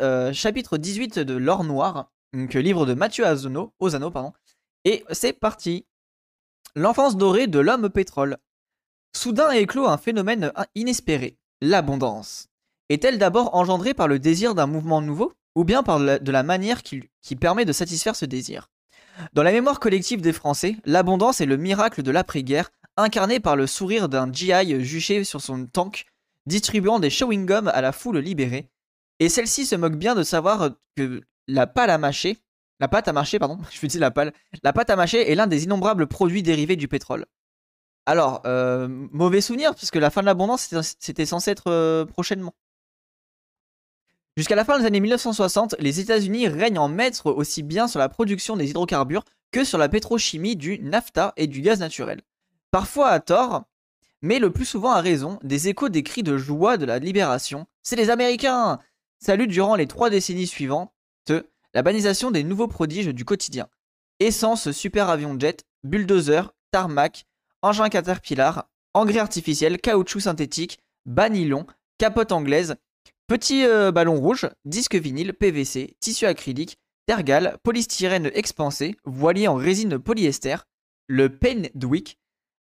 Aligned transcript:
euh, 0.00 0.32
chapitre 0.32 0.78
18 0.78 1.18
de 1.18 1.34
L'Or 1.34 1.64
Noir, 1.64 2.10
donc 2.32 2.54
livre 2.54 2.86
de 2.86 2.94
Mathieu 2.94 3.24
Ozano, 3.26 4.10
pardon. 4.10 4.32
Et 4.84 5.04
c'est 5.10 5.32
parti. 5.32 5.86
L'enfance 6.74 7.16
dorée 7.16 7.46
de 7.46 7.58
l'homme 7.58 7.88
pétrole. 7.88 8.36
Soudain 9.16 9.50
éclos 9.50 9.86
un 9.86 9.96
phénomène 9.96 10.52
inespéré, 10.74 11.38
l'abondance. 11.60 12.48
Est-elle 12.88 13.18
d'abord 13.18 13.54
engendrée 13.54 13.94
par 13.94 14.08
le 14.08 14.18
désir 14.18 14.54
d'un 14.54 14.66
mouvement 14.66 15.00
nouveau, 15.00 15.32
ou 15.54 15.64
bien 15.64 15.82
par 15.82 15.98
de 15.98 16.32
la 16.32 16.42
manière 16.42 16.82
qui, 16.82 17.02
qui 17.22 17.36
permet 17.36 17.64
de 17.64 17.72
satisfaire 17.72 18.16
ce 18.16 18.24
désir? 18.24 18.68
Dans 19.32 19.42
la 19.42 19.52
mémoire 19.52 19.80
collective 19.80 20.20
des 20.20 20.32
Français, 20.32 20.76
l'abondance 20.84 21.40
est 21.40 21.46
le 21.46 21.56
miracle 21.56 22.02
de 22.02 22.10
l'après-guerre, 22.10 22.70
incarné 22.96 23.40
par 23.40 23.56
le 23.56 23.66
sourire 23.66 24.08
d'un 24.08 24.32
GI 24.32 24.84
juché 24.84 25.24
sur 25.24 25.40
son 25.40 25.66
tank, 25.66 26.06
distribuant 26.46 26.98
des 26.98 27.10
chewing-gums 27.10 27.68
à 27.68 27.80
la 27.80 27.92
foule 27.92 28.18
libérée, 28.18 28.70
et 29.20 29.28
celle-ci 29.28 29.66
se 29.66 29.76
moque 29.76 29.96
bien 29.96 30.14
de 30.14 30.22
savoir 30.22 30.70
que 30.96 31.22
la 31.46 31.66
pâle 31.66 31.90
à 31.90 31.98
mâcher, 31.98 32.38
pâte 32.86 33.08
à 33.08 33.12
mâcher, 33.12 33.38
pardon, 33.38 33.58
je 33.70 33.98
la 33.98 34.12
la 34.62 34.72
pâte 34.72 34.90
à 34.90 34.96
mâcher 34.96 35.30
est 35.30 35.34
l'un 35.34 35.46
des 35.46 35.64
innombrables 35.64 36.06
produits 36.06 36.42
dérivés 36.42 36.76
du 36.76 36.86
pétrole. 36.86 37.26
Alors, 38.06 38.42
euh, 38.46 38.88
mauvais 38.88 39.40
souvenir, 39.40 39.74
puisque 39.74 39.96
la 39.96 40.10
fin 40.10 40.22
de 40.22 40.26
l'abondance, 40.26 40.72
c'était 40.98 41.26
censé 41.26 41.50
être 41.50 41.70
euh, 41.70 42.06
prochainement. 42.06 42.54
Jusqu'à 44.36 44.54
la 44.54 44.64
fin 44.64 44.78
des 44.78 44.86
années 44.86 45.00
1960, 45.00 45.74
les 45.80 46.00
États-Unis 46.00 46.46
règnent 46.46 46.78
en 46.78 46.88
maître 46.88 47.32
aussi 47.32 47.62
bien 47.62 47.88
sur 47.88 47.98
la 47.98 48.08
production 48.08 48.56
des 48.56 48.70
hydrocarbures 48.70 49.24
que 49.50 49.64
sur 49.64 49.78
la 49.78 49.88
pétrochimie 49.88 50.56
du 50.56 50.78
nafta 50.78 51.32
et 51.36 51.48
du 51.48 51.60
gaz 51.60 51.80
naturel. 51.80 52.22
Parfois 52.70 53.08
à 53.08 53.20
tort, 53.20 53.64
mais 54.22 54.38
le 54.38 54.52
plus 54.52 54.64
souvent 54.64 54.92
à 54.92 55.00
raison, 55.00 55.38
des 55.42 55.68
échos 55.68 55.88
des 55.88 56.02
cris 56.02 56.22
de 56.22 56.38
joie 56.38 56.76
de 56.76 56.86
la 56.86 56.98
libération. 56.98 57.66
C'est 57.82 57.96
les 57.96 58.10
Américains 58.10 58.78
Salut 59.20 59.46
durant 59.46 59.74
les 59.74 59.86
trois 59.86 60.10
décennies 60.10 60.46
suivantes 60.46 60.92
la 61.74 61.82
banalisation 61.82 62.30
des 62.30 62.44
nouveaux 62.44 62.68
prodiges 62.68 63.08
du 63.08 63.24
quotidien. 63.24 63.68
Essence 64.20 64.70
super 64.72 65.10
avion 65.10 65.38
jet, 65.38 65.64
bulldozer, 65.84 66.52
tarmac, 66.70 67.26
engin 67.62 67.88
Caterpillar, 67.88 68.68
engrais 68.94 69.18
artificiel, 69.18 69.78
caoutchouc 69.80 70.20
synthétique, 70.20 70.78
banylon, 71.06 71.66
capote 71.98 72.32
anglaise, 72.32 72.76
petit 73.26 73.64
euh, 73.64 73.92
ballon 73.92 74.18
rouge, 74.18 74.48
disque 74.64 74.94
vinyle, 74.94 75.34
PVC, 75.34 75.96
tissu 76.00 76.26
acrylique, 76.26 76.78
tergal, 77.06 77.58
polystyrène 77.62 78.30
expansé, 78.34 78.96
voilier 79.04 79.48
en 79.48 79.54
résine 79.54 79.98
polyester, 79.98 80.56
le 81.06 81.28
Pendwick, 81.28 82.18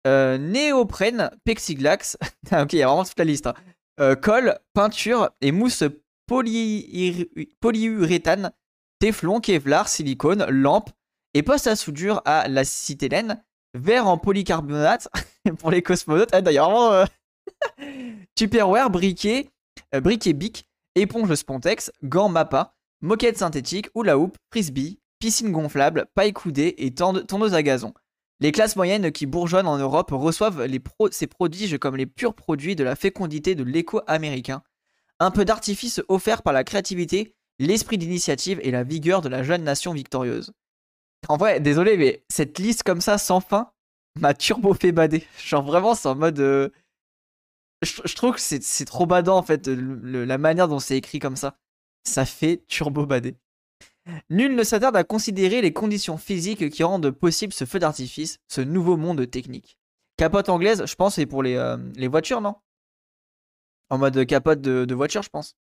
euh, 0.05 0.37
néoprène, 0.37 1.31
plexiglas, 1.43 2.17
ah, 2.51 2.63
ok, 2.63 2.73
il 2.73 2.79
y 2.79 2.83
a 2.83 2.87
vraiment 2.87 3.03
toute 3.03 3.19
la 3.19 3.25
liste, 3.25 3.47
hein. 3.47 3.53
euh, 3.99 4.15
colle, 4.15 4.59
peinture 4.73 5.29
et 5.41 5.51
mousse 5.51 5.83
polyuréthane, 6.27 8.51
téflon, 8.99 9.39
kevlar, 9.39 9.87
silicone, 9.87 10.45
lampe 10.49 10.89
et 11.33 11.43
poste 11.43 11.67
à 11.67 11.75
soudure 11.75 12.21
à 12.25 12.47
l'acétylène, 12.47 13.43
verre 13.73 14.07
en 14.07 14.17
polycarbonate 14.17 15.07
pour 15.59 15.71
les 15.71 15.81
cosmonautes. 15.81 16.29
Ah, 16.33 16.41
d'ailleurs. 16.41 16.91
Euh, 16.91 17.05
Tupperware, 18.35 18.89
briquet, 18.89 19.49
euh, 19.95 20.01
briquet 20.01 20.33
bic, 20.33 20.67
éponge 20.95 21.33
Spontex, 21.33 21.91
gants 22.03 22.29
Mappa, 22.29 22.75
moquette 23.01 23.37
synthétique, 23.37 23.89
hula 23.95 24.17
hoop, 24.17 24.37
frisbee, 24.51 24.99
piscine 25.19 25.51
gonflable, 25.51 26.07
paille 26.13 26.33
coudée 26.33 26.75
et 26.77 26.93
tondeuse 26.93 27.53
à 27.53 27.63
gazon. 27.63 27.93
Les 28.39 28.51
classes 28.51 28.75
moyennes 28.75 29.11
qui 29.11 29.25
bourgeonnent 29.25 29.67
en 29.67 29.77
Europe 29.77 30.11
reçoivent 30.11 30.67
ces 31.11 31.27
prodiges 31.27 31.77
comme 31.79 31.95
les 31.95 32.05
purs 32.05 32.35
produits 32.35 32.75
de 32.75 32.83
la 32.83 32.95
fécondité 32.95 33.55
de 33.55 33.63
l'écho 33.63 34.01
américain. 34.05 34.61
Un 35.19 35.31
peu 35.31 35.45
d'artifice 35.45 36.01
offert 36.07 36.43
par 36.43 36.53
la 36.53 36.63
créativité, 36.63 37.35
l'esprit 37.59 37.97
d'initiative 37.97 38.59
et 38.61 38.71
la 38.71 38.83
vigueur 38.83 39.21
de 39.21 39.29
la 39.29 39.43
jeune 39.43 39.63
nation 39.63 39.93
victorieuse. 39.93 40.51
En 41.27 41.37
vrai, 41.37 41.59
désolé, 41.59 41.97
mais 41.97 42.23
cette 42.29 42.59
liste 42.59 42.83
comme 42.83 43.01
ça, 43.01 43.17
sans 43.17 43.39
fin, 43.39 43.71
m'a 44.19 44.33
turbo 44.33 44.73
fait 44.73 44.91
bader. 44.91 45.25
Genre 45.43 45.63
vraiment, 45.63 45.95
c'est 45.95 46.07
en 46.07 46.15
mode. 46.15 46.39
Euh, 46.39 46.69
je, 47.81 48.15
trouve 48.15 48.35
que 48.35 48.41
c'est 48.41 48.85
trop 48.85 49.05
badant 49.05 49.37
en 49.37 49.43
fait, 49.43 49.67
la 49.67 50.37
manière 50.37 50.67
dont 50.67 50.79
c'est 50.79 50.97
écrit 50.97 51.19
comme 51.19 51.35
ça. 51.35 51.57
Ça 52.03 52.25
fait 52.25 52.63
turbo 52.67 53.05
bader. 53.05 53.35
Nul 54.29 54.55
ne 54.55 54.63
s'attarde 54.63 54.95
à 54.95 55.03
considérer 55.03 55.61
les 55.61 55.73
conditions 55.73 56.17
physiques 56.17 56.69
qui 56.69 56.83
rendent 56.83 57.11
possible 57.11 57.53
ce 57.53 57.65
feu 57.65 57.79
d'artifice, 57.79 58.39
ce 58.47 58.61
nouveau 58.61 58.95
monde 58.95 59.29
technique. 59.29 59.77
Capote 60.15 60.49
anglaise, 60.49 60.85
je 60.85 60.95
pense, 60.95 61.15
c'est 61.15 61.25
pour 61.25 61.43
les, 61.43 61.55
euh, 61.55 61.77
les 61.95 62.07
voitures, 62.07 62.41
non? 62.41 62.55
En 63.89 63.97
mode 63.97 64.25
capote 64.25 64.61
de, 64.61 64.93
voiture, 64.93 65.21
je 65.21 65.29
pense. 65.29 65.55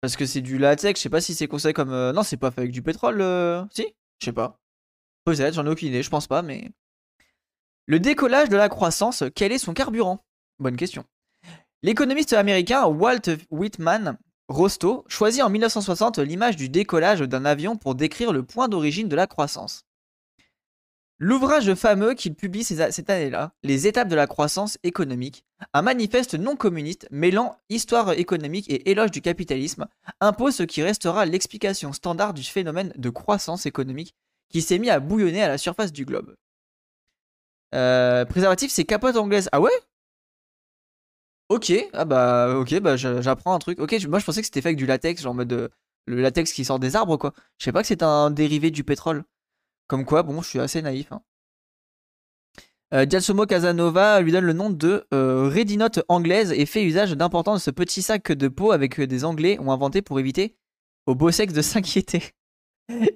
Parce 0.00 0.16
que 0.16 0.26
c'est 0.26 0.40
du 0.40 0.58
latex, 0.58 1.00
je 1.00 1.02
sais 1.02 1.08
pas 1.08 1.20
si 1.20 1.34
c'est 1.34 1.48
conseillé 1.48 1.72
comme. 1.72 1.92
Euh, 1.92 2.12
non, 2.12 2.22
c'est 2.22 2.36
pas 2.36 2.50
fait 2.50 2.62
avec 2.62 2.72
du 2.72 2.82
pétrole. 2.82 3.20
Euh, 3.20 3.64
si? 3.70 3.86
Je 4.20 4.26
sais 4.26 4.32
pas. 4.32 4.60
Peut-être, 5.24 5.54
j'en 5.54 5.66
ai 5.66 5.70
aucune 5.70 5.88
idée, 5.88 6.02
je 6.02 6.10
pense 6.10 6.26
pas, 6.26 6.42
mais. 6.42 6.70
Le 7.86 8.00
décollage 8.00 8.48
de 8.48 8.56
la 8.56 8.68
croissance, 8.68 9.24
quel 9.34 9.52
est 9.52 9.58
son 9.58 9.74
carburant? 9.74 10.24
Bonne 10.58 10.76
question. 10.76 11.04
L'économiste 11.82 12.32
américain 12.32 12.86
Walt 12.86 13.36
Whitman 13.50 14.16
Rostow 14.48 15.04
choisit 15.08 15.42
en 15.42 15.50
1960 15.50 16.18
l'image 16.18 16.56
du 16.56 16.68
décollage 16.68 17.20
d'un 17.20 17.44
avion 17.44 17.76
pour 17.76 17.94
décrire 17.94 18.32
le 18.32 18.42
point 18.42 18.68
d'origine 18.68 19.08
de 19.08 19.16
la 19.16 19.26
croissance. 19.26 19.84
L'ouvrage 21.18 21.72
fameux 21.74 22.14
qu'il 22.14 22.34
publie 22.34 22.64
cette 22.64 23.10
année-là, 23.10 23.52
Les 23.62 23.86
étapes 23.86 24.08
de 24.08 24.16
la 24.16 24.26
croissance 24.26 24.78
économique, 24.82 25.44
un 25.72 25.82
manifeste 25.82 26.34
non 26.34 26.56
communiste 26.56 27.06
mêlant 27.10 27.56
histoire 27.68 28.12
économique 28.12 28.68
et 28.68 28.90
éloge 28.90 29.12
du 29.12 29.20
capitalisme, 29.20 29.86
impose 30.20 30.56
ce 30.56 30.64
qui 30.64 30.82
restera 30.82 31.24
l'explication 31.24 31.92
standard 31.92 32.34
du 32.34 32.42
phénomène 32.42 32.92
de 32.96 33.10
croissance 33.10 33.64
économique 33.64 34.14
qui 34.48 34.60
s'est 34.60 34.78
mis 34.78 34.90
à 34.90 34.98
bouillonner 34.98 35.42
à 35.42 35.48
la 35.48 35.58
surface 35.58 35.92
du 35.92 36.04
globe. 36.04 36.34
Euh, 37.74 38.24
préservatif, 38.24 38.70
c'est 38.70 38.84
capote 38.84 39.16
anglaise. 39.16 39.48
Ah 39.52 39.60
ouais? 39.60 39.72
Ok, 41.48 41.72
ah 41.92 42.04
bah 42.04 42.56
ok, 42.56 42.80
bah 42.80 42.96
j'apprends 42.96 43.54
un 43.54 43.58
truc. 43.58 43.78
Ok, 43.78 43.94
moi 44.08 44.18
je 44.18 44.24
pensais 44.24 44.40
que 44.40 44.46
c'était 44.46 44.62
fait 44.62 44.68
avec 44.68 44.78
du 44.78 44.86
latex, 44.86 45.22
genre 45.22 45.32
en 45.32 45.36
mode 45.36 45.52
euh, 45.52 45.68
le 46.06 46.20
latex 46.20 46.52
qui 46.52 46.64
sort 46.64 46.78
des 46.78 46.96
arbres 46.96 47.16
quoi. 47.16 47.32
Je 47.58 47.64
sais 47.64 47.72
pas 47.72 47.82
que 47.82 47.86
c'est 47.88 48.02
un 48.02 48.30
dérivé 48.30 48.70
du 48.70 48.82
pétrole. 48.82 49.24
Comme 49.86 50.04
quoi, 50.04 50.22
bon, 50.22 50.42
je 50.42 50.48
suis 50.48 50.60
assez 50.60 50.82
naïf. 50.82 51.12
Hein. 51.12 51.22
Euh, 52.94 53.06
Casanova 53.06 54.20
lui 54.20 54.30
donne 54.30 54.44
le 54.44 54.52
nom 54.52 54.70
de 54.70 55.06
euh, 55.12 55.50
Redinote 55.52 56.00
anglaise 56.08 56.52
et 56.52 56.64
fait 56.64 56.84
usage 56.84 57.12
d'important 57.12 57.54
de 57.54 57.58
ce 57.58 57.70
petit 57.70 58.02
sac 58.02 58.30
de 58.30 58.46
peau 58.46 58.70
avec 58.70 59.00
euh, 59.00 59.06
des 59.06 59.24
Anglais 59.24 59.58
ont 59.58 59.72
inventé 59.72 60.00
pour 60.00 60.20
éviter 60.20 60.56
au 61.06 61.14
beau 61.14 61.30
sexe 61.32 61.52
de 61.52 61.62
s'inquiéter. 61.62 62.22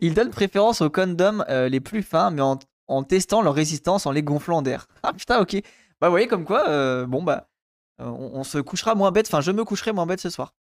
Il 0.00 0.14
donne 0.14 0.30
préférence 0.30 0.80
aux 0.80 0.90
condoms 0.90 1.44
euh, 1.48 1.68
les 1.68 1.80
plus 1.80 2.02
fins, 2.02 2.30
mais 2.30 2.42
en, 2.42 3.02
testant 3.04 3.42
leur 3.42 3.54
résistance 3.54 4.06
en 4.06 4.10
les 4.10 4.22
gonflant 4.22 4.62
d'air. 4.62 4.88
Ah 5.02 5.12
putain, 5.12 5.40
ok. 5.40 5.56
Bah, 6.00 6.08
vous 6.08 6.12
voyez, 6.12 6.26
comme 6.26 6.44
quoi, 6.44 7.06
bon, 7.06 7.22
bah, 7.22 7.48
on, 7.98 8.44
se 8.44 8.58
couchera 8.58 8.94
moins 8.94 9.10
bête, 9.10 9.26
enfin, 9.26 9.40
je 9.40 9.50
me 9.50 9.64
coucherai 9.64 9.92
moins 9.92 10.06
bête 10.06 10.20
ce 10.20 10.30
soir. 10.30 10.54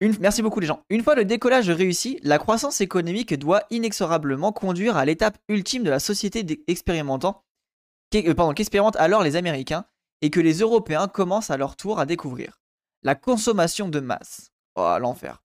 Merci 0.00 0.42
beaucoup 0.42 0.60
les 0.60 0.66
gens. 0.66 0.82
Une 0.90 1.02
fois 1.02 1.14
le 1.14 1.24
décollage 1.24 1.70
réussi, 1.70 2.18
la 2.22 2.38
croissance 2.38 2.82
économique 2.82 3.32
doit 3.34 3.62
inexorablement 3.70 4.52
conduire 4.52 4.96
à 4.96 5.06
l'étape 5.06 5.38
ultime 5.48 5.84
de 5.84 5.90
la 5.90 6.00
société 6.00 6.44
expérimentant, 6.66 7.44
euh, 8.14 8.52
qu'expérimentent 8.52 8.96
alors 8.96 9.22
les 9.22 9.36
Américains 9.36 9.86
et 10.20 10.30
que 10.30 10.40
les 10.40 10.58
Européens 10.58 11.08
commencent 11.08 11.50
à 11.50 11.56
leur 11.56 11.76
tour 11.76 11.98
à 11.98 12.04
découvrir. 12.04 12.60
La 13.02 13.14
consommation 13.14 13.88
de 13.88 14.00
masse. 14.00 14.50
Oh, 14.74 14.96
l'enfer. 15.00 15.42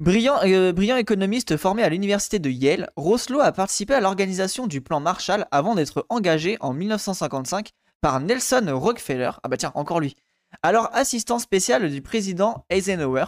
Brillant, 0.00 0.40
euh, 0.42 0.96
économiste 0.96 1.56
formé 1.56 1.84
à 1.84 1.88
l'université 1.88 2.40
de 2.40 2.50
Yale, 2.50 2.90
Roslow 2.96 3.38
a 3.38 3.52
participé 3.52 3.94
à 3.94 4.00
l'organisation 4.00 4.66
du 4.66 4.80
plan 4.80 4.98
Marshall 4.98 5.46
avant 5.52 5.76
d'être 5.76 6.04
engagé 6.08 6.56
en 6.58 6.72
1955 6.72 7.70
par 8.00 8.18
Nelson 8.18 8.66
Rockefeller, 8.72 9.30
ah 9.44 9.48
bah 9.48 9.56
tiens, 9.56 9.70
encore 9.76 10.00
lui, 10.00 10.16
alors 10.62 10.90
assistant 10.92 11.38
spécial 11.38 11.88
du 11.88 12.02
président 12.02 12.64
Eisenhower, 12.68 13.26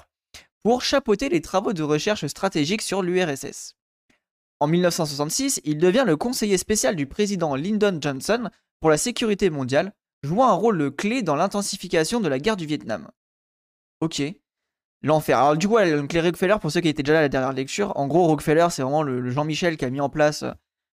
pour 0.64 0.82
chapeauter 0.82 1.28
les 1.28 1.42
travaux 1.42 1.74
de 1.74 1.82
recherche 1.82 2.26
stratégique 2.26 2.82
sur 2.82 3.02
l'URSS. 3.02 3.76
En 4.60 4.66
1966, 4.66 5.60
il 5.64 5.78
devient 5.78 6.04
le 6.06 6.16
conseiller 6.16 6.56
spécial 6.56 6.96
du 6.96 7.06
président 7.06 7.54
Lyndon 7.54 7.98
Johnson 8.00 8.48
pour 8.80 8.88
la 8.88 8.96
sécurité 8.96 9.50
mondiale, 9.50 9.92
jouant 10.22 10.48
un 10.48 10.54
rôle 10.54 10.90
clé 10.90 11.22
dans 11.22 11.36
l'intensification 11.36 12.20
de 12.20 12.28
la 12.28 12.38
guerre 12.38 12.56
du 12.56 12.64
Vietnam. 12.64 13.10
Ok. 14.00 14.22
L'enfer. 15.02 15.38
Alors 15.38 15.56
du 15.56 15.68
coup, 15.68 15.76
les 15.76 16.20
Rockefeller, 16.20 16.56
pour 16.62 16.72
ceux 16.72 16.80
qui 16.80 16.88
étaient 16.88 17.02
déjà 17.02 17.12
là 17.12 17.18
à 17.18 17.22
la 17.22 17.28
dernière 17.28 17.52
lecture, 17.52 17.94
en 17.96 18.06
gros, 18.06 18.24
Rockefeller, 18.24 18.68
c'est 18.70 18.80
vraiment 18.80 19.02
le, 19.02 19.30
Jean-Michel 19.30 19.76
qui 19.76 19.84
a 19.84 19.90
mis 19.90 20.00
en 20.00 20.08
place 20.08 20.44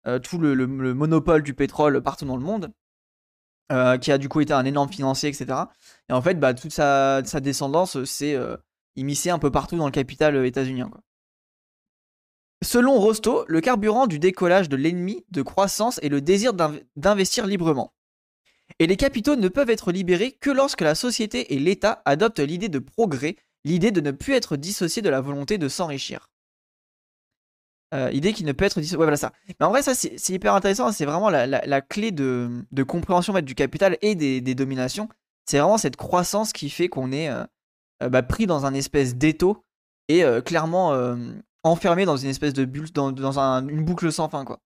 euh, 0.06 0.20
tout 0.20 0.38
le, 0.38 0.68
monopole 0.68 1.42
du 1.42 1.56
pétrole 1.56 2.04
partout 2.04 2.26
dans 2.26 2.38
le 2.38 2.44
monde, 2.44 2.72
euh, 3.72 3.98
qui 3.98 4.12
a 4.12 4.20
du 4.20 4.30
coup 4.30 4.42
été 4.42 4.54
un 4.54 4.64
énorme 4.66 4.90
financier, 4.90 5.30
etc. 5.30 5.60
Et 6.08 6.14
en 6.14 6.22
fait, 6.22 6.36
bah, 6.36 6.54
toute 6.54 6.72
sa, 6.72 7.24
descendance, 7.24 8.04
c'est 8.04 8.36
euh, 8.36 8.58
immiscé 8.96 9.30
un 9.30 9.40
peu 9.40 9.52
partout 9.52 9.78
dans 9.78 9.86
le 9.86 9.92
capital 9.92 10.36
euh, 10.36 10.46
états-unien. 10.46 10.90
Selon 12.64 13.00
Rosto, 13.00 13.46
le 13.48 13.62
carburant 13.62 14.08
du 14.08 14.18
décollage 14.18 14.70
de 14.70 14.76
l'ennemi 14.76 15.26
de 15.30 15.42
croissance 15.42 16.00
est 16.00 16.10
le 16.10 16.22
désir 16.22 16.54
d'investir 16.96 17.46
librement. 17.46 17.94
Et 18.80 18.88
les 18.88 18.98
capitaux 18.98 19.36
ne 19.36 19.48
peuvent 19.48 19.70
être 19.70 19.92
libérés 19.92 20.32
que 20.32 20.50
lorsque 20.50 20.82
la 20.82 20.96
société 20.96 21.54
et 21.54 21.60
l'État 21.60 22.02
adoptent 22.06 22.40
l'idée 22.40 22.70
de 22.70 22.80
progrès 22.80 23.36
l'idée 23.66 23.92
de 23.92 24.00
ne 24.00 24.12
plus 24.12 24.34
être 24.34 24.56
dissocié 24.56 25.02
de 25.02 25.10
la 25.10 25.20
volonté 25.20 25.58
de 25.58 25.68
s'enrichir. 25.68 26.30
Euh, 27.94 28.10
idée 28.12 28.32
qui 28.32 28.44
ne 28.44 28.52
peut 28.52 28.66
être 28.66 28.80
dissociée. 28.80 28.98
Ouais, 28.98 29.06
voilà 29.06 29.18
ça. 29.18 29.34
Mais 29.48 29.66
en 29.66 29.70
vrai, 29.70 29.82
ça, 29.82 29.94
c'est 29.96 30.30
hyper 30.30 30.54
intéressant. 30.54 30.92
C'est 30.92 31.06
vraiment 31.06 31.30
la, 31.30 31.82
clé 31.82 32.12
de, 32.12 32.64
compréhension 32.88 33.34
du 33.42 33.56
capital 33.56 33.98
et 34.02 34.16
des, 34.16 34.56
dominations. 34.56 35.10
C'est 35.46 35.60
vraiment 35.60 35.78
cette 35.78 35.96
croissance 35.98 36.54
qui 36.54 36.70
fait 36.70 36.88
qu'on 36.88 37.12
est 37.12 37.30
euh, 37.30 37.44
bah, 38.00 38.24
pris 38.24 38.46
dans 38.48 38.66
un 38.66 38.74
espèce 38.74 39.16
d'étau 39.16 39.64
et 40.08 40.24
clairement 40.46 40.94
enfermé 41.64 42.06
dans 42.06 42.18
une 42.18 42.30
espèce 42.30 42.54
de 42.54 42.66
bulle, 42.66 42.92
dans, 42.92 43.12
boucle 43.62 44.12
sans 44.12 44.30
fin, 44.30 44.46
quoi. 44.46 44.60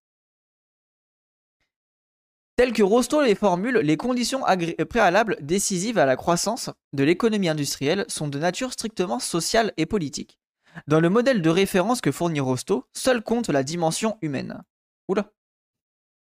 Tel 2.60 2.74
que 2.74 2.84
Rostow 2.84 3.22
les 3.22 3.36
formule, 3.36 3.78
les 3.78 3.96
conditions 3.96 4.42
préalables 4.90 5.38
décisives 5.40 5.98
à 5.98 6.06
la 6.06 6.18
croissance 6.18 6.70
de 6.92 7.06
l'économie 7.06 7.48
industrielle 7.48 8.04
sont 8.10 8.28
de 8.28 8.38
nature 8.38 8.74
strictement 8.74 9.20
sociale 9.20 9.72
et 9.78 9.86
politique. 9.86 10.40
Dans 10.86 11.00
le 11.00 11.10
modèle 11.10 11.42
de 11.42 11.50
référence 11.50 12.02
que 12.02 12.12
fournit 12.12 12.42
Rostow, 12.42 12.86
seul 12.94 13.22
compte 13.22 13.48
la 13.48 13.64
dimension 13.64 14.18
humaine. 14.22 14.62
Oula. 15.08 15.32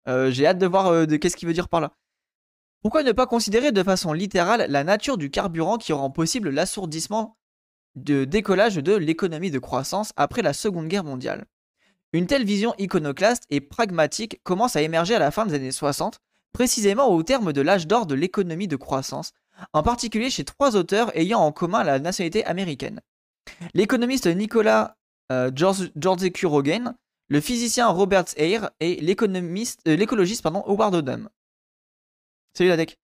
Euh, 0.06 0.31
j'ai 0.31 0.46
hâte 0.46 0.58
de 0.58 0.69
voir 0.69 0.87
euh, 0.87 1.06
qu'est-ce 1.06 1.37
qu'il 1.37 1.49
veut 1.49 1.55
dire 1.55 1.69
par 1.69 1.81
là. 1.81 1.96
Pourquoi 2.82 3.03
ne 3.03 3.12
pas 3.12 3.27
considérer 3.27 3.73
de 3.73 3.82
façon 3.82 4.15
littérale 4.15 4.67
la 4.71 4.85
nature 4.85 5.19
du 5.19 5.31
carburant 5.31 5.77
qui 5.77 5.93
rend 5.93 6.11
possible 6.11 6.49
l'assourdissement 6.49 7.37
de 7.94 8.25
décollage 8.25 8.77
de 8.77 8.94
l'économie 8.94 9.50
de 9.50 9.59
croissance 9.59 10.12
après 10.17 10.41
la 10.41 10.55
Seconde 10.55 10.88
Guerre 10.88 11.05
mondiale? 11.05 11.44
Une 12.12 12.27
telle 12.27 12.44
vision 12.44 12.75
iconoclaste 12.79 13.44
et 13.50 13.61
pragmatique 13.61 14.41
commence 14.44 14.77
à 14.77 14.82
émerger 14.82 15.15
à 15.15 15.19
la 15.19 15.31
fin 15.31 15.44
des 15.44 15.55
années 15.55 15.73
60, 15.73 16.21
précisément 16.53 17.09
au 17.09 17.23
terme 17.23 17.53
de 17.53 17.61
l'âge 17.61 17.87
d'or 17.87 18.06
de 18.06 18.15
l'économie 18.15 18.67
de 18.67 18.77
croissance, 18.77 19.32
en 19.75 19.82
particulier 19.82 20.31
chez 20.31 20.44
trois 20.44 20.75
auteurs 20.75 21.15
ayant 21.17 21.41
en 21.41 21.53
commun 21.53 21.85
la 21.85 21.99
nationalité 21.99 22.44
américaine. 22.47 23.00
L'économiste 23.75 24.27
Nicolas 24.27 24.97
euh, 25.31 25.50
George, 25.55 25.93
Rogan, 26.44 26.94
le 27.29 27.41
physicien 27.41 27.88
Robert 27.88 28.25
Eyre 28.37 28.71
et 28.81 28.99
euh, 29.00 29.97
l'écologiste 29.97 30.47
Howard 30.47 30.94
Odum. 30.94 31.29
Salut 32.55 32.70
la 32.70 32.76
deck. 32.76 32.99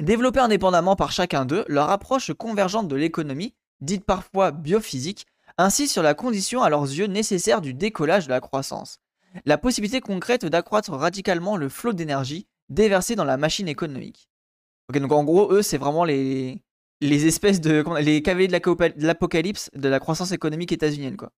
Développés 0.00 0.40
indépendamment 0.40 0.96
par 0.96 1.12
chacun 1.12 1.44
d'eux, 1.44 1.64
leur 1.68 1.90
approche 1.90 2.32
convergente 2.32 2.88
de 2.88 2.96
l'économie, 2.96 3.54
dite 3.80 4.04
parfois 4.04 4.50
biophysique, 4.50 5.26
ainsi 5.58 5.86
sur 5.88 6.02
la 6.02 6.14
condition 6.14 6.62
à 6.62 6.70
leurs 6.70 6.84
yeux 6.84 7.06
nécessaire 7.06 7.60
du 7.60 7.74
décollage 7.74 8.26
de 8.26 8.30
la 8.30 8.40
croissance. 8.40 8.98
La 9.44 9.58
possibilité 9.58 10.00
concrète 10.00 10.46
d'accroître 10.46 10.92
radicalement 10.92 11.56
le 11.56 11.68
flot 11.68 11.92
d'énergie 11.92 12.46
déversé 12.68 13.14
dans 13.14 13.24
la 13.24 13.36
machine 13.36 13.68
économique. 13.68 14.28
Ok, 14.88 14.98
donc 14.98 15.12
en 15.12 15.24
gros, 15.24 15.52
eux, 15.52 15.62
c'est 15.62 15.78
vraiment 15.78 16.04
les, 16.04 16.62
les 17.00 17.26
espèces 17.26 17.60
de. 17.60 17.84
les 18.00 18.22
cavaliers 18.22 18.48
de 18.48 19.06
l'apocalypse 19.06 19.70
de 19.74 19.88
la 19.88 20.00
croissance 20.00 20.32
économique 20.32 20.72
états-unienne, 20.72 21.16
quoi. 21.16 21.30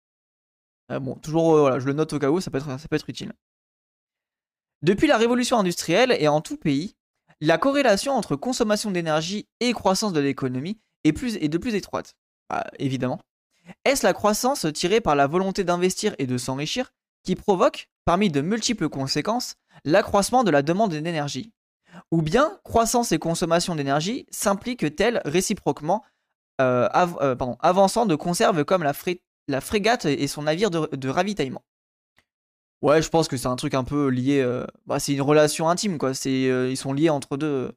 Euh, 0.93 1.01
bon, 1.01 1.15
toujours, 1.17 1.55
euh, 1.55 1.61
voilà, 1.61 1.79
je 1.79 1.87
le 1.87 1.95
note 1.95 2.13
au 2.13 2.19
cas 2.19 2.31
où, 2.31 2.41
ça 2.41 2.51
peut 2.51 2.59
être, 2.59 2.79
ça 2.79 2.89
peut 2.89 2.97
être 2.97 3.09
utile. 3.09 3.33
Depuis 4.83 5.07
la 5.07 5.17
révolution 5.17 5.59
industrielle 5.59 6.17
et 6.19 6.29
en 6.29 6.41
tout 6.41 6.57
pays, 6.57 6.97
la 7.41 7.59
corrélation 7.59 8.13
entre 8.13 8.37
consommation 8.37 8.91
d'énergie 8.91 9.49
et 9.61 9.73
croissance 9.73 10.13
de 10.13 10.21
l'économie 10.21 10.79
est, 11.05 11.23
est 11.23 11.49
de 11.49 11.59
plus 11.59 11.75
étroite. 11.75 12.15
Bah, 12.51 12.65
évidemment. 12.79 13.21
Est-ce 13.85 14.07
la 14.07 14.13
croissance 14.13 14.67
tirée 14.73 15.01
par 15.01 15.15
la 15.15 15.27
volonté 15.27 15.65
d'investir 15.65 16.15
et 16.19 16.27
de 16.27 16.39
s'enrichir 16.39 16.93
qui 17.23 17.35
provoque, 17.35 17.89
parmi 18.05 18.31
de 18.31 18.41
multiples 18.41 18.89
conséquences, 18.89 19.55
l'accroissement 19.85 20.45
de 20.45 20.51
la 20.51 20.63
demande 20.63 20.93
d'énergie? 20.93 21.53
Ou 22.11 22.23
bien 22.23 22.59
croissance 22.65 23.13
et 23.13 23.19
consommation 23.19 23.75
d'énergie 23.75 24.27
s'impliquent-elles 24.31 25.23
réciproquement, 25.25 26.05
euh, 26.61 26.89
euh, 26.95 27.37
avançant 27.61 28.07
de 28.07 28.15
conserve 28.15 28.65
comme 28.65 28.83
la, 28.83 29.61
frégate 29.61 30.05
et 30.05 30.27
son 30.27 30.43
navire 30.43 30.71
de, 30.71 31.09
ravitaillement? 31.09 31.63
Ouais, 32.83 33.01
je 33.01 33.09
pense 33.09 33.29
que 33.29 33.37
c'est 33.37 33.49
un 33.49 33.57
truc 33.57 33.75
un 33.75 33.85
peu 33.85 34.09
lié. 34.09 34.41
Euh, 34.41 34.67
bah, 34.87 35.01
c'est 35.01 35.15
une 35.15 35.23
relation 35.23 35.69
intime, 35.69 35.99
quoi. 35.99 36.13
ils 36.25 36.77
sont 36.77 36.93
liés 36.93 37.11
entre 37.11 37.37
deux. 37.37 37.73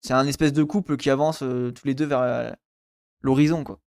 C'est 0.00 0.12
un 0.12 0.26
espèce 0.26 0.52
de 0.52 0.62
couple 0.62 0.96
qui 0.96 1.10
avance 1.10 1.38
tous 1.38 1.86
les 1.86 1.94
deux 1.94 2.04
vers 2.04 2.54
l'horizon, 3.22 3.64
quoi. 3.64 3.80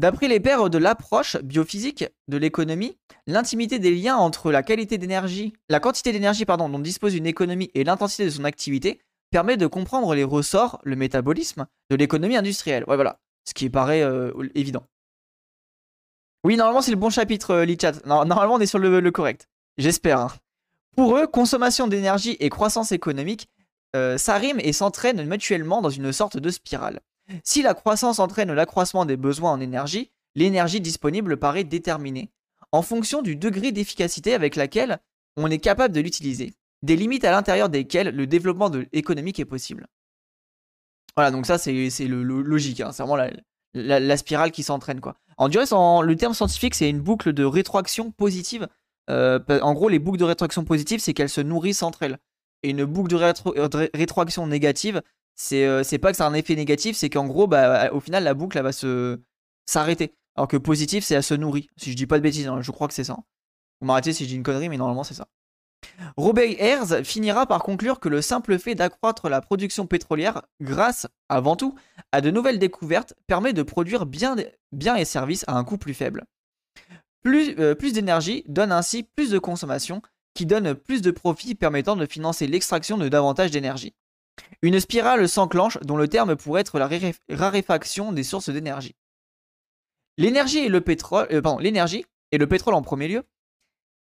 D'après 0.00 0.28
les 0.28 0.40
pères 0.40 0.70
de 0.70 0.78
l'approche 0.78 1.36
biophysique 1.42 2.06
de 2.26 2.38
l'économie, 2.38 2.96
l'intimité 3.26 3.78
des 3.78 3.94
liens 3.94 4.16
entre 4.16 4.50
la 4.50 4.62
qualité 4.62 4.96
d'énergie, 4.96 5.52
la 5.68 5.78
quantité 5.78 6.10
d'énergie 6.10 6.46
pardon, 6.46 6.70
dont 6.70 6.78
dispose 6.78 7.14
une 7.14 7.26
économie 7.26 7.70
et 7.74 7.84
l'intensité 7.84 8.24
de 8.24 8.30
son 8.30 8.44
activité 8.44 9.02
permet 9.30 9.58
de 9.58 9.66
comprendre 9.66 10.14
les 10.14 10.24
ressorts, 10.24 10.80
le 10.84 10.96
métabolisme 10.96 11.66
de 11.90 11.96
l'économie 11.96 12.38
industrielle. 12.38 12.84
Ouais, 12.86 12.96
voilà, 12.96 13.20
ce 13.44 13.52
qui 13.52 13.68
paraît 13.68 14.00
euh, 14.02 14.32
évident. 14.54 14.84
Oui, 16.44 16.56
normalement 16.56 16.82
c'est 16.82 16.90
le 16.90 16.96
bon 16.96 17.10
chapitre, 17.10 17.50
euh, 17.50 17.64
Lichat. 17.64 17.92
Normalement 18.06 18.54
on 18.54 18.60
est 18.60 18.66
sur 18.66 18.78
le, 18.78 19.10
correct. 19.10 19.48
J'espère. 19.78 20.20
Hein. 20.20 20.32
Pour 20.96 21.16
eux, 21.16 21.26
consommation 21.26 21.86
d'énergie 21.86 22.36
et 22.40 22.48
croissance 22.48 22.92
économique 22.92 23.48
euh, 23.96 24.18
s'arriment 24.18 24.60
et 24.60 24.72
s'entraînent 24.72 25.24
mutuellement 25.26 25.82
dans 25.82 25.90
une 25.90 26.12
sorte 26.12 26.36
de 26.36 26.50
spirale. 26.50 27.00
Si 27.44 27.62
la 27.62 27.74
croissance 27.74 28.18
entraîne 28.18 28.52
l'accroissement 28.52 29.04
des 29.04 29.16
besoins 29.16 29.52
en 29.52 29.60
énergie, 29.60 30.10
l'énergie 30.34 30.80
disponible 30.80 31.36
paraît 31.36 31.64
déterminée, 31.64 32.30
en 32.72 32.82
fonction 32.82 33.22
du 33.22 33.36
degré 33.36 33.72
d'efficacité 33.72 34.34
avec 34.34 34.56
laquelle 34.56 34.98
on 35.36 35.50
est 35.50 35.58
capable 35.58 35.94
de 35.94 36.00
l'utiliser, 36.00 36.54
des 36.82 36.96
limites 36.96 37.24
à 37.24 37.30
l'intérieur 37.30 37.68
desquelles 37.68 38.14
le 38.14 38.26
développement 38.26 38.70
économique 38.92 39.38
est 39.38 39.44
possible. 39.44 39.86
Voilà, 41.16 41.30
donc 41.30 41.46
ça 41.46 41.58
c'est 41.58 41.72
le, 41.72 42.22
logique, 42.22 42.80
hein. 42.80 42.92
c'est 42.92 43.02
vraiment 43.02 43.16
la, 43.16 43.30
spirale 44.16 44.50
qui 44.50 44.62
s'entraîne. 44.62 45.00
quoi. 45.00 45.16
En 45.36 45.48
durée, 45.48 45.64
le 45.64 46.14
terme 46.14 46.34
scientifique 46.34 46.74
c'est 46.74 46.90
une 46.90 47.00
boucle 47.00 47.32
de 47.32 47.44
rétroaction 47.44 48.10
positive. 48.10 48.68
Euh, 49.08 49.40
en 49.62 49.74
gros, 49.74 49.88
les 49.88 49.98
boucles 49.98 50.18
de 50.18 50.24
rétroaction 50.24 50.64
positive, 50.64 51.00
c'est 51.00 51.14
qu'elles 51.14 51.28
se 51.28 51.40
nourrissent 51.40 51.82
entre 51.82 52.02
elles. 52.04 52.18
Et 52.62 52.70
une 52.70 52.84
boucle 52.84 53.10
de 53.10 53.16
rétroaction 53.96 54.46
négative, 54.46 55.02
euh, 55.52 55.82
c'est 55.82 55.98
pas 55.98 56.10
que 56.10 56.16
c'est 56.16 56.22
un 56.22 56.34
effet 56.34 56.54
négatif, 56.54 56.96
c'est 56.96 57.10
qu'en 57.10 57.26
gros, 57.26 57.46
bah, 57.46 57.90
au 57.92 58.00
final, 58.00 58.24
la 58.24 58.34
boucle 58.34 58.58
elle 58.58 58.64
va 58.64 58.72
se 58.72 59.18
s'arrêter. 59.66 60.12
Alors 60.36 60.48
que 60.48 60.56
positif, 60.56 61.04
c'est 61.04 61.14
elle 61.14 61.22
se 61.22 61.34
nourrit. 61.34 61.68
Si 61.76 61.90
je 61.90 61.96
dis 61.96 62.06
pas 62.06 62.18
de 62.18 62.22
bêtises, 62.22 62.46
hein, 62.46 62.60
je 62.60 62.70
crois 62.70 62.88
que 62.88 62.94
c'est 62.94 63.04
ça. 63.04 63.16
Vous 63.80 63.86
m'arrêtez 63.86 64.12
si 64.12 64.24
je 64.24 64.28
dis 64.28 64.36
une 64.36 64.42
connerie, 64.42 64.68
mais 64.68 64.76
normalement 64.76 65.04
c'est 65.04 65.14
ça. 65.14 65.26
Robert 66.16 66.50
Ayers 66.58 67.04
finira 67.04 67.46
par 67.46 67.62
conclure 67.62 68.00
que 68.00 68.08
le 68.08 68.22
simple 68.22 68.58
fait 68.58 68.74
d'accroître 68.74 69.28
la 69.28 69.40
production 69.40 69.86
pétrolière, 69.86 70.42
grâce, 70.60 71.06
avant 71.28 71.56
tout, 71.56 71.74
à 72.12 72.20
de 72.20 72.30
nouvelles 72.30 72.58
découvertes, 72.58 73.14
permet 73.26 73.52
de 73.52 73.62
produire 73.62 74.06
bien, 74.06 74.36
bien 74.72 74.96
et 74.96 75.04
services 75.04 75.44
à 75.46 75.56
un 75.56 75.64
coût 75.64 75.78
plus 75.78 75.94
faible. 75.94 76.24
Plus, 77.22 77.54
euh, 77.58 77.74
plus 77.74 77.92
d'énergie 77.92 78.44
donne 78.48 78.72
ainsi 78.72 79.02
plus 79.02 79.30
de 79.30 79.38
consommation, 79.38 80.02
qui 80.34 80.46
donne 80.46 80.74
plus 80.74 81.02
de 81.02 81.10
profits 81.10 81.54
permettant 81.54 81.96
de 81.96 82.06
financer 82.06 82.46
l'extraction 82.46 82.96
de 82.96 83.08
davantage 83.08 83.50
d'énergie. 83.50 83.94
Une 84.62 84.80
spirale 84.80 85.28
s'enclenche 85.28 85.78
dont 85.82 85.96
le 85.96 86.08
terme 86.08 86.36
pourrait 86.36 86.62
être 86.62 86.78
la 86.78 86.88
raréfaction 87.30 88.12
des 88.12 88.22
sources 88.22 88.48
d'énergie. 88.48 88.94
L'énergie 90.16 90.58
et 90.58 90.70
euh, 90.70 90.80
pardon, 91.42 91.58
l'énergie 91.58 92.04
et 92.32 92.38
le 92.38 92.46
pétrole 92.46 92.74
en 92.74 92.82
premier 92.82 93.08
lieu, 93.08 93.24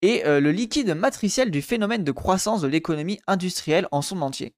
est 0.01 0.25
euh, 0.25 0.39
le 0.39 0.51
liquide 0.51 0.95
matriciel 0.95 1.51
du 1.51 1.61
phénomène 1.61 2.03
de 2.03 2.11
croissance 2.11 2.61
de 2.61 2.67
l'économie 2.67 3.19
industrielle 3.27 3.87
en 3.91 4.01
son 4.01 4.21
entier. 4.21 4.55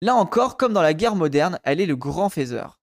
Là 0.00 0.14
encore, 0.14 0.56
comme 0.56 0.72
dans 0.72 0.82
la 0.82 0.94
guerre 0.94 1.16
moderne, 1.16 1.58
elle 1.64 1.80
est 1.80 1.86
le 1.86 1.96
grand 1.96 2.28
faiseur. 2.28 2.78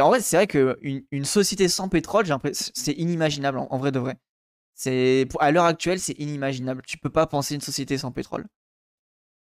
En 0.00 0.08
vrai, 0.08 0.20
c'est 0.20 0.36
vrai 0.36 0.46
qu'une 0.46 1.04
une 1.10 1.24
société 1.24 1.68
sans 1.68 1.88
pétrole, 1.88 2.24
c'est 2.52 2.92
inimaginable 2.92 3.58
en, 3.58 3.78
vrai 3.78 3.92
de 3.92 3.98
vrai. 3.98 4.16
À 5.40 5.50
l'heure 5.50 5.64
actuelle, 5.64 6.00
c'est 6.00 6.18
inimaginable. 6.18 6.82
Tu 6.86 6.98
peux 6.98 7.10
pas 7.10 7.26
penser 7.26 7.54
une 7.54 7.60
société 7.60 7.98
sans 7.98 8.10
pétrole. 8.10 8.46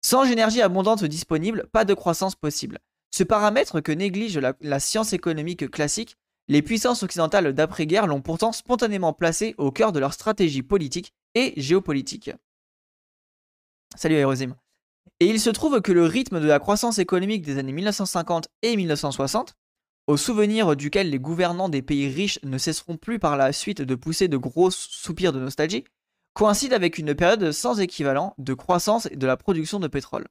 Sans 0.01 0.25
énergie 0.25 0.61
abondante 0.61 1.03
disponible, 1.03 1.67
pas 1.71 1.85
de 1.85 1.93
croissance 1.93 2.35
possible. 2.35 2.79
Ce 3.11 3.23
paramètre 3.23 3.79
que 3.79 3.91
néglige 3.91 4.39
la, 4.59 4.79
science 4.79 5.13
économique 5.13 5.69
classique, 5.69 6.17
les 6.47 6.61
puissances 6.61 7.03
occidentales 7.03 7.53
d'après-guerre 7.53 8.07
l'ont 8.07 8.21
pourtant 8.21 8.51
spontanément 8.51 9.13
placé 9.13 9.55
au 9.57 9.71
cœur 9.71 9.91
de 9.91 9.99
leur 9.99 10.13
stratégie 10.13 10.63
politique 10.63 11.13
et 11.35 11.53
géopolitique. 11.57 12.31
Salut 13.95 14.15
Aerosime. 14.15 14.55
Et 15.19 15.27
il 15.27 15.39
se 15.39 15.49
trouve 15.49 15.81
que 15.81 15.91
le 15.91 16.05
rythme 16.05 16.39
de 16.39 16.47
la 16.47 16.59
croissance 16.59 16.97
économique 16.97 17.43
des 17.43 17.57
années 17.57 17.71
1950 17.71 18.49
et 18.61 18.75
1960, 18.75 19.55
au 20.07 20.17
souvenir 20.17 20.75
duquel 20.75 21.09
les 21.09 21.19
gouvernants 21.19 21.69
des 21.69 21.81
pays 21.81 22.09
riches 22.09 22.39
ne 22.43 22.57
cesseront 22.57 22.97
plus 22.97 23.19
par 23.19 23.37
la 23.37 23.53
suite 23.53 23.81
de 23.81 23.95
pousser 23.95 24.27
de 24.27 24.37
gros 24.37 24.71
soupirs 24.71 25.31
de 25.31 25.39
nostalgie, 25.39 25.85
coïncide 26.33 26.73
avec 26.73 26.97
une 26.97 27.15
période 27.15 27.51
sans 27.51 27.79
équivalent 27.79 28.33
de 28.37 28.53
croissance 28.53 29.05
et 29.11 29.15
de 29.15 29.27
la 29.27 29.37
production 29.37 29.79
de 29.79 29.87
pétrole. 29.87 30.27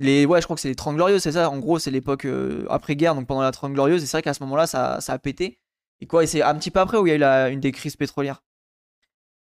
Les, 0.00 0.26
ouais, 0.26 0.40
je 0.40 0.46
crois 0.46 0.54
que 0.54 0.60
c'est 0.60 0.68
les 0.68 0.76
30 0.76 0.96
glorieuses, 0.96 1.22
c'est 1.22 1.32
ça. 1.32 1.50
En 1.50 1.58
gros, 1.58 1.78
c'est 1.78 1.90
l'époque 1.90 2.24
euh, 2.24 2.66
après-guerre, 2.70 3.14
donc 3.14 3.26
pendant 3.26 3.42
la 3.42 3.50
30 3.50 3.72
glorieuse. 3.72 4.02
Et 4.02 4.06
c'est 4.06 4.16
vrai 4.16 4.22
qu'à 4.22 4.34
ce 4.34 4.42
moment-là, 4.44 4.66
ça, 4.66 4.98
a 5.06 5.18
pété. 5.18 5.58
Et 6.00 6.06
quoi, 6.06 6.22
et 6.22 6.26
c'est 6.26 6.42
un 6.42 6.54
petit 6.54 6.70
peu 6.70 6.80
après 6.80 6.98
où 6.98 7.06
il 7.06 7.18
y 7.18 7.24
a 7.24 7.48
eu 7.48 7.52
une 7.52 7.60
des 7.60 7.72
crises 7.72 7.96
pétrolières. 7.96 8.42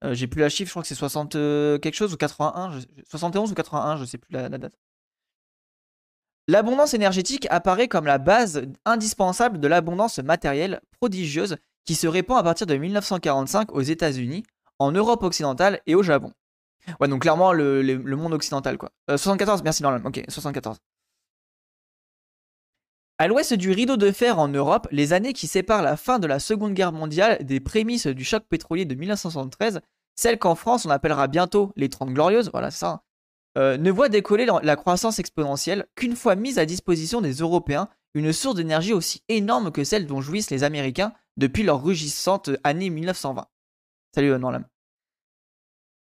Euh, 0.04 0.14
j'ai 0.14 0.26
plus 0.26 0.40
la 0.40 0.48
chiffre, 0.48 0.68
je 0.68 0.72
crois 0.72 0.82
que 0.82 0.88
c'est 0.88 0.94
60 0.94 1.36
euh, 1.36 1.78
quelque 1.78 1.94
chose 1.94 2.12
ou 2.12 2.16
81, 2.16 2.80
71 3.08 3.50
ou 3.50 3.54
81, 3.54 3.96
je 3.96 4.04
sais 4.04 4.18
plus 4.18 4.32
la, 4.32 4.48
date. 4.48 4.78
L'abondance 6.48 6.94
énergétique 6.94 7.46
apparaît 7.50 7.88
comme 7.88 8.06
la 8.06 8.18
base 8.18 8.66
indispensable 8.84 9.58
de 9.58 9.66
l'abondance 9.68 10.18
matérielle 10.18 10.80
prodigieuse 10.92 11.56
qui 11.84 11.94
se 11.94 12.06
répand 12.06 12.38
à 12.38 12.42
partir 12.42 12.66
de 12.66 12.76
1945 12.76 13.72
aux 13.72 13.80
États-Unis, 13.80 14.44
en 14.78 14.92
Europe 14.92 15.22
occidentale 15.22 15.80
et 15.86 15.94
au 15.94 16.02
Japon. 16.02 16.32
Ouais, 17.00 17.08
donc 17.08 17.22
clairement 17.22 17.52
le, 17.52 18.16
monde 18.16 18.32
occidental, 18.32 18.78
quoi. 18.78 18.90
74, 19.08 19.60
euh, 19.60 19.64
merci 19.64 19.82
Norman. 19.82 20.00
Ok, 20.04 20.22
74. 20.28 20.78
À 23.18 23.28
l'ouest 23.28 23.54
du 23.54 23.70
rideau 23.70 23.96
de 23.96 24.10
fer 24.10 24.38
en 24.38 24.48
Europe, 24.48 24.88
les 24.90 25.12
années 25.12 25.32
qui 25.32 25.46
séparent 25.46 25.82
la 25.82 25.96
fin 25.96 26.18
de 26.18 26.26
la 26.26 26.38
Seconde 26.38 26.74
Guerre 26.74 26.92
mondiale 26.92 27.38
des 27.42 27.60
prémices 27.60 28.06
du 28.06 28.24
choc 28.24 28.44
pétrolier 28.48 28.84
de 28.84 28.94
1973, 28.94 29.80
celles 30.16 30.38
qu'en 30.38 30.54
France 30.54 30.84
on 30.84 30.90
appellera 30.90 31.26
bientôt 31.26 31.72
les 31.76 31.88
30 31.88 32.10
glorieuses, 32.10 32.50
voilà 32.52 32.70
ça, 32.70 32.88
hein, 32.88 33.00
euh, 33.56 33.78
ne 33.78 33.90
voient 33.90 34.10
décoller 34.10 34.46
la 34.62 34.76
croissance 34.76 35.18
exponentielle 35.18 35.86
qu'une 35.94 36.14
fois 36.14 36.36
mise 36.36 36.58
à 36.58 36.66
disposition 36.66 37.22
des 37.22 37.32
Européens 37.32 37.88
une 38.12 38.32
source 38.32 38.54
d'énergie 38.54 38.92
aussi 38.92 39.22
énorme 39.28 39.70
que 39.70 39.84
celle 39.84 40.06
dont 40.06 40.20
jouissent 40.20 40.50
les 40.50 40.64
Américains 40.64 41.12
depuis 41.36 41.62
leur 41.62 41.82
rugissante 41.82 42.50
année 42.64 42.90
1920. 42.90 43.46
Salut 44.14 44.32
euh, 44.32 44.38
Norlam. 44.38 44.64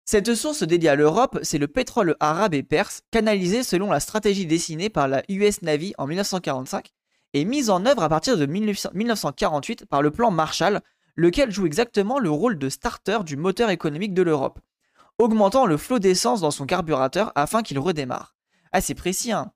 Cette 0.10 0.36
source 0.36 0.64
dédiée 0.64 0.88
à 0.88 0.96
l'Europe, 0.96 1.38
c'est 1.42 1.58
le 1.58 1.68
pétrole 1.68 2.16
arabe 2.22 2.54
et 2.54 2.64
perse, 2.64 3.02
canalisé 3.12 3.62
selon 3.62 3.92
la 3.92 4.00
stratégie 4.00 4.46
dessinée 4.46 4.90
par 4.90 5.10
la 5.10 5.22
US 5.28 5.62
Navy 5.64 5.94
en 5.98 6.08
1945 6.08 6.94
et 7.34 7.44
mise 7.44 7.70
en 7.70 7.86
œuvre 7.86 8.04
à 8.04 8.08
partir 8.08 8.38
de 8.38 8.46
1948 8.46 9.86
par 9.86 10.02
le 10.02 10.10
plan 10.10 10.32
Marshall, 10.32 10.80
lequel 11.18 11.52
joue 11.52 11.66
exactement 11.66 12.20
le 12.20 12.30
rôle 12.30 12.58
de 12.58 12.70
starter 12.70 13.26
du 13.26 13.36
moteur 13.36 13.70
économique 13.70 14.14
de 14.14 14.22
l'Europe, 14.22 14.62
augmentant 15.18 15.66
le 15.66 15.76
flot 15.76 16.00
d'essence 16.00 16.40
dans 16.40 16.52
son 16.52 16.66
carburateur 16.66 17.34
afin 17.36 17.62
qu'il 17.62 17.78
redémarre. 17.78 18.38
Ah, 18.72 18.80
c'est 18.80 18.96
précis, 18.96 19.34
hein. 19.34 19.52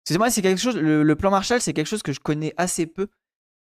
Excusez-moi, 0.00 0.30
c'est 0.30 0.40
quelque 0.40 0.62
chose. 0.62 0.76
Le, 0.76 1.14
plan 1.14 1.30
Marshall, 1.30 1.60
c'est 1.60 1.74
quelque 1.74 1.88
chose 1.88 2.02
que 2.02 2.14
je 2.14 2.20
connais 2.20 2.54
assez 2.56 2.86
peu. 2.86 3.08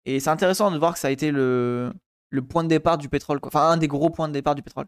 Et 0.03 0.19
c'est 0.19 0.29
intéressant 0.29 0.69
de 0.69 0.77
voir 0.77 0.95
que 0.95 0.99
ça 0.99 1.07
a 1.07 1.11
été 1.11 1.31
le, 1.31 1.93
le 2.29 2.41
point 2.41 2.65
de 2.65 2.67
départ 2.67 2.97
du 2.97 3.07
pétrole, 3.07 3.39
Enfin, 3.43 3.69
un 3.69 3.77
des 3.77 3.87
gros 3.87 4.09
points 4.09 4.27
de 4.27 4.33
départ 4.33 4.53
du 4.53 4.63
pétrole. 4.63 4.87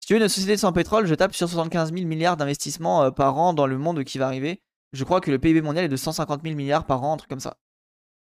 Si 0.00 0.06
tu 0.06 0.14
veux 0.14 0.20
une 0.20 0.28
société 0.28 0.56
sans 0.56 0.72
pétrole, 0.72 1.06
je 1.06 1.14
tape 1.14 1.34
sur 1.34 1.48
75 1.48 1.92
000 1.92 2.06
milliards 2.06 2.36
d'investissements 2.36 3.04
euh, 3.04 3.10
par 3.10 3.36
an 3.38 3.52
dans 3.52 3.66
le 3.66 3.78
monde 3.78 4.04
qui 4.04 4.18
va 4.18 4.26
arriver. 4.26 4.62
Je 4.92 5.04
crois 5.04 5.20
que 5.20 5.30
le 5.30 5.38
PIB 5.38 5.60
mondial 5.60 5.84
est 5.84 5.88
de 5.88 5.96
150 5.96 6.42
000 6.42 6.54
milliards 6.54 6.86
par 6.86 7.02
an, 7.02 7.14
un 7.14 7.16
truc 7.16 7.28
comme 7.28 7.40
ça. 7.40 7.56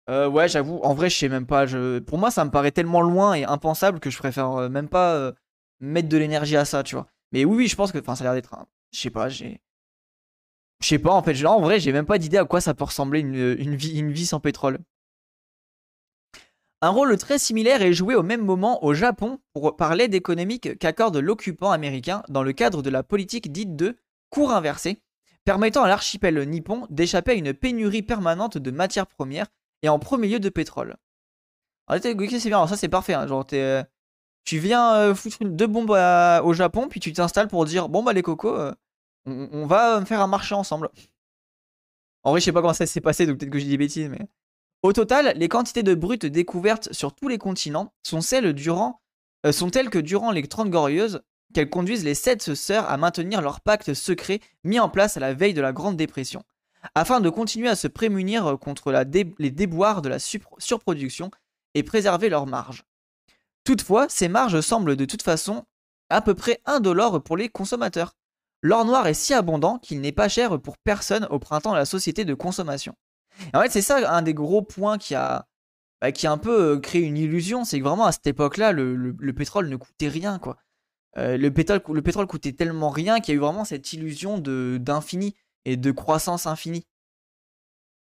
Euh, 0.09 0.29
ouais, 0.29 0.49
j'avoue, 0.49 0.81
en 0.83 0.95
vrai, 0.95 1.11
je 1.11 1.17
sais 1.19 1.29
même 1.29 1.47
pas. 1.47 1.67
Pour 2.07 2.19
moi, 2.19 2.31
ça 2.31 2.45
me 2.45 2.51
paraît 2.51 2.71
tellement 2.71 3.03
loin 3.03 3.35
et 3.35 3.45
impensable 3.45 4.01
que 4.01 4.09
je 4.09 4.19
préfère 4.19 4.51
euh, 4.53 4.69
même 4.69 4.89
pas 4.89 5.15
euh, 5.15 5.33
mettre 5.81 6.09
de 6.09 6.17
l'énergie 6.17 6.57
à 6.57 6.65
ça, 6.65 6.83
tu 6.83 6.95
vois. 6.95 7.07
Mais 7.33 7.45
oui, 7.45 7.69
je 7.69 7.77
pense 7.77 7.93
que. 7.93 7.99
Enfin, 7.99 8.15
ça 8.15 8.25
a 8.25 8.29
l'air 8.29 8.35
d'être. 8.35 8.57
Je 8.93 9.01
sais 9.01 9.11
pas, 9.11 9.29
j'ai. 9.29 9.61
Je 10.81 10.87
sais 10.87 10.99
pas, 10.99 11.13
en 11.13 11.23
fait. 11.23 11.45
En 11.45 11.61
vrai, 11.61 11.79
j'ai 11.79 11.93
même 11.93 12.07
pas 12.07 12.19
d'idée 12.19 12.39
à 12.39 12.47
quoi 12.47 12.61
ça 12.61 12.73
peut 12.73 12.85
ressembler 12.85 13.21
une 13.21 13.77
vie 13.77 14.27
sans 14.27 14.41
pétrole. 14.41 14.79
Un 16.81 16.91
rôle 16.91 17.17
très 17.19 17.39
similaire 17.39 17.83
est 17.83 17.93
joué 17.93 18.15
au 18.15 18.23
même 18.23 18.45
moment 18.45 18.85
au 18.85 18.95
Japon 18.95 19.41
pour, 19.53 19.75
par 19.77 19.97
l'aide 19.97 20.15
économique 20.15 20.79
qu'accorde 20.79 21.17
l'occupant 21.17 21.73
américain 21.73 22.23
dans 22.29 22.45
le 22.45 22.53
cadre 22.53 22.83
de 22.83 22.91
la 22.91 23.03
politique 23.03 23.51
dite 23.51 23.75
de 23.75 23.97
cours 24.31 24.53
inversé, 24.53 25.03
permettant 25.45 25.83
à 25.83 25.89
l'archipel 25.89 26.39
nippon 26.49 26.87
d'échapper 26.89 27.33
à 27.33 27.35
une 27.35 27.53
pénurie 27.53 28.03
permanente 28.03 28.59
de 28.59 28.71
matières 28.71 29.09
premières 29.09 29.49
et 29.83 29.89
en 29.89 29.99
premier 29.99 30.29
lieu 30.29 30.39
de 30.39 30.49
pétrole. 30.51 30.97
Alors, 31.89 32.03
c'est 32.03 32.15
bien, 32.15 32.67
ça 32.67 32.77
c'est 32.77 32.89
parfait, 32.89 33.15
hein. 33.15 33.27
euh, 33.55 33.83
tu 34.45 34.59
viens 34.59 34.95
euh, 34.95 35.15
foutre 35.15 35.39
deux 35.45 35.67
bombes 35.67 35.91
au 35.91 36.53
Japon, 36.53 36.89
puis 36.89 37.01
tu 37.01 37.13
t'installes 37.13 37.49
pour 37.49 37.65
dire 37.65 37.89
bon 37.89 38.03
bah 38.05 38.13
les 38.13 38.23
cocos, 38.23 38.55
euh, 38.55 38.73
on, 39.27 39.67
va 39.67 40.05
faire 40.05 40.21
un 40.21 40.27
marché 40.27 40.55
ensemble. 40.55 40.91
En 42.23 42.31
vrai, 42.31 42.41
je 42.41 42.45
sais 42.45 42.53
pas 42.53 42.61
comment 42.61 42.75
ça 42.75 42.87
s'est 42.87 43.01
passé, 43.01 43.27
donc 43.27 43.39
peut-être 43.39 43.51
que 43.51 43.59
j'ai 43.59 43.69
des 43.69 43.79
bêtises, 43.79 44.09
mais. 44.09 44.29
Au 44.83 44.93
total, 44.93 45.33
les 45.37 45.49
quantités 45.49 45.83
de 45.83 45.95
brutes 45.95 46.27
découvertes 46.27 46.93
sur 46.93 47.13
tous 47.13 47.27
les 47.29 47.39
continents 47.39 47.93
sont, 48.05 48.21
celles 48.21 48.53
durant, 48.53 49.01
sont 49.51 49.71
telles 49.71 49.91
que 49.91 49.99
durant 49.99 50.31
les 50.31 50.47
30 50.47 50.71
glorieuses, 50.71 51.21
qu'elles 51.53 51.71
conduisent 51.71 52.05
les 52.05 52.15
sept 52.15 52.55
sœurs 52.55 52.89
à 52.89 52.97
maintenir 52.97 53.41
leur 53.41 53.61
pacte 53.61 53.95
secret 53.95 54.41
mis 54.65 54.79
en 54.79 54.89
place 54.89 55.17
à 55.17 55.21
la 55.21 55.35
veille 55.35 55.55
de 55.55 55.61
la 55.61 55.73
Grande 55.73 55.97
Dépression, 55.97 56.45
afin 56.95 57.21
de 57.21 57.29
continuer 57.29 57.69
à 57.69 57.75
se 57.75 57.89
prémunir 57.89 58.57
contre 58.61 58.93
les 59.39 59.51
déboires 59.51 60.01
de 60.01 60.09
la 60.09 60.19
surproduction 60.19 61.31
et 61.75 61.83
préserver 61.83 62.29
leurs 62.29 62.47
marges. 62.47 62.85
Toutefois, 63.65 64.07
ces 64.09 64.29
marges 64.29 64.61
semblent 64.61 64.97
de 64.97 65.05
toute 65.05 65.23
façon 65.23 65.65
à 66.09 66.23
peu 66.23 66.35
près 66.35 66.61
indolores 66.65 67.23
pour 67.23 67.37
les 67.37 67.49
consommateurs. 67.49 68.15
L'or 68.63 68.85
noir 68.85 69.07
est 69.07 69.15
si 69.15 69.35
abondant 69.35 69.79
qu'il 69.79 70.01
n'est 70.01 70.13
pas 70.13 70.29
cher 70.29 70.61
pour 70.61 70.79
personne 70.79 71.27
au 71.31 71.39
printemps 71.39 71.73
de 71.73 71.77
la 71.77 71.85
société 71.85 72.25
de 72.25 72.35
consommation. 72.35 72.95
En 73.55 73.61
fait, 73.63 73.71
c'est 73.71 73.83
ça 73.83 74.11
un 74.13 74.23
des 74.23 74.35
gros 74.35 74.63
points 74.63 74.99
qui 74.99 75.15
a, 75.15 75.47
bah, 76.01 76.13
qui 76.13 76.27
a 76.27 76.33
un 76.33 76.39
peu 76.39 76.77
euh, 76.77 76.81
créé 76.81 77.03
une 77.03 77.17
illusion, 77.17 77.65
c'est 77.65 77.79
que 77.79 77.85
vraiment 77.85 78.07
à 78.07 78.13
cette 78.13 78.27
époque-là, 78.27 78.73
le 78.73 79.33
pétrole 79.33 79.69
ne 79.69 79.77
coûtait 79.77 80.09
rien, 80.09 80.39
quoi. 80.39 80.59
Euh, 81.17 81.37
le, 81.37 81.53
pétrole, 81.53 81.81
le 81.89 82.03
pétrole 82.03 82.27
coûtait 82.27 82.53
tellement 82.53 82.91
rien 82.91 83.21
qu'il 83.21 83.35
y 83.35 83.37
a 83.37 83.39
eu 83.39 83.41
vraiment 83.41 83.65
cette 83.65 83.93
illusion 83.93 84.39
d'infini 84.39 85.35
et 85.65 85.77
de 85.77 85.91
croissance 85.91 86.47
infinie. 86.47 86.87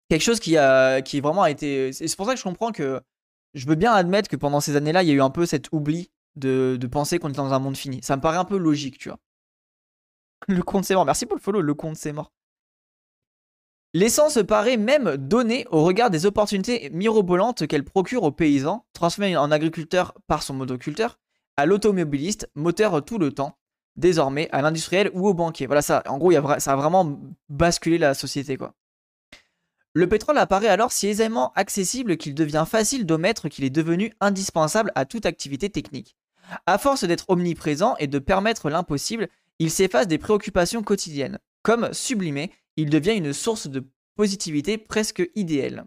Quelque 0.09 0.21
chose 0.21 0.39
qui 0.39 0.57
a 0.57 1.01
qui 1.01 1.19
vraiment 1.21 1.45
été. 1.45 1.93
C'est 1.93 2.15
pour 2.15 2.25
ça 2.25 2.33
que 2.33 2.39
je 2.39 2.43
comprends 2.43 2.71
que 2.71 3.01
je 3.53 3.67
veux 3.67 3.75
bien 3.75 3.93
admettre 3.93 4.29
que 4.29 4.35
pendant 4.35 4.59
ces 4.59 4.75
années-là, 4.75 5.03
il 5.03 5.09
y 5.09 5.11
a 5.11 5.15
eu 5.15 5.21
un 5.21 5.29
peu 5.29 5.45
cet 5.45 5.71
oubli 5.71 6.11
de, 6.35 6.77
penser 6.91 7.19
qu'on 7.19 7.29
était 7.29 7.37
dans 7.37 7.53
un 7.53 7.59
monde 7.59 7.77
fini. 7.77 8.01
Ça 8.03 8.15
me 8.17 8.21
paraît 8.21 8.37
un 8.37 8.45
peu 8.45 8.57
logique, 8.57 8.97
tu 8.97 9.09
vois. 9.09 9.19
Le 10.47 10.61
compte 10.61 10.85
c'est 10.85 10.93
mort. 10.95 11.05
Merci 11.05 11.25
pour 11.25 11.37
le 11.37 11.41
follow, 11.41 11.61
le 11.61 11.73
compte 11.73 11.95
c'est 11.95 12.13
mort. 12.13 12.33
L'essence 13.95 14.39
paraît 14.45 14.75
même 14.75 15.15
donnée 15.15 15.65
au 15.71 15.81
regard 15.85 16.09
des 16.09 16.25
opportunités 16.25 16.89
mirobolantes 16.91 17.65
qu'elle 17.65 17.85
procure 17.85 18.23
aux 18.23 18.31
paysans, 18.33 18.85
transformés 18.91 19.37
en 19.37 19.51
agriculteurs 19.51 20.13
par 20.27 20.43
son 20.43 20.53
motoculteur, 20.53 21.17
à 21.55 21.65
l'automobiliste, 21.65 22.49
moteur 22.55 23.05
tout 23.05 23.17
le 23.17 23.31
temps, 23.31 23.57
désormais 23.95 24.49
à 24.51 24.61
l'industriel 24.61 25.09
ou 25.13 25.29
au 25.29 25.33
banquier. 25.33 25.65
Voilà 25.65 25.81
ça, 25.81 26.03
en 26.07 26.17
gros, 26.17 26.33
ça 26.59 26.73
a 26.73 26.75
vraiment 26.75 27.21
basculé 27.47 27.97
la 27.97 28.13
société 28.13 28.57
quoi. 28.57 28.73
Le 29.93 30.09
pétrole 30.09 30.39
apparaît 30.39 30.67
alors 30.67 30.91
si 30.91 31.07
aisément 31.07 31.53
accessible 31.55 32.17
qu'il 32.17 32.35
devient 32.35 32.65
facile 32.67 33.05
d'omettre 33.05 33.47
qu'il 33.47 33.63
est 33.63 33.69
devenu 33.69 34.11
indispensable 34.19 34.91
à 34.95 35.05
toute 35.05 35.25
activité 35.25 35.69
technique. 35.69 36.17
À 36.65 36.77
force 36.79 37.05
d'être 37.05 37.29
omniprésent 37.29 37.95
et 37.99 38.07
de 38.07 38.19
permettre 38.19 38.69
l'impossible, 38.69 39.29
il 39.59 39.71
s'efface 39.71 40.09
des 40.09 40.17
préoccupations 40.17 40.83
quotidiennes. 40.83 41.39
Comme 41.63 41.93
sublimé, 41.93 42.51
il 42.77 42.89
devient 42.89 43.15
une 43.15 43.33
source 43.33 43.67
de 43.67 43.83
positivité 44.15 44.77
presque 44.77 45.29
idéale. 45.35 45.85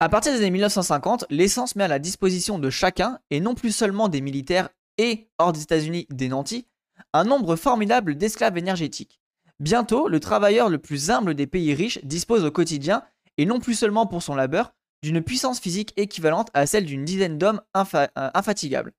À 0.00 0.08
partir 0.08 0.32
des 0.32 0.38
années 0.38 0.50
1950, 0.50 1.24
l'essence 1.28 1.74
met 1.74 1.84
à 1.84 1.88
la 1.88 1.98
disposition 1.98 2.58
de 2.58 2.70
chacun, 2.70 3.18
et 3.30 3.40
non 3.40 3.54
plus 3.54 3.72
seulement 3.72 4.08
des 4.08 4.20
militaires 4.20 4.68
et, 4.96 5.28
hors 5.38 5.52
des 5.52 5.62
États-Unis, 5.62 6.06
des 6.10 6.28
nantis, 6.28 6.66
un 7.12 7.24
nombre 7.24 7.56
formidable 7.56 8.16
d'esclaves 8.16 8.56
énergétiques. 8.56 9.20
Bientôt, 9.58 10.06
le 10.06 10.20
travailleur 10.20 10.68
le 10.68 10.78
plus 10.78 11.10
humble 11.10 11.34
des 11.34 11.48
pays 11.48 11.74
riches 11.74 11.98
dispose 12.04 12.44
au 12.44 12.52
quotidien, 12.52 13.02
et 13.38 13.46
non 13.46 13.58
plus 13.58 13.74
seulement 13.74 14.06
pour 14.06 14.22
son 14.22 14.36
labeur, 14.36 14.72
d'une 15.02 15.22
puissance 15.22 15.60
physique 15.60 15.92
équivalente 15.96 16.48
à 16.54 16.66
celle 16.66 16.84
d'une 16.84 17.04
dizaine 17.04 17.38
d'hommes 17.38 17.62
euh, 17.76 18.06
infatigables. 18.14 18.92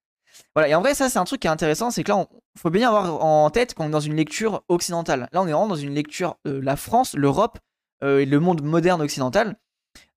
Voilà, 0.55 0.69
et 0.69 0.75
en 0.75 0.81
vrai, 0.81 0.93
ça 0.93 1.10
c'est 1.10 1.19
un 1.19 1.25
truc 1.25 1.41
qui 1.41 1.48
est 1.48 1.51
intéressant, 1.51 1.91
c'est 1.91 2.03
que 2.03 2.12
là, 2.12 2.25
il 2.55 2.60
faut 2.60 2.69
bien 2.69 2.88
avoir 2.88 3.24
en 3.24 3.50
tête 3.50 3.74
qu'on 3.74 3.88
est 3.88 3.91
dans 3.91 4.00
une 4.00 4.15
lecture 4.15 4.63
occidentale. 4.67 5.29
Là, 5.31 5.41
on 5.41 5.48
est 5.48 5.51
vraiment 5.51 5.67
dans 5.67 5.75
une 5.75 5.93
lecture 5.93 6.38
euh, 6.48 6.60
la 6.62 6.75
France, 6.75 7.13
l'Europe 7.15 7.60
euh, 8.03 8.19
et 8.19 8.25
le 8.25 8.39
monde 8.39 8.63
moderne 8.63 9.01
occidental. 9.01 9.58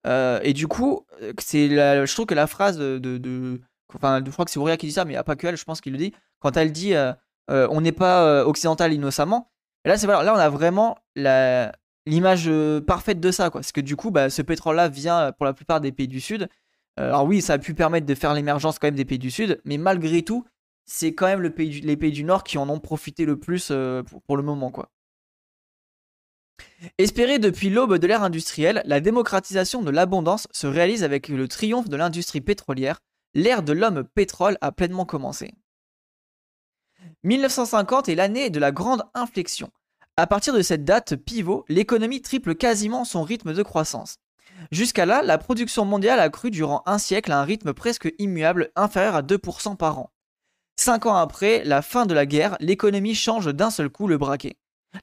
Euh, 0.07 0.41
et 0.43 0.53
du 0.53 0.69
coup, 0.69 1.05
euh, 1.21 1.33
c'est 1.39 1.69
je 1.69 2.13
trouve 2.13 2.27
que 2.27 2.35
la 2.35 2.47
phrase 2.47 2.79
de, 2.79 3.61
enfin, 3.95 4.23
je 4.25 4.31
crois 4.31 4.45
que 4.45 4.51
c'est 4.51 4.59
Auréa 4.59 4.77
qui 4.77 4.87
dit 4.87 4.93
ça, 4.93 5.05
mais 5.05 5.17
a 5.17 5.25
pas 5.25 5.37
que 5.37 5.47
elle, 5.47 5.57
je 5.57 5.65
pense 5.65 5.81
qu'il 5.81 5.93
le 5.93 5.99
dit. 5.99 6.13
Quand 6.41 6.57
elle 6.57 6.73
dit 6.73 6.95
on 7.49 7.81
n'est 7.81 7.93
pas 7.93 8.47
occidental 8.47 8.93
innocemment, 8.93 9.51
là, 9.85 9.97
c'est 9.97 10.07
voilà, 10.07 10.23
là 10.23 10.35
on 10.35 10.39
a 10.39 10.49
vraiment 10.49 10.99
l'image 12.07 12.51
parfaite 12.87 13.21
de 13.21 13.31
ça, 13.31 13.51
quoi. 13.51 13.61
Parce 13.61 13.73
que 13.73 13.81
du 13.81 13.97
coup, 13.97 14.11
bah, 14.11 14.31
ce 14.31 14.43
pétrole-là 14.43 14.89
vient 14.89 15.33
pour 15.33 15.47
la 15.47 15.53
plupart 15.53 15.81
des 15.81 15.93
pays 15.93 16.09
du 16.09 16.21
Sud. 16.21 16.49
Alors 16.97 17.25
oui, 17.25 17.41
ça 17.41 17.55
a 17.55 17.59
pu 17.59 17.75
permettre 17.75 18.07
de 18.07 18.15
faire 18.15 18.35
l'émergence 18.35 18.79
quand 18.79 18.87
même 18.87 18.95
des 18.95 19.05
pays 19.05 19.19
du 19.19 19.31
Sud, 19.31 19.61
mais 19.65 19.79
malgré 19.79 20.23
tout, 20.23 20.45
c'est 20.85 21.15
quand 21.15 21.27
même 21.27 21.43
les 21.43 21.97
pays 21.97 22.13
du 22.13 22.25
Nord 22.25 22.45
qui 22.45 22.59
en 22.59 22.69
ont 22.69 22.81
profité 22.81 23.25
le 23.25 23.39
plus 23.39 23.73
pour, 24.09 24.23
pour 24.23 24.37
le 24.37 24.43
moment, 24.43 24.71
quoi. 24.71 24.91
Depuis 26.99 27.71
l'aube 27.71 27.99
de 27.99 28.07
l'ère 28.07 28.23
industrielle, 28.23 28.83
la 28.85 29.01
démocratisation 29.01 29.83
de 29.83 29.91
l'abondance 29.91 30.49
se 30.53 30.67
réalise 30.67 31.05
avec 31.05 31.29
le 31.29 31.49
triomphe 31.49 31.89
de 31.89 31.97
l'industrie 31.97 32.41
pétrolière. 32.41 32.99
L'ère 33.35 33.63
de 33.63 33.73
l'homme 33.73 34.05
pétrole 34.05 34.59
a 34.61 34.73
pleinement 34.73 35.07
commencé. 35.07 35.55
1950 37.25 38.09
est 38.09 38.15
l'année 38.15 38.51
de 38.51 38.61
la 38.61 38.73
grande 38.73 39.05
inflexion. 39.15 39.71
À 40.17 40.27
partir 40.27 40.53
de 40.53 40.63
cette 40.63 40.85
date 40.85 41.17
pivot, 41.17 41.65
l'économie 41.69 42.21
triple 42.21 42.55
quasiment 42.55 43.05
son 43.05 43.23
rythme 43.23 43.55
de 43.55 43.63
croissance. 43.63 44.17
Jusqu'à 44.71 45.07
là, 45.07 45.23
la 45.23 45.39
production 45.39 45.85
mondiale 45.85 46.21
a 46.21 46.29
cru 46.29 46.51
durant 46.51 46.83
un 46.87 46.99
siècle 46.99 47.33
à 47.33 47.41
un 47.41 47.45
rythme 47.45 47.73
presque 47.73 48.13
immuable, 48.19 48.71
inférieur 48.77 49.15
à 49.15 49.23
2% 49.23 49.77
par 49.77 49.99
an. 49.99 50.13
Cinq 50.77 51.07
ans 51.07 51.17
après 51.17 51.65
la 51.65 51.83
fin 51.83 52.07
de 52.07 52.15
la 52.15 52.27
guerre, 52.27 52.57
l'économie 52.61 53.15
change 53.15 53.47
d'un 53.47 53.71
seul 53.71 53.91
coup 53.91 54.09
le 54.09 54.19
braquet. 54.19 54.57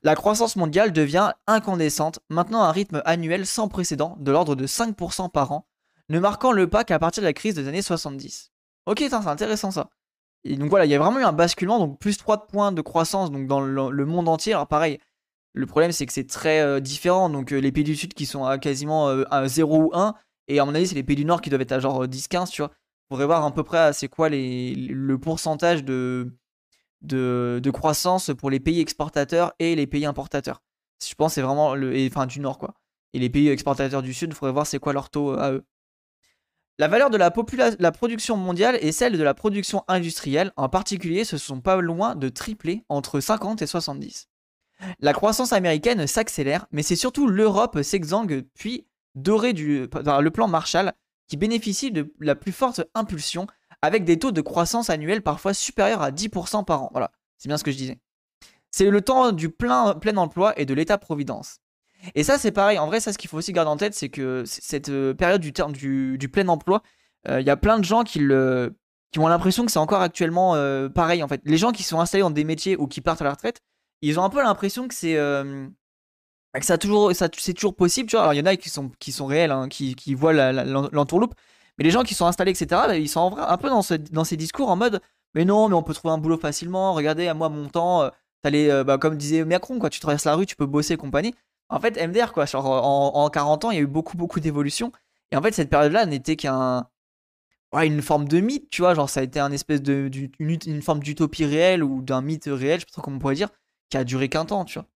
La 0.03 0.15
croissance 0.15 0.55
mondiale 0.55 0.91
devient 0.91 1.33
incandescente, 1.47 2.19
maintenant 2.29 2.63
à 2.63 2.67
un 2.67 2.71
rythme 2.71 3.01
annuel 3.05 3.45
sans 3.45 3.67
précédent 3.67 4.17
de 4.19 4.31
l'ordre 4.31 4.55
de 4.55 4.67
5% 4.67 5.31
par 5.31 5.51
an, 5.51 5.67
ne 6.09 6.19
marquant 6.19 6.51
le 6.51 6.69
pas 6.69 6.83
qu'à 6.83 6.99
partir 6.99 7.21
de 7.21 7.27
la 7.27 7.33
crise 7.33 7.55
des 7.55 7.67
années 7.67 7.81
70. 7.81 8.51
Ok, 8.85 8.99
c'est 8.99 9.13
intéressant 9.13 9.71
ça. 9.71 9.89
Et 10.43 10.55
donc 10.55 10.69
voilà, 10.69 10.85
il 10.85 10.91
y 10.91 10.95
a 10.95 10.99
vraiment 10.99 11.19
eu 11.19 11.23
un 11.23 11.33
basculement, 11.33 11.79
donc 11.79 11.99
plus 11.99 12.17
3 12.17 12.47
points 12.47 12.71
de 12.71 12.81
croissance 12.81 13.31
dans 13.31 13.59
le, 13.59 14.05
monde 14.05 14.29
entier. 14.29 14.53
Alors 14.53 14.67
pareil, 14.67 14.99
le 15.53 15.65
problème 15.65 15.91
c'est 15.91 16.05
que 16.05 16.13
c'est 16.13 16.27
très 16.27 16.61
euh, 16.61 16.79
différent. 16.79 17.29
Donc 17.29 17.51
euh, 17.51 17.57
les 17.57 17.71
pays 17.71 17.83
du 17.83 17.95
Sud 17.95 18.13
qui 18.13 18.25
sont 18.25 18.45
à 18.45 18.57
quasiment 18.57 19.09
euh, 19.09 19.23
à 19.31 19.47
0 19.47 19.77
ou 19.77 19.91
1, 19.93 20.15
et 20.47 20.59
à 20.59 20.65
mon 20.65 20.75
avis 20.75 20.87
c'est 20.87 20.95
les 20.95 21.03
pays 21.03 21.15
du 21.15 21.25
Nord 21.25 21.41
qui 21.41 21.49
doivent 21.49 21.61
être 21.61 21.71
à 21.71 21.79
genre 21.79 22.05
10-15, 22.05 22.49
tu 22.51 22.61
vois. 22.61 22.71
On 23.09 23.15
pourrait 23.15 23.25
voir 23.25 23.43
à 23.43 23.51
peu 23.53 23.63
près 23.63 23.93
c'est 23.93 24.07
quoi 24.07 24.29
le 24.29 25.15
pourcentage 25.17 25.83
de, 25.83 26.31
croissance 27.73 28.31
pour 28.37 28.49
les 28.49 28.59
pays 28.59 28.79
exportateurs 28.79 29.53
et 29.59 29.75
les 29.75 29.87
pays 29.87 30.05
importateurs. 30.05 30.61
Je 31.03 31.13
pense 31.15 31.33
c'est 31.33 31.41
vraiment 31.41 31.75
le, 31.75 32.25
du 32.27 32.39
Nord 32.39 32.59
quoi. 32.59 32.75
Et 33.13 33.19
les 33.19 33.29
pays 33.29 33.49
exportateurs 33.49 34.03
du 34.03 34.13
Sud, 34.13 34.29
il 34.29 34.35
faudrait 34.35 34.53
voir 34.53 34.67
c'est 34.67 34.77
quoi 34.77 34.93
leur 34.93 35.09
taux 35.09 35.31
à 35.31 35.51
eux. 35.51 35.65
La 36.77 36.87
valeur 36.87 37.09
de 37.09 37.17
la, 37.17 37.33
la, 37.79 37.91
production 37.91 38.37
mondiale 38.37 38.77
et 38.81 38.93
celle 38.93 39.17
de 39.17 39.23
la 39.23 39.33
production 39.33 39.83
industrielle 39.89 40.53
en 40.55 40.69
particulier 40.69 41.25
se 41.25 41.37
sont 41.37 41.59
pas 41.59 41.81
loin 41.81 42.15
de 42.15 42.29
tripler 42.29 42.85
entre 42.87 43.19
50 43.19 43.61
et 43.61 43.67
70. 43.67 44.28
La 44.99 45.13
croissance 45.13 45.53
américaine 45.53 46.07
s'accélère, 46.07 46.67
mais 46.71 46.83
c'est 46.83 46.95
surtout 46.95 47.27
l'Europe 47.27 47.81
s'exangue 47.81 48.45
puis 48.55 48.87
dorée 49.15 49.53
du, 49.53 49.87
par 49.87 50.21
le 50.21 50.31
plan 50.31 50.47
Marshall 50.47 50.93
qui 51.27 51.37
bénéficie 51.37 51.91
de 51.91 52.13
la 52.19 52.35
plus 52.35 52.51
forte 52.51 52.81
impulsion 52.95 53.47
avec 53.81 54.03
des 54.03 54.19
taux 54.19 54.31
de 54.31 54.41
croissance 54.41 54.89
annuels 54.89 55.21
parfois 55.21 55.53
supérieurs 55.53 56.01
à 56.01 56.11
10% 56.11 56.65
par 56.65 56.83
an. 56.83 56.89
Voilà, 56.91 57.11
c'est 57.37 57.47
bien 57.47 57.57
ce 57.57 57.63
que 57.63 57.71
je 57.71 57.77
disais. 57.77 57.99
C'est 58.71 58.89
le 58.89 59.01
temps 59.01 59.31
du 59.31 59.49
plein, 59.49 59.95
plein 59.95 60.17
emploi 60.17 60.59
et 60.59 60.65
de 60.65 60.73
l'état-providence. 60.73 61.59
Et 62.15 62.23
ça, 62.23 62.37
c'est 62.37 62.51
pareil. 62.51 62.79
En 62.79 62.87
vrai, 62.87 62.99
ça, 62.99 63.11
ce 63.11 63.17
qu'il 63.17 63.29
faut 63.29 63.37
aussi 63.37 63.51
garder 63.51 63.71
en 63.71 63.77
tête, 63.77 63.93
c'est 63.93 64.09
que 64.09 64.43
cette 64.45 64.89
euh, 64.89 65.13
période 65.13 65.41
du, 65.41 66.17
du, 66.17 66.29
plein 66.29 66.47
emploi, 66.47 66.81
euh, 67.27 67.41
il 67.41 67.47
y 67.47 67.49
a 67.49 67.57
plein 67.57 67.77
de 67.77 67.83
gens 67.83 68.03
qui, 68.03 68.19
le, 68.19 68.77
qui 69.11 69.19
ont 69.19 69.27
l'impression 69.27 69.65
que 69.65 69.71
c'est 69.71 69.79
encore 69.79 70.01
actuellement 70.01 70.55
euh, 70.55 70.87
pareil. 70.87 71.23
En 71.23 71.27
fait, 71.27 71.41
les 71.43 71.57
gens 71.57 71.71
qui 71.71 71.83
sont 71.83 71.99
installés 71.99 72.21
dans 72.21 72.31
des 72.31 72.43
métiers 72.43 72.77
ou 72.77 72.87
qui 72.87 73.01
partent 73.01 73.21
à 73.21 73.25
la 73.25 73.31
retraite, 73.31 73.61
ils 74.01 74.19
ont 74.19 74.23
un 74.23 74.29
peu 74.29 74.41
l'impression 74.41 74.87
que 74.87 74.93
c'est 74.93 75.15
que 76.59 76.65
ça 76.65 76.77
toujours, 76.77 77.15
ça, 77.15 77.29
c'est 77.37 77.53
toujours 77.53 77.75
possible. 77.75 78.09
Tu 78.09 78.15
vois, 78.15 78.21
alors 78.21 78.33
il 78.33 78.37
y 78.37 78.41
en 78.41 78.45
a 78.45 78.55
qui 78.55 78.69
sont, 78.69 78.89
qui 78.99 79.11
sont 79.11 79.25
réels, 79.25 79.51
hein, 79.51 79.67
qui, 79.69 79.95
qui 79.95 80.15
voient 80.15 80.33
l'entourloupe, 80.33 81.35
mais 81.77 81.83
les 81.83 81.91
gens 81.91 82.03
qui 82.03 82.13
sont 82.15 82.25
installés, 82.25 82.51
etc., 82.51 82.67
bah, 82.87 82.97
ils 82.97 83.09
sont 83.09 83.37
un 83.37 83.57
peu 83.57 83.69
dans, 83.69 83.81
ce, 83.81 83.93
dans 83.93 84.23
ces 84.23 84.37
discours 84.37 84.69
en 84.69 84.75
mode, 84.75 85.01
mais 85.35 85.45
non, 85.45 85.69
mais 85.69 85.75
on 85.75 85.83
peut 85.83 85.93
trouver 85.93 86.13
un 86.13 86.17
boulot 86.17 86.37
facilement. 86.37 86.93
Regardez, 86.93 87.27
à 87.27 87.33
moi, 87.33 87.49
mon 87.49 87.69
temps, 87.69 88.09
t'allais, 88.41 88.83
bah, 88.83 88.97
comme 88.97 89.17
disait 89.17 89.45
Macron, 89.45 89.79
quoi, 89.79 89.89
tu 89.89 89.99
traverses 89.99 90.25
la 90.25 90.35
rue, 90.35 90.45
tu 90.45 90.55
peux 90.55 90.65
bosser 90.65 90.93
et 90.95 90.97
compagnie. 90.97 91.35
En 91.69 91.79
fait, 91.79 91.97
MDR, 91.97 92.33
quoi, 92.33 92.45
genre 92.45 92.65
en, 92.65 93.29
40 93.29 93.65
ans, 93.65 93.71
il 93.71 93.75
y 93.75 93.77
a 93.79 93.81
eu 93.81 93.87
beaucoup, 93.87 94.17
beaucoup 94.17 94.39
d'évolutions. 94.39 94.91
Et 95.31 95.35
en 95.35 95.41
fait, 95.41 95.53
cette 95.53 95.69
période-là 95.69 96.05
n'était 96.05 96.35
qu'un. 96.35 96.87
Ouais, 97.71 97.85
une 97.85 98.01
forme 98.01 98.27
de 98.27 98.39
mythe, 98.39 98.69
tu 98.71 98.81
vois, 98.81 98.95
genre 98.95 99.09
ça 99.09 99.19
a 99.19 99.23
été 99.23 99.39
un 99.39 99.51
espèce 99.51 99.81
de. 99.83 100.09
Une, 100.39 100.81
forme 100.81 101.01
d'utopie 101.01 101.45
réelle 101.45 101.83
ou 101.83 102.01
d'un 102.01 102.21
mythe 102.21 102.49
réel, 102.51 102.79
je 102.79 102.81
sais 102.81 102.85
pas 102.87 102.93
trop 102.93 103.01
comment 103.03 103.17
on 103.17 103.19
pourrait 103.19 103.35
dire, 103.35 103.49
qui 103.89 103.97
a 103.97 104.03
duré 104.03 104.29
qu'un 104.29 104.45
temps, 104.45 104.65
tu 104.65 104.79
vois. 104.79 104.87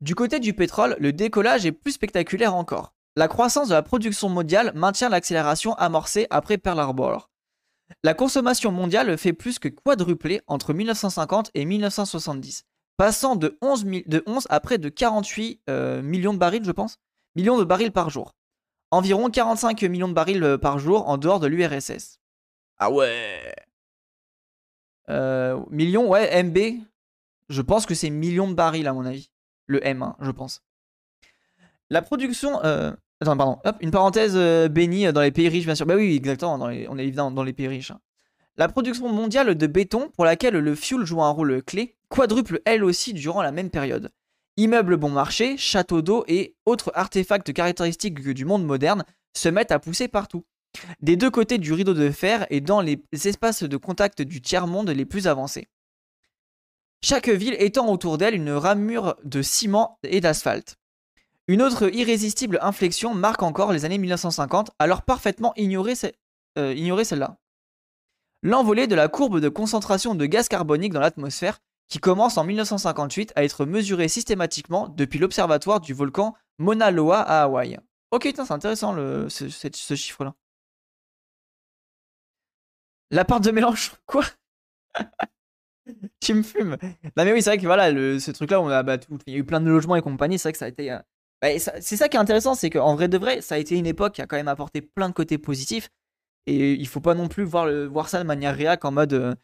Du 0.00 0.14
côté 0.14 0.38
du 0.38 0.54
pétrole, 0.54 0.96
le 1.00 1.12
décollage 1.12 1.66
est 1.66 1.72
plus 1.72 1.92
spectaculaire 1.92 2.54
encore. 2.54 2.94
La 3.16 3.26
croissance 3.26 3.68
de 3.68 3.74
la 3.74 3.82
production 3.82 4.28
mondiale 4.28 4.72
maintient 4.74 5.08
l'accélération 5.08 5.74
amorcée 5.74 6.26
après 6.30 6.58
Pearl 6.58 6.78
Harbor. 6.78 7.30
La 8.04 8.14
consommation 8.14 8.70
mondiale 8.70 9.18
fait 9.18 9.32
plus 9.32 9.58
que 9.58 9.68
quadrupler 9.68 10.40
entre 10.46 10.72
1950 10.72 11.50
et 11.54 11.64
1970 11.64 12.64
passant 12.98 13.36
de 13.36 13.56
11, 13.62 13.84
de 14.06 14.22
11 14.26 14.46
à 14.50 14.60
près 14.60 14.76
de 14.76 14.90
48 14.90 15.62
euh, 15.70 16.02
millions 16.02 16.34
de 16.34 16.38
barils, 16.38 16.64
je 16.64 16.72
pense, 16.72 16.98
millions 17.34 17.56
de 17.56 17.64
barils 17.64 17.92
par 17.92 18.10
jour. 18.10 18.34
Environ 18.90 19.30
45 19.30 19.82
millions 19.84 20.08
de 20.08 20.14
barils 20.14 20.42
euh, 20.42 20.58
par 20.58 20.78
jour 20.78 21.08
en 21.08 21.16
dehors 21.16 21.40
de 21.40 21.46
l'URSS. 21.46 22.18
Ah 22.76 22.90
ouais 22.90 23.54
euh, 25.08 25.58
Millions, 25.70 26.08
ouais, 26.08 26.42
MB. 26.42 26.82
Je 27.48 27.62
pense 27.62 27.86
que 27.86 27.94
c'est 27.94 28.10
millions 28.10 28.48
de 28.48 28.54
barils 28.54 28.86
à 28.86 28.92
mon 28.92 29.04
avis. 29.04 29.30
Le 29.66 29.80
M1, 29.80 30.14
je 30.20 30.30
pense. 30.30 30.62
La 31.90 32.02
production... 32.02 32.58
Attends, 33.20 33.36
pardon. 33.36 33.58
Hop, 33.64 33.76
une 33.80 33.90
parenthèse 33.90 34.36
bénie 34.70 35.12
dans 35.12 35.22
les 35.22 35.32
pays 35.32 35.48
riches, 35.48 35.64
bien 35.64 35.74
sûr. 35.74 35.86
Bah 35.86 35.96
oui, 35.96 36.14
exactement, 36.14 36.54
on 36.54 36.70
est 36.70 37.04
évidemment 37.04 37.30
dans 37.30 37.42
les 37.42 37.52
pays 37.52 37.68
riches. 37.68 37.90
Hein. 37.90 38.00
La 38.56 38.68
production 38.68 39.08
mondiale 39.08 39.54
de 39.54 39.66
béton, 39.66 40.10
pour 40.10 40.24
laquelle 40.24 40.54
le 40.54 40.74
fuel 40.74 41.04
joue 41.04 41.22
un 41.22 41.30
rôle 41.30 41.62
clé, 41.62 41.96
quadruple 42.08 42.60
elle 42.64 42.84
aussi 42.84 43.12
durant 43.12 43.42
la 43.42 43.52
même 43.52 43.70
période. 43.70 44.10
Immeubles 44.56 44.96
bon 44.96 45.10
marché, 45.10 45.56
châteaux 45.56 46.02
d'eau 46.02 46.24
et 46.26 46.56
autres 46.66 46.90
artefacts 46.94 47.52
caractéristiques 47.52 48.20
du 48.20 48.44
monde 48.44 48.64
moderne 48.64 49.04
se 49.36 49.48
mettent 49.48 49.70
à 49.70 49.78
pousser 49.78 50.08
partout. 50.08 50.44
Des 51.00 51.16
deux 51.16 51.30
côtés 51.30 51.58
du 51.58 51.72
rideau 51.72 51.94
de 51.94 52.10
fer 52.10 52.46
et 52.50 52.60
dans 52.60 52.80
les 52.80 53.00
espaces 53.12 53.62
de 53.62 53.76
contact 53.76 54.22
du 54.22 54.40
tiers-monde 54.40 54.90
les 54.90 55.04
plus 55.06 55.28
avancés. 55.28 55.68
Chaque 57.02 57.28
ville 57.28 57.56
étant 57.58 57.90
autour 57.90 58.18
d'elle 58.18 58.34
une 58.34 58.50
ramure 58.50 59.16
de 59.24 59.42
ciment 59.42 59.98
et 60.02 60.20
d'asphalte. 60.20 60.78
Une 61.46 61.62
autre 61.62 61.94
irrésistible 61.94 62.58
inflexion 62.60 63.14
marque 63.14 63.42
encore 63.42 63.72
les 63.72 63.84
années 63.84 63.98
1950, 63.98 64.72
alors 64.78 65.02
parfaitement 65.02 65.54
ignorée, 65.56 65.94
euh, 66.58 66.74
ignorée 66.74 67.04
celle-là. 67.04 67.38
L'envolée 68.42 68.86
de 68.86 68.94
la 68.94 69.08
courbe 69.08 69.40
de 69.40 69.48
concentration 69.48 70.14
de 70.14 70.26
gaz 70.26 70.48
carbonique 70.48 70.92
dans 70.92 71.00
l'atmosphère 71.00 71.58
qui 71.88 71.98
commence 71.98 72.36
en 72.36 72.44
1958 72.44 73.32
à 73.34 73.44
être 73.44 73.64
mesuré 73.64 74.08
systématiquement 74.08 74.88
depuis 74.88 75.18
l'observatoire 75.18 75.80
du 75.80 75.94
volcan 75.94 76.34
Mauna 76.58 76.90
Loa 76.90 77.20
à 77.20 77.44
Hawaï. 77.44 77.78
Ok, 78.10 78.28
c'est 78.34 78.52
intéressant 78.52 78.92
le, 78.92 79.28
ce, 79.28 79.48
chiffre-là. 79.94 80.34
La 83.10 83.24
part 83.24 83.40
de 83.40 83.50
mélange, 83.50 83.92
quoi? 84.06 84.24
Tu 86.20 86.34
me 86.34 86.42
fumes. 86.42 86.76
Non 87.16 87.24
mais 87.24 87.32
oui, 87.32 87.42
c'est 87.42 87.50
vrai 87.50 87.58
que 87.58 87.66
voilà, 87.66 87.90
ce 87.90 88.30
truc-là, 88.30 88.60
on 88.60 88.68
a 88.68 88.82
bah, 88.82 88.96
il 89.26 89.32
y 89.32 89.36
a 89.36 89.38
eu 89.38 89.44
plein 89.44 89.60
de 89.60 89.68
logements 89.68 89.96
et 89.96 90.02
compagnie. 90.02 90.38
C'est 90.38 90.48
vrai 90.48 90.52
que 90.52 90.58
ça 90.58 90.66
a 90.66 90.68
été. 90.68 90.92
Euh, 90.92 90.98
bah, 91.40 91.48
c'est 91.58 91.96
ça 91.96 92.08
qui 92.08 92.16
est 92.16 92.20
intéressant, 92.20 92.54
c'est 92.54 92.70
qu'en 92.70 92.94
vrai 92.94 93.08
de 93.08 93.16
vrai, 93.16 93.40
ça 93.40 93.54
a 93.54 93.58
été 93.58 93.76
une 93.76 93.86
époque 93.86 94.14
qui 94.14 94.22
a 94.22 94.26
quand 94.26 94.36
même 94.36 94.48
apporté 94.48 94.82
plein 94.82 95.08
de 95.08 95.14
côtés 95.14 95.38
positifs. 95.38 95.88
Et 96.46 96.72
il 96.72 96.88
faut 96.88 97.00
pas 97.00 97.14
non 97.14 97.28
plus 97.28 97.44
voir, 97.44 97.66
le, 97.66 97.86
voir 97.86 98.08
ça 98.08 98.18
de 98.18 98.24
manière 98.24 98.54
réac 98.54 98.84
en 98.84 98.92
mode. 98.92 99.12
Euh, 99.12 99.34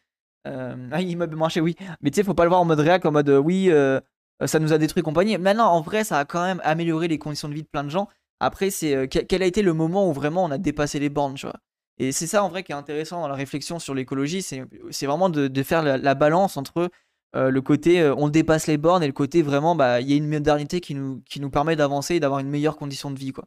euh, 0.47 0.89
ah, 0.91 1.01
immeuble 1.01 1.35
marché, 1.35 1.61
oui. 1.61 1.75
Mais 2.01 2.11
tu 2.11 2.15
sais, 2.15 2.23
faut 2.23 2.33
pas 2.33 2.43
le 2.43 2.49
voir 2.49 2.61
en 2.61 2.65
mode 2.65 2.79
réac, 2.79 3.05
en 3.05 3.11
mode 3.11 3.29
euh, 3.29 3.37
oui, 3.37 3.69
euh, 3.71 3.99
ça 4.45 4.59
nous 4.59 4.73
a 4.73 4.77
détruit 4.77 5.03
compagnie. 5.03 5.37
Maintenant, 5.37 5.71
en 5.71 5.81
vrai, 5.81 6.03
ça 6.03 6.19
a 6.19 6.25
quand 6.25 6.43
même 6.43 6.61
amélioré 6.63 7.07
les 7.07 7.17
conditions 7.17 7.49
de 7.49 7.53
vie 7.53 7.63
de 7.63 7.67
plein 7.67 7.83
de 7.83 7.89
gens. 7.89 8.07
Après, 8.39 8.69
c'est 8.69 9.07
quel 9.07 9.41
a 9.41 9.45
été 9.45 9.61
le 9.61 9.73
moment 9.73 10.09
où 10.09 10.13
vraiment 10.13 10.43
on 10.43 10.51
a 10.51 10.57
dépassé 10.57 10.99
les 10.99 11.09
bornes, 11.09 11.35
tu 11.35 11.45
vois? 11.45 11.55
Et 11.97 12.11
c'est 12.11 12.27
ça 12.27 12.43
en 12.43 12.49
vrai 12.49 12.63
qui 12.63 12.71
est 12.71 12.75
intéressant 12.75 13.21
dans 13.21 13.27
la 13.27 13.35
réflexion 13.35 13.79
sur 13.79 13.93
l'écologie, 13.93 14.41
c'est 14.41 15.05
vraiment 15.05 15.29
de, 15.29 15.63
faire 15.63 15.81
la, 15.83 16.15
balance 16.15 16.57
entre 16.57 16.89
le 17.33 17.59
côté 17.61 18.03
on 18.17 18.29
dépasse 18.29 18.67
les 18.67 18.77
bornes 18.77 19.03
et 19.03 19.07
le 19.07 19.13
côté 19.13 19.41
vraiment 19.41 19.75
bah 19.75 20.01
il 20.01 20.09
y 20.09 20.13
a 20.13 20.17
une 20.17 20.27
modernité 20.27 20.81
qui 20.81 20.95
nous, 20.95 21.21
qui 21.25 21.39
nous 21.39 21.49
permet 21.49 21.75
d'avancer 21.75 22.15
et 22.15 22.19
d'avoir 22.19 22.39
une 22.39 22.49
meilleure 22.49 22.77
condition 22.77 23.11
de 23.11 23.19
vie 23.19 23.31
quoi. 23.31 23.45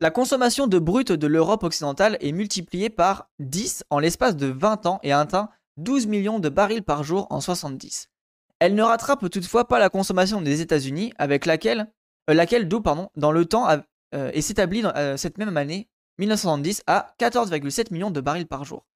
La 0.00 0.10
consommation 0.10 0.66
de 0.66 0.78
brut 0.78 1.12
de 1.12 1.26
l'Europe 1.26 1.62
occidentale 1.62 2.18
est 2.20 2.32
multipliée 2.32 2.90
par 2.90 3.30
10 3.38 3.84
en 3.90 4.00
l'espace 4.00 4.36
de 4.36 4.48
20 4.48 4.86
ans 4.86 4.98
et 5.02 5.12
atteint 5.12 5.48
12 5.76 6.08
millions 6.08 6.40
de 6.40 6.48
barils 6.48 6.82
par 6.82 7.04
jour 7.04 7.26
en 7.30 7.40
70. 7.40 8.10
Elle 8.58 8.74
ne 8.74 8.82
rattrape 8.82 9.30
toutefois 9.30 9.66
pas 9.66 9.78
la 9.78 9.88
consommation 9.90 10.42
des 10.42 10.60
États-Unis, 10.60 11.12
avec 11.16 11.46
laquelle, 11.46 11.92
euh, 12.28 12.34
laquelle 12.34 12.68
d'eau 12.68 12.80
pardon, 12.80 13.08
dans 13.16 13.32
le 13.32 13.44
temps 13.44 13.68
euh, 14.14 14.30
et 14.32 14.42
s'établit 14.42 14.82
euh, 14.84 15.16
cette 15.16 15.38
même 15.38 15.56
année 15.56 15.88
1970 16.18 16.82
à 16.86 17.14
14,7 17.18 17.92
millions 17.92 18.10
de 18.10 18.20
barils 18.20 18.46
par 18.46 18.64
jour. 18.64 18.86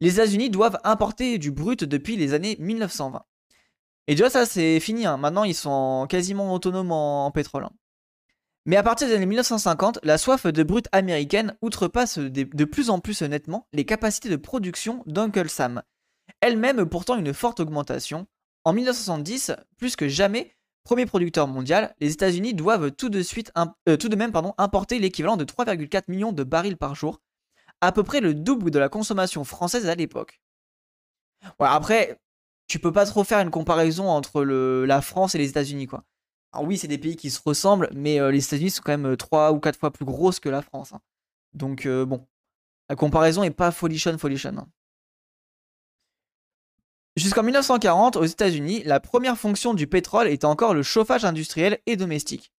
Les 0.00 0.14
États-Unis 0.14 0.50
doivent 0.50 0.78
importer 0.84 1.38
du 1.38 1.50
brut 1.50 1.84
depuis 1.84 2.16
les 2.16 2.34
années 2.34 2.56
1920. 2.60 3.24
Et 4.06 4.14
déjà 4.14 4.30
ça 4.30 4.46
c'est 4.46 4.80
fini, 4.80 5.06
hein. 5.06 5.16
maintenant 5.16 5.44
ils 5.44 5.54
sont 5.54 6.06
quasiment 6.08 6.54
autonomes 6.54 6.92
en, 6.92 7.30
pétrole. 7.30 7.64
Hein. 7.64 7.72
Mais 8.64 8.76
à 8.76 8.82
partir 8.82 9.08
des 9.08 9.14
années 9.14 9.26
1950, 9.26 10.00
la 10.02 10.18
soif 10.18 10.46
de 10.46 10.62
brut 10.62 10.86
américaine 10.92 11.56
outrepasse 11.62 12.18
de 12.18 12.64
plus 12.64 12.90
en 12.90 13.00
plus 13.00 13.22
nettement 13.22 13.66
les 13.72 13.84
capacités 13.84 14.28
de 14.28 14.36
production 14.36 15.02
d'Uncle 15.06 15.48
Sam. 15.48 15.82
Elle-même 16.40 16.86
pourtant 16.86 17.16
une 17.16 17.32
forte 17.32 17.60
augmentation. 17.60 18.26
En 18.64 18.72
1970, 18.72 19.52
plus 19.78 19.96
que 19.96 20.08
jamais, 20.08 20.54
premier 20.88 21.04
producteur 21.04 21.46
mondial, 21.46 21.94
les 22.00 22.12
États-Unis 22.14 22.54
doivent 22.54 22.90
tout 22.90 23.10
de, 23.10 23.20
suite, 23.20 23.52
euh, 23.86 23.98
tout 23.98 24.08
de 24.08 24.16
même 24.16 24.32
importer 24.56 24.98
l'équivalent 24.98 25.36
de 25.36 25.44
3,4 25.44 26.04
millions 26.08 26.32
de 26.32 26.42
barils 26.44 26.78
par 26.78 26.94
jour, 26.94 27.20
à 27.82 27.92
peu 27.92 28.02
près 28.02 28.22
le 28.22 28.32
double 28.32 28.70
de 28.70 28.78
la 28.78 28.88
consommation 28.88 29.44
française 29.44 29.86
à 29.86 29.94
l'époque. 29.94 30.40
après, 31.58 32.18
tu 32.68 32.78
peux 32.78 32.90
pas 32.90 33.04
trop 33.04 33.22
faire 33.22 33.40
une 33.40 33.50
comparaison 33.50 34.08
entre 34.08 34.42
la 34.42 35.02
France 35.02 35.34
et 35.34 35.38
les 35.38 35.50
États-Unis, 35.50 35.88
quoi. 35.88 36.04
Alors 36.54 36.66
oui, 36.66 36.78
c'est 36.78 36.88
des 36.88 36.96
pays 36.96 37.16
qui 37.16 37.28
se 37.28 37.40
ressemblent, 37.44 37.90
mais 37.94 38.18
euh, 38.18 38.30
les 38.30 38.42
États-Unis 38.42 38.70
sont 38.70 38.82
quand 38.82 38.96
même 38.96 39.14
3 39.14 39.50
euh, 39.50 39.54
ou 39.54 39.60
4 39.60 39.78
fois 39.78 39.92
plus 39.92 40.06
grosses 40.06 40.40
que 40.40 40.48
la 40.48 40.62
France. 40.62 40.94
Hein. 40.94 41.00
Donc 41.52 41.86
bon, 41.86 42.26
la 42.88 42.96
comparaison 42.96 43.42
est 43.42 43.50
pas 43.50 43.72
folichonne, 43.72 44.18
folichonne. 44.18 44.60
Hein. 44.60 44.68
Jusqu'en 47.18 47.42
1940, 47.42 48.14
aux 48.14 48.24
États-Unis, 48.24 48.84
la 48.84 49.00
première 49.00 49.36
fonction 49.36 49.74
du 49.74 49.88
pétrole 49.88 50.28
était 50.28 50.44
encore 50.44 50.72
le 50.72 50.84
chauffage 50.84 51.24
industriel 51.24 51.80
et 51.86 51.96
domestique. 51.96 52.52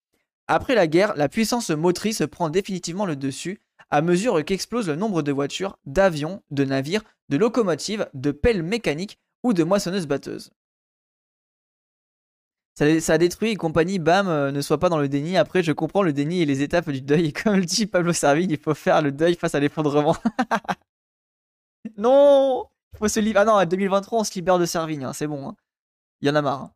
Après 0.47 0.75
la 0.75 0.85
guerre, 0.85 1.15
la 1.15 1.29
puissance 1.29 1.69
motrice 1.69 2.23
prend 2.29 2.49
définitivement 2.49 3.05
le 3.05 3.15
dessus 3.15 3.61
à 3.89 4.01
mesure 4.01 4.43
qu'explose 4.43 4.89
le 4.89 4.97
nombre 4.97 5.21
de 5.21 5.31
voitures, 5.31 5.79
d'avions, 5.85 6.43
de 6.51 6.65
navires, 6.65 7.03
de 7.29 7.37
locomotives, 7.37 8.09
de 8.13 8.31
pelles 8.31 8.61
mécaniques 8.61 9.17
ou 9.43 9.53
de 9.53 9.63
moissonneuses-batteuses. 9.63 10.51
Ça, 12.75 13.17
détruit 13.17 13.51
et 13.51 13.55
compagnie, 13.55 13.97
bam, 13.97 14.27
euh, 14.27 14.51
ne 14.51 14.61
soit 14.61 14.77
pas 14.77 14.89
dans 14.89 14.99
le 14.99 15.07
déni. 15.07 15.37
Après, 15.37 15.63
je 15.63 15.71
comprends 15.71 16.03
le 16.03 16.11
déni 16.11 16.41
et 16.41 16.45
les 16.45 16.61
étapes 16.63 16.89
du 16.89 17.01
deuil. 17.01 17.31
Comme 17.43 17.55
le 17.55 17.65
dit 17.65 17.85
Pablo 17.85 18.11
Servigne, 18.11 18.51
il 18.51 18.59
faut 18.59 18.73
faire 18.73 19.01
le 19.01 19.13
deuil 19.13 19.35
face 19.35 19.55
à 19.55 19.61
l'effondrement. 19.61 20.17
non 21.97 22.67
Ah 23.01 23.45
non, 23.45 23.53
en 23.53 23.65
2023, 23.65 24.19
on 24.19 24.23
se 24.23 24.33
libère 24.33 24.59
de 24.59 24.65
Servigne, 24.65 25.05
hein, 25.05 25.13
c'est 25.13 25.27
bon. 25.27 25.49
Hein. 25.49 25.55
Il 26.21 26.27
y 26.27 26.31
en 26.31 26.35
a 26.35 26.41
marre. 26.41 26.61
Hein. 26.61 26.73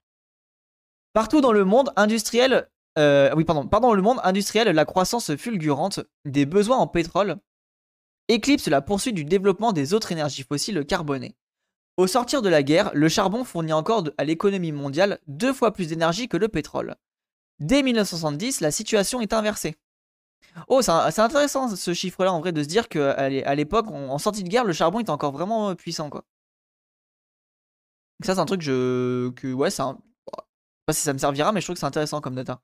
Partout 1.13 1.41
dans 1.41 1.51
le 1.51 1.65
monde 1.65 1.91
industriel, 1.95 2.69
euh, 2.97 3.31
oui, 3.35 3.43
pardon, 3.43 3.67
pardon, 3.67 3.93
le 3.93 4.01
monde 4.01 4.19
industriel, 4.23 4.67
la 4.69 4.85
croissance 4.85 5.35
fulgurante 5.35 5.99
des 6.25 6.45
besoins 6.45 6.77
en 6.77 6.87
pétrole 6.87 7.37
éclipse 8.29 8.67
la 8.67 8.81
poursuite 8.81 9.15
du 9.15 9.25
développement 9.25 9.73
des 9.73 9.93
autres 9.93 10.11
énergies 10.11 10.43
fossiles 10.43 10.85
carbonées. 10.85 11.35
Au 11.97 12.07
sortir 12.07 12.41
de 12.41 12.49
la 12.49 12.63
guerre, 12.63 12.91
le 12.93 13.09
charbon 13.09 13.43
fournit 13.43 13.73
encore 13.73 14.05
à 14.17 14.23
l'économie 14.23 14.71
mondiale 14.71 15.19
deux 15.27 15.53
fois 15.53 15.73
plus 15.73 15.87
d'énergie 15.87 16.27
que 16.27 16.37
le 16.37 16.47
pétrole. 16.47 16.95
Dès 17.59 17.83
1970, 17.83 18.61
la 18.61 18.71
situation 18.71 19.21
est 19.21 19.33
inversée. 19.33 19.75
Oh, 20.67 20.81
c'est 20.81 21.19
intéressant 21.19 21.75
ce 21.75 21.93
chiffre-là 21.93 22.31
en 22.31 22.39
vrai 22.39 22.51
de 22.51 22.61
se 22.61 22.67
dire 22.67 22.87
qu'à 22.89 23.55
l'époque, 23.55 23.87
en 23.89 24.17
sortie 24.17 24.43
de 24.43 24.49
guerre, 24.49 24.65
le 24.65 24.73
charbon 24.73 24.99
était 24.99 25.09
encore 25.09 25.31
vraiment 25.31 25.69
euh, 25.69 25.75
puissant 25.75 26.09
quoi. 26.09 26.25
ça, 28.23 28.35
c'est 28.35 28.39
un 28.41 28.45
truc 28.45 28.61
que, 28.61 29.31
que 29.35 29.51
ouais, 29.51 29.69
c'est 29.69 29.81
un... 29.81 29.97
Je 30.27 30.39
sais 30.39 30.85
pas 30.85 30.93
si 30.93 31.01
ça 31.01 31.13
me 31.13 31.17
servira, 31.17 31.51
mais 31.51 31.61
je 31.61 31.65
trouve 31.65 31.75
que 31.75 31.79
c'est 31.79 31.85
intéressant 31.85 32.21
comme 32.21 32.35
data. 32.35 32.61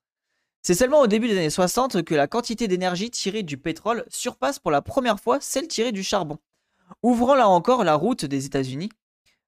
C'est 0.62 0.76
seulement 0.76 1.00
au 1.00 1.08
début 1.08 1.28
des 1.28 1.38
années 1.38 1.50
60 1.50 2.04
que 2.04 2.16
la 2.16 2.28
quantité 2.28 2.68
d'énergie 2.68 3.10
tirée 3.10 3.44
du 3.44 3.58
pétrole 3.58 4.06
surpasse 4.10 4.60
pour 4.60 4.72
la 4.72 4.82
première 4.82 5.20
fois 5.20 5.40
celle 5.40 5.68
tirée 5.68 5.94
du 5.94 6.04
charbon, 6.04 6.38
ouvrant 7.02 7.36
là 7.36 7.48
encore 7.48 7.84
la 7.84 7.96
route 7.96 8.26
des 8.26 8.46
États-Unis. 8.46 8.90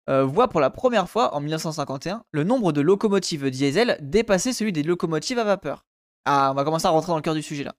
Euh, 0.10 0.26
voit 0.26 0.48
pour 0.48 0.62
la 0.62 0.72
première 0.72 1.08
fois 1.08 1.36
en 1.36 1.42
1951 1.42 2.24
le 2.32 2.44
nombre 2.44 2.72
de 2.72 2.82
locomotives 2.82 3.52
diesel 3.52 3.98
dépasser 4.02 4.52
celui 4.52 4.72
des 4.72 4.82
locomotives 4.84 5.38
à 5.38 5.44
vapeur. 5.44 5.86
Ah, 6.26 6.50
on 6.52 6.56
va 6.56 6.64
commencer 6.64 6.88
à 6.88 6.90
rentrer 6.90 7.12
dans 7.12 7.18
le 7.18 7.22
cœur 7.22 7.36
du 7.36 7.44
sujet 7.44 7.64
là. 7.64 7.76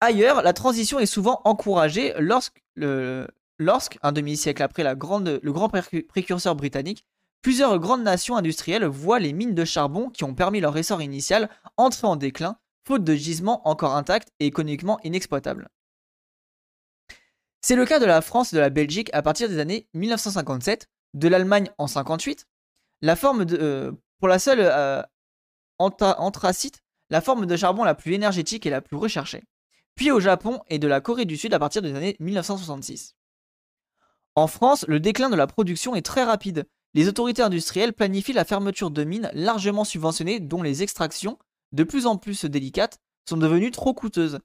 Ailleurs, 0.00 0.42
la 0.42 0.52
transition 0.52 0.98
est 0.98 1.06
souvent 1.06 1.40
encouragée 1.44 2.14
lorsque, 2.18 2.62
un 2.76 4.12
demi-siècle 4.12 4.62
après 4.62 4.84
le 4.84 4.94
grand 5.52 5.68
précurseur 6.08 6.54
britannique, 6.54 7.04
Plusieurs 7.42 7.78
grandes 7.78 8.02
nations 8.02 8.36
industrielles 8.36 8.84
voient 8.84 9.20
les 9.20 9.32
mines 9.32 9.54
de 9.54 9.64
charbon 9.64 10.10
qui 10.10 10.24
ont 10.24 10.34
permis 10.34 10.60
leur 10.60 10.76
essor 10.76 11.00
initial 11.00 11.48
entrer 11.76 12.06
en 12.06 12.16
déclin, 12.16 12.58
faute 12.86 13.04
de 13.04 13.14
gisements 13.14 13.66
encore 13.68 13.94
intacts 13.94 14.30
et 14.40 14.46
économiquement 14.46 14.98
inexploitables. 15.04 15.68
C'est 17.60 17.76
le 17.76 17.86
cas 17.86 18.00
de 18.00 18.06
la 18.06 18.22
France 18.22 18.52
et 18.52 18.56
de 18.56 18.60
la 18.60 18.70
Belgique 18.70 19.10
à 19.12 19.22
partir 19.22 19.48
des 19.48 19.58
années 19.58 19.88
1957, 19.94 20.88
de 21.14 21.28
l'Allemagne 21.28 21.70
en 21.78 21.86
58. 21.86 22.46
La 23.02 23.14
forme 23.14 23.44
de, 23.44 23.56
euh, 23.60 23.92
pour 24.18 24.28
la 24.28 24.38
seule 24.38 24.60
euh, 24.60 25.02
anthracite, 25.78 26.82
la 27.10 27.20
forme 27.20 27.46
de 27.46 27.56
charbon 27.56 27.84
la 27.84 27.94
plus 27.94 28.14
énergétique 28.14 28.66
et 28.66 28.70
la 28.70 28.80
plus 28.80 28.96
recherchée. 28.96 29.44
Puis 29.98 30.12
au 30.12 30.20
Japon 30.20 30.60
et 30.68 30.78
de 30.78 30.86
la 30.86 31.00
Corée 31.00 31.24
du 31.24 31.36
Sud 31.36 31.52
à 31.52 31.58
partir 31.58 31.82
des 31.82 31.92
années 31.92 32.14
1966. 32.20 33.16
En 34.36 34.46
France, 34.46 34.84
le 34.86 35.00
déclin 35.00 35.28
de 35.28 35.34
la 35.34 35.48
production 35.48 35.96
est 35.96 36.06
très 36.06 36.22
rapide, 36.22 36.68
les 36.94 37.08
autorités 37.08 37.42
industrielles 37.42 37.92
planifient 37.92 38.32
la 38.32 38.44
fermeture 38.44 38.92
de 38.92 39.02
mines 39.02 39.28
largement 39.34 39.82
subventionnées 39.82 40.38
dont 40.38 40.62
les 40.62 40.84
extractions, 40.84 41.36
de 41.72 41.82
plus 41.82 42.06
en 42.06 42.16
plus 42.16 42.44
délicates, 42.44 43.00
sont 43.28 43.38
devenues 43.38 43.72
trop 43.72 43.92
coûteuses. 43.92 44.38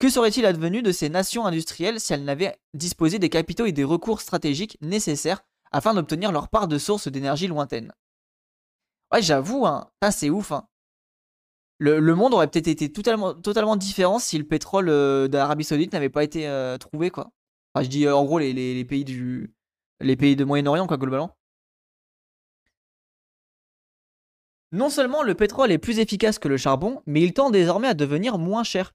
Que 0.00 0.10
serait-il 0.10 0.44
advenu 0.44 0.82
de 0.82 0.90
ces 0.90 1.08
nations 1.08 1.46
industrielles 1.46 2.00
si 2.00 2.12
elles 2.12 2.24
n'avaient 2.24 2.58
disposé 2.74 3.20
des 3.20 3.28
capitaux 3.28 3.66
et 3.66 3.72
des 3.72 3.84
recours 3.84 4.20
stratégiques 4.20 4.78
nécessaires 4.80 5.44
afin 5.70 5.94
d'obtenir 5.94 6.32
leur 6.32 6.48
part 6.48 6.66
de 6.66 6.76
source 6.76 7.06
d'énergie 7.06 7.46
lointaine 7.46 7.92
Ouais, 9.12 9.22
j'avoue, 9.22 9.64
hein, 9.64 9.92
c'est 10.10 10.28
ouf. 10.28 10.50
Hein. 10.50 10.66
Le, 11.80 12.14
monde 12.14 12.34
aurait 12.34 12.48
peut-être 12.48 12.66
été 12.66 12.90
totalement, 12.90 13.76
différent 13.76 14.18
si 14.18 14.36
le 14.36 14.44
pétrole 14.44 14.88
euh, 14.88 15.28
d'Arabie 15.28 15.64
Saoudite 15.64 15.92
n'avait 15.92 16.08
pas 16.08 16.24
été 16.24 16.48
euh, 16.48 16.76
trouvé, 16.76 17.10
quoi. 17.10 17.30
Enfin, 17.72 17.84
je 17.84 17.88
dis 17.88 18.06
euh, 18.06 18.16
en 18.16 18.24
gros 18.24 18.40
les, 18.40 18.52
les, 18.52 18.84
pays 18.84 19.04
du, 19.04 19.54
les 20.00 20.16
pays 20.16 20.34
de 20.34 20.44
Moyen-Orient, 20.44 20.88
quoi, 20.88 20.96
globalement. 20.96 21.36
Non 24.72 24.90
seulement 24.90 25.22
le 25.22 25.34
pétrole 25.34 25.72
est 25.72 25.78
plus 25.78 25.98
efficace 25.98 26.38
que 26.38 26.48
le 26.48 26.56
charbon, 26.56 27.00
mais 27.06 27.22
il 27.22 27.32
tend 27.32 27.50
désormais 27.50 27.88
à 27.88 27.94
devenir 27.94 28.38
moins 28.38 28.64
cher 28.64 28.92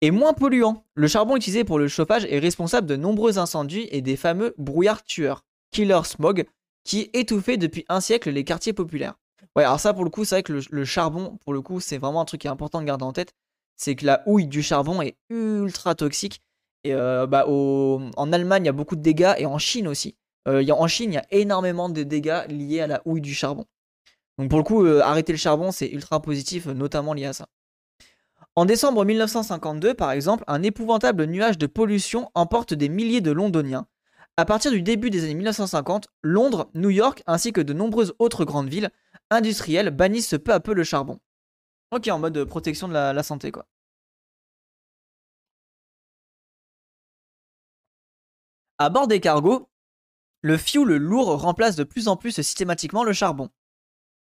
et 0.00 0.10
moins 0.10 0.32
polluant. 0.32 0.84
Le 0.94 1.08
charbon 1.08 1.36
utilisé 1.36 1.64
pour 1.64 1.78
le 1.78 1.88
chauffage 1.88 2.24
est 2.26 2.38
responsable 2.38 2.86
de 2.86 2.94
nombreux 2.94 3.38
incendies 3.38 3.88
et 3.90 4.00
des 4.00 4.16
fameux 4.16 4.54
brouillards 4.58 5.02
tueurs, 5.02 5.44
killer 5.72 6.00
smog, 6.04 6.46
qui 6.84 7.10
étouffaient 7.14 7.56
depuis 7.56 7.84
un 7.88 8.00
siècle 8.00 8.30
les 8.30 8.44
quartiers 8.44 8.72
populaires. 8.72 9.14
Ouais, 9.56 9.64
alors 9.64 9.80
ça 9.80 9.92
pour 9.94 10.04
le 10.04 10.10
coup, 10.10 10.24
c'est 10.24 10.36
vrai 10.36 10.42
que 10.42 10.52
le, 10.52 10.84
charbon, 10.84 11.38
pour 11.44 11.52
le 11.52 11.62
coup, 11.62 11.80
c'est 11.80 11.98
vraiment 11.98 12.20
un 12.20 12.24
truc 12.24 12.42
qui 12.42 12.46
est 12.46 12.50
important 12.50 12.80
de 12.80 12.86
garder 12.86 13.04
en 13.04 13.12
tête. 13.12 13.34
C'est 13.76 13.94
que 13.94 14.06
la 14.06 14.22
houille 14.26 14.46
du 14.46 14.62
charbon 14.62 15.02
est 15.02 15.16
ultra 15.30 15.94
toxique. 15.94 16.42
Et 16.84 16.94
euh, 16.94 17.26
bah, 17.26 17.46
en 17.48 18.32
Allemagne, 18.32 18.64
il 18.64 18.66
y 18.66 18.70
a 18.70 18.72
beaucoup 18.72 18.96
de 18.96 19.02
dégâts, 19.02 19.34
et 19.38 19.46
en 19.46 19.58
Chine 19.58 19.88
aussi. 19.88 20.16
Euh, 20.46 20.64
en 20.70 20.86
Chine, 20.88 21.12
il 21.12 21.14
y 21.14 21.18
a 21.18 21.26
énormément 21.30 21.88
de 21.88 22.02
dégâts 22.02 22.42
liés 22.48 22.80
à 22.80 22.86
la 22.86 23.02
houille 23.04 23.20
du 23.20 23.34
charbon. 23.34 23.66
Donc 24.38 24.50
pour 24.50 24.58
le 24.58 24.64
coup, 24.64 24.84
euh, 24.84 25.00
arrêter 25.00 25.32
le 25.32 25.38
charbon, 25.38 25.72
c'est 25.72 25.88
ultra 25.88 26.22
positif, 26.22 26.66
notamment 26.66 27.12
lié 27.12 27.26
à 27.26 27.32
ça. 27.32 27.46
En 28.54 28.64
décembre 28.64 29.04
1952, 29.04 29.94
par 29.94 30.12
exemple, 30.12 30.44
un 30.46 30.62
épouvantable 30.62 31.26
nuage 31.26 31.58
de 31.58 31.66
pollution 31.66 32.30
emporte 32.34 32.74
des 32.74 32.88
milliers 32.88 33.20
de 33.20 33.30
Londoniens. 33.30 33.86
À 34.36 34.44
partir 34.44 34.70
du 34.70 34.82
début 34.82 35.10
des 35.10 35.24
années 35.24 35.34
1950, 35.34 36.08
Londres, 36.22 36.70
New 36.74 36.90
York 36.90 37.22
ainsi 37.26 37.52
que 37.52 37.60
de 37.60 37.72
nombreuses 37.72 38.14
autres 38.18 38.44
grandes 38.44 38.68
villes 38.68 38.90
industrielles 39.30 39.90
bannissent 39.90 40.36
peu 40.44 40.52
à 40.52 40.60
peu 40.60 40.74
le 40.74 40.84
charbon. 40.84 41.20
Ok, 41.90 42.08
en 42.08 42.18
mode 42.18 42.44
protection 42.44 42.88
de 42.88 42.92
la, 42.92 43.22
santé, 43.22 43.50
quoi. 43.50 43.66
À 48.78 48.90
bord 48.90 49.08
des 49.08 49.20
cargos, 49.20 49.68
le 50.42 50.56
fioul 50.56 50.94
lourd 50.96 51.40
remplace 51.40 51.76
de 51.76 51.84
plus 51.84 52.08
en 52.08 52.16
plus 52.16 52.32
systématiquement 52.32 53.04
le 53.04 53.12
charbon. 53.12 53.50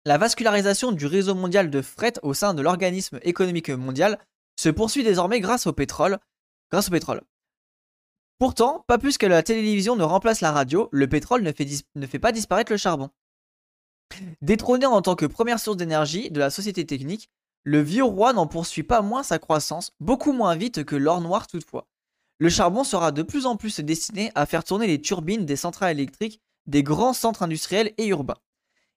La 0.05 0.17
vascularisation 0.17 0.91
du 0.91 1.05
réseau 1.05 1.35
mondial 1.35 1.69
de 1.69 1.81
fret 1.81 2.13
au 2.23 2.33
sein 2.33 2.53
de 2.53 2.61
l'organisme 2.61 3.19
économique 3.21 3.69
mondial 3.69 4.19
se 4.57 4.69
poursuit 4.69 5.03
désormais 5.03 5.39
grâce 5.39 5.67
au 5.67 5.73
pétrole. 5.73 6.17
Grâce 6.71 6.87
au 6.87 6.91
pétrole. 6.91 7.21
Pourtant, 8.39 8.83
pas 8.87 8.97
plus 8.97 9.19
que 9.19 9.27
la 9.27 9.43
télévision 9.43 9.95
ne 9.95 10.03
remplace 10.03 10.41
la 10.41 10.51
radio, 10.51 10.89
le 10.91 11.07
pétrole 11.07 11.43
ne 11.43 12.07
fait 12.07 12.19
pas 12.19 12.31
disparaître 12.31 12.71
le 12.71 12.77
charbon. 12.77 13.11
Détrôné 14.41 14.85
en 14.85 15.01
tant 15.01 15.15
que 15.15 15.25
première 15.25 15.59
source 15.59 15.77
d'énergie 15.77 16.31
de 16.31 16.39
la 16.39 16.49
société 16.49 16.85
technique, 16.85 17.29
le 17.63 17.81
vieux 17.81 18.03
roi 18.03 18.33
n'en 18.33 18.47
poursuit 18.47 18.83
pas 18.83 19.01
moins 19.01 19.23
sa 19.23 19.39
croissance, 19.39 19.91
beaucoup 19.99 20.33
moins 20.33 20.55
vite 20.55 20.83
que 20.83 20.95
l'or 20.95 21.21
noir 21.21 21.47
toutefois. 21.47 21.87
Le 22.39 22.49
charbon 22.49 22.83
sera 22.83 23.11
de 23.11 23.21
plus 23.21 23.45
en 23.45 23.55
plus 23.55 23.79
destiné 23.81 24.31
à 24.33 24.45
faire 24.45 24.63
tourner 24.63 24.87
les 24.87 24.99
turbines 24.99 25.45
des 25.45 25.55
centrales 25.55 25.91
électriques 25.91 26.41
des 26.65 26.83
grands 26.83 27.13
centres 27.13 27.43
industriels 27.43 27.93
et 27.97 28.07
urbains. 28.07 28.37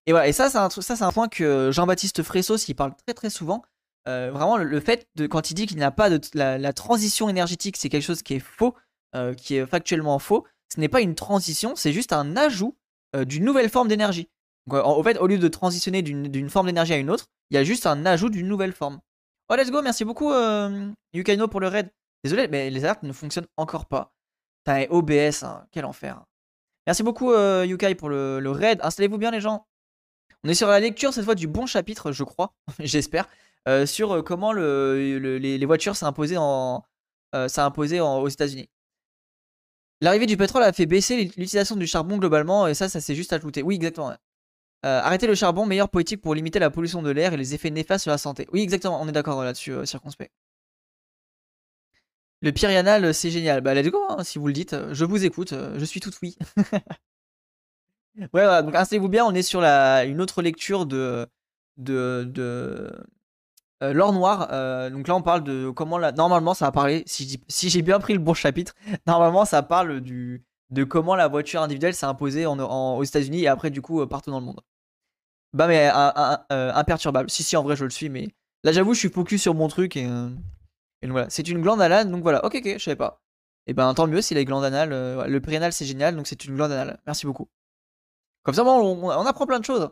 Et 0.06 0.12
voilà, 0.12 0.28
et 0.28 0.32
ça, 0.32 0.50
c'est 0.50 0.58
un, 0.58 0.70
ça, 0.70 0.96
c'est 0.96 1.02
un 1.04 1.12
point 1.12 1.28
que 1.28 1.70
Jean-Baptiste 1.72 2.22
Fressos, 2.22 2.68
il 2.68 2.74
parle 2.74 2.94
très 3.06 3.14
très 3.14 3.30
souvent. 3.30 3.62
Euh, 4.06 4.30
vraiment, 4.32 4.58
le, 4.58 4.80
fait 4.80 5.08
de 5.14 5.26
quand 5.26 5.50
il 5.50 5.54
dit 5.54 5.66
qu'il 5.66 5.78
n'y 5.78 5.84
a 5.84 5.90
pas 5.90 6.10
de 6.10 6.20
la, 6.34 6.72
transition 6.72 7.28
énergétique, 7.28 7.76
c'est 7.76 7.88
quelque 7.88 8.02
chose 8.02 8.22
qui 8.22 8.34
est 8.34 8.40
faux, 8.40 8.74
euh, 9.14 9.32
qui 9.34 9.56
est 9.56 9.66
factuellement 9.66 10.18
faux. 10.18 10.44
Ce 10.74 10.80
n'est 10.80 10.88
pas 10.88 11.00
une 11.00 11.14
transition, 11.14 11.74
c'est 11.76 11.92
juste 11.92 12.12
un 12.12 12.36
ajout 12.36 12.76
euh, 13.16 13.24
d'une 13.24 13.44
nouvelle 13.44 13.70
forme 13.70 13.88
d'énergie. 13.88 14.28
En, 14.70 15.02
fait, 15.02 15.18
au 15.18 15.26
lieu 15.26 15.38
de 15.38 15.48
transitionner 15.48 16.02
d'une 16.02 16.50
forme 16.50 16.66
d'énergie 16.66 16.94
à 16.94 16.96
une 16.96 17.10
autre, 17.10 17.26
il 17.50 17.54
y 17.54 17.58
a 17.58 17.64
juste 17.64 17.86
un 17.86 18.06
ajout 18.06 18.30
d'une 18.30 18.48
nouvelle 18.48 18.72
forme. 18.72 19.00
Oh, 19.50 19.56
let's 19.56 19.70
go, 19.70 19.82
merci 19.82 20.04
beaucoup, 20.04 20.32
Yukaino, 21.12 21.48
pour 21.48 21.60
le 21.60 21.68
raid. 21.68 21.90
Désolé, 22.24 22.48
mais 22.48 22.70
les 22.70 22.84
alertes 22.84 23.02
ne 23.02 23.12
fonctionnent 23.12 23.46
encore 23.58 23.86
pas. 23.86 24.14
Putain, 24.64 24.86
OBS, 24.88 25.42
hein, 25.42 25.66
quel 25.70 25.84
enfer. 25.84 26.24
Merci 26.86 27.02
beaucoup, 27.02 27.34
Yukai, 27.34 27.94
pour 27.94 28.08
le, 28.08 28.40
le 28.40 28.50
raid. 28.50 28.80
Installez-vous 28.82 29.18
bien, 29.18 29.30
les 29.30 29.42
gens. 29.42 29.66
On 30.44 30.48
est 30.48 30.54
sur 30.54 30.68
la 30.68 30.78
lecture 30.78 31.12
cette 31.14 31.24
fois 31.24 31.34
du 31.34 31.46
bon 31.46 31.64
chapitre, 31.64 32.12
je 32.12 32.22
crois, 32.22 32.52
j'espère, 32.78 33.28
euh, 33.66 33.86
sur 33.86 34.12
euh, 34.12 34.22
comment 34.22 34.52
les, 34.52 35.64
voitures 35.64 35.96
s'est 35.96 36.04
imposé, 36.04 36.36
en, 36.36 36.84
euh, 37.34 37.48
aux 37.48 38.28
États-Unis. 38.28 38.68
L'arrivée 40.02 40.26
du 40.26 40.36
pétrole 40.36 40.62
a 40.62 40.72
fait 40.74 40.84
baisser 40.84 41.16
l'utilisation 41.16 41.76
du 41.76 41.86
charbon 41.86 42.18
globalement, 42.18 42.66
et 42.66 42.74
ça, 42.74 42.90
ça 42.90 43.00
s'est 43.00 43.14
juste 43.14 43.32
ajouté. 43.32 43.62
Oui, 43.62 43.76
exactement. 43.76 44.14
Arrêter 44.84 45.26
le 45.26 45.34
charbon, 45.34 45.66
meilleure 45.66 45.88
politique 45.88 46.20
pour 46.20 46.34
limiter 46.34 46.58
la 46.58 46.70
pollution 46.70 47.02
de 47.02 47.10
l'air 47.10 47.32
et 47.32 47.36
les 47.36 47.54
effets 47.54 47.70
néfastes 47.70 48.02
sur 48.02 48.10
la 48.10 48.18
santé. 48.18 48.46
Oui, 48.52 48.60
exactement, 48.62 49.00
on 49.00 49.08
est 49.08 49.12
d'accord 49.12 49.42
là-dessus, 49.42 49.74
circonspect. 49.86 50.32
Le 52.42 52.52
Pyrianal, 52.52 53.14
c'est 53.14 53.30
génial. 53.30 53.62
Bah, 53.62 53.72
let's 53.74 53.90
go, 53.90 53.98
hein, 54.10 54.22
si 54.22 54.38
vous 54.38 54.46
le 54.46 54.52
dites. 54.52 54.76
Je 54.92 55.04
vous 55.04 55.24
écoute, 55.24 55.54
je 55.76 55.84
suis 55.84 56.00
tout 56.00 56.10
oui. 56.22 56.36
Ouais, 58.16 58.28
voilà, 58.32 58.62
donc 58.62 58.74
installez-vous 58.76 59.08
bien, 59.08 59.24
on 59.24 59.34
est 59.34 59.42
sur 59.42 59.60
la, 59.60 60.04
une 60.04 60.20
autre 60.20 60.40
lecture 60.40 60.86
de, 60.86 61.26
de, 61.78 62.24
de 62.32 62.88
euh, 63.82 63.92
l'or 63.92 64.12
noir. 64.12 64.48
Euh, 64.52 64.88
donc 64.90 65.08
là, 65.08 65.16
on 65.16 65.22
parle 65.22 65.42
de 65.42 65.70
comment 65.70 65.98
la... 65.98 66.12
Normalement, 66.12 66.54
ça 66.54 66.66
va 66.66 66.72
parler, 66.72 67.02
si, 67.06 67.40
j'ai 67.50 67.82
bien 67.82 67.98
pris 67.98 68.12
le 68.12 68.20
bon 68.20 68.34
chapitre, 68.34 68.74
normalement, 69.06 69.44
ça 69.44 69.62
parle 69.62 70.00
du, 70.00 70.44
de 70.70 70.84
comment 70.84 71.16
la 71.16 71.26
voiture 71.28 71.62
individuelle 71.62 71.94
s'est 71.94 72.06
imposée 72.06 72.46
aux 72.46 73.02
États-Unis 73.04 73.42
et 73.42 73.48
après, 73.48 73.70
du 73.70 73.82
coup, 73.82 74.00
euh, 74.00 74.06
partout 74.06 74.30
dans 74.30 74.40
le 74.40 74.46
monde. 74.46 74.60
Bah, 75.54 75.66
mais 75.68 75.88
imperturbable. 76.50 77.30
Si, 77.30 77.42
si, 77.42 77.56
en 77.56 77.62
vrai, 77.62 77.76
je 77.76 77.84
le 77.84 77.90
suis, 77.90 78.10
mais 78.10 78.28
là, 78.64 78.72
j'avoue, 78.72 78.92
je 78.92 78.98
suis 78.98 79.10
focus 79.10 79.40
sur 79.40 79.54
mon 79.54 79.68
truc 79.68 79.96
et, 79.96 80.08
et 81.02 81.06
voilà. 81.08 81.30
C'est 81.30 81.48
une 81.48 81.62
glande 81.62 81.80
anale, 81.80 82.10
donc 82.10 82.22
voilà. 82.22 82.44
Ok, 82.44 82.56
ok, 82.56 82.74
je 82.76 82.82
savais 82.82 82.96
pas. 82.96 83.22
Et 83.66 83.72
ben, 83.72 83.94
tant 83.94 84.06
mieux 84.06 84.20
si 84.20 84.34
les 84.34 84.44
glandes 84.44 84.64
anales. 84.64 84.90
le 84.90 85.40
prénal, 85.40 85.72
c'est 85.72 85.86
génial, 85.86 86.16
donc 86.16 86.26
c'est 86.26 86.44
une 86.44 86.54
glande 86.54 86.72
anale. 86.72 87.00
Merci 87.06 87.26
beaucoup. 87.26 87.48
Comme 88.44 88.54
ça, 88.54 88.62
on, 88.64 89.26
apprend 89.26 89.46
plein 89.46 89.58
de 89.58 89.64
choses. 89.64 89.90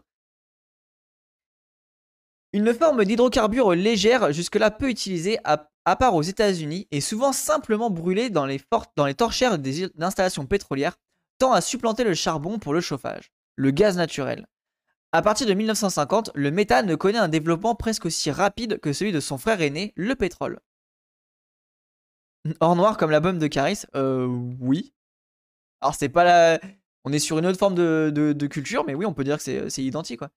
Une 2.52 2.74
forme 2.74 3.04
d'hydrocarbure 3.04 3.72
légère, 3.72 4.30
jusque-là 4.30 4.70
peu 4.70 4.90
utilisée, 4.90 5.38
à, 5.44 5.96
part 5.96 6.14
aux 6.14 6.22
États-Unis, 6.22 6.86
et 6.90 7.00
souvent 7.00 7.32
simplement 7.32 7.88
brûlée 7.88 8.28
dans 8.28 8.44
les, 8.44 8.60
dans 8.96 9.06
les 9.06 9.14
torchères 9.14 9.58
des 9.58 9.90
installations 9.98 10.44
pétrolières, 10.44 10.98
tend 11.38 11.52
à 11.52 11.62
supplanter 11.62 12.04
le 12.04 12.12
charbon 12.12 12.58
pour 12.58 12.74
le 12.74 12.82
chauffage, 12.82 13.32
le 13.56 13.70
gaz 13.70 13.96
naturel. 13.96 14.46
À 15.12 15.22
partir 15.22 15.46
de 15.46 15.52
1950, 15.52 16.30
le 16.34 16.50
méthane 16.50 16.96
connaît 16.96 17.18
un 17.18 17.28
développement 17.28 17.74
presque 17.74 18.06
aussi 18.06 18.30
rapide 18.30 18.80
que 18.80 18.92
celui 18.92 19.12
de 19.12 19.20
son 19.20 19.36
frère 19.36 19.60
aîné, 19.60 19.92
le 19.96 20.14
pétrole. 20.14 20.60
Or 22.60 22.74
noir 22.76 22.96
comme 22.96 23.10
la 23.10 23.20
bombe 23.20 23.38
de 23.38 23.46
Caris 23.46 23.82
Euh, 23.94 24.26
oui. 24.60 24.94
Alors 25.80 25.94
c'est 25.94 26.08
pas 26.08 26.24
la... 26.24 26.60
On 27.04 27.12
est 27.12 27.18
sur 27.18 27.38
une 27.38 27.46
autre 27.46 27.58
forme 27.58 27.74
de, 27.74 28.46
culture, 28.46 28.84
mais 28.86 28.94
oui, 28.94 29.04
on 29.04 29.12
peut 29.12 29.24
dire 29.24 29.38
que 29.38 29.68
c'est 29.68 29.82
identique, 29.82 30.20
quoi. 30.20 30.30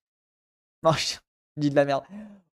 Non, 0.83 0.91
je 0.91 1.15
dis 1.57 1.69
de 1.69 1.75
la 1.75 1.85
merde. 1.85 2.03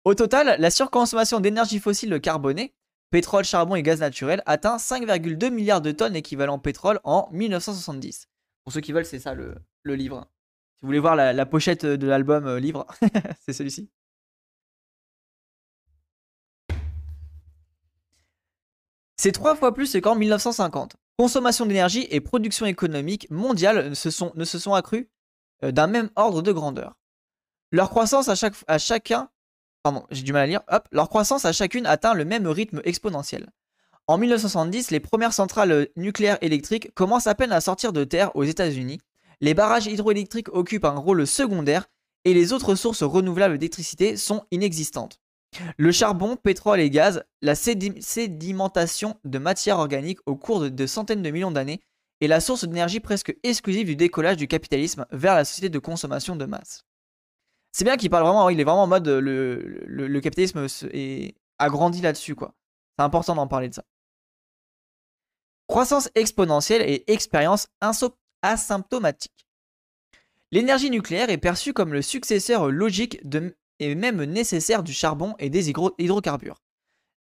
Au 0.04 0.16
total, 0.16 0.56
la 0.60 0.72
surconsommation 0.72 1.40
d'énergie 1.40 1.80
fossile 1.80 2.20
carbonée, 2.20 2.74
pétrole, 3.12 3.44
charbon 3.44 3.76
et 3.76 3.84
gaz 3.84 4.00
naturel, 4.00 4.42
atteint 4.46 4.78
5,2 4.78 5.50
milliards 5.50 5.82
de 5.82 5.92
tonnes 5.92 6.16
équivalent 6.16 6.60
pétrole 6.60 7.00
en 7.04 7.30
1970. 7.32 8.28
Pour 8.64 8.74
ceux 8.74 8.82
qui 8.82 8.92
veulent, 8.92 9.06
c'est 9.06 9.20
ça 9.20 9.34
le, 9.34 9.56
livre. 9.86 10.31
Vous 10.82 10.88
voulez 10.88 11.00
voir 11.00 11.15
la, 11.15 11.46
pochette 11.46 11.86
de 11.86 12.08
l'album 12.08 12.48
euh, 12.48 12.60
livre, 12.60 12.88
c'est 13.46 13.54
celui-ci? 13.54 13.89
C'est 19.15 19.32
trois 19.32 19.56
fois 19.56 19.76
plus 19.76 19.96
qu'en 20.02 20.15
1950. 20.15 20.96
Consommation 21.20 21.67
d'énergie 21.67 22.08
et 22.10 22.20
production 22.20 22.65
économique 22.65 23.30
mondiale 23.30 23.89
ne 23.89 23.94
se 23.94 24.10
sont, 24.10 24.74
accrues 24.74 25.12
euh, 25.63 25.72
d'un 25.72 25.86
même 25.86 26.10
ordre 26.15 26.41
de 26.41 26.52
grandeur. 26.52 26.98
Leur 27.72 27.91
croissance 27.91 28.28
à, 28.28 28.78
chacun, 28.80 29.30
pardon, 29.84 30.08
j'ai 30.10 30.24
du 30.24 30.34
mal 30.34 30.41
à 30.41 30.48
lire, 30.48 30.62
leur 30.91 31.10
croissance 31.10 31.46
à 31.46 31.52
chacune 31.52 31.86
atteint 31.86 32.15
le 32.15 32.26
même 32.26 32.48
rythme 32.48 32.82
exponentiel. 32.84 33.52
En 34.08 34.17
1970, 34.17 34.89
les 34.89 35.00
premières 35.00 35.34
centrales 35.34 35.88
nucléaires 35.96 36.39
électriques 36.41 36.91
commencent 36.96 37.28
à 37.28 37.36
peine 37.36 37.52
à 37.52 37.62
sortir 37.62 37.94
de 37.94 38.04
terre 38.04 38.36
aux 38.36 38.44
États-Unis. 38.44 39.00
Les 39.42 39.56
barrages 39.56 39.88
hydroélectriques 39.88 40.54
occupent 40.54 40.86
un 40.86 40.98
rôle 40.98 41.26
secondaire 41.26 41.88
et 42.26 42.34
les 42.34 42.54
autres 42.54 42.76
sources 42.76 43.02
renouvelables 43.02 43.58
d'électricité 43.58 44.16
sont 44.16 44.46
inexistantes. 44.52 45.20
Le 45.78 45.92
charbon, 45.92 46.38
pétrole 46.38 46.80
et 46.80 46.90
gaz, 46.90 47.24
la 47.42 47.56
sédimentation 47.56 49.20
de 49.26 49.40
matière 49.40 49.80
organique 49.80 50.20
au 50.26 50.36
cours 50.36 50.70
de, 50.70 50.86
centaines 50.86 51.24
de 51.24 51.30
millions 51.32 51.52
d'années 51.52 51.82
est 52.22 52.28
la 52.28 52.40
source 52.40 52.66
d'énergie 52.66 53.00
presque 53.00 53.36
exclusive 53.44 53.88
du 53.88 53.96
décollage 53.96 54.38
du 54.38 54.48
capitalisme 54.48 55.06
vers 55.12 55.36
la 55.36 55.44
société 55.44 55.70
de 55.70 55.80
consommation 55.80 56.36
de 56.36 56.46
masse. 56.46 56.86
C'est 57.72 57.84
bien 57.84 57.98
qu'il 57.98 58.10
parle 58.10 58.24
vraiment, 58.24 58.48
il 58.50 58.60
est 58.60 58.64
vraiment 58.64 58.84
en 58.84 58.88
mode 58.88 59.08
le, 59.08 60.20
capitalisme 60.20 60.68
a 61.58 61.70
grandi 61.70 62.02
là-dessus 62.02 62.36
quoi. 62.36 62.54
C'est 62.98 63.04
important 63.04 63.36
d'en 63.36 63.48
parler 63.48 63.70
de 63.70 63.74
ça. 63.74 63.84
Croissance 65.68 66.10
exponentielle 66.16 66.82
et 66.82 67.12
expérience 67.12 67.68
asymptomatique. 68.42 69.48
L'énergie 70.52 70.90
nucléaire 70.90 71.30
est 71.30 71.38
perçue 71.38 71.74
comme 71.74 71.94
le 71.94 72.02
successeur 72.02 72.70
logique 72.70 73.22
et 73.80 73.96
même 73.96 74.24
nécessaire 74.24 74.84
du 74.84 74.94
charbon 74.94 75.36
et 75.40 75.50
des 75.50 75.70
hydrocarbures. 75.70 76.62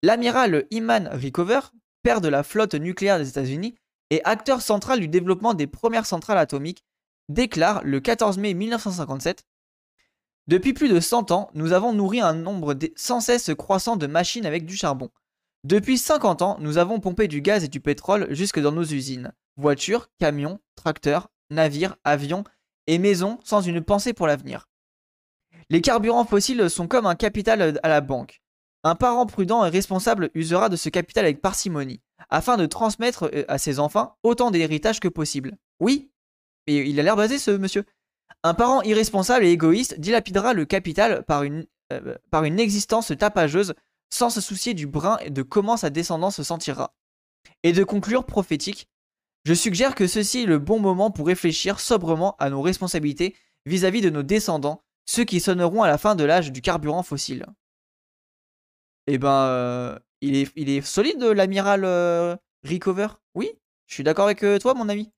L'amiral 0.01 0.65
Iman 0.71 1.09
Rickover, 1.11 1.59
père 2.01 2.21
de 2.21 2.27
la 2.27 2.43
flotte 2.43 2.75
nucléaire 2.75 3.19
des 3.19 3.29
États-Unis 3.29 3.75
et 4.09 4.23
acteur 4.23 4.61
central 4.61 4.99
du 4.99 5.07
développement 5.07 5.53
des 5.53 5.67
premières 5.67 6.05
centrales 6.05 6.37
atomiques, 6.37 6.83
déclare 7.27 7.83
le 7.83 7.99
14 7.99 8.37
mai 8.39 8.53
1957 8.53 9.43
Depuis 10.47 10.73
plus 10.73 10.89
de 10.89 10.99
100 10.99 11.31
ans, 11.31 11.51
nous 11.53 11.73
avons 11.73 11.93
nourri 11.93 12.21
un 12.21 12.33
nombre 12.33 12.75
sans 12.95 13.19
cesse 13.19 13.51
croissant 13.55 13.97
de 13.97 14.07
machines 14.07 14.45
avec 14.45 14.65
du 14.65 14.75
charbon. 14.75 15.11
Depuis 15.65 15.97
50 15.97 16.41
ans, 16.41 16.57
nous 16.59 16.77
avons 16.77 17.01
pompé 17.01 17.27
du 17.27 17.41
gaz 17.41 17.65
et 17.65 17.67
du 17.67 17.81
pétrole 17.81 18.27
jusque 18.33 18.61
dans 18.61 18.71
nos 18.71 18.83
usines, 18.83 19.33
voitures, 19.57 20.09
camions, 20.17 20.59
tracteurs, 20.75 21.29
navires, 21.49 21.97
avions 22.05 22.45
et 22.87 22.97
maisons 22.97 23.39
sans 23.43 23.61
une 23.61 23.81
pensée 23.81 24.13
pour 24.13 24.25
l'avenir. 24.25 24.69
Les 25.69 25.81
carburants 25.81 26.25
fossiles 26.25 26.69
sont 26.69 26.87
comme 26.87 27.05
un 27.05 27.15
capital 27.15 27.77
à 27.83 27.89
la 27.89 28.01
banque. 28.01 28.41
Un 28.85 28.95
parent 28.95 29.25
prudent 29.25 29.65
et 29.65 29.69
responsable 29.69 30.29
usera 30.33 30.69
de 30.69 30.77
ce 30.77 30.87
capital 30.87 31.25
avec 31.25 31.41
parcimonie, 31.41 32.01
afin 32.29 32.55
de 32.55 32.65
transmettre 32.65 33.29
euh, 33.33 33.43
à 33.49 33.57
ses 33.57 33.79
enfants 33.79 34.15
autant 34.23 34.51
d'héritage 34.51 35.01
que 35.01 35.09
possible. 35.09 35.57
Oui, 35.81 36.09
mais 36.65 36.89
il 36.89 36.97
a 36.99 37.03
l'air 37.03 37.17
basé 37.17 37.37
ce 37.37 37.51
monsieur. 37.51 37.83
Un 38.43 38.53
parent 38.53 38.81
irresponsable 38.83 39.43
et 39.43 39.51
égoïste 39.51 39.99
dilapidera 39.99 40.53
le 40.53 40.63
capital 40.63 41.25
par 41.25 41.43
une, 41.43 41.65
euh, 41.91 42.15
par 42.31 42.45
une 42.45 42.59
existence 42.59 43.11
tapageuse 43.17 43.73
sans 44.09 44.29
se 44.29 44.41
soucier 44.41 44.73
du 44.73 44.87
brin 44.87 45.17
et 45.19 45.29
de 45.29 45.41
comment 45.41 45.77
sa 45.77 45.89
descendance 45.89 46.37
se 46.37 46.43
sentira. 46.43 46.93
Et 47.63 47.73
de 47.73 47.83
conclure 47.83 48.25
prophétique, 48.25 48.87
je 49.45 49.53
suggère 49.53 49.95
que 49.95 50.07
ceci 50.07 50.43
est 50.43 50.45
le 50.45 50.59
bon 50.59 50.79
moment 50.79 51.11
pour 51.11 51.27
réfléchir 51.27 51.79
sobrement 51.79 52.35
à 52.39 52.49
nos 52.49 52.61
responsabilités 52.61 53.35
vis-à-vis 53.65 53.99
-vis 53.99 54.03
de 54.03 54.09
nos 54.09 54.23
descendants 54.23 54.81
ceux 55.09 55.23
qui 55.23 55.39
sonneront 55.39 55.81
à 55.81 55.87
la 55.87 55.97
fin 55.97 56.13
de 56.13 56.23
l'âge 56.23 56.51
du 56.51 56.61
carburant 56.61 57.01
fossile. 57.01 57.47
Eh 59.07 59.17
ben, 59.17 59.45
euh, 59.47 59.99
il, 60.21 60.35
est, 60.35 60.81
solide 60.81 61.23
l'amiral 61.23 61.83
euh, 61.83 62.35
Recover 62.63 63.07
Oui, 63.33 63.51
je 63.87 63.95
suis 63.95 64.03
d'accord 64.03 64.25
avec 64.25 64.43
euh, 64.43 64.59
toi, 64.59 64.75
mon 64.75 64.87
ami? 64.87 65.11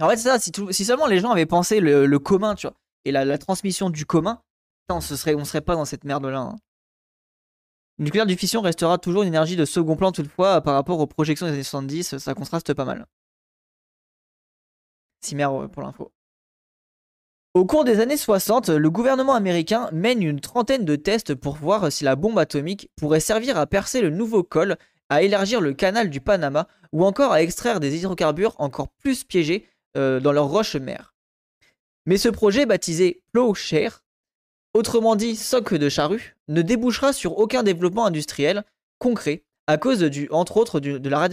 En 0.00 0.08
fait, 0.08 0.16
c'est 0.16 0.30
ça, 0.30 0.38
si, 0.38 0.84
seulement 0.84 1.06
les 1.06 1.20
gens 1.20 1.30
avaient 1.30 1.44
pensé 1.44 1.78
le, 1.78 2.18
commun, 2.18 2.54
tu 2.54 2.66
vois, 2.66 2.74
et 3.04 3.12
la, 3.12 3.36
transmission 3.36 3.90
du 3.90 4.06
commun, 4.06 4.40
on 4.88 4.96
ne 4.96 5.00
serait, 5.00 5.34
on 5.34 5.44
serait 5.44 5.60
pas 5.60 5.74
dans 5.74 5.84
cette 5.84 6.04
merde-là. 6.04 6.38
Hein. 6.38 6.56
Le 7.98 8.04
nucléaire 8.06 8.26
du 8.26 8.36
fission 8.36 8.60
restera 8.60 8.98
toujours 8.98 9.22
une 9.22 9.28
énergie 9.28 9.56
de 9.56 9.64
second 9.64 9.96
plan 9.96 10.10
toutefois 10.10 10.60
par 10.60 10.74
rapport 10.74 10.98
aux 10.98 11.06
projections 11.06 11.46
des 11.46 11.52
années 11.52 11.62
70, 11.62 12.18
ça 12.18 12.34
contraste 12.34 12.74
pas 12.74 12.84
mal. 12.84 13.06
Cimer 15.20 15.48
pour 15.72 15.82
l'info. 15.82 16.12
Au 17.54 17.64
cours 17.64 17.84
des 17.84 18.00
années 18.00 18.16
60, 18.16 18.68
le 18.70 18.90
gouvernement 18.90 19.34
américain 19.34 19.88
mène 19.92 20.24
une 20.24 20.40
trentaine 20.40 20.84
de 20.84 20.96
tests 20.96 21.36
pour 21.36 21.54
voir 21.54 21.92
si 21.92 22.02
la 22.02 22.16
bombe 22.16 22.38
atomique 22.38 22.90
pourrait 22.96 23.20
servir 23.20 23.56
à 23.56 23.68
percer 23.68 24.00
le 24.00 24.10
nouveau 24.10 24.42
col, 24.42 24.76
à 25.08 25.22
élargir 25.22 25.60
le 25.60 25.72
canal 25.72 26.10
du 26.10 26.20
Panama 26.20 26.66
ou 26.92 27.04
encore 27.04 27.32
à 27.32 27.42
extraire 27.42 27.78
des 27.78 27.96
hydrocarbures 27.96 28.56
encore 28.58 28.88
plus 28.88 29.22
piégés 29.22 29.68
euh, 29.96 30.18
dans 30.18 30.32
leurs 30.32 30.48
roches 30.48 30.74
mères. 30.74 31.14
Mais 32.06 32.16
ce 32.16 32.28
projet 32.28 32.66
baptisé 32.66 33.22
Plowshare, 33.32 34.03
autrement 34.74 35.16
dit 35.16 35.36
socle 35.36 35.78
de 35.78 35.88
charrue, 35.88 36.36
ne 36.48 36.62
débouchera 36.62 37.12
sur 37.12 37.38
aucun 37.38 37.62
développement 37.62 38.06
industriel 38.06 38.64
concret 38.98 39.44
à 39.66 39.78
cause 39.78 40.00
du, 40.00 40.28
entre 40.30 40.56
autres 40.58 40.80
de 40.80 41.08
la 41.08 41.28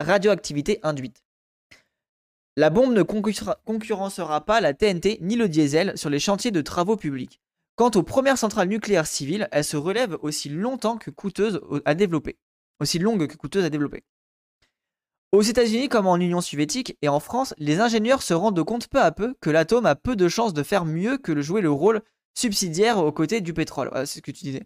radioactivité 0.00 0.80
induite. 0.82 1.22
La 2.56 2.68
bombe 2.68 2.92
ne 2.92 3.02
concurrencera 3.02 4.44
pas 4.44 4.60
la 4.60 4.74
TNT 4.74 5.18
ni 5.22 5.36
le 5.36 5.48
diesel 5.48 5.96
sur 5.96 6.10
les 6.10 6.18
chantiers 6.18 6.50
de 6.50 6.60
travaux 6.60 6.96
publics. 6.96 7.40
Quant 7.76 7.90
aux 7.94 8.02
premières 8.02 8.36
centrales 8.36 8.68
nucléaires 8.68 9.06
civiles, 9.06 9.48
elles 9.52 9.64
se 9.64 9.78
relèvent 9.78 10.18
aussi 10.20 10.50
longtemps 10.50 10.98
que 10.98 11.10
coûteuses 11.10 11.62
à 11.86 11.94
développer. 11.94 12.36
Aussi 12.78 12.98
que 12.98 13.36
coûteuses 13.36 13.64
à 13.64 13.70
développer. 13.70 14.02
Aux 15.32 15.40
États-Unis 15.40 15.88
comme 15.88 16.06
en 16.06 16.16
Union 16.16 16.42
soviétique 16.42 16.98
et 17.00 17.08
en 17.08 17.20
France, 17.20 17.54
les 17.56 17.80
ingénieurs 17.80 18.20
se 18.20 18.34
rendent 18.34 18.62
compte 18.64 18.88
peu 18.88 19.00
à 19.00 19.12
peu 19.12 19.34
que 19.40 19.48
l'atome 19.48 19.86
a 19.86 19.94
peu 19.94 20.14
de 20.14 20.28
chances 20.28 20.52
de 20.52 20.62
faire 20.62 20.84
mieux 20.84 21.16
que 21.16 21.32
de 21.32 21.40
jouer 21.40 21.62
le 21.62 21.70
rôle 21.70 22.02
subsidiaire 22.34 22.98
aux 22.98 23.12
côtés 23.12 23.40
du 23.40 23.52
pétrole. 23.52 23.90
c'est 24.06 24.18
ce 24.18 24.22
que 24.22 24.30
tu 24.30 24.44
disais. 24.44 24.62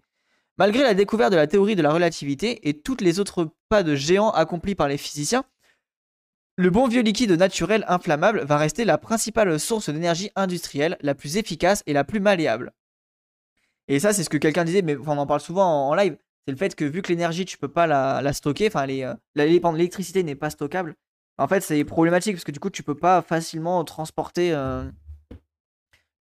Malgré 0.58 0.82
la 0.82 0.94
découverte 0.94 1.32
de 1.32 1.36
la 1.36 1.46
théorie 1.46 1.76
de 1.76 1.82
la 1.82 1.92
relativité 1.92 2.68
et 2.68 2.80
toutes 2.80 3.02
les 3.02 3.20
autres 3.20 3.50
pas 3.68 3.82
de 3.82 3.94
géants 3.94 4.30
accomplis 4.30 4.74
par 4.74 4.88
les 4.88 4.96
physiciens, 4.96 5.44
le 6.56 6.70
bon 6.70 6.88
vieux 6.88 7.02
liquide 7.02 7.32
naturel 7.32 7.84
inflammable 7.86 8.42
va 8.44 8.56
rester 8.56 8.86
la 8.86 8.96
principale 8.96 9.60
source 9.60 9.90
d'énergie 9.90 10.30
industrielle, 10.36 10.96
la 11.02 11.14
plus 11.14 11.36
efficace 11.36 11.82
et 11.84 11.92
la 11.92 12.04
plus 12.04 12.20
malléable. 12.20 12.72
Et 13.88 14.00
ça, 14.00 14.14
c'est 14.14 14.24
ce 14.24 14.30
que 14.30 14.38
quelqu'un 14.38 14.64
disait, 14.64 14.80
mais 14.80 14.96
on 14.96 15.18
en 15.18 15.26
parle 15.26 15.40
souvent 15.40 15.90
en, 15.90 15.94
live. 15.94 16.16
C'est 16.46 16.52
le 16.52 16.56
fait 16.56 16.74
que 16.74 16.86
vu 16.86 17.02
que 17.02 17.08
l'énergie, 17.08 17.44
tu 17.44 17.58
peux 17.58 17.68
pas 17.68 17.86
la, 17.86 18.32
stocker, 18.32 18.68
enfin, 18.68 18.88
euh, 18.88 19.14
l'électricité 19.34 20.22
n'est 20.22 20.34
pas 20.34 20.48
stockable, 20.48 20.94
En 21.36 21.46
fait, 21.46 21.60
c'est 21.60 21.84
problématique 21.84 22.34
parce 22.34 22.44
que 22.44 22.52
du 22.52 22.60
coup, 22.60 22.70
tu 22.70 22.82
peux 22.82 22.94
pas 22.94 23.20
facilement 23.20 23.84
transporter 23.84 24.54
euh, 24.54 24.90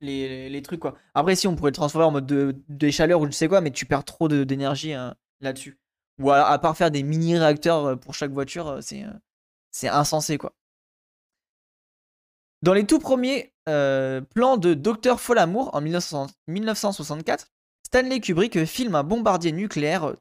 les, 0.02 0.62
trucs 0.62 0.80
quoi. 0.80 0.96
Après, 1.14 1.36
si 1.36 1.48
on 1.48 1.56
pourrait 1.56 1.72
le 1.72 1.76
transformer 1.76 2.08
en 2.08 2.12
mode 2.12 2.26
de, 2.26 2.56
de 2.70 2.90
chaleur 2.90 3.22
ou 3.22 3.26
je 3.26 3.32
sais 3.32 3.48
quoi, 3.48 3.62
mais 3.62 3.72
tu 3.72 3.86
perds 3.86 4.06
trop 4.06 4.28
d'énergie 4.28 4.94
hein, 4.94 5.16
là-dessus. 5.42 5.80
Ou 6.20 6.32
à, 6.32 6.48
à, 6.48 6.60
part 6.60 6.78
faire 6.78 6.92
des 6.92 7.04
mini 7.04 7.38
réacteurs 7.38 7.86
euh, 7.86 7.96
pour 7.96 8.14
chaque 8.14 8.32
voiture, 8.32 8.80
c'est 8.82 9.04
c'est 9.72 9.90
insensé 9.90 10.38
quoi. 10.38 10.54
Dans 12.62 12.74
les 12.74 12.86
tout 12.86 13.00
premiers 13.00 13.54
plans 13.66 14.58
de 14.58 14.74
Docteur 14.74 15.20
Folamour 15.20 15.72
en 15.74 15.82
1964, 15.82 17.48
Stanley 17.86 18.20
Kubrick 18.20 18.66
filme 18.66 18.96
un 18.96 19.04
bombardier 19.04 19.52
nucléaire 19.52 20.16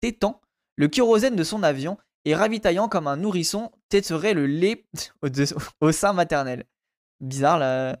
tétant 0.00 0.40
le 0.76 0.88
kérosène 0.88 1.36
de 1.36 1.44
son 1.44 1.62
avion 1.62 1.98
et 2.24 2.34
ravitaillant 2.34 2.88
comme 2.88 3.06
un 3.06 3.16
nourrisson 3.16 3.70
téterait 3.88 4.34
le 4.34 4.46
lait 4.46 4.84
au, 5.80 5.92
sein 5.92 6.12
maternel. 6.12 6.64
Bizarre 7.20 7.58
là. 7.58 7.98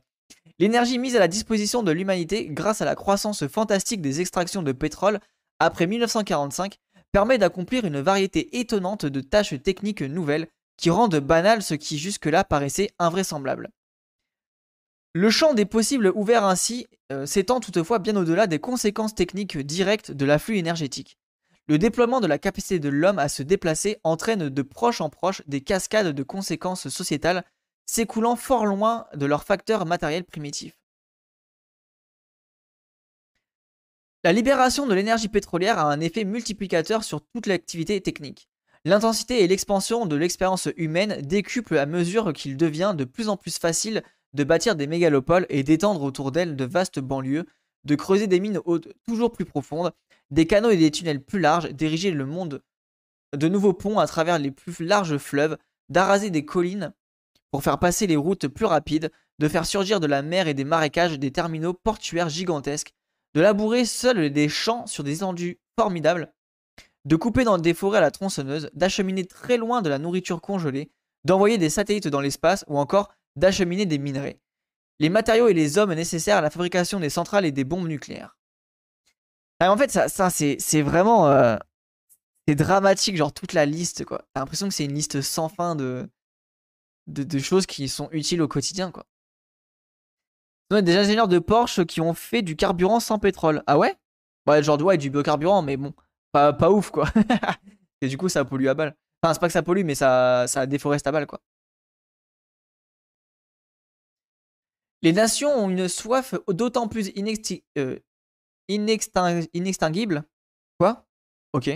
L'énergie 0.62 1.00
mise 1.00 1.16
à 1.16 1.18
la 1.18 1.26
disposition 1.26 1.82
de 1.82 1.90
l'humanité 1.90 2.46
grâce 2.46 2.80
à 2.82 2.84
la 2.84 2.94
croissance 2.94 3.48
fantastique 3.48 4.00
des 4.00 4.20
extractions 4.20 4.62
de 4.62 4.70
pétrole 4.70 5.18
après 5.58 5.88
1945 5.88 6.78
permet 7.10 7.36
d'accomplir 7.36 7.84
une 7.84 7.98
variété 7.98 8.60
étonnante 8.60 9.04
de 9.04 9.20
tâches 9.20 9.60
techniques 9.60 10.02
nouvelles 10.02 10.46
qui 10.76 10.88
rendent 10.90 11.18
banal 11.18 11.64
ce 11.64 11.74
qui 11.74 11.98
jusque-là 11.98 12.44
paraissait 12.44 12.92
invraisemblable. 13.00 13.70
Le 15.14 15.30
champ 15.30 15.52
des 15.52 15.64
possibles 15.64 16.12
ouvert 16.14 16.44
ainsi 16.44 16.86
euh, 17.10 17.26
s'étend 17.26 17.58
toutefois 17.58 17.98
bien 17.98 18.14
au-delà 18.14 18.46
des 18.46 18.60
conséquences 18.60 19.16
techniques 19.16 19.58
directes 19.58 20.12
de 20.12 20.24
l'afflux 20.24 20.58
énergétique. 20.58 21.18
Le 21.66 21.76
déploiement 21.76 22.20
de 22.20 22.28
la 22.28 22.38
capacité 22.38 22.78
de 22.78 22.88
l'homme 22.88 23.18
à 23.18 23.28
se 23.28 23.42
déplacer 23.42 23.98
entraîne 24.04 24.48
de 24.48 24.62
proche 24.62 25.00
en 25.00 25.10
proche 25.10 25.42
des 25.48 25.60
cascades 25.60 26.14
de 26.14 26.22
conséquences 26.22 26.88
sociétales 26.88 27.42
s'écoulant 27.86 28.36
fort 28.36 28.66
loin 28.66 29.06
de 29.14 29.26
leurs 29.26 29.44
facteurs 29.44 29.86
matériels 29.86 30.24
primitifs. 30.24 30.78
La 34.24 34.32
libération 34.32 34.86
de 34.86 34.94
l'énergie 34.94 35.28
pétrolière 35.28 35.78
a 35.78 35.92
un 35.92 36.00
effet 36.00 36.24
multiplicateur 36.24 37.02
sur 37.02 37.20
toute 37.20 37.46
l'activité 37.46 38.00
technique. 38.00 38.48
L'intensité 38.84 39.42
et 39.42 39.48
l'expansion 39.48 40.06
de 40.06 40.16
l'expérience 40.16 40.68
humaine 40.76 41.20
décuplent 41.22 41.78
à 41.78 41.86
mesure 41.86 42.32
qu'il 42.32 42.56
devient 42.56 42.94
de 42.96 43.04
plus 43.04 43.28
en 43.28 43.36
plus 43.36 43.58
facile 43.58 44.02
de 44.32 44.44
bâtir 44.44 44.76
des 44.76 44.86
mégalopoles 44.86 45.46
et 45.48 45.62
d'étendre 45.62 46.02
autour 46.02 46.32
d'elles 46.32 46.56
de 46.56 46.64
vastes 46.64 47.00
banlieues, 47.00 47.46
de 47.84 47.94
creuser 47.94 48.26
des 48.26 48.40
mines 48.40 48.60
hautes 48.64 48.88
toujours 49.04 49.32
plus 49.32 49.44
profondes, 49.44 49.92
des 50.30 50.46
canaux 50.46 50.70
et 50.70 50.76
des 50.76 50.90
tunnels 50.90 51.22
plus 51.22 51.40
larges, 51.40 51.70
d'ériger 51.70 52.10
le 52.10 52.24
monde 52.24 52.62
de 53.36 53.48
nouveaux 53.48 53.72
ponts 53.72 53.98
à 53.98 54.06
travers 54.06 54.38
les 54.38 54.50
plus 54.50 54.84
larges 54.84 55.18
fleuves, 55.18 55.58
d'araser 55.88 56.30
des 56.30 56.44
collines 56.44 56.92
pour 57.52 57.62
faire 57.62 57.78
passer 57.78 58.06
les 58.06 58.16
routes 58.16 58.48
plus 58.48 58.64
rapides, 58.64 59.12
de 59.38 59.48
faire 59.48 59.66
surgir 59.66 60.00
de 60.00 60.06
la 60.06 60.22
mer 60.22 60.48
et 60.48 60.54
des 60.54 60.64
marécages 60.64 61.18
des 61.18 61.30
terminaux 61.30 61.74
portuaires 61.74 62.30
gigantesques, 62.30 62.94
de 63.34 63.40
labourer 63.40 63.84
seuls 63.84 64.32
des 64.32 64.48
champs 64.48 64.86
sur 64.86 65.04
des 65.04 65.16
étendues 65.16 65.60
formidables, 65.78 66.32
de 67.04 67.16
couper 67.16 67.44
dans 67.44 67.58
des 67.58 67.74
forêts 67.74 67.98
à 67.98 68.00
la 68.02 68.10
tronçonneuse, 68.10 68.70
d'acheminer 68.72 69.26
très 69.26 69.58
loin 69.58 69.82
de 69.82 69.90
la 69.90 69.98
nourriture 69.98 70.40
congelée, 70.40 70.90
d'envoyer 71.24 71.58
des 71.58 71.70
satellites 71.70 72.08
dans 72.08 72.20
l'espace 72.20 72.64
ou 72.68 72.78
encore 72.78 73.12
d'acheminer 73.36 73.84
des 73.84 73.98
minerais. 73.98 74.40
Les 74.98 75.10
matériaux 75.10 75.48
et 75.48 75.54
les 75.54 75.78
hommes 75.78 75.92
nécessaires 75.92 76.38
à 76.38 76.42
la 76.42 76.50
fabrication 76.50 77.00
des 77.00 77.10
centrales 77.10 77.44
et 77.44 77.52
des 77.52 77.64
bombes 77.64 77.88
nucléaires. 77.88 78.38
Ah, 79.60 79.70
en 79.72 79.76
fait, 79.76 79.90
ça, 79.90 80.30
c'est 80.30 80.82
vraiment. 80.82 81.28
Euh, 81.28 81.56
c'est 82.48 82.54
dramatique, 82.54 83.16
genre 83.16 83.32
toute 83.32 83.52
la 83.52 83.66
liste, 83.66 84.04
quoi. 84.04 84.26
T'as 84.32 84.40
l'impression 84.40 84.68
que 84.68 84.74
c'est 84.74 84.84
une 84.84 84.94
liste 84.94 85.20
sans 85.20 85.48
fin 85.48 85.76
de, 85.76 86.08
de, 87.06 87.38
choses 87.38 87.66
qui 87.66 87.88
sont 87.88 88.08
utiles 88.12 88.42
au 88.42 88.48
quotidien, 88.48 88.90
quoi. 88.90 89.06
a 90.70 90.82
des 90.82 90.96
ingénieurs 90.96 91.28
de 91.28 91.38
Porsche 91.38 91.84
qui 91.84 92.00
ont 92.00 92.14
fait 92.14 92.42
du 92.42 92.56
carburant 92.56 93.00
sans 93.00 93.18
pétrole. 93.18 93.62
Ah 93.66 93.78
ouais? 93.78 93.96
Ouais, 94.46 94.62
genre 94.62 94.80
ouais, 94.82 94.98
du 94.98 95.10
biocarburant, 95.10 95.62
mais 95.62 95.76
bon 95.76 95.94
pas, 96.32 96.52
pas 96.52 96.70
ouf 96.70 96.90
quoi. 96.90 97.06
et 98.00 98.08
du 98.08 98.18
coup 98.18 98.28
ça 98.28 98.44
pollue 98.44 98.66
à 98.66 98.74
balle. 98.74 98.96
Enfin 99.22 99.34
c'est 99.34 99.40
pas 99.40 99.46
que 99.46 99.52
ça 99.52 99.62
pollue 99.62 99.84
mais 99.84 99.94
ça, 99.94 100.46
ça 100.48 100.66
déforeste 100.66 101.06
à 101.06 101.12
balle 101.12 101.26
quoi. 101.26 101.40
Les 105.02 105.12
nations 105.12 105.50
ont 105.50 105.68
une 105.68 105.88
soif 105.88 106.34
d'autant 106.48 106.88
plus 106.88 107.10
euh, 107.78 107.98
inextinguible. 108.68 110.24
Quoi? 110.78 111.06
Ok. 111.52 111.70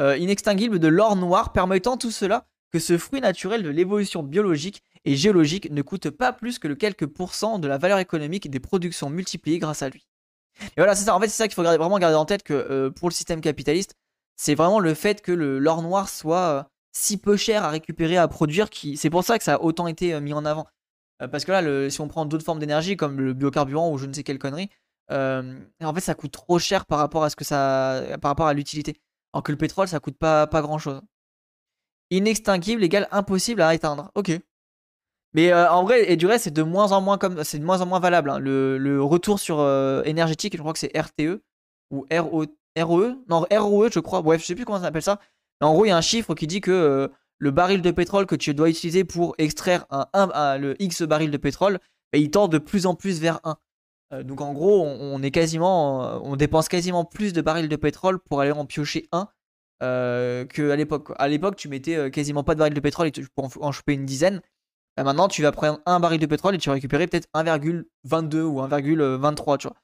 Euh, 0.00 0.16
inextinguible 0.16 0.78
de 0.78 0.88
l'or 0.88 1.16
noir 1.16 1.52
permettant 1.52 1.96
tout 1.96 2.12
cela? 2.12 2.48
Que 2.70 2.78
ce 2.78 2.98
fruit 2.98 3.20
naturel 3.20 3.62
de 3.62 3.68
l'évolution 3.68 4.22
biologique 4.22 4.82
et 5.04 5.16
géologique 5.16 5.70
ne 5.70 5.82
coûte 5.82 6.10
pas 6.10 6.32
plus 6.32 6.58
que 6.58 6.68
le 6.68 6.74
quelques 6.74 7.06
pourcents 7.06 7.58
de 7.58 7.68
la 7.68 7.78
valeur 7.78 7.98
économique 7.98 8.50
des 8.50 8.60
productions 8.60 9.10
multipliées 9.10 9.58
grâce 9.58 9.82
à 9.82 9.88
lui. 9.88 10.06
Et 10.62 10.78
voilà, 10.78 10.94
c'est 10.94 11.04
ça. 11.04 11.14
En 11.14 11.20
fait, 11.20 11.28
c'est 11.28 11.36
ça 11.36 11.48
qu'il 11.48 11.54
faut 11.54 11.62
vraiment 11.62 11.98
garder 11.98 12.16
en 12.16 12.24
tête 12.24 12.42
que 12.42 12.54
euh, 12.54 12.90
pour 12.90 13.08
le 13.08 13.14
système 13.14 13.40
capitaliste, 13.40 13.94
c'est 14.36 14.54
vraiment 14.54 14.80
le 14.80 14.94
fait 14.94 15.22
que 15.22 15.32
l'or 15.32 15.82
noir 15.82 16.08
soit 16.08 16.38
euh, 16.38 16.62
si 16.92 17.16
peu 17.16 17.36
cher 17.36 17.64
à 17.64 17.70
récupérer, 17.70 18.16
à 18.16 18.28
produire. 18.28 18.68
C'est 18.96 19.10
pour 19.10 19.24
ça 19.24 19.38
que 19.38 19.44
ça 19.44 19.54
a 19.54 19.60
autant 19.60 19.86
été 19.86 20.14
euh, 20.14 20.20
mis 20.20 20.32
en 20.32 20.44
avant. 20.44 20.66
parce 21.30 21.44
que 21.44 21.52
là, 21.52 21.90
si 21.90 22.00
on 22.00 22.08
prend 22.08 22.24
d'autres 22.26 22.44
formes 22.44 22.58
d'énergie 22.58 22.96
comme 22.96 23.20
le 23.20 23.34
biocarburant 23.34 23.90
ou 23.92 23.98
je 23.98 24.06
ne 24.06 24.12
sais 24.12 24.22
quelle 24.22 24.38
connerie, 24.38 24.70
en 25.10 25.94
fait, 25.94 26.00
ça 26.00 26.14
coûte 26.14 26.32
trop 26.32 26.58
cher 26.58 26.86
par 26.86 26.98
rapport 26.98 27.24
à 27.24 27.30
ce 27.30 27.36
que 27.36 27.44
ça, 27.44 28.02
par 28.20 28.30
rapport 28.30 28.46
à 28.46 28.54
l'utilité. 28.54 29.00
Alors 29.32 29.42
que 29.42 29.52
le 29.52 29.58
pétrole, 29.58 29.88
ça 29.88 30.00
coûte 30.00 30.16
pas, 30.18 30.46
pas 30.46 30.62
grand 30.62 30.78
chose. 30.78 31.00
Inextinguible 32.10 32.82
égale 32.82 33.08
impossible 33.12 33.62
à 33.62 33.74
éteindre. 33.74 34.10
Ok. 34.14 34.32
Mais 35.32 35.52
euh, 35.52 35.70
en 35.70 35.84
vrai, 35.84 36.10
et 36.10 36.16
du 36.16 36.26
reste, 36.26 36.44
c'est 36.44 36.50
de 36.54 36.62
moins 36.62 36.90
en 36.92 37.00
moins 37.00 37.18
comme, 37.18 37.44
c'est 37.44 37.58
de 37.58 37.64
moins 37.64 37.80
en 37.80 37.86
moins 37.86 38.00
valable. 38.00 38.30
Hein. 38.30 38.38
Le, 38.38 39.02
retour 39.02 39.38
sur 39.38 39.60
euh, 39.60 40.02
énergétique, 40.04 40.56
je 40.56 40.60
crois 40.60 40.72
que 40.72 40.78
c'est 40.78 40.96
RTE 40.96 41.40
ou 41.90 42.06
RO, 42.12 42.44
ROE, 42.78 43.16
non 43.28 43.46
ROE, 43.50 43.90
je 43.92 44.00
crois. 44.00 44.22
Bref, 44.22 44.40
je 44.40 44.46
sais 44.46 44.54
plus 44.54 44.64
comment 44.64 44.78
ça 44.78 44.84
s'appelle 44.84 45.02
ça. 45.02 45.20
Mais 45.60 45.66
en 45.66 45.72
gros, 45.72 45.84
il 45.84 45.88
y 45.88 45.92
a 45.92 45.96
un 45.96 46.00
chiffre 46.00 46.34
qui 46.34 46.46
dit 46.46 46.60
que 46.60 46.70
euh, 46.70 47.08
le 47.38 47.50
baril 47.52 47.80
de 47.82 47.90
pétrole 47.90 48.26
que 48.26 48.34
tu 48.34 48.54
dois 48.54 48.70
utiliser 48.70 49.04
pour 49.04 49.34
extraire 49.38 49.86
un, 49.90 50.58
le 50.58 50.80
X 50.82 51.02
baril 51.02 51.30
de 51.30 51.36
pétrole, 51.36 51.78
bah, 52.12 52.18
il 52.18 52.30
tend 52.30 52.48
de 52.48 52.58
plus 52.58 52.86
en 52.86 52.94
plus 52.94 53.20
vers 53.20 53.40
1. 54.10 54.22
donc 54.24 54.40
en 54.40 54.52
gros, 54.52 54.84
on, 54.84 55.22
est 55.22 55.30
quasiment, 55.30 56.22
on 56.24 56.36
dépense 56.36 56.68
quasiment 56.68 57.04
plus 57.04 57.32
de 57.32 57.40
barils 57.40 57.68
de 57.68 57.76
pétrole 57.76 58.18
pour 58.18 58.40
aller 58.40 58.50
en 58.50 58.66
piocher 58.66 59.08
un 59.80 60.44
qu'à 60.46 60.76
l'époque. 60.76 61.12
À 61.18 61.28
l'époque, 61.28 61.56
tu 61.56 61.68
mettais 61.68 62.10
quasiment 62.10 62.44
pas 62.44 62.54
de 62.54 62.58
barils 62.58 62.74
de 62.74 62.80
pétrole 62.80 63.08
et 63.08 63.12
tu, 63.12 63.26
pour 63.34 63.50
en 63.60 63.72
choper 63.72 63.94
une 63.94 64.06
dizaine. 64.06 64.40
Bah, 64.96 65.04
maintenant, 65.04 65.28
tu 65.28 65.42
vas 65.42 65.52
prendre 65.52 65.80
un 65.86 66.00
baril 66.00 66.20
de 66.20 66.26
pétrole 66.26 66.54
et 66.54 66.58
tu 66.58 66.68
vas 66.68 66.74
récupérer 66.74 67.06
peut-être 67.06 67.28
1,22 67.34 68.42
ou 68.42 68.60
1,23, 68.60 69.58
tu 69.58 69.68
vois. 69.68 69.76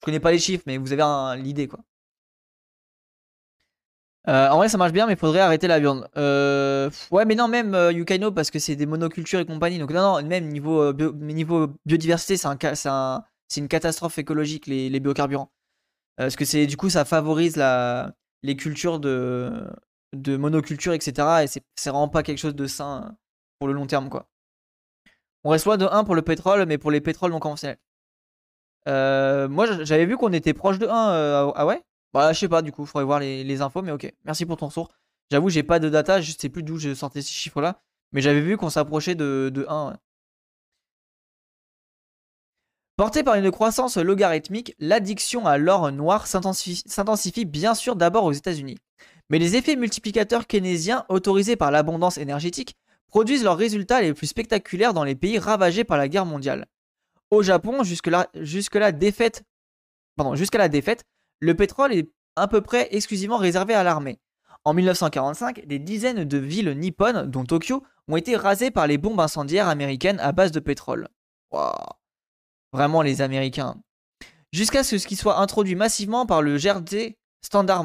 Je 0.00 0.06
connais 0.06 0.20
pas 0.20 0.32
les 0.32 0.38
chiffres, 0.38 0.64
mais 0.66 0.78
vous 0.78 0.92
avez 0.92 1.42
l'idée, 1.42 1.68
quoi. 1.68 1.80
Euh, 4.28 4.48
en 4.50 4.58
vrai, 4.58 4.68
ça 4.68 4.78
marche 4.78 4.92
bien, 4.92 5.06
mais 5.06 5.16
faudrait 5.16 5.40
arrêter 5.40 5.66
la 5.66 5.80
viande. 5.80 6.08
Euh, 6.16 6.90
ouais, 7.10 7.24
mais 7.24 7.34
non, 7.34 7.48
même 7.48 7.74
euh, 7.74 7.90
Yukaino, 7.92 8.30
parce 8.30 8.50
que 8.50 8.60
c'est 8.60 8.76
des 8.76 8.86
monocultures 8.86 9.40
et 9.40 9.44
compagnie. 9.44 9.78
Donc, 9.78 9.90
non, 9.90 10.20
non, 10.20 10.28
même 10.28 10.46
niveau, 10.46 10.92
biodiversité, 11.84 12.36
c'est 12.36 12.46
un, 12.88 13.24
une 13.56 13.68
catastrophe 13.68 14.18
écologique, 14.18 14.66
les, 14.66 14.88
les 14.90 15.00
biocarburants. 15.00 15.50
parce 16.16 16.36
que 16.36 16.64
du 16.66 16.76
coup, 16.76 16.88
ça 16.88 17.04
favorise 17.04 17.56
la, 17.56 18.14
les 18.42 18.56
cultures 18.56 19.00
de, 19.00 19.66
de 20.12 20.36
monoculture, 20.36 20.92
etc. 20.92 21.44
Et 21.44 21.46
c'est 21.46 21.90
vraiment 21.90 22.08
pas 22.08 22.22
quelque 22.22 22.38
chose 22.38 22.54
de 22.54 22.66
sain 22.66 23.16
pour 23.58 23.68
le 23.68 23.74
long 23.74 23.86
terme, 23.86 24.08
quoi. 24.08 24.28
On 25.44 25.50
reste 25.50 25.66
loin 25.66 25.76
de 25.76 25.86
1 25.86 26.04
pour 26.04 26.14
le 26.14 26.22
pétrole, 26.22 26.66
mais 26.66 26.78
pour 26.78 26.90
les 26.90 27.00
pétroles 27.00 27.32
non 27.32 27.40
conventionnels. 27.40 27.78
Euh, 28.88 29.48
moi, 29.48 29.66
j'avais 29.84 30.06
vu 30.06 30.16
qu'on 30.16 30.32
était 30.32 30.54
proche 30.54 30.78
de 30.78 30.86
1. 30.86 31.12
Euh, 31.12 31.52
ah 31.54 31.66
ouais? 31.66 31.82
Bah, 32.12 32.32
je 32.32 32.38
sais 32.38 32.48
pas, 32.48 32.62
du 32.62 32.72
coup, 32.72 32.82
il 32.82 32.86
faudrait 32.86 33.04
voir 33.04 33.20
les, 33.20 33.62
infos, 33.62 33.82
mais 33.82 33.92
ok. 33.92 34.12
Merci 34.24 34.46
pour 34.46 34.56
ton 34.56 34.68
retour. 34.68 34.90
J'avoue, 35.30 35.48
j'ai 35.48 35.62
pas 35.62 35.78
de 35.78 35.88
data, 35.88 36.20
je 36.20 36.32
sais 36.32 36.48
plus 36.48 36.62
d'où 36.62 36.78
je 36.78 36.94
sortais 36.94 37.22
ces 37.22 37.32
chiffres-là, 37.32 37.80
mais 38.12 38.20
j'avais 38.20 38.42
vu 38.42 38.56
qu'on 38.56 38.70
s'approchait 38.70 39.14
de, 39.14 39.50
de 39.52 39.66
1. 39.68 39.96
Porté 43.02 43.24
par 43.24 43.34
une 43.34 43.50
croissance 43.50 43.96
logarithmique, 43.96 44.76
l'addiction 44.78 45.44
à 45.44 45.58
l'or 45.58 45.90
noir 45.90 46.28
s'intensifie 46.28 47.44
bien 47.44 47.74
sûr 47.74 47.96
d'abord 47.96 48.22
aux 48.22 48.32
États-Unis. 48.32 48.78
Mais 49.28 49.40
les 49.40 49.56
effets 49.56 49.74
multiplicateurs 49.74 50.46
keynésiens 50.46 51.04
autorisés 51.08 51.56
par 51.56 51.72
l'abondance 51.72 52.16
énergétique 52.16 52.76
produisent 53.08 53.42
leurs 53.42 53.56
résultats 53.56 54.02
les 54.02 54.14
plus 54.14 54.28
spectaculaires 54.28 54.94
dans 54.94 55.02
les 55.02 55.16
pays 55.16 55.40
ravagés 55.40 55.82
par 55.82 55.98
la 55.98 56.06
guerre 56.06 56.26
mondiale. 56.26 56.66
Au 57.32 57.42
Japon, 57.42 57.82
jusqu'à 57.82 58.78
la 58.78 58.92
défaite, 58.92 59.42
le 61.40 61.54
pétrole 61.56 61.92
est 61.92 62.08
à 62.36 62.46
peu 62.46 62.60
près 62.60 62.86
exclusivement 62.92 63.36
réservé 63.36 63.74
à 63.74 63.82
l'armée. 63.82 64.20
En 64.64 64.74
1945, 64.74 65.66
des 65.66 65.80
dizaines 65.80 66.22
de 66.22 66.38
villes 66.38 66.78
nippones, 66.78 67.28
dont 67.28 67.42
Tokyo, 67.42 67.82
ont 68.06 68.16
été 68.16 68.36
rasées 68.36 68.70
par 68.70 68.86
les 68.86 68.96
bombes 68.96 69.18
incendiaires 69.18 69.66
américaines 69.66 70.20
à 70.20 70.30
base 70.30 70.52
de 70.52 70.60
pétrole. 70.60 71.08
Vraiment 72.72 73.02
les 73.02 73.20
Américains. 73.20 73.76
Jusqu'à 74.52 74.84
ce 74.84 74.96
qu'il 74.96 75.16
soit 75.16 75.38
introduit 75.38 75.74
massivement 75.74 76.26
par 76.26 76.42
le 76.42 76.56
GRD 76.56 77.16
Standard, 77.42 77.84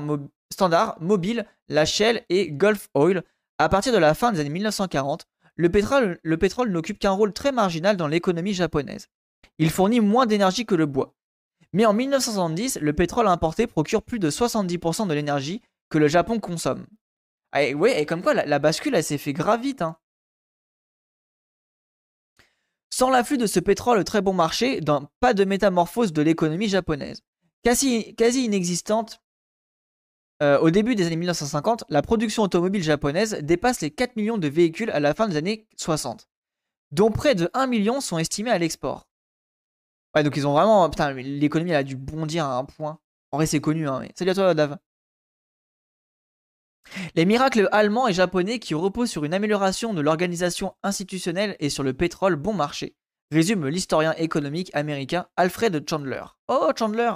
Mobile, 1.00 1.46
la 1.70 1.86
Shell 1.86 2.24
et 2.30 2.52
Gulf 2.52 2.90
Oil, 2.94 3.24
à 3.58 3.70
partir 3.70 3.94
de 3.94 3.98
la 3.98 4.14
fin 4.14 4.32
des 4.32 4.40
années 4.40 4.50
1940, 4.50 5.26
le 5.56 5.70
pétrole, 5.70 6.20
le 6.22 6.38
pétrole 6.38 6.70
n'occupe 6.70 7.00
qu'un 7.00 7.12
rôle 7.12 7.34
très 7.34 7.52
marginal 7.52 7.98
dans 7.98 8.08
l'économie 8.08 8.54
japonaise. 8.54 9.08
Il 9.58 9.72
fournit 9.72 10.00
moins 10.00 10.26
d'énergie 10.26 10.66
que 10.66 10.76
le 10.76 10.86
bois. 10.86 11.16
Mais 11.74 11.86
en 11.86 11.94
1970, 11.94 12.80
le 12.82 12.94
pétrole 12.94 13.28
importé 13.28 13.66
procure 13.66 14.04
plus 14.04 14.20
de 14.20 14.30
70% 14.30 15.08
de 15.08 15.14
l'énergie 15.14 15.62
que 15.90 15.98
le 15.98 16.08
Japon 16.08 16.40
consomme. 16.40 16.86
Ah, 17.52 17.72
ouais, 17.72 18.02
et 18.02 18.06
comme 18.06 18.22
quoi 18.22 18.34
la, 18.34 18.60
bascule, 18.60 18.96
elle 18.96 19.04
s'est 19.04 19.18
fait 19.18 19.34
grave 19.34 19.62
vite. 19.62 19.82
Hein. 19.82 19.98
Sans 22.90 23.10
l'afflux 23.10 23.38
de 23.38 23.48
ce 23.48 23.60
pétrole 23.60 24.04
très 24.04 24.22
bon 24.22 24.34
marché, 24.34 24.80
pas 25.20 25.34
de 25.34 25.46
métamorphose 25.46 26.14
de 26.14 26.22
l'économie 26.22 26.70
japonaise. 26.70 27.22
Quasi, 27.64 28.16
inexistante 28.18 29.22
euh, 30.42 30.60
au 30.60 30.70
début 30.70 30.96
des 30.96 31.08
années 31.08 31.16
1950, 31.16 31.86
la 31.90 32.02
production 32.02 32.44
automobile 32.44 32.84
japonaise 32.84 33.40
dépasse 33.42 33.82
les 33.82 33.92
4 33.92 34.16
millions 34.16 34.38
de 34.38 34.48
véhicules 34.48 34.92
à 34.92 35.00
la 35.00 35.14
fin 35.14 35.28
des 35.28 35.36
années 35.36 35.68
60, 35.78 36.30
dont 36.92 37.12
près 37.12 37.36
de 37.36 37.50
1 37.54 37.66
million 37.68 38.02
sont 38.02 38.20
estimés 38.20 38.52
à 38.52 38.58
l'export. 38.60 39.08
Ouais, 40.16 40.24
donc 40.24 40.38
ils 40.38 40.48
ont 40.48 40.54
vraiment. 40.54 40.90
Putain, 40.90 41.12
l'économie 41.14 41.74
a 41.74 41.84
dû 41.84 41.96
bondir 41.96 42.46
à 42.46 42.58
un 42.58 42.66
point. 42.66 43.00
En 43.32 43.38
vrai, 43.38 43.48
c'est 43.48 43.60
connu, 43.60 43.88
hein. 43.88 44.04
Salut 44.16 44.32
à 44.32 44.36
toi, 44.36 44.54
Dave. 44.54 44.78
Les 47.16 47.26
miracles 47.26 47.70
allemands 47.72 48.08
et 48.08 48.14
japonais 48.14 48.60
qui 48.60 48.74
reposent 48.74 49.10
sur 49.10 49.26
une 49.26 49.34
amélioration 49.34 49.94
de 49.94 50.02
l'organisation 50.02 50.76
institutionnelle 50.84 51.56
et 51.60 51.70
sur 51.70 51.84
le 51.84 51.94
pétrole 51.94 52.36
bon 52.36 52.54
marché, 52.54 52.96
résume 53.32 53.68
l'historien 53.68 54.14
économique 54.14 54.72
américain 54.74 55.28
Alfred 55.36 55.88
Chandler. 55.90 56.24
Oh, 56.48 56.72
Chandler 56.78 57.12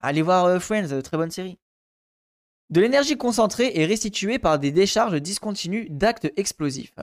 Allez 0.00 0.22
voir 0.22 0.46
euh, 0.46 0.58
Friends, 0.58 1.00
très 1.02 1.16
bonne 1.16 1.30
série. 1.30 1.58
De 2.70 2.80
l'énergie 2.80 3.18
concentrée 3.18 3.72
est 3.74 3.84
restituée 3.84 4.38
par 4.38 4.58
des 4.58 4.72
décharges 4.72 5.20
discontinues 5.20 5.88
d'actes 5.90 6.32
explosifs. 6.36 6.94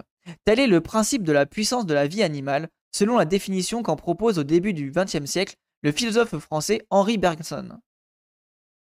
Tel 0.43 0.59
est 0.59 0.67
le 0.67 0.81
principe 0.81 1.23
de 1.23 1.31
la 1.31 1.45
puissance 1.45 1.85
de 1.85 1.93
la 1.93 2.07
vie 2.07 2.23
animale, 2.23 2.69
selon 2.91 3.17
la 3.17 3.25
définition 3.25 3.83
qu'en 3.83 3.95
propose 3.95 4.39
au 4.39 4.43
début 4.43 4.73
du 4.73 4.91
XXe 4.91 5.25
siècle 5.25 5.55
le 5.83 5.91
philosophe 5.91 6.37
français 6.39 6.85
Henri 6.89 7.17
Bergson. 7.17 7.79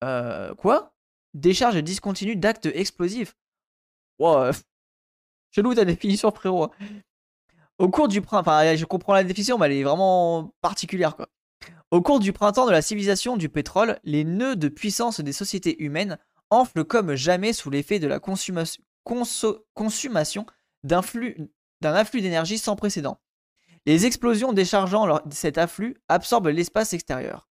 Euh, 0.03 0.53
quoi? 0.55 0.93
Décharge 1.38 1.84
discontinue 1.84 2.36
d'actes 2.36 2.66
explosifs. 2.66 3.36
Wow, 4.18 4.52
chelou 5.52 5.76
ta 5.76 5.86
définition, 5.86 6.32
frérot. 6.32 6.72
Au 7.78 7.90
cours 7.90 8.08
du 8.08 8.22
printemps, 8.22 8.76
je 8.76 8.86
comprends 8.86 9.14
la 9.14 9.24
définition, 9.24 9.60
mais 9.60 9.68
elle 9.68 9.74
est 9.74 9.84
vraiment 9.84 10.52
particulière, 10.62 11.16
quoi. 11.16 11.30
Au 11.92 12.02
cours 12.02 12.20
du 12.20 12.34
printemps 12.34 12.66
de 12.66 12.72
la 12.72 12.82
civilisation 12.82 13.38
du 13.38 13.50
pétrole, 13.50 14.00
les 14.04 14.24
nœuds 14.24 14.56
de 14.56 14.68
puissance 14.68 15.20
des 15.20 15.32
sociétés 15.32 15.80
humaines 15.84 16.18
enflent 16.50 16.84
comme 16.84 17.14
jamais 17.14 17.54
sous 17.54 17.70
l'effet 17.70 18.00
de 18.00 18.08
la 18.08 18.20
consommation 18.20 18.82
d'un 20.84 21.00
afflux 21.00 22.22
d'énergie 22.22 22.58
sans 22.58 22.76
précédent. 22.76 23.20
Les 23.86 24.08
explosions 24.08 24.54
déchargeant 24.54 25.22
cet 25.30 25.60
afflux 25.60 25.98
absorbent 26.10 26.50
l'espace 26.50 26.94
extérieur. 26.94 27.48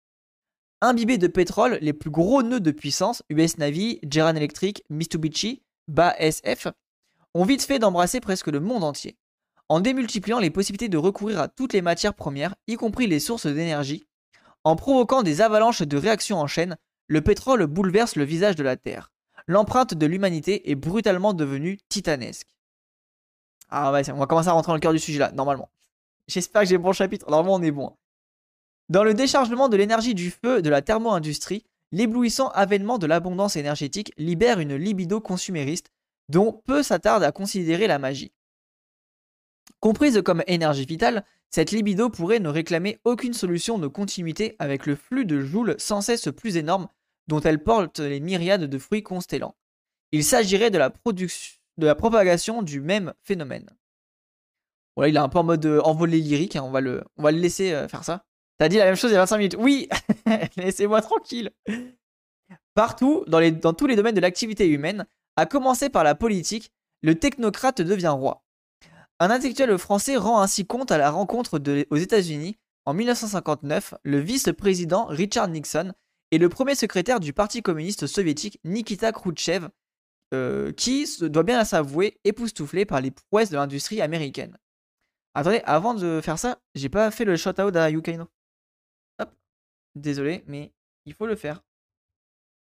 Imbibés 0.86 1.16
de 1.16 1.28
pétrole, 1.28 1.78
les 1.80 1.94
plus 1.94 2.10
gros 2.10 2.42
nœuds 2.42 2.60
de 2.60 2.70
puissance, 2.70 3.22
US 3.30 3.56
Navy, 3.56 4.00
General 4.06 4.36
Electric, 4.36 4.84
Mitsubishi, 4.90 5.62
BASF, 5.88 6.68
ont 7.32 7.46
vite 7.46 7.62
fait 7.62 7.78
d'embrasser 7.78 8.20
presque 8.20 8.48
le 8.48 8.60
monde 8.60 8.84
entier. 8.84 9.16
En 9.70 9.80
démultipliant 9.80 10.40
les 10.40 10.50
possibilités 10.50 10.90
de 10.90 10.98
recourir 10.98 11.40
à 11.40 11.48
toutes 11.48 11.72
les 11.72 11.80
matières 11.80 12.12
premières, 12.12 12.54
y 12.66 12.74
compris 12.74 13.06
les 13.06 13.18
sources 13.18 13.46
d'énergie, 13.46 14.04
en 14.62 14.76
provoquant 14.76 15.22
des 15.22 15.40
avalanches 15.40 15.80
de 15.80 15.96
réactions 15.96 16.38
en 16.38 16.46
chaîne, 16.46 16.76
le 17.06 17.22
pétrole 17.22 17.64
bouleverse 17.66 18.16
le 18.16 18.24
visage 18.24 18.54
de 18.54 18.62
la 18.62 18.76
Terre. 18.76 19.10
L'empreinte 19.46 19.94
de 19.94 20.04
l'humanité 20.04 20.70
est 20.70 20.74
brutalement 20.74 21.32
devenue 21.32 21.78
titanesque. 21.88 22.48
Ah 23.70 23.90
ouais, 23.90 24.10
on 24.10 24.18
va 24.18 24.26
commencer 24.26 24.48
à 24.48 24.52
rentrer 24.52 24.68
dans 24.68 24.74
le 24.74 24.80
cœur 24.80 24.92
du 24.92 24.98
sujet 24.98 25.18
là, 25.18 25.32
normalement. 25.32 25.70
J'espère 26.28 26.60
que 26.60 26.68
j'ai 26.68 26.76
bon 26.76 26.92
chapitre. 26.92 27.24
Normalement, 27.30 27.54
on 27.54 27.62
est 27.62 27.70
bon. 27.70 27.96
Dans 28.88 29.04
le 29.04 29.14
déchargement 29.14 29.68
de 29.68 29.76
l'énergie 29.76 30.14
du 30.14 30.30
feu 30.30 30.60
de 30.60 30.68
la 30.68 30.82
thermo-industrie, 30.82 31.64
l'éblouissant 31.90 32.48
avènement 32.48 32.98
de 32.98 33.06
l'abondance 33.06 33.56
énergétique 33.56 34.12
libère 34.18 34.60
une 34.60 34.76
libido 34.76 35.20
consumériste 35.20 35.90
dont 36.28 36.60
peu 36.66 36.82
s'attarde 36.82 37.22
à 37.22 37.32
considérer 37.32 37.86
la 37.86 37.98
magie. 37.98 38.32
Comprise 39.80 40.20
comme 40.22 40.42
énergie 40.46 40.86
vitale, 40.86 41.24
cette 41.50 41.70
libido 41.70 42.10
pourrait 42.10 42.40
ne 42.40 42.48
réclamer 42.48 42.98
aucune 43.04 43.32
solution 43.32 43.78
de 43.78 43.86
continuité 43.86 44.56
avec 44.58 44.86
le 44.86 44.96
flux 44.96 45.24
de 45.24 45.40
joules 45.40 45.76
sans 45.78 46.00
cesse 46.00 46.28
plus 46.36 46.56
énorme 46.56 46.88
dont 47.28 47.40
elle 47.40 47.62
porte 47.62 48.00
les 48.00 48.20
myriades 48.20 48.64
de 48.64 48.78
fruits 48.78 49.02
constellants. 49.02 49.54
Il 50.12 50.24
s'agirait 50.24 50.70
de 50.70 50.78
la, 50.78 51.94
propagation 51.94 52.62
du 52.62 52.80
même 52.80 53.14
phénomène. 53.22 53.70
Voilà, 54.96 55.08
il 55.08 55.16
est 55.16 55.20
un 55.20 55.28
peu 55.28 55.38
en 55.38 55.44
mode 55.44 55.64
euh, 55.66 55.80
envolé 55.82 56.18
lyrique, 56.18 56.56
hein, 56.56 56.62
on, 56.62 56.70
va 56.70 56.80
le, 56.80 57.02
on 57.16 57.22
va 57.22 57.32
le 57.32 57.38
laisser 57.38 57.72
euh, 57.72 57.88
faire 57.88 58.04
ça. 58.04 58.24
T'as 58.58 58.68
dit 58.68 58.76
la 58.76 58.84
même 58.84 58.96
chose 58.96 59.10
il 59.10 59.14
y 59.14 59.16
a 59.16 59.20
25 59.20 59.36
minutes. 59.38 59.56
Oui 59.58 59.88
Laissez-moi 60.56 61.00
tranquille 61.02 61.50
Partout, 62.74 63.24
dans, 63.26 63.38
les, 63.38 63.52
dans 63.52 63.72
tous 63.72 63.86
les 63.86 63.96
domaines 63.96 64.14
de 64.14 64.20
l'activité 64.20 64.68
humaine, 64.68 65.06
à 65.36 65.46
commencer 65.46 65.88
par 65.88 66.04
la 66.04 66.14
politique, 66.14 66.72
le 67.02 67.14
technocrate 67.14 67.80
devient 67.80 68.08
roi. 68.08 68.44
Un 69.20 69.30
intellectuel 69.30 69.76
français 69.78 70.16
rend 70.16 70.40
ainsi 70.40 70.66
compte 70.66 70.90
à 70.90 70.98
la 70.98 71.10
rencontre 71.10 71.60
aux 71.90 71.96
États-Unis 71.96 72.56
en 72.84 72.94
1959, 72.94 73.94
le 74.02 74.18
vice-président 74.18 75.06
Richard 75.06 75.48
Nixon 75.48 75.92
et 76.30 76.38
le 76.38 76.48
premier 76.48 76.74
secrétaire 76.74 77.20
du 77.20 77.32
Parti 77.32 77.62
communiste 77.62 78.06
soviétique 78.06 78.58
Nikita 78.64 79.12
Khrouchtchev, 79.12 79.68
euh, 80.34 80.72
qui, 80.72 81.06
doit 81.20 81.44
bien 81.44 81.64
s'avouer, 81.64 82.18
époustouflé 82.24 82.84
par 82.84 83.00
les 83.00 83.10
prouesses 83.10 83.50
de 83.50 83.56
l'industrie 83.56 84.00
américaine. 84.00 84.58
Attendez, 85.34 85.62
avant 85.64 85.94
de 85.94 86.20
faire 86.22 86.38
ça, 86.38 86.58
j'ai 86.74 86.88
pas 86.88 87.10
fait 87.10 87.24
le 87.24 87.36
shout-out 87.36 87.74
à 87.76 87.90
Yukaino. 87.90 88.26
Désolé, 89.94 90.44
mais 90.46 90.72
il 91.06 91.14
faut 91.14 91.26
le 91.26 91.36
faire. 91.36 91.62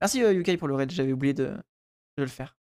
Merci 0.02 0.24
euh, 0.24 0.34
Yukai 0.34 0.58
pour 0.58 0.68
le 0.68 0.76
raid, 0.76 0.92
j'avais 0.92 1.14
oublié 1.14 1.34
de, 1.34 1.56
le 2.18 2.28
faire. 2.28 2.58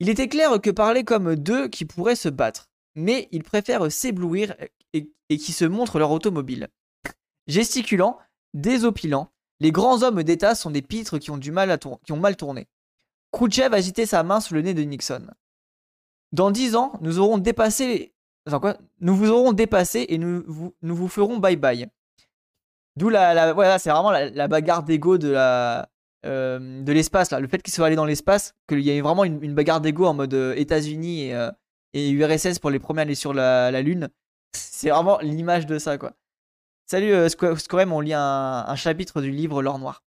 Il 0.00 0.08
était 0.08 0.28
clair 0.28 0.60
que 0.60 0.70
parler 0.70 1.04
comme 1.04 1.36
deux 1.36 1.68
qui 1.68 1.84
pourraient 1.84 2.16
se 2.16 2.28
battre, 2.28 2.70
mais 2.94 3.28
ils 3.30 3.44
préfèrent 3.44 3.90
s'éblouir 3.92 4.56
et, 4.92 5.08
qui 5.28 5.52
se 5.52 5.64
montrent 5.64 5.98
leur 5.98 6.10
automobile. 6.10 6.68
Gesticulant, 7.46 8.18
désopilant, 8.54 9.32
les 9.60 9.72
grands 9.72 10.02
hommes 10.02 10.22
d'État 10.22 10.54
sont 10.54 10.70
des 10.70 10.82
pitres 10.82 11.18
qui 11.18 11.30
ont, 11.30 11.38
du 11.38 11.52
mal 11.52 11.70
à 11.70 11.78
qui 11.78 12.12
ont 12.12 12.18
mal 12.18 12.36
tourné. 12.36 12.68
Khrouchtchev 13.32 13.74
agitait 13.74 14.06
sa 14.06 14.22
main 14.22 14.40
sous 14.40 14.54
le 14.54 14.62
nez 14.62 14.74
de 14.74 14.82
Nixon. 14.82 15.26
Dans 16.32 16.50
dix 16.50 16.74
ans, 16.74 16.92
nous 17.00 17.18
aurons 17.18 17.38
dépassé. 17.38 18.14
quoi 18.60 18.76
Nous 19.00 19.16
vous 19.16 19.30
aurons 19.30 19.52
dépassé 19.52 20.06
et 20.08 20.18
nous 20.18 20.42
vous, 20.46 20.74
nous 20.82 20.94
vous 20.96 21.08
ferons 21.08 21.38
bye 21.38 21.56
bye. 21.56 21.88
D'où 22.96 23.08
la, 23.08 23.52
voilà, 23.52 23.78
c'est 23.78 23.90
vraiment 23.90 24.12
la, 24.12 24.48
bagarre 24.48 24.84
d'ego 24.84 25.18
euh, 25.22 25.82
de 26.22 26.92
l'espace 26.92 27.30
là. 27.30 27.40
Le 27.40 27.48
fait 27.48 27.62
qu'il 27.62 27.72
soit 27.72 27.86
allé 27.86 27.96
dans 27.96 28.04
l'espace, 28.04 28.54
qu'il 28.68 28.80
y 28.80 28.90
ait 28.90 29.00
vraiment 29.00 29.24
une, 29.24 29.54
bagarre 29.54 29.80
d'ego 29.80 30.06
en 30.06 30.14
mode 30.14 30.34
euh, 30.34 30.54
États-Unis 30.54 31.26
et, 31.26 31.34
euh, 31.34 31.50
URSS 31.94 32.58
pour 32.60 32.70
les 32.70 32.78
premiers 32.78 33.02
aller 33.02 33.14
sur 33.14 33.34
la, 33.34 33.82
Lune. 33.82 34.08
C'est 34.52 34.90
vraiment 34.90 35.18
l'image 35.20 35.66
de 35.66 35.78
ça 35.78 35.98
quoi. 35.98 36.12
Salut 36.86 37.12
euh, 37.12 37.28
Scorem, 37.30 37.92
on 37.92 38.00
lit 38.00 38.12
un, 38.14 38.74
chapitre 38.76 39.22
du 39.22 39.30
livre 39.30 39.62
L'or 39.62 39.78
noir. 39.78 40.02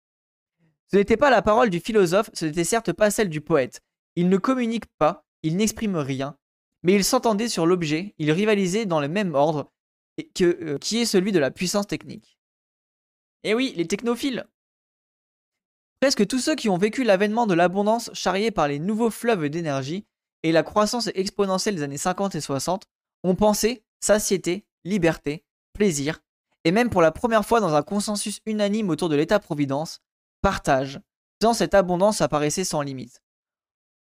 Ce 0.92 0.98
n'était 0.98 1.18
pas 1.18 1.30
la 1.30 1.42
parole 1.42 1.70
du 1.70 1.80
philosophe, 1.80 2.30
ce 2.34 2.46
n'était 2.46 2.64
certes 2.64 2.94
pas 2.94 3.12
celle 3.12 3.30
du 3.30 3.42
poète. 3.42 3.82
Il 4.16 4.28
ne 4.28 4.38
communique 4.38 4.86
pas, 4.98 5.26
ils 5.44 5.56
n'expriment 5.56 5.98
rien, 5.98 6.36
mais 6.82 6.94
ils 6.94 7.04
s'entendaient 7.04 7.48
sur 7.48 7.66
l'objet, 7.66 8.16
ils 8.18 8.32
rivalisaient 8.32 8.86
dans 8.86 9.00
le 9.00 9.08
même 9.08 9.36
ordre, 9.36 9.72
que, 10.36 10.44
euh, 10.64 10.78
qui 10.80 11.00
est 11.00 11.06
celui 11.06 11.32
de 11.32 11.40
la 11.40 11.52
puissance 11.52 11.88
technique. 11.88 12.33
Eh 13.44 13.54
oui, 13.54 13.74
les 13.76 13.88
technophiles 13.88 14.46
Presque 16.00 16.28
tous 16.28 16.40
ceux 16.40 16.56
qui 16.56 16.70
ont 16.70 16.78
vécu 16.78 17.04
l'avènement 17.04 17.48
de 17.48 17.54
l'abondance 17.54 18.10
charriée 18.14 18.52
par 18.52 18.68
les 18.68 18.80
nouveaux 18.80 19.10
fleuves 19.10 19.50
d'énergie 19.50 20.06
et 20.44 20.52
la 20.52 20.64
croissance 20.64 21.10
exponentielle 21.16 21.76
des 21.76 21.84
années 21.84 21.98
50 21.98 22.36
et 22.36 22.42
60 22.42 22.86
ont 23.24 23.36
pensé 23.36 23.84
satiété, 24.02 24.66
liberté, 24.84 25.46
plaisir, 25.74 26.22
et 26.66 26.72
même 26.72 26.90
pour 26.90 27.02
la 27.02 27.12
première 27.12 27.46
fois 27.46 27.60
dans 27.60 27.74
un 27.74 27.84
consensus 27.84 28.42
unanime 28.46 28.90
autour 28.90 29.10
de 29.10 29.16
l'État-providence, 29.16 30.02
partage, 30.42 31.00
tant 31.40 31.54
cette 31.54 31.74
abondance 31.74 32.22
apparaissait 32.22 32.64
sans 32.64 32.82
limite. 32.82 33.22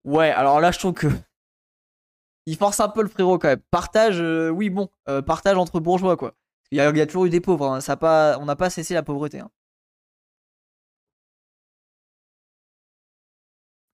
Ouais, 0.05 0.31
alors 0.31 0.61
là 0.61 0.71
je 0.71 0.79
trouve 0.79 0.93
que 0.93 1.07
il 2.45 2.57
force 2.57 2.79
un 2.79 2.89
peu 2.89 3.01
le 3.01 3.09
frérot 3.09 3.39
quand 3.39 3.49
même. 3.49 3.61
Partage, 3.71 4.19
euh, 4.19 4.49
oui, 4.49 4.69
bon, 4.69 4.89
euh, 5.07 5.21
partage 5.21 5.57
entre 5.57 5.79
bourgeois, 5.79 6.17
quoi. 6.17 6.35
Il 6.71 6.77
y, 6.77 6.81
a, 6.81 7.05
toujours 7.07 7.25
eu 7.25 7.29
des 7.29 7.41
pauvres, 7.41 7.65
hein. 7.65 8.37
on 8.39 8.45
n'a 8.45 8.55
pas 8.55 8.69
cessé 8.69 8.93
la 8.93 9.01
pauvreté. 9.01 9.39
Hein. 9.39 9.49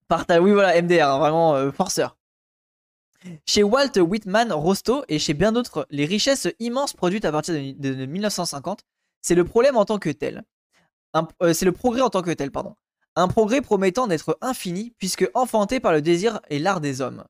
Partage, 0.08 0.40
oui, 0.40 0.52
voilà, 0.52 0.80
MDR, 0.80 1.08
hein, 1.08 1.18
vraiment 1.18 1.54
euh, 1.54 1.72
forceur. 1.72 2.16
Chez 3.46 3.62
Walt 3.62 3.98
Whitman 3.98 4.52
Rostow 4.52 5.04
et 5.08 5.18
chez 5.18 5.34
bien 5.34 5.52
d'autres, 5.52 5.86
les 5.90 6.04
richesses 6.04 6.48
immenses 6.60 6.92
produites 6.92 7.24
à 7.24 7.32
partir 7.32 7.54
de, 7.54 8.06
1950, 8.06 8.84
c'est 9.22 9.34
le 9.34 9.44
problème 9.44 9.76
en 9.76 9.84
tant 9.84 9.98
que 9.98 10.10
tel. 10.10 10.44
c'est 11.52 11.64
le 11.64 11.72
progrès 11.72 12.02
en 12.02 12.10
tant 12.10 12.22
que 12.22 12.30
tel, 12.30 12.52
pardon. 12.52 12.76
Un 13.16 13.28
progrès 13.28 13.62
promettant 13.62 14.06
d'être 14.06 14.38
infini, 14.42 14.92
puisque 14.98 15.28
enfanté 15.34 15.80
par 15.80 15.92
le 15.92 16.02
désir 16.02 16.40
et 16.50 16.58
l'art 16.58 16.80
des 16.80 17.00
hommes. 17.00 17.24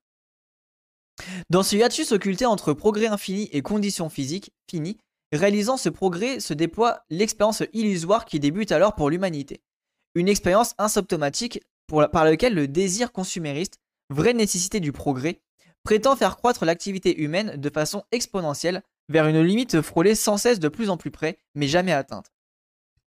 Dans 1.49 1.63
ce 1.63 1.77
hiatus 1.77 2.13
occulté 2.13 2.45
entre 2.45 2.73
progrès 2.75 3.07
infini 3.07 3.49
et 3.53 3.63
conditions 3.63 4.11
physiques 4.11 4.53
finies, 4.69 4.99
réalisant 5.33 5.77
ce 5.77 5.89
progrès 5.89 6.41
se 6.41 6.55
déploie 6.55 7.05
l'expérience 7.11 7.63
illusoire 7.73 8.25
qui 8.25 8.41
débute 8.41 8.73
alors 8.73 8.95
pour 8.95 9.11
l'humanité. 9.11 9.61
Une 10.15 10.29
expérience 10.29 10.75
asymptomatique 10.79 11.63
par 11.89 12.25
laquelle 12.25 12.55
le 12.55 12.69
désir 12.69 13.13
consumériste, 13.13 13.79
vraie 14.11 14.35
nécessité 14.35 14.81
du 14.81 14.93
progrès, 14.93 15.41
prétend 15.85 16.17
faire 16.17 16.37
croître 16.37 16.65
l'activité 16.65 17.21
humaine 17.21 17.57
de 17.57 17.71
façon 17.71 18.03
exponentielle 18.11 18.83
vers 19.09 19.29
une 19.29 19.41
limite 19.41 19.81
frôlée 19.83 20.15
sans 20.15 20.37
cesse 20.37 20.59
de 20.59 20.69
plus 20.69 20.91
en 20.91 20.97
plus 20.97 21.11
près, 21.11 21.39
mais 21.55 21.69
jamais 21.69 21.93
atteinte. 21.93 22.33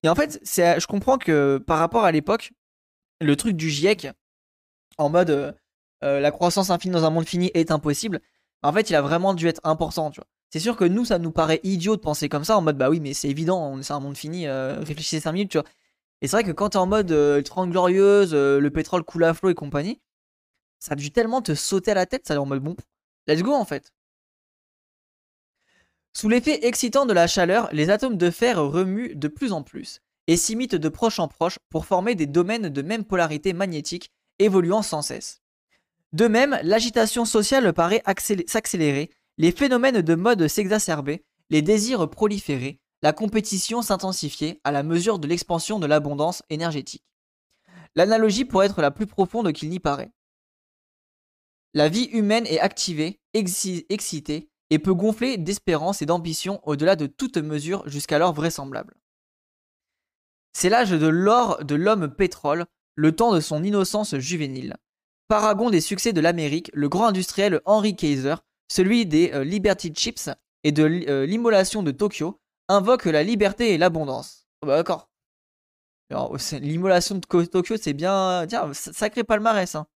Et 0.03 0.09
en 0.09 0.15
fait, 0.15 0.39
je 0.43 0.85
comprends 0.85 1.17
que 1.17 1.57
par 1.57 1.79
rapport 1.79 2.05
à 2.05 2.11
l'époque, 2.11 2.51
le 3.19 3.35
truc 3.35 3.55
du 3.55 3.69
GIEC, 3.69 4.09
en 4.99 5.09
mode 5.09 5.31
euh, 5.31 5.51
euh, 6.03 6.19
la 6.19 6.31
croissance 6.31 6.69
infinie 6.69 6.93
dans 6.93 7.03
un 7.03 7.09
monde 7.09 7.25
fini 7.25 7.49
est 7.55 7.71
impossible, 7.71 8.21
en 8.61 8.71
fait, 8.73 8.89
il 8.89 8.95
a 8.95 9.01
vraiment 9.01 9.33
dû 9.33 9.47
être 9.47 9.61
important, 9.63 10.11
tu 10.11 10.19
vois. 10.19 10.27
C'est 10.49 10.59
sûr 10.59 10.77
que 10.77 10.85
nous, 10.85 11.05
ça 11.05 11.19
nous 11.19 11.31
paraît 11.31 11.59
idiot 11.63 11.95
de 11.95 12.01
penser 12.01 12.29
comme 12.29 12.43
ça, 12.43 12.57
en 12.57 12.61
mode 12.61 12.77
bah 12.77 12.89
oui, 12.89 12.99
mais 12.99 13.13
c'est 13.13 13.29
évident, 13.29 13.81
c'est 13.81 13.93
un 13.93 13.99
monde 13.99 14.17
fini, 14.17 14.47
euh, 14.47 14.79
réfléchissez 14.79 15.19
5 15.19 15.31
minutes, 15.33 15.51
tu 15.51 15.57
vois. 15.57 15.67
Et 16.21 16.27
c'est 16.27 16.37
vrai 16.37 16.43
que 16.43 16.51
quand 16.51 16.69
t'es 16.69 16.77
en 16.77 16.87
mode 16.87 17.11
euh, 17.11 17.41
30 17.41 17.69
glorieuse, 17.69 18.33
le 18.33 18.69
pétrole 18.69 19.03
coule 19.03 19.25
à 19.25 19.33
flot 19.33 19.49
et 19.49 19.55
compagnie, 19.55 19.99
ça 20.79 20.93
a 20.93 20.95
dû 20.95 21.11
tellement 21.11 21.41
te 21.41 21.53
sauter 21.53 21.91
à 21.91 21.95
la 21.95 22.05
tête, 22.05 22.27
ça 22.27 22.35
est 22.35 22.37
en 22.37 22.45
mode 22.45 22.63
bon, 22.63 22.75
let's 23.27 23.41
go 23.41 23.53
en 23.53 23.65
fait. 23.65 23.91
Sous 26.13 26.29
l'effet 26.29 26.65
excitant 26.65 27.05
de 27.05 27.13
la 27.13 27.27
chaleur, 27.27 27.69
les 27.71 27.91
atomes 27.91 28.17
de 28.17 28.31
fer 28.31 28.59
remuent 28.59 29.15
de 29.15 29.27
plus 29.27 29.51
en 29.51 29.61
plus 29.61 30.01
et 30.25 30.35
s'imitent 30.35 30.75
de 30.75 30.89
proche 30.89 31.19
en 31.19 31.27
proche 31.27 31.59
pour 31.69 31.85
former 31.85 32.15
des 32.15 32.25
domaines 32.25 32.69
de 32.69 32.81
même 32.81 33.05
polarité 33.05 33.53
magnétique 33.53 34.11
évoluant 34.39 34.81
sans 34.81 35.01
cesse. 35.01 35.41
De 36.13 36.27
même, 36.27 36.59
l'agitation 36.63 37.25
sociale 37.25 37.71
paraît 37.73 38.01
s'accélérer, 38.47 39.11
les 39.37 39.51
phénomènes 39.51 40.01
de 40.01 40.15
mode 40.15 40.47
s'exacerber, 40.47 41.25
les 41.49 41.61
désirs 41.61 42.09
proliférer, 42.09 42.79
la 43.01 43.13
compétition 43.13 43.81
s'intensifier 43.81 44.59
à 44.63 44.71
la 44.71 44.83
mesure 44.83 45.19
de 45.19 45.27
l'expansion 45.27 45.79
de 45.79 45.85
l'abondance 45.85 46.43
énergétique. 46.49 47.05
L'analogie 47.95 48.45
pourrait 48.45 48.67
être 48.67 48.81
la 48.81 48.91
plus 48.91 49.07
profonde 49.07 49.51
qu'il 49.53 49.69
n'y 49.69 49.79
paraît. 49.79 50.11
La 51.73 51.89
vie 51.89 52.05
humaine 52.05 52.47
est 52.47 52.59
activée, 52.59 53.19
excitée, 53.33 54.49
et 54.69 54.79
peut 54.79 54.93
gonfler 54.93 55.37
d'espérance 55.37 56.01
et 56.01 56.05
d'ambition 56.05 56.59
au-delà 56.63 56.95
de 56.95 57.05
toute 57.05 57.37
mesure 57.37 57.87
jusqu'alors 57.87 58.33
vraisemblable. 58.33 58.95
C'est 60.53 60.69
l'âge 60.69 60.91
de 60.91 61.07
l'or 61.07 61.63
de 61.63 61.75
l'homme 61.75 62.09
pétrole, 62.09 62.65
le 62.95 63.15
temps 63.15 63.33
de 63.33 63.39
son 63.39 63.63
innocence 63.63 64.15
juvénile. 64.17 64.75
Paragon 65.27 65.69
des 65.69 65.81
succès 65.81 66.13
de 66.13 66.21
l'Amérique, 66.21 66.71
le 66.73 66.89
grand 66.89 67.05
industriel 67.05 67.61
Henry 67.65 67.95
Kaiser, 67.95 68.35
celui 68.67 69.05
des 69.05 69.31
euh, 69.33 69.43
Liberty 69.43 69.93
Chips 69.93 70.29
et 70.63 70.71
de 70.71 70.83
euh, 70.83 71.25
l'immolation 71.25 71.83
de 71.83 71.91
Tokyo, 71.91 72.39
invoque 72.67 73.05
la 73.05 73.23
liberté 73.23 73.73
et 73.73 73.77
l'abondance. 73.77 74.47
Oh 74.61 74.67
bah 74.67 74.77
d'accord. 74.77 75.09
L'immolation 76.61 77.15
de 77.15 77.45
Tokyo, 77.45 77.75
c'est 77.77 77.93
bien. 77.93 78.45
Tiens, 78.47 78.73
sacré 78.73 79.23
palmarès. 79.23 79.75
Hein. 79.75 79.87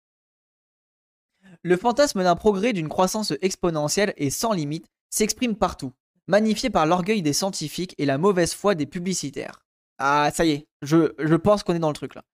Le 1.62 1.76
fantasme 1.76 2.22
d'un 2.22 2.36
progrès 2.36 2.72
d'une 2.72 2.88
croissance 2.88 3.32
exponentielle 3.42 4.14
et 4.16 4.30
sans 4.30 4.52
limite 4.52 4.86
s'exprime 5.10 5.56
partout, 5.56 5.92
magnifié 6.26 6.70
par 6.70 6.86
l'orgueil 6.86 7.22
des 7.22 7.32
scientifiques 7.32 7.94
et 7.98 8.06
la 8.06 8.18
mauvaise 8.18 8.54
foi 8.54 8.74
des 8.74 8.86
publicitaires. 8.86 9.60
Ah, 9.98 10.30
ça 10.32 10.44
y 10.44 10.50
est, 10.52 10.68
je, 10.82 11.12
je 11.18 11.34
pense 11.34 11.62
qu'on 11.62 11.74
est 11.74 11.80
dans 11.80 11.88
le 11.88 11.94
truc 11.94 12.14
là. 12.14 12.24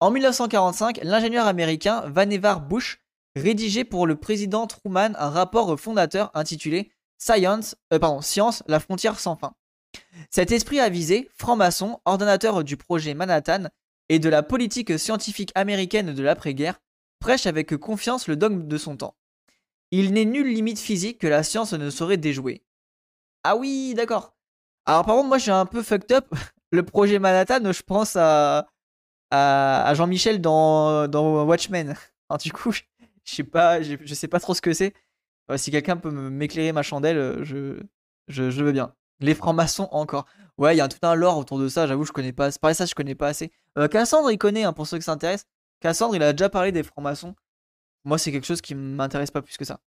En 0.00 0.10
1945, 0.10 1.00
l'ingénieur 1.04 1.46
américain 1.46 2.02
Vannevar 2.08 2.60
Bush 2.60 3.00
rédigeait 3.36 3.84
pour 3.84 4.06
le 4.06 4.16
président 4.16 4.66
Truman 4.66 5.12
un 5.16 5.30
rapport 5.30 5.78
fondateur 5.78 6.30
intitulé 6.34 6.92
Science, 7.18 7.76
euh, 7.92 7.98
pardon, 7.98 8.20
Science, 8.20 8.62
la 8.66 8.80
frontière 8.80 9.20
sans 9.20 9.36
fin. 9.36 9.54
Cet 10.30 10.50
esprit 10.50 10.80
avisé, 10.80 11.30
franc-maçon, 11.36 12.00
ordonnateur 12.04 12.64
du 12.64 12.76
projet 12.76 13.14
Manhattan 13.14 13.68
et 14.08 14.18
de 14.18 14.28
la 14.28 14.42
politique 14.42 14.98
scientifique 14.98 15.52
américaine 15.54 16.14
de 16.14 16.22
l'après-guerre, 16.22 16.80
prêche 17.20 17.46
avec 17.46 17.76
confiance 17.76 18.26
le 18.26 18.36
dogme 18.36 18.66
de 18.66 18.76
son 18.76 18.96
temps. 18.96 19.14
Il 19.90 20.12
n'est 20.12 20.24
nulle 20.24 20.52
limite 20.52 20.78
physique 20.78 21.18
que 21.18 21.26
la 21.26 21.42
science 21.42 21.72
ne 21.74 21.90
saurait 21.90 22.16
déjouer. 22.16 22.64
Ah 23.44 23.56
oui, 23.56 23.94
d'accord. 23.94 24.34
Alors 24.86 25.04
par 25.04 25.16
contre, 25.16 25.28
moi 25.28 25.38
je 25.38 25.42
suis 25.42 25.50
un 25.50 25.66
peu 25.66 25.82
fucked 25.82 26.12
up. 26.12 26.26
Le 26.74 26.82
projet 26.82 27.18
Manhattan, 27.18 27.70
je 27.70 27.82
pense 27.82 28.16
à, 28.16 28.66
à, 29.30 29.92
Jean-Michel 29.94 30.40
dans, 30.40 31.06
dans 31.06 31.44
Watchmen. 31.44 31.94
Du 32.42 32.50
coup, 32.50 32.72
sais 33.24 33.44
pas, 33.44 33.82
je, 33.82 34.14
sais 34.14 34.28
pas 34.28 34.40
trop 34.40 34.54
ce 34.54 34.60
que 34.60 34.72
c'est. 34.72 34.94
Si 35.56 35.70
quelqu'un 35.70 35.96
peut 35.96 36.10
m'éclairer 36.10 36.72
ma 36.72 36.82
chandelle, 36.82 37.18
euh, 37.18 37.44
je, 37.44 37.80
je, 38.28 38.50
je, 38.50 38.64
veux 38.64 38.72
bien. 38.72 38.94
Les 39.20 39.34
francs-maçons 39.34 39.88
encore. 39.90 40.26
Ouais, 40.56 40.74
il 40.74 40.78
y 40.78 40.80
a 40.80 40.88
tout 40.88 40.98
un 41.02 41.14
lore 41.14 41.36
autour 41.38 41.58
de 41.58 41.68
ça, 41.68 41.86
j'avoue, 41.86 42.04
je 42.04 42.12
connais 42.12 42.32
pas. 42.32 42.50
Pareil, 42.60 42.74
ça, 42.74 42.86
je 42.86 42.94
connais 42.94 43.14
pas 43.14 43.28
assez. 43.28 43.52
Euh, 43.78 43.88
Cassandre, 43.88 44.30
il 44.30 44.38
connaît, 44.38 44.64
hein, 44.64 44.72
pour 44.72 44.86
ceux 44.86 44.98
qui 44.98 45.04
s'intéressent. 45.04 45.46
Cassandre, 45.80 46.16
il 46.16 46.22
a 46.22 46.32
déjà 46.32 46.48
parlé 46.48 46.72
des 46.72 46.82
francs-maçons. 46.82 47.34
Moi, 48.04 48.18
c'est 48.18 48.32
quelque 48.32 48.46
chose 48.46 48.60
qui 48.60 48.74
m'intéresse 48.74 49.30
pas 49.30 49.42
plus 49.42 49.56
que 49.56 49.64
ça. 49.64 49.80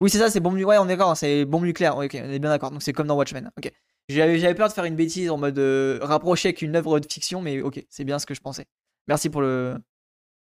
Oui, 0.00 0.10
c'est 0.10 0.18
ça, 0.18 0.30
c'est 0.30 0.40
bombe. 0.40 0.58
Ouais, 0.58 0.78
on 0.78 0.84
est 0.84 0.88
d'accord, 0.88 1.16
c'est 1.16 1.44
bombe 1.44 1.64
nucléaire. 1.64 1.96
ok, 1.96 2.14
on 2.14 2.30
est 2.30 2.38
bien 2.38 2.50
d'accord. 2.50 2.70
Donc, 2.70 2.82
c'est 2.82 2.92
comme 2.92 3.06
dans 3.06 3.16
Watchmen. 3.16 3.50
Ok. 3.58 3.72
J'avais 4.08 4.54
peur 4.54 4.68
de 4.68 4.72
faire 4.74 4.84
une 4.84 4.96
bêtise 4.96 5.30
en 5.30 5.38
mode 5.38 5.58
euh, 5.58 5.98
rapprocher 6.02 6.48
avec 6.48 6.60
une 6.62 6.76
œuvre 6.76 7.00
de 7.00 7.06
fiction, 7.10 7.40
mais 7.40 7.62
ok, 7.62 7.84
c'est 7.88 8.04
bien 8.04 8.18
ce 8.18 8.26
que 8.26 8.34
je 8.34 8.40
pensais. 8.40 8.66
Merci 9.08 9.30
pour 9.30 9.40
le 9.40 9.78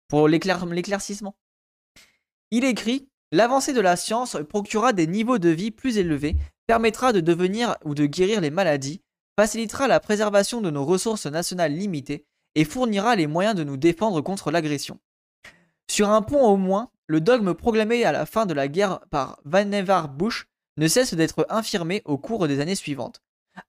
pour 0.07 0.27
l'éclaircissement. 0.27 1.35
Il 2.51 2.63
écrit 2.63 3.07
L'avancée 3.31 3.73
de 3.73 3.81
la 3.81 3.95
science 3.95 4.37
procurera 4.49 4.91
des 4.91 5.05
niveaux 5.05 5.37
de 5.37 5.49
vie 5.49 5.69
plus 5.69 5.99
élevés, 5.99 6.35
permettra 6.65 7.13
de 7.13 7.19
devenir 7.19 7.77
ou 7.85 7.93
de 7.93 8.07
guérir 8.07 8.41
les 8.41 8.49
maladies, 8.49 9.01
facilitera 9.37 9.87
la 9.87 9.99
préservation 9.99 10.61
de 10.61 10.71
nos 10.71 10.83
ressources 10.83 11.27
nationales 11.27 11.73
limitées 11.73 12.25
et 12.55 12.65
fournira 12.65 13.15
les 13.15 13.27
moyens 13.27 13.55
de 13.55 13.63
nous 13.63 13.77
défendre 13.77 14.21
contre 14.21 14.49
l'agression. 14.49 14.99
Sur 15.89 16.09
un 16.09 16.23
point 16.23 16.41
au 16.41 16.57
moins, 16.57 16.89
le 17.05 17.21
dogme 17.21 17.53
proclamé 17.53 18.03
à 18.03 18.11
la 18.11 18.25
fin 18.25 18.45
de 18.45 18.53
la 18.53 18.67
guerre 18.67 18.99
par 19.11 19.39
Vannevar 19.45 20.09
Bush 20.09 20.47
ne 20.77 20.87
cesse 20.87 21.13
d'être 21.13 21.45
infirmé 21.49 22.01
au 22.05 22.17
cours 22.17 22.47
des 22.47 22.59
années 22.59 22.75
suivantes. 22.75 23.21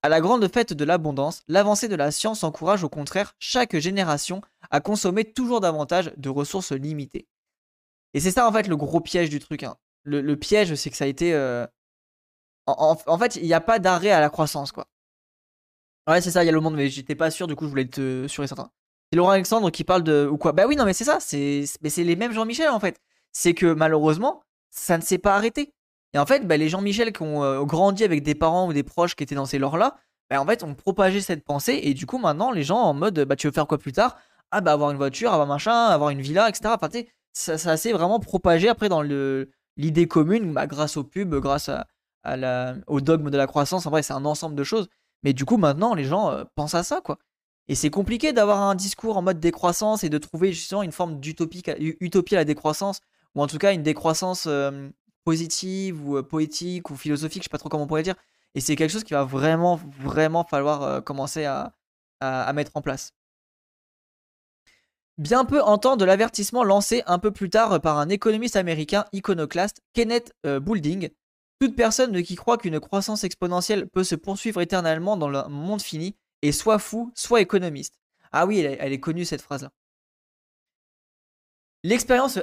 À 0.03 0.09
la 0.09 0.21
grande 0.21 0.47
fête 0.53 0.73
de 0.73 0.85
l'abondance, 0.85 1.43
l'avancée 1.49 1.89
de 1.89 1.97
la 1.97 2.11
science 2.11 2.45
encourage 2.45 2.85
au 2.85 2.89
contraire 2.89 3.35
chaque 3.39 3.77
génération 3.77 4.41
à 4.71 4.81
consommer 4.81 5.25
toujours 5.25 5.61
davantage 5.61 6.13
de 6.17 6.29
ressources 6.29 6.73
limitées. 6.73 7.27
Et 8.15 8.21
c'est 8.21 8.31
ça 8.31 8.49
en 8.49 8.53
fait 8.53 8.67
le 8.67 8.77
gros 8.77 9.01
piège 9.01 9.31
du 9.31 9.39
truc. 9.39 9.63
Hein. 9.63 9.77
Le, 10.05 10.35
piège, 10.35 10.75
c'est 10.75 10.91
que 10.91 10.97
ça 10.97 11.05
a 11.05 11.09
été... 11.09 11.35
Euh, 11.35 11.67
en, 12.67 13.19
fait, 13.19 13.37
il 13.37 13.45
n'y 13.45 13.55
a 13.55 13.61
pas 13.61 13.79
d'arrêt 13.79 14.11
à 14.11 14.21
la 14.21 14.31
croissance, 14.31 14.73
quoi. 14.73 14.87
Ouais, 16.09 16.21
c'est 16.21 16.31
ça, 16.31 16.43
il 16.43 16.47
y 16.47 16.49
a 16.49 16.53
le 16.53 16.61
monde, 16.61 16.75
mais 16.75 16.89
j'étais 16.89 17.15
pas 17.15 17.31
sûr, 17.31 17.47
du 17.47 17.55
coup, 17.55 17.65
je 17.65 17.71
voulais 17.71 17.83
être 17.83 18.27
sûr 18.27 18.43
et 18.43 18.47
certain. 18.47 18.71
C'est 19.11 19.17
Laurent 19.17 19.31
Alexandre 19.31 19.71
qui 19.71 19.85
parle 19.85 20.05
de. 20.05 20.29
Ou 20.31 20.39
quoi 20.39 20.53
Bah 20.53 20.67
oui, 20.67 20.77
non, 20.77 20.85
mais 20.85 20.93
c'est 20.93 21.05
ça, 21.05 21.19
c'est 21.21 21.65
les 21.97 22.17
mêmes 22.17 22.33
Jean-Michel 22.33 22.71
en 22.71 22.81
fait. 22.81 23.01
C'est 23.33 23.55
que 23.55 23.73
malheureusement, 23.73 24.43
ça 24.71 24.97
ne 24.97 25.03
s'est 25.03 25.19
pas 25.19 25.35
arrêté. 25.35 25.75
Et 26.15 26.19
en 26.19 26.27
fait, 26.27 26.47
bah, 26.47 26.57
les 26.57 26.69
Jean-Michel 26.69 27.13
qui 27.13 27.23
ont 27.23 27.43
euh, 27.45 27.65
grandi 27.65 28.05
avec 28.05 28.23
des 28.23 28.35
parents 28.35 28.69
ou 28.69 28.73
des 28.73 28.83
proches 28.83 29.15
qui 29.17 29.25
étaient 29.25 29.35
dans 29.35 29.47
ces 29.47 29.59
lores-là, 29.59 29.97
bah, 30.29 30.41
en 30.41 30.47
fait, 30.47 30.63
ont 30.63 30.75
propagé 30.75 31.21
cette 31.21 31.45
pensée. 31.45 31.81
Et 31.83 31.95
du 31.95 32.07
coup, 32.07 32.19
maintenant, 32.19 32.51
les 32.53 32.63
gens 32.63 32.79
en 32.79 32.95
mode, 32.95 33.21
bah, 33.21 33.37
tu 33.37 33.47
veux 33.47 33.53
faire 33.53 33.67
quoi 33.67 33.79
plus 33.79 33.93
tard? 33.93 34.17
Ah, 34.51 34.61
bah, 34.61 34.73
avoir 34.73 34.91
une 34.91 34.97
voiture, 34.97 35.33
avoir 35.33 35.47
machin, 35.49 35.87
avoir 35.87 36.11
une 36.11 36.21
villa, 36.21 36.49
etc. 36.49 36.75
ça, 37.33 37.77
s'est 37.77 37.93
vraiment 37.93 38.21
propagé 38.21 38.69
après 38.69 38.89
dans 38.89 39.03
l'idée 39.03 40.09
commune, 40.09 40.53
bah, 40.53 40.67
grâce 40.67 40.97
aux 40.97 41.05
pubs, 41.05 41.35
grâce 41.37 41.69
à, 41.69 41.87
au 42.87 43.01
dogme 43.01 43.31
de 43.31 43.37
la 43.37 43.47
croissance. 43.47 43.87
En 43.87 43.91
vrai, 43.91 44.03
c'est 44.03 44.13
un 44.13 44.25
ensemble 44.25 44.57
de 44.57 44.65
choses. 44.65 44.89
Mais 45.23 45.33
du 45.33 45.45
coup, 45.45 45.57
maintenant, 45.57 45.95
les 45.95 46.05
gens 46.05 46.31
euh, 46.31 46.45
pensent 46.55 46.75
à 46.75 46.83
ça, 46.83 47.01
quoi. 47.01 47.19
Et 47.69 47.77
c'est 47.77 47.91
compliqué 47.91 48.33
d'avoir 48.33 48.63
un 48.63 48.75
discours 48.75 49.17
en 49.17 49.23
mode 49.23 49.39
décroissance 49.39 50.03
et 50.03 50.09
de 50.09 50.19
trouver 50.19 50.53
justement 50.53 50.83
une 50.83 50.91
forme 50.91 51.21
d'utopie 51.21 51.63
utopie 52.01 52.35
à 52.35 52.39
la 52.39 52.45
décroissance, 52.45 53.01
ou 53.37 53.43
en 53.43 53.47
tout 53.47 53.59
cas 53.59 53.73
une 53.73 53.85
décroissance 53.85 54.47
euh, 54.49 54.89
positive 55.25 56.05
ou 56.05 56.17
euh, 56.17 56.23
poétique 56.25 56.91
ou 56.91 56.97
philosophique, 56.97 57.43
je 57.43 57.45
sais 57.45 57.51
pas 57.51 57.59
trop 57.59 57.69
comment 57.69 57.85
on 57.85 57.87
pourrait 57.87 58.03
dire. 58.03 58.17
Et 58.57 58.61
c'est 58.61 58.75
quelque 58.75 58.91
chose 58.91 59.05
qui 59.05 59.13
va 59.13 59.23
vraiment, 59.23 59.77
vraiment 59.77 60.45
falloir 60.45 60.83
euh, 60.83 61.01
commencer 61.01 61.45
à, 61.45 61.73
mettre 62.53 62.73
en 62.75 62.83
place. 62.83 63.13
Bien 65.21 65.45
peu 65.45 65.61
entendre 65.61 65.99
de 65.99 66.07
l'avertissement 66.07 66.65
lancé 66.65 67.03
un 67.05 67.19
peu 67.19 67.31
plus 67.31 67.51
tard 67.51 67.79
par 67.83 67.99
un 67.99 68.09
économiste 68.09 68.57
américain 68.57 69.05
iconoclaste, 69.13 69.83
Kenneth 69.93 70.33
Boulding. 70.45 71.11
Toute 71.61 71.77
personne 71.77 72.23
qui 72.23 72.37
croit 72.37 72.57
qu'une 72.57 72.81
croissance 72.81 73.23
exponentielle 73.23 73.87
peut 73.87 74.03
se 74.03 74.15
poursuivre 74.15 74.63
éternellement 74.63 75.19
dans 75.19 75.29
le 75.29 75.47
monde 75.51 75.83
fini 75.83 76.17
est 76.41 76.53
soit 76.53 76.79
fou, 76.79 77.13
soit 77.15 77.43
économiste. 77.43 78.01
Ah 78.33 78.47
oui, 78.47 78.61
elle, 78.61 78.95
est 78.95 79.01
connue 79.01 79.27
cette 79.27 79.43
phrase-là. 79.43 79.71
L'expérience 81.83 82.39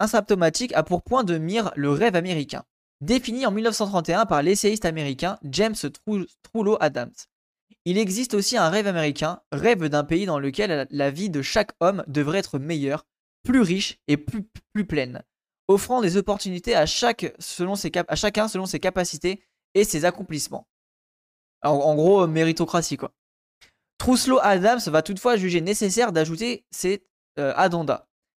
asymptomatique 0.00 0.72
a 0.72 0.82
pour 0.82 1.04
point 1.04 1.22
de 1.22 1.38
mire 1.38 1.70
le 1.76 1.92
rêve 1.92 2.16
américain, 2.16 2.64
défini 3.00 3.46
en 3.46 3.52
1931 3.52 4.26
par 4.26 4.42
l'essayiste 4.42 4.86
américain 4.86 5.38
James 5.44 5.76
Trullo 6.42 6.78
Adams. 6.80 7.14
Il 7.88 7.96
existe 7.96 8.34
aussi 8.34 8.58
un 8.58 8.68
rêve 8.68 8.86
américain, 8.86 9.40
rêve 9.50 9.86
d'un 9.86 10.04
pays 10.04 10.26
dans 10.26 10.38
lequel 10.38 10.86
la 10.90 11.10
vie 11.10 11.30
de 11.30 11.40
chaque 11.40 11.72
homme 11.80 12.04
devrait 12.06 12.40
être 12.40 12.58
meilleure, 12.58 13.06
plus 13.44 13.62
riche 13.62 13.98
et 14.08 14.18
plus, 14.18 14.44
pleine. 14.84 15.22
offrant 15.68 16.02
des 16.02 16.18
opportunités 16.18 16.76
à, 16.76 16.84
chacun 16.84 17.30
selon 17.38 17.76
ses 17.76 18.78
capacités 18.78 19.42
et 19.72 19.84
ses 19.84 20.04
accomplissements. 20.04 20.68
En, 21.62 21.94
gros, 21.94 22.26
méritocratie 22.26 22.98
quoi. 22.98 23.14
Trousseau 23.96 24.38
Adams 24.42 24.80
va 24.88 25.00
toutefois 25.00 25.38
juger 25.38 25.62
nécessaire 25.62 26.12
d'ajouter 26.12 26.66
ses 26.70 27.06
euh, 27.38 27.54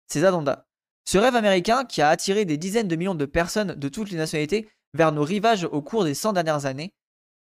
ses 0.09 0.25
addenda. 0.27 0.67
Ce 1.07 1.17
rêve 1.17 1.37
américain 1.37 1.87
qui 1.87 2.03
a 2.03 2.11
attiré 2.11 2.45
des 2.45 2.59
dizaines 2.59 2.87
de 2.87 2.97
millions 2.97 3.15
de 3.15 3.25
personnes 3.25 3.73
de 3.77 3.89
toutes 3.89 4.11
les 4.11 4.19
nationalités 4.19 4.69
vers 4.93 5.11
nos 5.11 5.25
rivages 5.25 5.65
au 5.65 5.81
cours 5.81 6.05
des 6.05 6.13
100 6.13 6.35
dernières 6.35 6.67
années, 6.67 6.93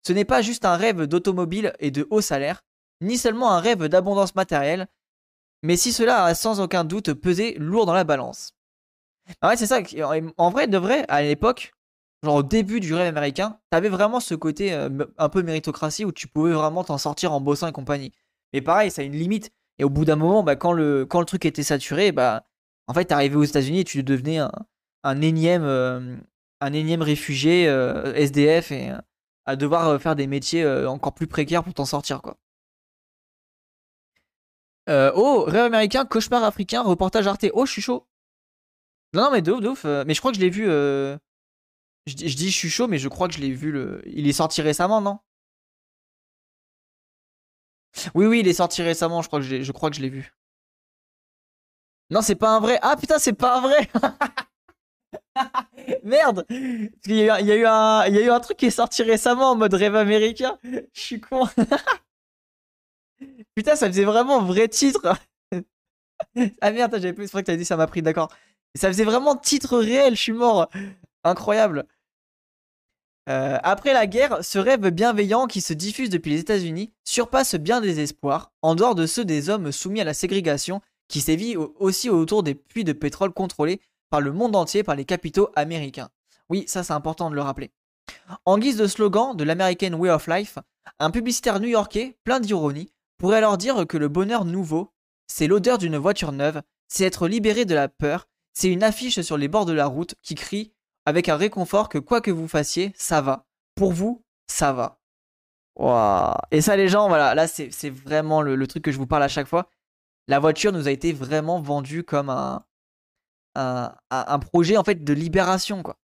ce 0.05 0.13
n'est 0.13 0.25
pas 0.25 0.41
juste 0.41 0.65
un 0.65 0.75
rêve 0.75 1.03
d'automobile 1.03 1.73
et 1.79 1.91
de 1.91 2.07
haut 2.09 2.21
salaire, 2.21 2.63
ni 3.01 3.17
seulement 3.17 3.51
un 3.51 3.59
rêve 3.59 3.85
d'abondance 3.85 4.35
matérielle, 4.35 4.87
mais 5.63 5.75
si 5.75 5.91
cela 5.91 6.23
a 6.23 6.35
sans 6.35 6.59
aucun 6.59 6.83
doute 6.83 7.13
pesé 7.13 7.55
lourd 7.59 7.85
dans 7.85 7.93
la 7.93 8.03
balance. 8.03 8.53
Ah 9.41 9.49
ouais, 9.49 9.57
c'est 9.57 9.67
ça. 9.67 9.79
En 10.37 10.49
vrai, 10.49 10.67
de 10.67 10.77
vrai, 10.77 11.05
à 11.09 11.21
l'époque, 11.21 11.73
genre 12.23 12.35
au 12.35 12.43
début 12.43 12.79
du 12.79 12.93
rêve 12.93 13.07
américain, 13.07 13.59
t'avais 13.69 13.89
vraiment 13.89 14.19
ce 14.19 14.35
côté 14.35 14.73
euh, 14.73 14.89
un 15.17 15.29
peu 15.29 15.43
méritocratie 15.43 16.05
où 16.05 16.11
tu 16.11 16.27
pouvais 16.27 16.53
vraiment 16.53 16.83
t'en 16.83 16.97
sortir 16.97 17.33
en 17.33 17.41
bossant 17.41 17.67
et 17.67 17.71
compagnie. 17.71 18.13
Mais 18.53 18.61
pareil, 18.61 18.91
ça 18.91 19.01
a 19.01 19.05
une 19.05 19.15
limite. 19.15 19.51
Et 19.79 19.83
au 19.83 19.89
bout 19.89 20.05
d'un 20.05 20.15
moment, 20.15 20.43
bah, 20.43 20.55
quand, 20.55 20.71
le, 20.71 21.05
quand 21.05 21.19
le 21.19 21.25
truc 21.25 21.45
était 21.45 21.63
saturé, 21.63 22.11
bah, 22.11 22.45
en 22.87 22.93
fait, 22.93 23.05
t'arrivais 23.05 23.35
aux 23.35 23.43
États-Unis 23.43 23.81
et 23.81 23.83
tu 23.83 24.01
devenais 24.03 24.39
un, 25.03 25.21
énième, 25.21 25.63
euh, 25.63 26.15
un 26.61 26.73
énième 26.73 27.01
réfugié 27.01 27.67
euh, 27.67 28.13
SDF 28.15 28.71
et 28.71 28.91
à 29.47 29.55
devoir 29.55 29.99
faire 30.01 30.15
des 30.15 30.27
métiers 30.27 30.67
encore 30.85 31.13
plus 31.13 31.27
précaires 31.27 31.63
pour 31.63 31.73
t'en 31.73 31.85
sortir, 31.85 32.21
quoi. 32.21 32.37
oh, 34.87 35.45
rêve 35.47 35.65
américain, 35.65 36.05
cauchemar 36.05 36.43
africain, 36.43 36.83
reportage 36.83 37.27
Arte. 37.27 37.47
Oh, 37.53 37.65
je 37.65 37.71
suis 37.71 37.81
chaud. 37.81 38.05
Non, 39.13 39.23
non, 39.23 39.31
mais 39.31 39.41
de 39.41 39.51
ouf, 39.51 39.61
de 39.61 39.67
ouf. 39.69 39.83
mais 40.05 40.13
je 40.13 40.19
crois 40.19 40.31
que 40.31 40.37
je 40.37 40.41
l'ai 40.41 40.49
vu. 40.49 40.65
Je, 40.65 42.13
dis, 42.13 42.49
je 42.49 42.57
suis 42.57 42.69
chaud, 42.69 42.87
mais 42.87 42.99
je 42.99 43.09
crois 43.09 43.27
que 43.27 43.33
je 43.33 43.39
l'ai 43.39 43.51
vu. 43.51 43.71
Le... 43.71 44.01
Il 44.05 44.27
est 44.27 44.33
sorti 44.33 44.61
récemment, 44.61 45.01
non? 45.01 45.19
Oui, 48.15 48.25
oui, 48.27 48.39
il 48.41 48.47
est 48.47 48.53
sorti 48.53 48.81
récemment. 48.81 49.21
Je 49.21 49.27
crois 49.27 49.39
que 49.39 49.45
je, 49.45 49.61
je 49.61 49.71
crois 49.71 49.89
que 49.89 49.95
je 49.95 50.01
l'ai 50.01 50.09
vu. 50.09 50.33
Non, 52.09 52.21
c'est 52.21 52.35
pas 52.35 52.55
un 52.55 52.59
vrai. 52.59 52.79
Ah 52.81 52.95
putain, 52.95 53.19
c'est 53.19 53.33
pas 53.33 53.57
un 53.57 53.61
vrai. 53.61 53.89
Merde 56.03 56.45
il 56.49 56.91
y, 57.05 57.29
a, 57.29 57.41
eu 57.41 57.65
un, 57.65 58.05
il 58.07 58.15
y 58.15 58.17
a 58.17 58.21
eu 58.21 58.29
un 58.29 58.39
truc 58.39 58.57
qui 58.57 58.65
est 58.65 58.71
sorti 58.71 59.03
récemment 59.03 59.51
en 59.51 59.55
mode 59.55 59.73
rêve 59.73 59.95
américain. 59.95 60.57
Je 60.63 60.79
suis 60.93 61.21
con. 61.21 61.47
Putain, 63.55 63.75
ça 63.75 63.87
faisait 63.87 64.03
vraiment 64.03 64.41
vrai 64.41 64.67
titre. 64.67 65.15
ah 66.61 66.71
merde, 66.71 66.93
j'avais 66.93 67.13
plus. 67.13 67.25
C'est 67.25 67.31
vrai 67.31 67.41
que 67.41 67.47
t'avais 67.47 67.57
dit 67.57 67.65
ça 67.65 67.77
m'a 67.77 67.87
pris, 67.87 68.01
d'accord. 68.01 68.29
Ça 68.75 68.87
faisait 68.87 69.05
vraiment 69.05 69.35
titre 69.35 69.77
réel, 69.77 70.15
je 70.15 70.21
suis 70.21 70.33
mort. 70.33 70.69
Incroyable. 71.23 71.85
Euh, 73.29 73.57
après 73.63 73.93
la 73.93 74.07
guerre, 74.07 74.43
ce 74.43 74.57
rêve 74.57 74.89
bienveillant 74.89 75.47
qui 75.47 75.59
se 75.59 75.73
diffuse 75.73 76.09
depuis 76.09 76.31
les 76.31 76.39
États-Unis 76.39 76.93
surpasse 77.03 77.55
bien 77.55 77.81
des 77.81 77.99
espoirs, 77.99 78.53
en 78.61 78.75
dehors 78.75 78.95
de 78.95 79.05
ceux 79.05 79.25
des 79.25 79.49
hommes 79.49 79.71
soumis 79.71 79.99
à 79.99 80.05
la 80.05 80.13
ségrégation 80.13 80.81
qui 81.09 81.19
sévit 81.21 81.55
aussi 81.57 82.09
autour 82.09 82.43
des 82.43 82.55
puits 82.55 82.83
de 82.83 82.93
pétrole 82.93 83.33
contrôlés 83.33 83.81
par 84.09 84.21
le 84.21 84.31
monde 84.31 84.55
entier 84.55 84.83
par 84.83 84.95
les 84.95 85.05
capitaux 85.05 85.49
américains. 85.55 86.09
Oui, 86.49 86.65
ça 86.67 86.83
c'est 86.83 86.93
important 86.93 87.29
de 87.29 87.35
le 87.35 87.41
rappeler. 87.41 87.71
En 88.45 88.57
guise 88.57 88.77
de 88.77 88.87
slogan 88.87 89.35
de 89.35 89.43
l'American 89.43 89.93
Way 89.93 90.09
of 90.09 90.27
Life, 90.27 90.59
un 90.99 91.11
publicitaire 91.11 91.59
new-yorkais, 91.59 92.17
plein 92.23 92.39
d'ironie, 92.39 92.91
pourrait 93.17 93.37
alors 93.37 93.57
dire 93.57 93.85
que 93.87 93.97
le 93.97 94.07
bonheur 94.07 94.45
nouveau, 94.45 94.93
c'est 95.27 95.47
l'odeur 95.47 95.77
d'une 95.77 95.97
voiture 95.97 96.31
neuve, 96.31 96.61
c'est 96.87 97.03
être 97.03 97.27
libéré 97.27 97.65
de 97.65 97.75
la 97.75 97.89
peur, 97.89 98.27
c'est 98.53 98.71
une 98.71 98.83
affiche 98.83 99.21
sur 99.21 99.37
les 99.37 99.47
bords 99.47 99.65
de 99.65 99.73
la 99.73 99.85
route 99.85 100.15
qui 100.21 100.35
crie 100.35 100.73
avec 101.05 101.29
un 101.29 101.37
réconfort 101.37 101.89
que 101.89 101.97
quoi 101.97 102.21
que 102.21 102.31
vous 102.31 102.47
fassiez, 102.47 102.91
ça 102.95 103.21
va. 103.21 103.45
Pour 103.75 103.91
vous, 103.91 104.23
ça 104.47 104.73
va. 104.73 104.99
Et 106.51 106.61
ça, 106.61 106.75
les 106.75 106.87
gens, 106.87 107.07
voilà, 107.07 107.35
là, 107.35 107.47
c'est 107.47 107.89
vraiment 107.89 108.41
le, 108.41 108.67
truc 108.67 108.83
que 108.83 108.91
je 108.91 108.97
vous 108.97 109.07
parle 109.07 109.23
à 109.23 109.27
chaque 109.27 109.47
fois. 109.47 109.69
La 110.27 110.39
voiture 110.39 110.71
nous 110.71 110.87
a 110.87 110.91
été 110.91 111.13
vraiment 111.13 111.61
vendue 111.61 112.03
comme 112.03 112.29
un, 112.29 112.65
un, 113.57 114.39
projet, 114.39 114.77
en 114.77 114.83
fait, 114.83 115.03
de 115.03 115.13
libération, 115.13 115.83
quoi. 115.83 115.97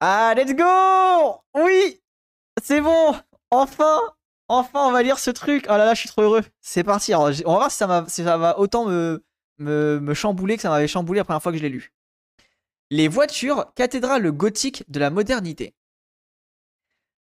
Ah, 0.00 0.34
let's 0.36 0.54
go 0.54 1.40
Oui 1.54 2.00
C'est 2.62 2.80
bon 2.80 3.14
Enfin 3.50 4.00
Enfin, 4.48 4.88
on 4.88 4.90
va 4.90 5.02
lire 5.04 5.20
ce 5.20 5.30
truc. 5.30 5.66
Oh 5.68 5.72
là 5.72 5.84
là, 5.84 5.94
je 5.94 6.00
suis 6.00 6.08
trop 6.08 6.22
heureux. 6.22 6.42
C'est 6.60 6.82
parti. 6.82 7.14
on 7.14 7.30
va 7.30 7.42
voir 7.44 7.70
si 7.70 7.76
ça, 7.76 8.04
si 8.08 8.24
ça 8.24 8.36
va 8.36 8.58
autant 8.58 8.84
me, 8.84 9.24
me, 9.58 10.00
me 10.00 10.12
chambouler 10.12 10.56
que 10.56 10.62
ça 10.62 10.70
m'avait 10.70 10.88
chamboulé 10.88 11.18
la 11.18 11.24
première 11.24 11.40
fois 11.40 11.52
que 11.52 11.58
je 11.58 11.62
l'ai 11.62 11.68
lu. 11.68 11.92
Les 12.90 13.06
voitures, 13.06 13.72
cathédrale 13.76 14.28
gothique 14.32 14.82
de 14.88 14.98
la 14.98 15.10
modernité. 15.10 15.74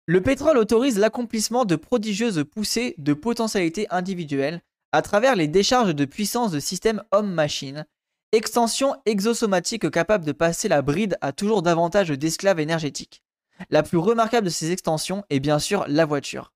Le 0.07 0.21
pétrole 0.21 0.57
autorise 0.57 0.97
l'accomplissement 0.97 1.65
de 1.65 1.75
prodigieuses 1.75 2.43
poussées 2.43 2.95
de 2.97 3.13
potentialités 3.13 3.85
individuelles 3.91 4.61
à 4.91 5.03
travers 5.03 5.35
les 5.35 5.47
décharges 5.47 5.93
de 5.93 6.05
puissance 6.05 6.51
de 6.51 6.59
systèmes 6.59 7.03
homme-machine, 7.11 7.85
extension 8.33 8.95
exosomatique 9.05 9.89
capable 9.91 10.25
de 10.25 10.31
passer 10.31 10.67
la 10.67 10.81
bride 10.81 11.17
à 11.21 11.31
toujours 11.31 11.61
davantage 11.61 12.09
d'esclaves 12.09 12.59
énergétiques. 12.59 13.23
La 13.69 13.83
plus 13.83 13.99
remarquable 13.99 14.45
de 14.45 14.51
ces 14.51 14.71
extensions 14.71 15.23
est 15.29 15.39
bien 15.39 15.59
sûr 15.59 15.85
la 15.87 16.05
voiture. 16.05 16.51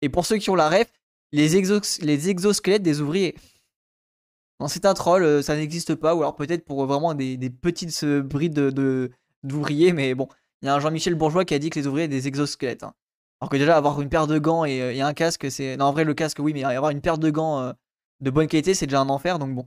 Et 0.00 0.08
pour 0.08 0.24
ceux 0.24 0.36
qui 0.36 0.48
ont 0.48 0.54
la 0.54 0.68
ref, 0.68 0.90
les, 1.32 1.56
exosquelettes 1.56 2.82
des 2.82 3.00
ouvriers. 3.00 3.34
Non, 4.60 4.68
c'est 4.68 4.86
un 4.86 4.94
troll, 4.94 5.24
euh, 5.24 5.42
ça 5.42 5.56
n'existe 5.56 5.94
pas, 5.94 6.14
ou 6.14 6.20
alors 6.20 6.36
peut-être 6.36 6.64
pour 6.64 6.86
vraiment 6.86 7.14
des, 7.14 7.50
petites 7.50 8.02
euh, 8.04 8.22
brides 8.22 8.54
de, 8.54 9.10
d'ouvriers, 9.42 9.92
mais 9.92 10.14
bon, 10.14 10.28
il 10.62 10.66
y 10.66 10.68
a 10.68 10.74
un 10.74 10.80
Jean-Michel 10.80 11.14
Bourgeois 11.14 11.44
qui 11.44 11.54
a 11.54 11.58
dit 11.58 11.70
que 11.70 11.78
les 11.78 11.86
ouvriers 11.86 12.06
étaient 12.06 12.16
des 12.16 12.28
exosquelettes. 12.28 12.84
Hein. 12.84 12.94
Alors 13.40 13.50
que 13.50 13.56
déjà, 13.56 13.76
avoir 13.76 14.00
une 14.00 14.08
paire 14.08 14.26
de 14.26 14.38
gants 14.38 14.64
et, 14.64 14.80
euh, 14.80 15.04
un 15.04 15.14
casque, 15.14 15.50
c'est. 15.50 15.76
Non, 15.76 15.86
en 15.86 15.92
vrai, 15.92 16.04
le 16.04 16.14
casque, 16.14 16.38
oui, 16.40 16.52
mais 16.54 16.64
avoir 16.64 16.90
une 16.90 17.00
paire 17.00 17.18
de 17.18 17.30
gants 17.30 17.72
de 18.20 18.30
bonne 18.30 18.48
qualité, 18.48 18.74
c'est 18.74 18.86
déjà 18.86 19.00
un 19.00 19.08
enfer, 19.08 19.38
donc 19.38 19.54
bon. 19.54 19.66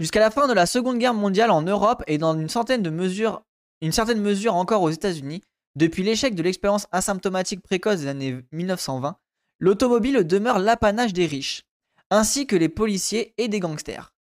Jusqu'à 0.00 0.20
la 0.20 0.30
fin 0.30 0.48
de 0.48 0.52
la 0.52 0.66
Seconde 0.66 0.98
Guerre 0.98 1.14
mondiale 1.14 1.50
en 1.50 1.62
Europe 1.62 2.02
et 2.06 2.18
dans 2.18 2.38
une 2.38 2.48
centaine 2.48 2.82
de 2.82 2.90
mesures, 2.90 3.42
une 3.80 3.92
certaine 3.92 4.20
mesure 4.20 4.54
encore 4.54 4.82
aux 4.82 4.90
États-Unis, 4.90 5.42
depuis 5.76 6.02
l'échec 6.02 6.34
de 6.34 6.42
l'expérience 6.42 6.86
asymptomatique 6.92 7.62
précoce 7.62 8.00
des 8.00 8.08
années 8.08 8.42
1920, 8.52 9.16
l'automobile 9.58 10.24
demeure 10.26 10.58
l'apanage 10.58 11.12
des 11.12 11.26
riches 11.26 11.66
ainsi 12.10 12.46
que 12.46 12.56
les 12.56 12.68
policiers 12.68 13.34
et 13.38 13.48
des 13.48 13.60
gangsters. 13.60 14.14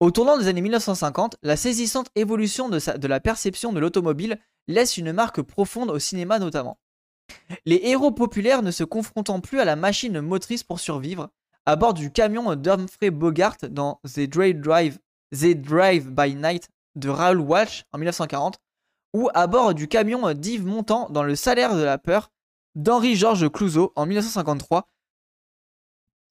Au 0.00 0.10
tournant 0.10 0.38
des 0.38 0.48
années 0.48 0.60
1950, 0.60 1.36
la 1.42 1.56
saisissante 1.56 2.08
évolution 2.14 2.68
de, 2.68 3.06
la 3.06 3.20
perception 3.20 3.72
de 3.72 3.80
l'automobile 3.80 4.38
laisse 4.68 4.96
une 4.96 5.12
marque 5.12 5.42
profonde 5.42 5.90
au 5.90 5.98
cinéma 5.98 6.38
notamment. 6.38 6.78
Les 7.66 7.80
héros 7.84 8.12
populaires 8.12 8.62
ne 8.62 8.70
se 8.70 8.84
confrontant 8.84 9.40
plus 9.40 9.60
à 9.60 9.64
la 9.64 9.76
machine 9.76 10.20
motrice 10.20 10.62
pour 10.62 10.80
survivre, 10.80 11.30
à 11.66 11.76
bord 11.76 11.94
du 11.94 12.10
camion 12.10 12.54
d'Humphrey 12.54 13.10
Bogart 13.10 13.56
dans 13.70 14.00
The 14.04 14.20
Drive, 14.20 14.98
The 15.32 15.54
Drive 15.54 16.08
by 16.10 16.34
Night 16.34 16.68
de 16.96 17.08
Raoul 17.08 17.40
Walsh 17.40 17.84
en 17.92 17.98
1940, 17.98 18.58
ou 19.14 19.28
à 19.34 19.46
bord 19.46 19.74
du 19.74 19.88
camion 19.88 20.32
d'Yves 20.32 20.66
Montand 20.66 21.08
dans 21.10 21.22
Le 21.22 21.36
Salaire 21.36 21.76
de 21.76 21.82
la 21.82 21.98
peur 21.98 22.30
d'Henri-Georges 22.74 23.50
Clouzot 23.50 23.92
en 23.96 24.06
1953, 24.06 24.88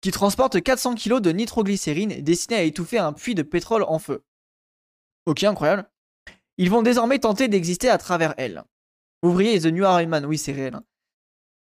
qui 0.00 0.10
transporte 0.10 0.62
400 0.62 0.94
kg 0.94 1.20
de 1.20 1.30
nitroglycérine 1.30 2.22
destiné 2.22 2.56
à 2.56 2.62
étouffer 2.62 2.98
un 2.98 3.12
puits 3.12 3.34
de 3.34 3.42
pétrole 3.42 3.84
en 3.84 3.98
feu. 3.98 4.24
Ok, 5.26 5.42
incroyable. 5.42 5.90
Ils 6.58 6.70
vont 6.70 6.82
désormais 6.82 7.18
tenter 7.18 7.48
d'exister 7.48 7.90
à 7.90 7.98
travers 7.98 8.34
elle. 8.36 8.64
Ouvrier 9.22 9.60
The 9.60 9.66
New 9.66 9.84
Iron 9.84 10.24
oui 10.24 10.38
c'est 10.38 10.52
réel. 10.52 10.74
Hein. 10.74 10.84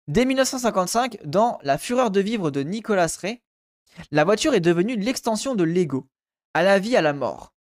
Dès 0.08 0.26
1955, 0.26 1.20
dans 1.26 1.60
La 1.64 1.78
fureur 1.78 2.12
de 2.12 2.20
vivre 2.20 2.52
de 2.52 2.62
Nicolas 2.62 3.16
Ray, 3.22 3.42
la 4.12 4.24
voiture 4.24 4.54
est 4.54 4.60
devenue 4.60 4.96
l'extension 4.98 5.56
de 5.56 5.64
l'ego, 5.64 6.08
à 6.54 6.64
la 6.64 6.80
vie 6.80 6.96
à 6.96 7.02
la 7.02 7.14
mort. 7.14 7.54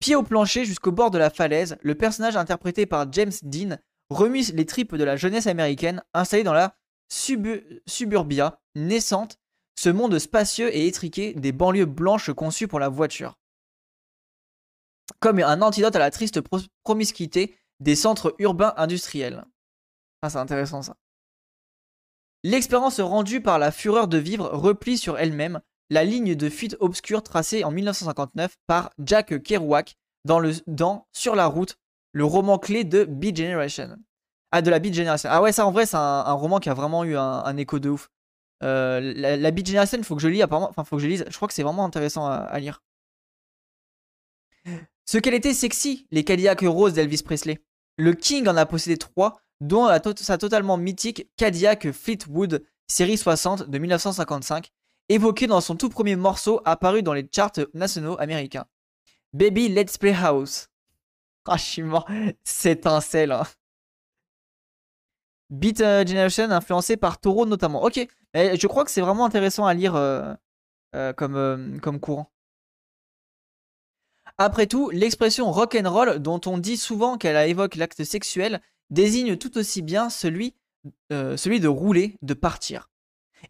Pied 0.00 0.16
au 0.16 0.22
plancher 0.22 0.64
jusqu'au 0.64 0.92
bord 0.92 1.10
de 1.10 1.18
la 1.18 1.30
falaise, 1.30 1.76
le 1.82 1.94
personnage 1.94 2.36
interprété 2.36 2.86
par 2.86 3.10
James 3.12 3.32
Dean 3.42 3.76
remue 4.10 4.42
les 4.52 4.66
tripes 4.66 4.96
de 4.96 5.04
la 5.04 5.16
jeunesse 5.16 5.46
américaine 5.46 6.02
installée 6.12 6.42
dans 6.42 6.52
la 6.52 6.76
suburbia 7.08 8.60
naissante 8.74 9.38
ce 9.78 9.90
monde 9.90 10.18
spacieux 10.18 10.74
et 10.74 10.86
étriqué 10.86 11.34
des 11.34 11.52
banlieues 11.52 11.86
blanches 11.86 12.32
conçues 12.32 12.68
pour 12.68 12.80
la 12.80 12.88
voiture. 12.88 13.38
Comme 15.20 15.38
un 15.38 15.62
antidote 15.62 15.96
à 15.96 15.98
la 15.98 16.10
triste 16.10 16.40
promiscuité 16.82 17.56
des 17.80 17.96
centres 17.96 18.34
urbains 18.38 18.74
industriels. 18.76 19.44
Ah, 20.22 20.30
c'est 20.30 20.38
intéressant 20.38 20.82
ça. 20.82 20.96
L'expérience 22.44 23.00
rendue 23.00 23.40
par 23.40 23.58
la 23.58 23.70
fureur 23.70 24.08
de 24.08 24.18
vivre 24.18 24.48
replie 24.48 24.98
sur 24.98 25.18
elle-même 25.18 25.60
la 25.92 26.04
ligne 26.04 26.34
de 26.34 26.48
fuite 26.48 26.76
obscure 26.80 27.22
tracée 27.22 27.64
en 27.64 27.70
1959 27.70 28.56
par 28.66 28.90
Jack 28.98 29.42
Kerouac 29.42 29.96
dans, 30.24 30.38
le, 30.38 30.52
dans 30.66 31.06
Sur 31.12 31.34
la 31.34 31.46
route, 31.46 31.76
le 32.12 32.24
roman 32.24 32.58
clé 32.58 32.84
de 32.84 33.04
Beat 33.04 33.36
Generation. 33.36 33.96
Ah, 34.52 34.62
de 34.62 34.70
la 34.70 34.78
Beat 34.78 34.94
Generation. 34.94 35.28
Ah 35.32 35.42
ouais, 35.42 35.52
ça 35.52 35.66
en 35.66 35.70
vrai, 35.70 35.86
c'est 35.86 35.96
un, 35.96 36.32
roman 36.32 36.60
qui 36.60 36.70
a 36.70 36.74
vraiment 36.74 37.04
eu 37.04 37.16
un 37.16 37.56
écho 37.56 37.78
de 37.78 37.90
ouf. 37.90 38.08
Euh, 38.62 39.00
la, 39.16 39.36
la 39.36 39.50
Beat 39.50 39.66
Generation, 39.66 40.02
faut 40.02 40.16
que 40.16 40.22
je 40.22 40.28
lis 40.28 40.42
apparemment. 40.42 40.70
Enfin, 40.70 40.84
faut 40.84 40.96
que 40.96 41.02
je 41.02 41.08
lise. 41.08 41.24
Je 41.28 41.36
crois 41.36 41.48
que 41.48 41.54
c'est 41.54 41.62
vraiment 41.62 41.84
intéressant 41.84 42.26
à, 42.26 42.58
lire. 42.58 42.82
Ce 45.04 45.18
qu'elle 45.18 45.34
était 45.34 45.54
sexy, 45.54 46.06
les 46.10 46.24
Cadillac 46.24 46.60
roses 46.62 46.94
d'Elvis 46.94 47.22
Presley. 47.22 47.60
Le 47.98 48.14
King 48.14 48.48
en 48.48 48.56
a 48.56 48.64
possédé 48.64 48.96
trois, 48.96 49.40
dont 49.60 49.88
sa 50.16 50.38
totalement 50.38 50.76
mythique 50.76 51.28
Cadillac 51.36 51.90
Fleetwood 51.90 52.64
série 52.86 53.18
60 53.18 53.68
de 53.68 53.78
1955, 53.78 54.70
évoqué 55.12 55.46
dans 55.46 55.60
son 55.60 55.76
tout 55.76 55.88
premier 55.88 56.16
morceau 56.16 56.60
apparu 56.64 57.02
dans 57.02 57.12
les 57.12 57.28
charts 57.30 57.52
nationaux 57.74 58.18
américains. 58.18 58.66
Baby 59.32 59.68
Let's 59.68 59.98
Play 59.98 60.14
House. 60.14 60.68
Ah, 61.46 61.56
je 61.56 61.62
suis 61.62 61.82
mort. 61.82 62.08
C'est 62.44 62.86
un 62.86 63.00
sel. 63.00 63.34
Beat 65.50 65.80
euh, 65.82 66.06
Generation 66.06 66.50
influencé 66.50 66.96
par 66.96 67.18
Taureau 67.18 67.46
notamment. 67.46 67.82
Ok, 67.84 68.06
je 68.34 68.66
crois 68.66 68.84
que 68.84 68.90
c'est 68.90 69.02
vraiment 69.02 69.26
intéressant 69.26 69.66
à 69.66 69.74
lire 69.74 69.94
euh, 69.94 70.32
euh, 70.94 71.12
comme, 71.12 71.78
comme 71.82 72.00
courant. 72.00 72.32
Après 74.38 74.66
tout, 74.66 74.88
l'expression 74.90 75.52
rock 75.52 75.76
and 75.78 75.90
roll, 75.90 76.18
dont 76.20 76.40
on 76.46 76.56
dit 76.56 76.78
souvent 76.78 77.18
qu'elle 77.18 77.36
évoque 77.48 77.74
l'acte 77.74 78.02
sexuel, 78.02 78.62
désigne 78.88 79.36
tout 79.36 79.58
aussi 79.58 79.82
bien 79.82 80.08
celui, 80.08 80.54
celui 81.10 81.60
de 81.60 81.68
rouler, 81.68 82.16
de 82.22 82.32
partir. 82.32 82.91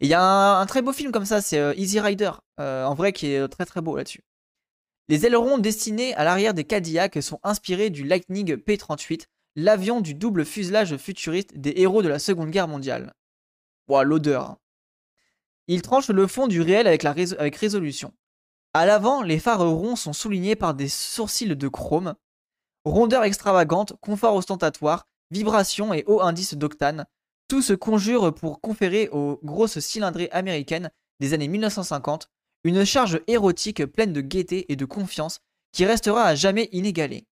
Et 0.01 0.05
il 0.05 0.09
y 0.09 0.13
a 0.13 0.21
un, 0.21 0.65
très 0.65 0.81
beau 0.81 0.93
film 0.93 1.11
comme 1.11 1.25
ça, 1.25 1.41
c'est 1.41 1.77
Easy 1.77 1.99
Rider, 1.99 2.31
en 2.57 2.93
vrai 2.93 3.13
qui 3.13 3.27
est 3.27 3.47
très 3.47 3.65
très 3.65 3.81
beau 3.81 3.95
là-dessus. 3.95 4.23
Les 5.09 5.25
ailerons 5.25 5.57
destinés 5.57 6.13
à 6.15 6.23
l'arrière 6.23 6.53
des 6.53 6.63
Cadillacs 6.63 7.21
sont 7.21 7.39
inspirés 7.43 7.89
du 7.89 8.03
Lightning 8.05 8.55
P-38, 8.55 9.25
l'avion 9.55 9.99
du 9.99 10.15
double 10.15 10.45
fuselage 10.45 10.95
futuriste 10.97 11.57
des 11.57 11.73
héros 11.75 12.01
de 12.01 12.07
la 12.07 12.19
Seconde 12.19 12.51
Guerre 12.51 12.69
mondiale. 12.69 13.13
Ouah, 13.89 14.03
l'odeur. 14.03 14.51
Hein. 14.51 14.57
Il 15.67 15.81
tranche 15.81 16.09
le 16.09 16.27
fond 16.27 16.47
du 16.47 16.61
réel 16.61 16.87
avec, 16.87 17.03
avec 17.05 17.55
résolution. 17.55 18.13
À 18.73 18.85
l'avant, 18.85 19.21
les 19.21 19.39
phares 19.39 19.69
ronds 19.69 19.95
sont 19.95 20.13
soulignés 20.13 20.55
par 20.55 20.73
des 20.73 20.89
sourcils 20.89 21.55
de 21.55 21.67
chrome. 21.67 22.15
Rondeur 22.85 23.23
extravagante, 23.23 23.93
confort 24.01 24.35
ostentatoire, 24.35 25.07
vibration 25.31 25.93
et 25.93 26.03
haut 26.07 26.21
indice 26.21 26.55
d'octane, 26.55 27.05
tout 27.53 27.61
se 27.61 27.73
conjure 27.73 28.33
pour 28.33 28.61
conférer 28.61 29.09
aux 29.11 29.39
grosses 29.43 29.77
cylindrées 29.77 30.27
américaines 30.31 30.89
des 31.19 31.33
années 31.33 31.47
1950 31.47 32.27
une 32.63 32.83
charge 32.83 33.21
érotique 33.27 33.85
pleine 33.85 34.11
de 34.11 34.21
gaieté 34.21 34.71
et 34.71 34.75
de 34.75 34.85
confiance 34.85 35.39
qui 35.71 35.85
restera 35.85 36.23
à 36.23 36.33
jamais 36.33 36.67
inégalée. 36.71 37.27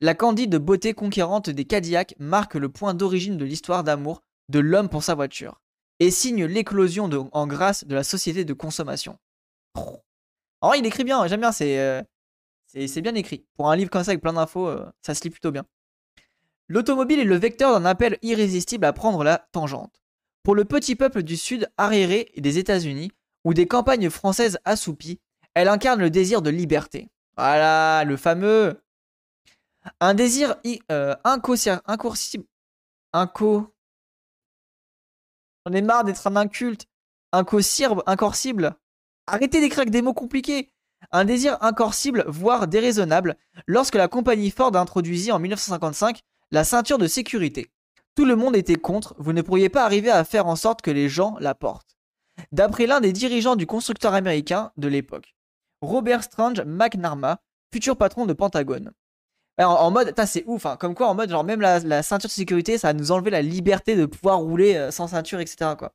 La 0.00 0.14
candide 0.14 0.54
beauté 0.58 0.94
conquérante 0.94 1.50
des 1.50 1.64
Cadillacs 1.64 2.14
marque 2.20 2.54
le 2.54 2.68
point 2.68 2.94
d'origine 2.94 3.36
de 3.36 3.44
l'histoire 3.44 3.82
d'amour 3.82 4.22
de 4.48 4.60
l'homme 4.60 4.88
pour 4.88 5.02
sa 5.02 5.16
voiture 5.16 5.60
et 5.98 6.12
signe 6.12 6.44
l'éclosion 6.44 7.10
en 7.32 7.46
grâce 7.48 7.84
de 7.84 7.96
la 7.96 8.04
société 8.04 8.44
de 8.44 8.52
consommation. 8.52 9.18
Oh, 9.74 10.72
il 10.76 10.86
écrit 10.86 11.02
bien, 11.02 11.26
j'aime 11.26 11.40
bien, 11.40 11.50
euh, 11.62 12.02
c'est 12.68 13.02
bien 13.02 13.16
écrit. 13.16 13.44
Pour 13.56 13.72
un 13.72 13.74
livre 13.74 13.90
comme 13.90 14.04
ça 14.04 14.12
avec 14.12 14.22
plein 14.22 14.34
d'infos, 14.34 14.68
euh, 14.68 14.86
ça 15.02 15.16
se 15.16 15.24
lit 15.24 15.30
plutôt 15.30 15.50
bien. 15.50 15.64
L'automobile 16.68 17.20
est 17.20 17.24
le 17.24 17.36
vecteur 17.36 17.72
d'un 17.72 17.86
appel 17.86 18.18
irrésistible 18.22 18.84
à 18.84 18.92
prendre 18.92 19.24
la 19.24 19.38
tangente. 19.52 20.02
Pour 20.42 20.54
le 20.54 20.64
petit 20.64 20.96
peuple 20.96 21.22
du 21.22 21.36
Sud 21.36 21.70
arriéré 21.76 22.32
des 22.36 22.58
États-Unis, 22.58 23.10
ou 23.44 23.54
des 23.54 23.66
campagnes 23.66 24.10
françaises 24.10 24.58
assoupies, 24.64 25.20
elle 25.54 25.68
incarne 25.68 26.00
le 26.00 26.10
désir 26.10 26.42
de 26.42 26.50
liberté. 26.50 27.08
Voilà, 27.36 28.04
le 28.04 28.16
fameux. 28.16 28.82
Un 30.00 30.14
désir 30.14 30.56
euh, 30.90 31.14
incoercible. 31.24 32.44
Inco. 33.12 33.74
J'en 35.64 35.72
ai 35.72 35.82
marre 35.82 36.04
d'être 36.04 36.26
un 36.26 36.36
inculte. 36.36 36.86
Incorcible. 37.32 38.74
Arrêtez 39.26 39.60
d'écrire 39.60 39.80
avec 39.80 39.90
des 39.90 40.02
mots 40.02 40.14
compliqués. 40.14 40.70
Un 41.12 41.24
désir 41.24 41.56
incorcible, 41.62 42.24
voire 42.26 42.66
déraisonnable, 42.66 43.36
lorsque 43.66 43.94
la 43.94 44.08
compagnie 44.08 44.50
Ford 44.50 44.74
introduisit 44.74 45.32
en 45.32 45.38
1955 45.38 46.22
la 46.50 46.64
ceinture 46.64 46.98
de 46.98 47.06
sécurité. 47.06 47.70
Tout 48.14 48.24
le 48.24 48.36
monde 48.36 48.56
était 48.56 48.76
contre, 48.76 49.14
vous 49.18 49.32
ne 49.32 49.42
pourriez 49.42 49.68
pas 49.68 49.84
arriver 49.84 50.10
à 50.10 50.24
faire 50.24 50.46
en 50.46 50.56
sorte 50.56 50.82
que 50.82 50.90
les 50.90 51.08
gens 51.08 51.36
la 51.40 51.54
portent 51.54 51.98
d'après 52.52 52.86
l'un 52.86 53.00
des 53.00 53.12
dirigeants 53.12 53.56
du 53.56 53.66
constructeur 53.66 54.14
américain 54.14 54.72
de 54.76 54.88
l'époque, 54.88 55.34
Robert 55.80 56.22
Strange 56.22 56.62
McNarma, 56.62 57.40
futur 57.72 57.96
patron 57.96 58.26
de 58.26 58.32
Pentagone. 58.32 58.92
En 59.60 59.90
mode, 59.90 60.14
c'est 60.26 60.44
ouf, 60.46 60.66
hein, 60.66 60.76
comme 60.76 60.94
quoi 60.94 61.08
en 61.08 61.14
mode, 61.16 61.30
genre 61.30 61.42
même 61.42 61.60
la, 61.60 62.02
ceinture 62.02 62.28
de 62.28 62.32
sécurité, 62.32 62.78
ça 62.78 62.88
va 62.88 62.92
nous 62.92 63.10
enlever 63.10 63.30
la 63.30 63.42
liberté 63.42 63.96
de 63.96 64.06
pouvoir 64.06 64.38
rouler 64.38 64.76
euh, 64.76 64.92
sans 64.92 65.08
ceinture, 65.08 65.40
etc. 65.40 65.72
Quoi. 65.76 65.92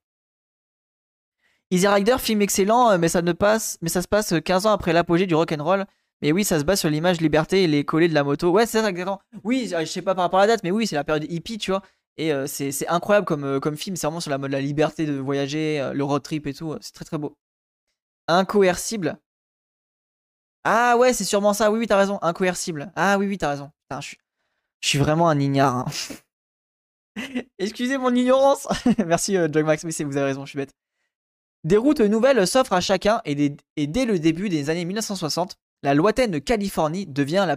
Easy 1.71 1.87
Rider, 1.87 2.17
film 2.19 2.41
excellent, 2.41 2.91
euh, 2.91 2.97
mais 2.97 3.07
ça, 3.07 3.21
ne 3.21 3.31
passe, 3.31 3.77
mais 3.81 3.87
ça 3.87 4.01
se 4.01 4.07
passe 4.09 4.33
15 4.43 4.65
ans 4.65 4.73
après 4.73 4.91
l'apogée 4.91 5.27
du 5.27 5.35
rock'n'roll. 5.35 5.85
Mais 6.24 6.32
oui, 6.32 6.45
ça 6.45 6.57
se 6.57 6.63
base 6.63 6.80
sur 6.80 6.89
l'image 6.89 7.19
liberté 7.19 7.63
et 7.63 7.67
les 7.67 7.84
collets 7.84 8.07
de 8.07 8.13
la 8.13 8.24
moto. 8.24 8.49
Ouais, 8.49 8.65
c'est 8.65 8.80
ça, 8.80 8.89
exactement. 8.89 9.19
Oui, 9.43 9.67
je 9.67 9.84
sais 9.84 10.01
pas 10.01 10.15
par 10.15 10.24
rapport 10.24 10.39
à 10.39 10.47
la 10.47 10.53
date, 10.53 10.63
mais 10.63 10.71
oui, 10.71 10.88
c'est 10.88 10.95
la 10.95 11.03
période 11.03 11.30
hippie, 11.30 11.57
tu 11.57 11.71
vois. 11.71 11.82
Et 12.15 12.32
euh, 12.32 12.47
c'est 12.47 12.88
incroyable 12.88 13.26
comme, 13.26 13.43
euh, 13.43 13.59
comme 13.59 13.76
film, 13.76 13.97
c'est 13.97 14.07
vraiment 14.07 14.21
sur 14.21 14.32
la 14.32 14.38
mode 14.38 14.51
la 14.51 14.61
liberté 14.61 15.05
de 15.05 15.17
voyager, 15.17 15.82
euh, 15.82 15.91
le 15.91 16.03
road 16.05 16.24
trip 16.24 16.47
et 16.47 16.53
tout, 16.53 16.78
c'est 16.80 16.93
très 16.93 17.03
très 17.03 17.17
beau. 17.17 17.36
Incoercible. 18.30 19.17
Ah 20.63 20.95
ouais, 20.97 21.11
c'est 21.11 21.26
sûrement 21.26 21.51
ça, 21.51 21.71
oui, 21.71 21.80
oui, 21.80 21.88
t'as 21.88 21.97
raison, 21.97 22.19
incoercible. 22.21 22.93
Ah 22.95 23.17
oui, 23.17 23.28
oui, 23.28 23.38
t'as 23.38 23.49
raison. 23.49 23.71
je, 23.99 24.15
suis 24.80 24.99
vraiment 24.99 25.28
un 25.28 25.38
ignare. 25.38 25.76
Hein. 25.76 25.86
Excusez 27.59 27.97
mon 27.97 28.15
ignorance. 28.15 28.69
Merci, 29.05 29.36
euh, 29.36 29.49
Max, 29.63 29.84
oui, 29.84 29.91
vous 30.05 30.15
avez 30.15 30.28
raison, 30.28 30.45
je 30.45 30.51
suis 30.51 30.57
bête. 30.57 30.74
Des 31.65 31.76
routes 31.76 31.99
nouvelles 31.99 32.47
s'offrent 32.47 32.74
à 32.74 32.82
chacun 32.82 33.21
et, 33.26 33.57
et, 33.76 33.88
dès 33.88 34.05
le 34.05 34.19
début 34.19 34.47
des 34.47 34.69
années 34.69 34.86
1960, 34.86 35.57
la 35.84 35.93
lointaine 35.93 36.41
Californie 36.41 37.05
devient 37.05 37.55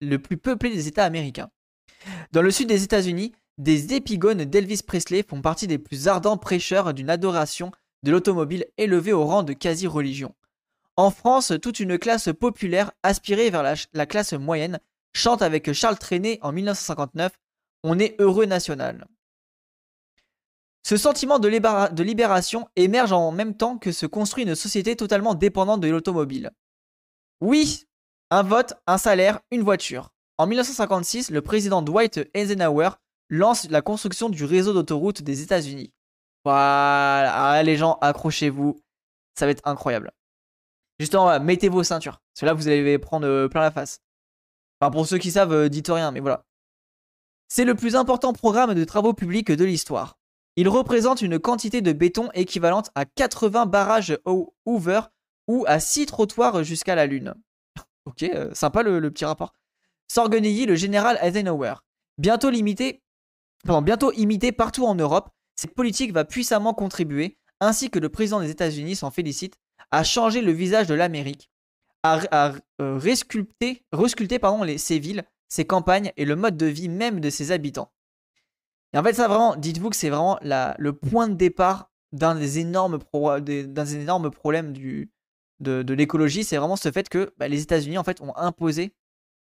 le 0.00 0.18
plus 0.18 0.36
peuplé 0.36 0.70
des 0.70 0.88
États 0.88 1.04
américains. 1.04 1.50
Dans 2.32 2.42
le 2.42 2.50
sud 2.50 2.68
des 2.68 2.82
États-Unis, 2.82 3.32
des 3.58 3.94
épigones 3.94 4.44
d'Elvis 4.44 4.82
Presley 4.86 5.22
font 5.22 5.42
partie 5.42 5.66
des 5.66 5.78
plus 5.78 6.08
ardents 6.08 6.38
prêcheurs 6.38 6.94
d'une 6.94 7.10
adoration 7.10 7.70
de 8.02 8.10
l'automobile 8.10 8.66
élevée 8.78 9.12
au 9.12 9.26
rang 9.26 9.42
de 9.42 9.52
quasi-religion. 9.52 10.34
En 10.96 11.10
France, 11.10 11.52
toute 11.62 11.80
une 11.80 11.98
classe 11.98 12.30
populaire 12.38 12.92
aspirée 13.02 13.50
vers 13.50 13.62
la, 13.62 14.06
classe 14.06 14.32
moyenne 14.32 14.80
chante 15.12 15.42
avec 15.42 15.72
Charles 15.72 15.98
Trenet 15.98 16.38
en 16.42 16.52
1959 16.52 17.32
On 17.84 17.98
est 17.98 18.16
heureux 18.18 18.46
national. 18.46 19.06
Ce 20.82 20.96
sentiment 20.96 21.38
de, 21.38 21.48
libération 22.02 22.68
émerge 22.76 23.12
en 23.12 23.30
même 23.32 23.54
temps 23.54 23.76
que 23.76 23.92
se 23.92 24.06
construit 24.06 24.44
une 24.44 24.54
société 24.54 24.96
totalement 24.96 25.34
dépendante 25.34 25.80
de 25.80 25.88
l'automobile. 25.88 26.50
Oui, 27.40 27.86
un 28.30 28.42
vote, 28.42 28.74
un 28.86 28.98
salaire, 28.98 29.40
une 29.50 29.62
voiture. 29.62 30.10
En 30.36 30.46
1956, 30.46 31.30
le 31.30 31.40
président 31.40 31.80
Dwight 31.80 32.20
Eisenhower 32.34 32.90
lance 33.30 33.68
la 33.70 33.80
construction 33.80 34.28
du 34.28 34.44
réseau 34.44 34.72
d'autoroutes 34.74 35.22
des 35.22 35.42
États-Unis. 35.42 35.92
Voilà, 36.44 37.32
ah, 37.32 37.62
les 37.62 37.76
gens, 37.76 37.98
accrochez-vous, 38.00 38.80
ça 39.38 39.46
va 39.46 39.52
être 39.52 39.66
incroyable. 39.66 40.10
Justement, 40.98 41.40
mettez 41.40 41.68
vos 41.68 41.82
ceintures, 41.82 42.20
parce 42.32 42.40
que 42.40 42.46
là, 42.46 42.52
vous 42.52 42.68
allez 42.68 42.98
prendre 42.98 43.26
euh, 43.26 43.48
plein 43.48 43.62
la 43.62 43.70
face. 43.70 44.00
Enfin, 44.80 44.90
pour 44.90 45.06
ceux 45.06 45.18
qui 45.18 45.30
savent, 45.30 45.52
euh, 45.52 45.68
dites 45.68 45.88
rien, 45.88 46.10
mais 46.10 46.20
voilà. 46.20 46.44
C'est 47.48 47.64
le 47.64 47.74
plus 47.74 47.96
important 47.96 48.32
programme 48.32 48.74
de 48.74 48.84
travaux 48.84 49.14
publics 49.14 49.50
de 49.50 49.64
l'histoire. 49.64 50.18
Il 50.56 50.68
représente 50.68 51.22
une 51.22 51.38
quantité 51.38 51.80
de 51.80 51.92
béton 51.92 52.30
équivalente 52.34 52.90
à 52.94 53.06
80 53.06 53.66
barrages 53.66 54.18
Hoover 54.66 55.00
ou 55.50 55.64
à 55.66 55.80
6 55.80 56.06
trottoirs 56.06 56.62
jusqu'à 56.62 56.94
la 56.94 57.06
Lune. 57.06 57.34
ok, 58.04 58.22
euh, 58.22 58.54
sympa 58.54 58.84
le, 58.84 59.10
petit 59.10 59.24
rapport. 59.24 59.52
S'organise 60.06 60.64
le 60.64 60.76
général 60.76 61.18
Eisenhower. 61.20 61.74
Bientôt 62.18 62.50
limité 62.50 63.02
bientôt 63.82 64.12
imité 64.12 64.52
partout 64.52 64.86
en 64.86 64.94
Europe, 64.94 65.28
cette 65.56 65.74
politique 65.74 66.12
va 66.12 66.24
puissamment 66.24 66.72
contribuer, 66.72 67.36
ainsi 67.58 67.90
que 67.90 67.98
le 67.98 68.08
président 68.08 68.40
des 68.40 68.50
États-Unis 68.50 68.96
s'en 68.96 69.10
félicite, 69.10 69.58
à 69.90 70.04
changer 70.04 70.40
le 70.40 70.52
visage 70.52 70.86
de 70.86 70.94
l'Amérique, 70.94 71.50
à, 72.04 72.52
euh, 72.80 72.96
resculpter, 72.96 74.38
pardon, 74.38 74.62
les, 74.62 74.78
ses 74.78 75.00
villes, 75.00 75.24
ses 75.48 75.66
campagnes 75.66 76.12
et 76.16 76.24
le 76.24 76.36
mode 76.36 76.56
de 76.56 76.66
vie 76.66 76.88
même 76.88 77.20
de 77.20 77.28
ses 77.28 77.50
habitants. 77.50 77.92
Et 78.94 78.98
en 78.98 79.02
fait, 79.02 79.14
ça 79.14 79.26
vraiment, 79.26 79.56
dites-vous 79.56 79.90
que 79.90 79.96
c'est 79.96 80.10
vraiment 80.10 80.38
le 80.42 80.90
point 80.92 81.28
de 81.28 81.34
départ 81.34 81.90
d'un 82.12 82.36
des 82.36 82.60
énormes, 82.60 83.00
des, 83.40 83.96
énormes 83.96 84.30
problèmes 84.30 84.72
du, 84.72 85.10
de, 85.60 85.94
l'écologie, 85.94 86.44
c'est 86.44 86.56
vraiment 86.56 86.76
ce 86.76 86.90
fait 86.90 87.08
que 87.08 87.32
bah, 87.38 87.48
les 87.48 87.62
États-Unis 87.62 87.98
en 87.98 88.04
fait 88.04 88.20
ont 88.20 88.36
imposé 88.36 88.92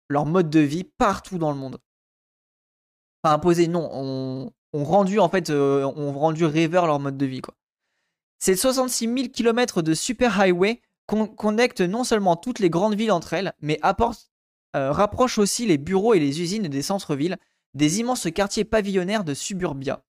leur 0.08 0.26
mode 0.26 0.50
de 0.50 0.60
vie 0.60 0.84
partout 0.84 1.38
dans 1.38 1.50
le 1.50 1.58
monde 1.58 1.78
enfin 3.22 3.34
imposé, 3.34 3.68
non, 3.68 3.88
ont, 3.92 4.52
rendu 4.72 5.18
en 5.18 5.28
fait, 5.28 5.50
euh, 5.50 5.84
rendu 5.86 6.44
rêveur 6.44 6.86
leur 6.86 7.00
mode 7.00 7.16
de 7.16 7.26
vie 7.26 7.40
quoi. 7.40 7.54
Ces 8.38 8.54
66 8.54 9.06
000 9.06 9.28
km 9.32 9.82
de 9.82 9.94
super 9.94 10.40
highway 10.40 10.80
connectent 11.36 11.80
non 11.80 12.04
seulement 12.04 12.36
toutes 12.36 12.60
les 12.60 12.70
grandes 12.70 12.94
villes 12.94 13.10
entre 13.10 13.32
elles, 13.32 13.52
mais 13.60 13.80
euh, 13.82 14.92
rapprochent 14.92 15.38
aussi 15.38 15.66
les 15.66 15.78
bureaux 15.78 16.14
et 16.14 16.20
les 16.20 16.40
usines 16.40 16.68
des 16.68 16.82
centres-villes, 16.82 17.38
des 17.74 17.98
immenses 17.98 18.28
quartiers 18.32 18.64
pavillonnaires 18.64 19.24
de 19.24 19.34
suburbia, 19.34 20.04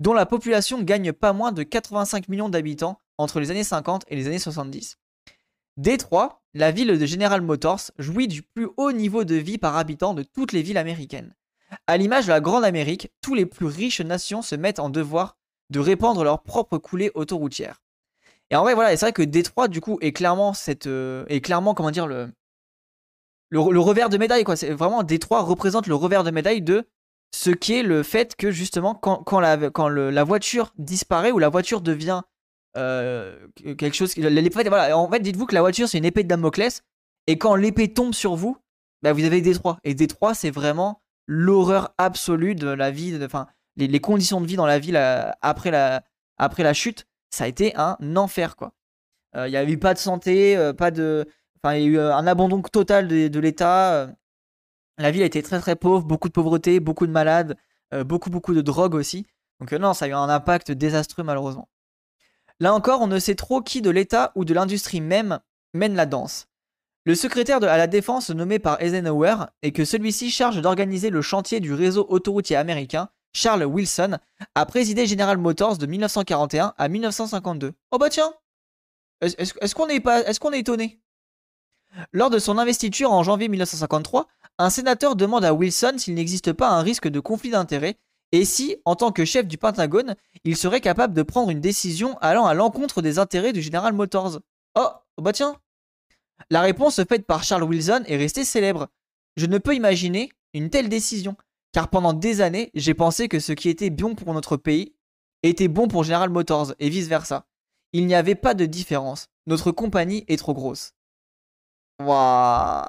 dont 0.00 0.12
la 0.12 0.26
population 0.26 0.82
gagne 0.82 1.12
pas 1.12 1.32
moins 1.32 1.52
de 1.52 1.62
85 1.62 2.28
millions 2.28 2.50
d'habitants 2.50 2.98
entre 3.16 3.40
les 3.40 3.50
années 3.50 3.64
50 3.64 4.04
et 4.08 4.16
les 4.16 4.26
années 4.26 4.38
70. 4.38 4.98
Détroit, 5.78 6.42
la 6.52 6.70
ville 6.70 6.98
de 6.98 7.06
General 7.06 7.40
Motors, 7.40 7.92
jouit 7.98 8.28
du 8.28 8.42
plus 8.42 8.68
haut 8.76 8.92
niveau 8.92 9.24
de 9.24 9.36
vie 9.36 9.56
par 9.56 9.76
habitant 9.76 10.12
de 10.12 10.22
toutes 10.22 10.52
les 10.52 10.62
villes 10.62 10.76
américaines. 10.76 11.34
À 11.86 11.96
l'image 11.96 12.26
de 12.26 12.30
la 12.30 12.40
Grande 12.40 12.64
Amérique, 12.64 13.10
tous 13.22 13.34
les 13.34 13.46
plus 13.46 13.66
riches 13.66 14.02
nations 14.02 14.42
se 14.42 14.54
mettent 14.54 14.80
en 14.80 14.90
devoir 14.90 15.38
de 15.70 15.80
répandre 15.80 16.24
leur 16.24 16.42
propre 16.42 16.76
coulée 16.76 17.10
autoroutière. 17.14 17.80
Et 18.50 18.56
en 18.56 18.62
vrai, 18.62 18.74
voilà, 18.74 18.90
c'est 18.90 19.06
vrai 19.06 19.12
que 19.14 19.22
Détroit, 19.22 19.68
du 19.68 19.80
coup, 19.80 19.96
est 20.02 20.12
clairement 20.12 20.52
cette, 20.52 20.86
euh, 20.86 21.24
est 21.28 21.40
clairement, 21.40 21.72
comment 21.72 21.90
dire, 21.90 22.06
le, 22.06 22.30
le, 23.48 23.58
revers 23.58 24.10
de 24.10 24.18
médaille, 24.18 24.44
quoi. 24.44 24.56
C'est 24.56 24.72
vraiment 24.72 25.02
Détroit 25.02 25.40
représente 25.40 25.86
le 25.86 25.94
revers 25.94 26.22
de 26.22 26.30
médaille 26.30 26.60
de 26.60 26.86
ce 27.34 27.50
qui 27.50 27.72
est 27.72 27.82
le 27.82 28.02
fait 28.02 28.36
que 28.36 28.50
justement, 28.50 28.94
quand 28.94 29.40
la 29.40 30.24
voiture 30.24 30.74
disparaît 30.76 31.32
ou 31.32 31.38
la 31.38 31.48
voiture 31.48 31.80
devient 31.80 32.20
euh, 32.76 33.36
quelque 33.56 33.94
chose. 33.94 34.14
En 34.18 35.10
fait, 35.10 35.20
dites-vous 35.20 35.46
que 35.46 35.54
la 35.54 35.60
voiture 35.60 35.88
c'est 35.88 35.98
une 35.98 36.04
épée 36.04 36.22
de 36.22 36.28
Damoclès 36.28 36.82
et 37.26 37.38
quand 37.38 37.54
l'épée 37.54 37.92
tombe 37.92 38.14
sur 38.14 38.34
vous, 38.34 38.56
bah, 39.02 39.12
vous 39.12 39.24
avez 39.24 39.40
Détroit. 39.40 39.78
Et 39.84 39.94
Détroit, 39.94 40.34
c'est 40.34 40.50
vraiment 40.50 41.02
l'horreur 41.26 41.94
absolue 41.98 42.54
de 42.54 42.68
la 42.68 42.90
vie, 42.90 43.18
enfin, 43.22 43.46
les, 43.76 44.00
conditions 44.00 44.40
de 44.40 44.46
vie 44.46 44.56
dans 44.56 44.66
la 44.66 44.78
ville 44.78 44.96
après, 45.40 45.70
la, 45.70 46.02
après 46.36 46.62
la 46.62 46.72
chute, 46.72 47.06
ça 47.30 47.44
a 47.44 47.46
été 47.46 47.74
un 47.76 47.96
enfer, 48.16 48.56
quoi. 48.56 48.72
Euh, 49.36 49.48
il 49.48 49.50
n'y 49.50 49.56
avait 49.56 49.76
pas 49.76 49.94
de 49.94 49.98
santé, 49.98 50.56
euh, 50.56 50.72
pas 50.74 50.90
de. 50.90 51.26
Enfin, 51.62 51.76
il 51.76 51.82
y 51.82 51.84
a 51.84 51.88
eu 51.88 51.98
un 51.98 52.26
abandon 52.26 52.60
total 52.60 53.08
de, 53.08 53.40
l'État. 53.40 54.08
La 54.98 55.10
ville 55.10 55.22
a 55.22 55.26
été 55.26 55.42
très 55.42 55.60
très 55.60 55.76
pauvre, 55.76 56.04
beaucoup 56.04 56.28
de 56.28 56.32
pauvreté, 56.32 56.80
beaucoup 56.80 57.06
de 57.06 57.12
malades, 57.12 57.56
beaucoup 58.04 58.30
beaucoup 58.30 58.52
de 58.52 58.60
drogue 58.60 58.94
aussi. 58.94 59.26
Donc 59.60 59.72
non, 59.72 59.94
ça 59.94 60.06
a 60.06 60.08
eu 60.08 60.12
un 60.12 60.28
impact 60.28 60.72
désastreux 60.72 61.22
malheureusement. 61.22 61.68
Là 62.62 62.72
encore, 62.72 63.00
on 63.00 63.08
ne 63.08 63.18
sait 63.18 63.34
trop 63.34 63.60
qui 63.60 63.82
de 63.82 63.90
l'État 63.90 64.30
ou 64.36 64.44
de 64.44 64.54
l'industrie 64.54 65.00
même 65.00 65.40
mène 65.74 65.96
la 65.96 66.06
danse. 66.06 66.46
Le 67.04 67.16
secrétaire 67.16 67.60
à 67.60 67.76
la 67.76 67.88
défense 67.88 68.30
nommé 68.30 68.60
par 68.60 68.80
Eisenhower 68.80 69.46
et 69.62 69.72
que 69.72 69.84
celui-ci 69.84 70.30
charge 70.30 70.62
d'organiser 70.62 71.10
le 71.10 71.22
chantier 71.22 71.58
du 71.58 71.74
réseau 71.74 72.06
autoroutier 72.08 72.54
américain, 72.54 73.08
Charles 73.32 73.64
Wilson, 73.64 74.16
a 74.54 74.64
présidé 74.64 75.08
General 75.08 75.36
Motors 75.38 75.76
de 75.76 75.86
1941 75.86 76.74
à 76.78 76.88
1952. 76.88 77.72
Oh 77.90 77.98
bah 77.98 78.10
tiens 78.10 78.32
Est-ce 79.22 79.74
qu'on 79.74 79.88
est, 79.88 80.06
est, 80.06 80.28
est 80.28 80.58
étonné? 80.60 81.00
Lors 82.12 82.30
de 82.30 82.38
son 82.38 82.58
investiture 82.58 83.10
en 83.10 83.24
janvier 83.24 83.48
1953, 83.48 84.28
un 84.58 84.70
sénateur 84.70 85.16
demande 85.16 85.44
à 85.44 85.52
Wilson 85.52 85.94
s'il 85.98 86.14
n'existe 86.14 86.52
pas 86.52 86.70
un 86.70 86.82
risque 86.82 87.08
de 87.08 87.18
conflit 87.18 87.50
d'intérêts 87.50 87.98
et 88.32 88.46
si, 88.46 88.76
en 88.86 88.96
tant 88.96 89.12
que 89.12 89.26
chef 89.26 89.46
du 89.46 89.58
Pentagone, 89.58 90.16
il 90.44 90.56
serait 90.56 90.80
capable 90.80 91.12
de 91.12 91.22
prendre 91.22 91.50
une 91.50 91.60
décision 91.60 92.16
allant 92.18 92.46
à 92.46 92.54
l'encontre 92.54 93.02
des 93.02 93.18
intérêts 93.18 93.52
du 93.52 93.60
General 93.60 93.92
Motors? 93.92 94.40
Oh, 94.74 94.88
bah 95.20 95.32
tiens 95.32 95.60
La 96.50 96.62
réponse 96.62 97.02
faite 97.04 97.26
par 97.26 97.44
Charles 97.44 97.64
Wilson 97.64 98.02
est 98.06 98.16
restée 98.16 98.46
célèbre. 98.46 98.88
Je 99.36 99.44
ne 99.44 99.58
peux 99.58 99.74
imaginer 99.74 100.30
une 100.54 100.70
telle 100.70 100.88
décision, 100.88 101.36
car 101.72 101.88
pendant 101.88 102.14
des 102.14 102.40
années, 102.40 102.70
j'ai 102.74 102.94
pensé 102.94 103.28
que 103.28 103.38
ce 103.38 103.52
qui 103.52 103.68
était 103.68 103.90
bon 103.90 104.14
pour 104.14 104.32
notre 104.32 104.56
pays 104.56 104.94
était 105.42 105.68
bon 105.68 105.88
pour 105.88 106.04
General 106.04 106.30
Motors, 106.30 106.74
et 106.78 106.88
vice-versa. 106.88 107.46
Il 107.92 108.06
n'y 108.06 108.14
avait 108.14 108.34
pas 108.34 108.54
de 108.54 108.64
différence. 108.64 109.28
Notre 109.46 109.72
compagnie 109.72 110.24
est 110.28 110.38
trop 110.38 110.54
grosse. 110.54 110.94
Waouh 112.00 112.86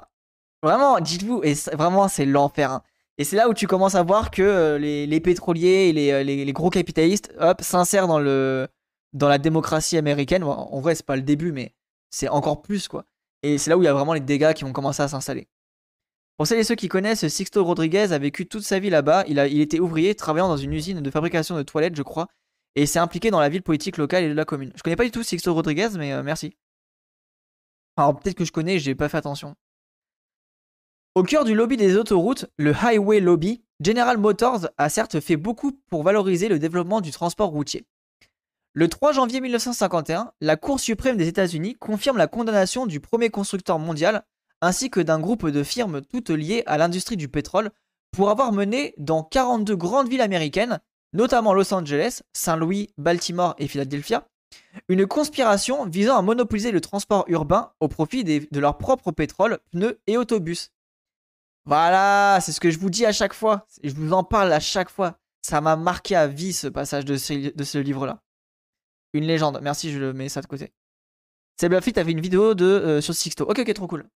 Vraiment, 0.62 0.98
dites-vous, 1.00 1.42
et 1.44 1.52
vraiment, 1.74 2.08
c'est 2.08 2.24
l'enfer. 2.24 2.70
Hein. 2.72 2.82
Et 3.18 3.24
c'est 3.24 3.36
là 3.36 3.48
où 3.48 3.54
tu 3.54 3.66
commences 3.66 3.94
à 3.94 4.02
voir 4.02 4.30
que 4.30 4.42
euh, 4.42 4.78
les, 4.78 5.20
pétroliers 5.20 5.92
et 5.94 6.12
euh, 6.12 6.22
les, 6.22 6.52
gros 6.52 6.70
capitalistes, 6.70 7.32
hop, 7.38 7.62
s'insèrent 7.62 8.08
dans, 8.08 8.18
le, 8.18 8.68
dans 9.12 9.28
la 9.28 9.38
démocratie 9.38 9.96
américaine. 9.96 10.42
en 10.42 10.80
vrai, 10.80 10.94
c'est 10.94 11.06
pas 11.06 11.16
le 11.16 11.22
début, 11.22 11.52
mais 11.52 11.74
c'est 12.10 12.28
encore 12.28 12.62
plus, 12.62 12.88
quoi. 12.88 13.06
Et 13.42 13.58
c'est 13.58 13.70
là 13.70 13.76
où 13.76 13.82
il 13.82 13.84
y 13.84 13.88
a 13.88 13.92
vraiment 13.92 14.14
les 14.14 14.20
dégâts 14.20 14.52
qui 14.54 14.64
vont 14.64 14.72
commencer 14.72 15.02
à 15.02 15.08
s'installer. 15.08 15.48
Pour 16.36 16.46
celles 16.46 16.58
et 16.58 16.64
ceux 16.64 16.74
qui 16.74 16.88
connaissent, 16.88 17.26
Sixto 17.28 17.64
Rodriguez 17.64 18.12
a 18.12 18.18
vécu 18.18 18.46
toute 18.46 18.64
sa 18.64 18.78
vie 18.80 18.90
là-bas. 18.90 19.24
Il, 19.28 19.38
a, 19.38 19.46
il 19.46 19.60
était 19.60 19.78
ouvrier, 19.78 20.14
travaillant 20.14 20.48
dans 20.48 20.56
une 20.56 20.72
usine 20.72 21.00
de 21.00 21.10
fabrication 21.10 21.56
de 21.56 21.62
toilettes, 21.62 21.94
je 21.94 22.02
crois, 22.02 22.28
et 22.74 22.86
s'est 22.86 22.98
impliqué 22.98 23.30
dans 23.30 23.40
la 23.40 23.48
ville 23.48 23.62
politique 23.62 23.98
locale 23.98 24.24
et 24.24 24.28
de 24.28 24.34
la 24.34 24.44
commune. 24.44 24.72
Je 24.74 24.82
connais 24.82 24.96
pas 24.96 25.04
du 25.04 25.12
tout 25.12 25.22
Sixto 25.22 25.54
Rodriguez, 25.54 25.90
mais 25.96 26.12
euh, 26.12 26.22
merci. 26.24 26.56
Alors 27.96 28.18
peut-être 28.18 28.36
que 28.36 28.44
je 28.44 28.50
connais, 28.50 28.80
j'ai 28.80 28.96
pas 28.96 29.08
fait 29.08 29.18
attention. 29.18 29.54
Au 31.16 31.22
cœur 31.22 31.44
du 31.44 31.54
lobby 31.54 31.76
des 31.76 31.96
autoroutes, 31.96 32.46
le 32.56 32.74
Highway 32.74 33.20
Lobby, 33.20 33.62
General 33.80 34.18
Motors 34.18 34.66
a 34.78 34.88
certes 34.88 35.20
fait 35.20 35.36
beaucoup 35.36 35.70
pour 35.88 36.02
valoriser 36.02 36.48
le 36.48 36.58
développement 36.58 37.00
du 37.00 37.12
transport 37.12 37.50
routier. 37.50 37.86
Le 38.72 38.88
3 38.88 39.12
janvier 39.12 39.40
1951, 39.40 40.32
la 40.40 40.56
Cour 40.56 40.80
suprême 40.80 41.16
des 41.16 41.28
États-Unis 41.28 41.76
confirme 41.76 42.16
la 42.16 42.26
condamnation 42.26 42.86
du 42.86 42.98
premier 42.98 43.30
constructeur 43.30 43.78
mondial 43.78 44.24
ainsi 44.60 44.90
que 44.90 44.98
d'un 44.98 45.20
groupe 45.20 45.48
de 45.48 45.62
firmes 45.62 46.02
toutes 46.02 46.30
liées 46.30 46.64
à 46.66 46.78
l'industrie 46.78 47.16
du 47.16 47.28
pétrole 47.28 47.70
pour 48.10 48.28
avoir 48.28 48.50
mené 48.50 48.92
dans 48.98 49.22
42 49.22 49.76
grandes 49.76 50.08
villes 50.08 50.20
américaines, 50.20 50.80
notamment 51.12 51.54
Los 51.54 51.72
Angeles, 51.72 52.22
Saint-Louis, 52.32 52.90
Baltimore 52.98 53.54
et 53.58 53.68
Philadelphia, 53.68 54.26
une 54.88 55.06
conspiration 55.06 55.86
visant 55.86 56.16
à 56.16 56.22
monopoliser 56.22 56.72
le 56.72 56.80
transport 56.80 57.24
urbain 57.28 57.70
au 57.78 57.86
profit 57.86 58.24
de 58.24 58.60
leur 58.60 58.78
propre 58.78 59.12
pétrole, 59.12 59.60
pneus 59.70 60.00
et 60.08 60.16
autobus. 60.16 60.72
Voilà, 61.66 62.38
c'est 62.42 62.52
ce 62.52 62.60
que 62.60 62.70
je 62.70 62.78
vous 62.78 62.90
dis 62.90 63.06
à 63.06 63.12
chaque 63.12 63.32
fois. 63.32 63.66
Je 63.82 63.94
vous 63.94 64.12
en 64.12 64.22
parle 64.22 64.52
à 64.52 64.60
chaque 64.60 64.90
fois. 64.90 65.18
Ça 65.42 65.60
m'a 65.60 65.76
marqué 65.76 66.14
à 66.14 66.26
vie 66.26 66.52
ce 66.52 66.66
passage 66.68 67.04
de 67.04 67.16
ce, 67.16 67.78
livre-là. 67.78 68.22
Une 69.14 69.24
légende. 69.24 69.60
Merci, 69.62 69.92
je 69.92 69.98
le 69.98 70.12
mets 70.12 70.28
ça 70.28 70.42
de 70.42 70.46
côté. 70.46 70.72
C'est 71.56 71.68
t'avais 71.92 72.12
une 72.12 72.20
vidéo 72.20 72.54
de, 72.54 72.64
euh, 72.64 73.00
sur 73.00 73.14
Sixto. 73.14 73.44
Ok, 73.48 73.60
ok, 73.60 73.74
trop 73.74 73.86
cool. 73.86 74.08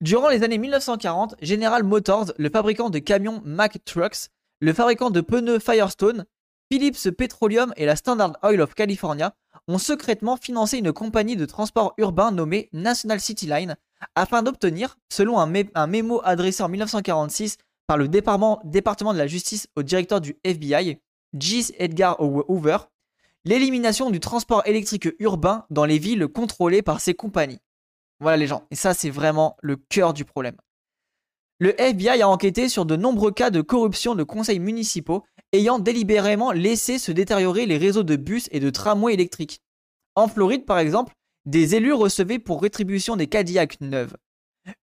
Durant 0.00 0.28
les 0.28 0.42
années 0.42 0.58
1940, 0.58 1.36
General 1.42 1.82
Motors, 1.82 2.32
le 2.36 2.50
fabricant 2.50 2.90
de 2.90 2.98
camions 2.98 3.42
Mack 3.44 3.84
Trucks, 3.84 4.28
le 4.60 4.72
fabricant 4.72 5.10
de 5.10 5.20
pneus 5.20 5.58
Firestone, 5.58 6.26
Philips 6.70 7.10
Petroleum 7.16 7.72
et 7.76 7.86
la 7.86 7.96
Standard 7.96 8.36
Oil 8.42 8.60
of 8.60 8.74
California 8.74 9.34
ont 9.68 9.78
secrètement 9.78 10.36
financé 10.36 10.78
une 10.78 10.92
compagnie 10.92 11.36
de 11.36 11.46
transport 11.46 11.94
urbain 11.98 12.30
nommée 12.30 12.68
National 12.72 13.20
City 13.20 13.46
Line 13.46 13.76
afin 14.14 14.42
d'obtenir, 14.42 14.98
selon 15.10 15.38
un, 15.38 15.86
mémo 15.86 16.20
adressé 16.24 16.62
en 16.62 16.68
1946 16.68 17.58
par 17.86 17.96
le 17.96 18.08
département, 18.08 18.60
de 18.64 19.18
la 19.18 19.26
justice 19.26 19.68
au 19.76 19.82
directeur 19.82 20.20
du 20.20 20.36
FBI, 20.44 20.98
G. 21.38 21.62
Edgar 21.78 22.20
Hoover, 22.20 22.78
l'élimination 23.44 24.10
du 24.10 24.20
transport 24.20 24.66
électrique 24.66 25.08
urbain 25.18 25.66
dans 25.70 25.84
les 25.84 25.98
villes 25.98 26.26
contrôlées 26.26 26.82
par 26.82 27.00
ces 27.00 27.14
compagnies. 27.14 27.60
Voilà 28.18 28.36
les 28.36 28.46
gens, 28.46 28.66
et 28.70 28.74
ça 28.74 28.94
c'est 28.94 29.10
vraiment 29.10 29.56
le 29.60 29.76
cœur 29.76 30.14
du 30.14 30.24
problème. 30.24 30.56
Le 31.58 31.80
FBI 31.80 32.20
a 32.20 32.28
enquêté 32.28 32.68
sur 32.68 32.84
de 32.84 32.96
nombreux 32.96 33.32
cas 33.32 33.50
de 33.50 33.62
corruption 33.62 34.14
de 34.14 34.24
conseils 34.24 34.58
municipaux 34.58 35.24
ayant 35.52 35.78
délibérément 35.78 36.52
laissé 36.52 36.98
se 36.98 37.12
détériorer 37.12 37.66
les 37.66 37.78
réseaux 37.78 38.02
de 38.02 38.16
bus 38.16 38.48
et 38.50 38.60
de 38.60 38.68
tramways 38.68 39.14
électriques. 39.14 39.62
En 40.16 40.28
Floride 40.28 40.66
par 40.66 40.78
exemple, 40.78 41.14
des 41.46 41.76
élus 41.76 41.92
recevaient 41.92 42.38
pour 42.38 42.60
rétribution 42.60 43.16
des 43.16 43.28
Cadillacs 43.28 43.80
neuves. 43.80 44.16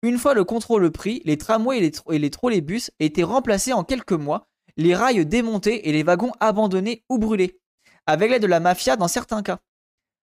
Une 0.02 0.18
fois 0.18 0.34
le 0.34 0.46
contrôle 0.46 0.90
pris, 0.92 1.22
les 1.26 1.38
tramways 1.38 1.78
et 1.78 1.82
les, 1.82 1.92
et 2.12 2.20
les 2.20 2.30
trolleybus 2.30 2.92
étaient 3.00 3.24
remplacés 3.24 3.74
en 3.74 3.84
quelques 3.84 4.14
mois, 4.14 4.48
les 4.78 4.96
rails 4.96 5.26
démontés 5.26 5.90
et 5.90 5.92
les 5.92 6.04
wagons 6.04 6.32
abandonnés 6.40 7.04
ou 7.10 7.18
brûlés, 7.18 7.60
avec 8.06 8.32
l'aide 8.32 8.42
de 8.42 8.48
la 8.48 8.62
mafia 8.62 8.96
dans 8.96 9.10
certains 9.10 9.44
cas. 9.44 9.60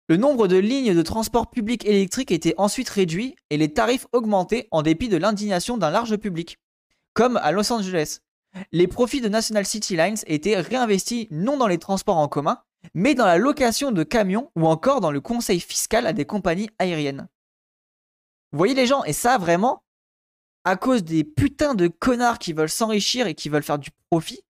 Le 0.07 0.17
nombre 0.17 0.47
de 0.47 0.57
lignes 0.57 0.93
de 0.93 1.01
transport 1.01 1.49
public 1.49 1.85
électrique 1.85 2.31
était 2.31 2.55
ensuite 2.57 2.89
réduit 2.89 3.35
et 3.49 3.57
les 3.57 3.73
tarifs 3.73 4.07
augmentés 4.13 4.67
en 4.71 4.81
dépit 4.81 5.09
de 5.09 5.17
l'indignation 5.17 5.77
d'un 5.77 5.89
large 5.89 6.17
public. 6.17 6.57
Comme 7.13 7.37
à 7.37 7.51
Los 7.51 7.71
Angeles. 7.71 8.19
Les 8.71 8.87
profits 8.87 9.21
de 9.21 9.29
National 9.29 9.65
City 9.65 9.95
Lines 9.95 10.17
étaient 10.27 10.59
réinvestis 10.59 11.27
non 11.31 11.55
dans 11.55 11.67
les 11.67 11.77
transports 11.77 12.17
en 12.17 12.27
commun, 12.27 12.57
mais 12.93 13.15
dans 13.15 13.25
la 13.25 13.37
location 13.37 13.91
de 13.91 14.03
camions 14.03 14.51
ou 14.55 14.67
encore 14.67 15.01
dans 15.01 15.11
le 15.11 15.21
conseil 15.21 15.59
fiscal 15.59 16.07
à 16.07 16.13
des 16.13 16.25
compagnies 16.25 16.69
aériennes. 16.79 17.27
Vous 18.51 18.57
voyez 18.57 18.73
les 18.73 18.87
gens, 18.87 19.03
et 19.03 19.13
ça 19.13 19.37
vraiment, 19.37 19.83
à 20.65 20.75
cause 20.75 21.03
des 21.03 21.23
putains 21.23 21.75
de 21.75 21.87
connards 21.87 22.39
qui 22.39 22.53
veulent 22.53 22.69
s'enrichir 22.69 23.27
et 23.27 23.35
qui 23.35 23.49
veulent 23.49 23.63
faire 23.63 23.79
du 23.79 23.89
profit, 24.09 24.41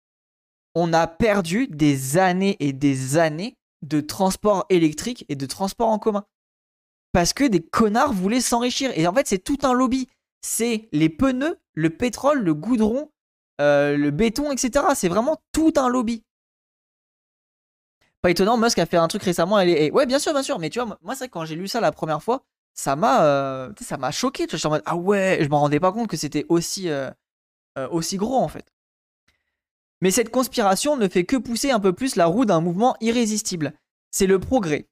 on 0.76 0.94
a 0.94 1.08
perdu 1.08 1.68
des 1.68 2.18
années 2.18 2.58
et 2.60 2.74
des 2.74 3.18
années 3.18 3.58
de 3.82 4.02
transport 4.02 4.66
électrique 4.70 5.26
et 5.30 5.36
de 5.36 5.46
transport 5.46 5.90
en 5.90 6.00
commun. 6.00 6.26
Parce 7.12 7.34
que 7.34 7.44
des 7.44 7.62
connards 7.62 8.14
voulaient 8.14 8.42
s'enrichir. 8.42 8.92
Et 8.96 9.06
en 9.06 9.14
fait, 9.14 9.28
c'est 9.28 9.44
tout 9.44 9.58
un 9.64 9.74
lobby. 9.74 10.08
C'est 10.42 10.88
les 10.92 11.10
pneus, 11.10 11.60
le 11.74 11.90
pétrole, 11.90 12.42
le 12.42 12.54
goudron, 12.54 13.12
euh, 13.60 13.98
le 13.98 14.12
béton, 14.12 14.52
etc. 14.52 14.86
C'est 14.96 15.10
vraiment 15.10 15.42
tout 15.52 15.74
un 15.76 15.90
lobby. 15.90 16.24
Pas 18.22 18.30
étonnant, 18.30 18.58
Musk 18.58 18.78
a 18.78 18.86
fait 18.86 18.98
un 18.98 19.08
truc 19.08 19.24
récemment. 19.24 19.60
Et, 19.60 19.90
ouais, 19.92 20.06
bien 20.06 20.20
sûr, 20.20 20.32
bien 20.34 20.44
sûr. 20.44 20.60
Mais 20.60 20.70
tu 20.70 20.80
vois, 20.80 20.98
moi, 21.02 21.16
c'est 21.16 21.28
quand 21.28 21.46
j'ai 21.46 21.56
lu 21.56 21.68
ça 21.68 21.82
la 21.82 21.92
première 21.92 22.22
fois, 22.22 22.44
ça 22.74 22.96
m'a, 22.96 23.24
euh, 23.24 23.72
ça 23.82 23.98
m'a 23.98 24.12
choqué. 24.12 24.46
Je 24.50 24.58
suis 24.58 24.68
en 24.68 24.72
mode 24.72 24.84
ah 24.86 24.96
ouais, 24.96 25.40
je 25.42 25.50
m'en 25.50 25.60
rendais 25.60 25.80
pas 25.80 25.92
compte 25.92 26.08
que 26.08 26.18
c'était 26.18 26.46
aussi, 26.48 26.90
euh, 26.90 27.10
euh, 27.78 27.88
aussi 27.90 28.18
gros 28.18 28.38
en 28.38 28.48
fait. 28.48 28.72
Mais 30.02 30.12
cette 30.12 30.30
conspiration 30.30 30.98
ne 30.98 31.08
fait 31.08 31.26
que 31.26 31.36
pousser 31.36 31.72
un 31.72 31.80
peu 31.80 31.94
plus 31.94 32.16
la 32.16 32.26
roue 32.26 32.46
d'un 32.46 32.62
mouvement 32.62 32.96
irrésistible. 33.02 33.74
C'est 34.12 34.28
le 34.28 34.40
progrès. 34.40 34.88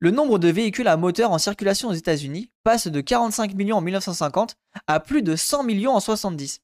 le 0.00 0.10
nombre 0.10 0.38
de 0.38 0.48
véhicules 0.48 0.88
à 0.88 0.98
moteur 0.98 1.30
en 1.30 1.38
circulation 1.38 1.88
aux 1.88 1.94
États-Unis 1.94 2.50
passe 2.62 2.88
de 2.88 3.00
45 3.00 3.54
millions 3.54 3.78
en 3.78 3.80
1950 3.80 4.56
à 4.86 5.00
plus 5.00 5.22
de 5.22 5.34
100 5.34 5.62
millions 5.62 5.94
en 5.94 6.00
70. 6.00 6.60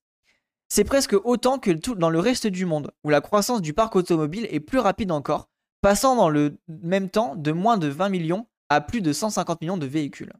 C'est 0.68 0.84
presque 0.84 1.14
autant 1.24 1.58
que 1.58 1.70
dans 1.94 2.10
le 2.10 2.20
reste 2.20 2.46
du 2.46 2.66
monde, 2.66 2.90
où 3.02 3.08
la 3.08 3.22
croissance 3.22 3.62
du 3.62 3.72
parc 3.72 3.96
automobile 3.96 4.46
est 4.50 4.60
plus 4.60 4.78
rapide 4.78 5.10
encore, 5.10 5.48
passant 5.80 6.16
dans 6.16 6.28
le 6.28 6.58
même 6.68 7.10
temps 7.10 7.36
de 7.36 7.52
moins 7.52 7.78
de 7.78 7.88
20 7.88 8.08
millions 8.08 8.46
à 8.68 8.80
plus 8.80 9.00
de 9.00 9.12
150 9.12 9.60
millions 9.60 9.78
de 9.78 9.86
véhicules. 9.86 10.32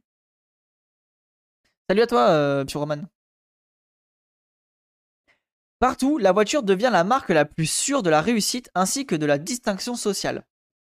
Salut 1.89 2.01
à 2.01 2.07
toi, 2.07 2.29
euh. 2.29 2.65
Partout, 5.79 6.17
la 6.19 6.31
voiture 6.31 6.63
devient 6.63 6.89
la 6.91 7.03
marque 7.03 7.29
la 7.29 7.43
plus 7.43 7.65
sûre 7.65 8.03
de 8.03 8.09
la 8.09 8.21
réussite 8.21 8.69
ainsi 8.75 9.05
que 9.05 9.15
de 9.15 9.25
la 9.25 9.37
distinction 9.37 9.95
sociale. 9.95 10.45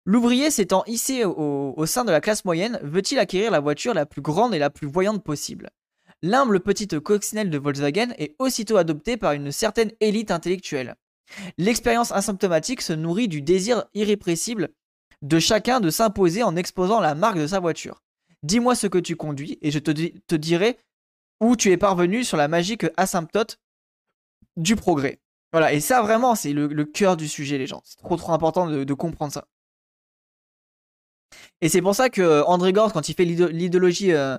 L'ouvrier 0.06 0.50
s'étant 0.50 0.86
hissé 0.88 1.26
au, 1.26 1.86
sein 1.86 2.06
de 2.06 2.12
la 2.12 2.22
classe 2.22 2.45
moyenne, 2.45 2.80
veut-il 2.82 3.20
acquérir 3.20 3.52
la 3.52 3.60
voiture 3.60 3.93
la 3.93 4.06
plus 4.06 4.22
grande 4.22 4.56
et 4.56 4.60
la 4.60 4.70
plus 4.70 4.88
voyante 4.88 5.22
possible? 5.22 5.70
L'humble 6.24 6.62
petite 6.62 7.00
coccinelle 7.02 7.50
de 7.50 7.58
Volkswagen 7.58 8.14
est 8.18 8.36
aussitôt 8.39 8.78
adoptée 8.78 9.18
par 9.18 9.34
une 9.34 9.52
certaine 9.52 9.91
élite 10.00 10.32
intellectuelle. 10.32 10.95
L'expérience 11.57 12.11
asymptomatique 12.11 12.82
se 12.82 12.93
nourrit 12.93 13.28
du 13.28 13.41
désir 13.41 13.86
irrépressible 13.93 14.69
de 15.21 15.39
chacun 15.39 15.80
de 15.80 15.89
s'imposer 15.89 16.43
en 16.43 16.55
exposant 16.55 16.99
la 16.99 17.15
marque 17.15 17.38
de 17.38 17.47
sa 17.47 17.59
voiture. 17.59 18.01
Dis-moi 18.43 18.75
ce 18.75 18.88
que 18.88 18.97
tu 18.97 19.15
conduis 19.15 19.57
et 19.61 19.71
je 19.71 19.80
te, 19.80 20.36
dirai 20.36 20.78
où 21.41 21.55
tu 21.55 21.71
es 21.71 21.78
parvenu 21.78 22.23
sur 22.23 22.38
la 22.38 22.47
magique 22.47 22.86
asymptote 22.97 23.59
du 24.55 24.75
progrès. 24.75 25.19
Voilà, 25.51 25.73
et 25.73 25.80
ça 25.80 26.01
vraiment, 26.01 26.36
c'est 26.36 26.53
le, 26.53 26.86
cœur 26.86 27.17
du 27.17 27.28
sujet, 27.28 27.57
les 27.57 27.67
gens. 27.67 27.82
C'est 27.84 27.97
trop 27.97 28.15
trop 28.15 28.34
important 28.34 28.67
de, 28.67 28.93
comprendre 28.93 29.34
ça. 29.34 29.47
Et 31.61 31.69
c'est 31.69 31.82
pour 31.82 31.95
ça 31.95 32.09
que 32.09 32.21
euh, 32.21 32.45
André 32.45 32.73
Gord, 32.73 32.93
quand 32.93 33.09
il 33.09 33.15
fait 33.15 33.25
l'idéologie 33.25 34.11
euh, 34.13 34.38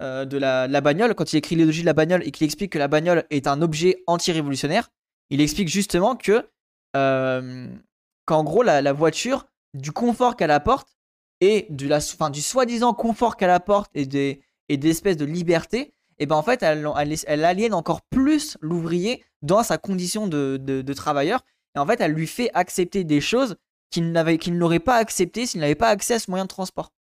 euh, 0.00 0.24
de, 0.24 0.38
la, 0.38 0.80
bagnole, 0.80 1.14
quand 1.14 1.32
il 1.32 1.36
écrit 1.36 1.56
l'idéologie 1.56 1.80
de 1.80 1.86
la 1.86 1.92
bagnole 1.92 2.22
et 2.26 2.30
qu'il 2.30 2.44
explique 2.44 2.72
que 2.72 2.78
la 2.78 2.88
bagnole 2.88 3.24
est 3.30 3.46
un 3.46 3.62
objet 3.62 4.02
anti-révolutionnaire, 4.06 4.90
il 5.30 5.40
explique 5.40 5.68
justement 5.68 6.16
que 6.16 6.48
qu'en 6.92 8.44
gros 8.44 8.62
la, 8.62 8.92
voiture, 8.92 9.46
du 9.74 9.92
confort 9.92 10.36
qu'elle 10.36 10.50
apporte 10.50 10.96
et 11.40 11.66
de 11.70 11.88
la, 11.88 12.00
du 12.30 12.42
soi-disant 12.42 12.92
confort 12.92 13.36
qu'elle 13.36 13.50
apporte 13.50 13.90
et 13.94 14.06
des 14.06 14.42
et 14.70 14.76
d'espèces 14.76 15.16
de 15.16 15.24
liberté, 15.24 15.92
et 16.20 16.26
ben 16.26 16.36
en 16.36 16.44
fait, 16.44 16.62
elle, 16.62 16.88
elle, 17.26 17.44
aliène 17.44 17.74
encore 17.74 18.02
plus 18.02 18.56
l'ouvrier 18.60 19.24
dans 19.42 19.64
sa 19.64 19.78
condition 19.78 20.28
de, 20.28 20.92
travailleur. 20.94 21.40
Et 21.74 21.80
en 21.80 21.86
fait, 21.86 22.00
elle 22.00 22.12
lui 22.12 22.28
fait 22.28 22.50
accepter 22.54 23.02
des 23.02 23.20
choses 23.20 23.56
qu'il 23.90 24.12
n'aurait 24.12 24.78
pas 24.78 24.94
accepté 24.94 25.46
s'il 25.46 25.60
n'avait 25.60 25.74
pas 25.74 25.88
accès 25.88 26.14
à 26.14 26.18
ce 26.20 26.30
moyen 26.30 26.44
de 26.44 26.48
transport. 26.48 26.92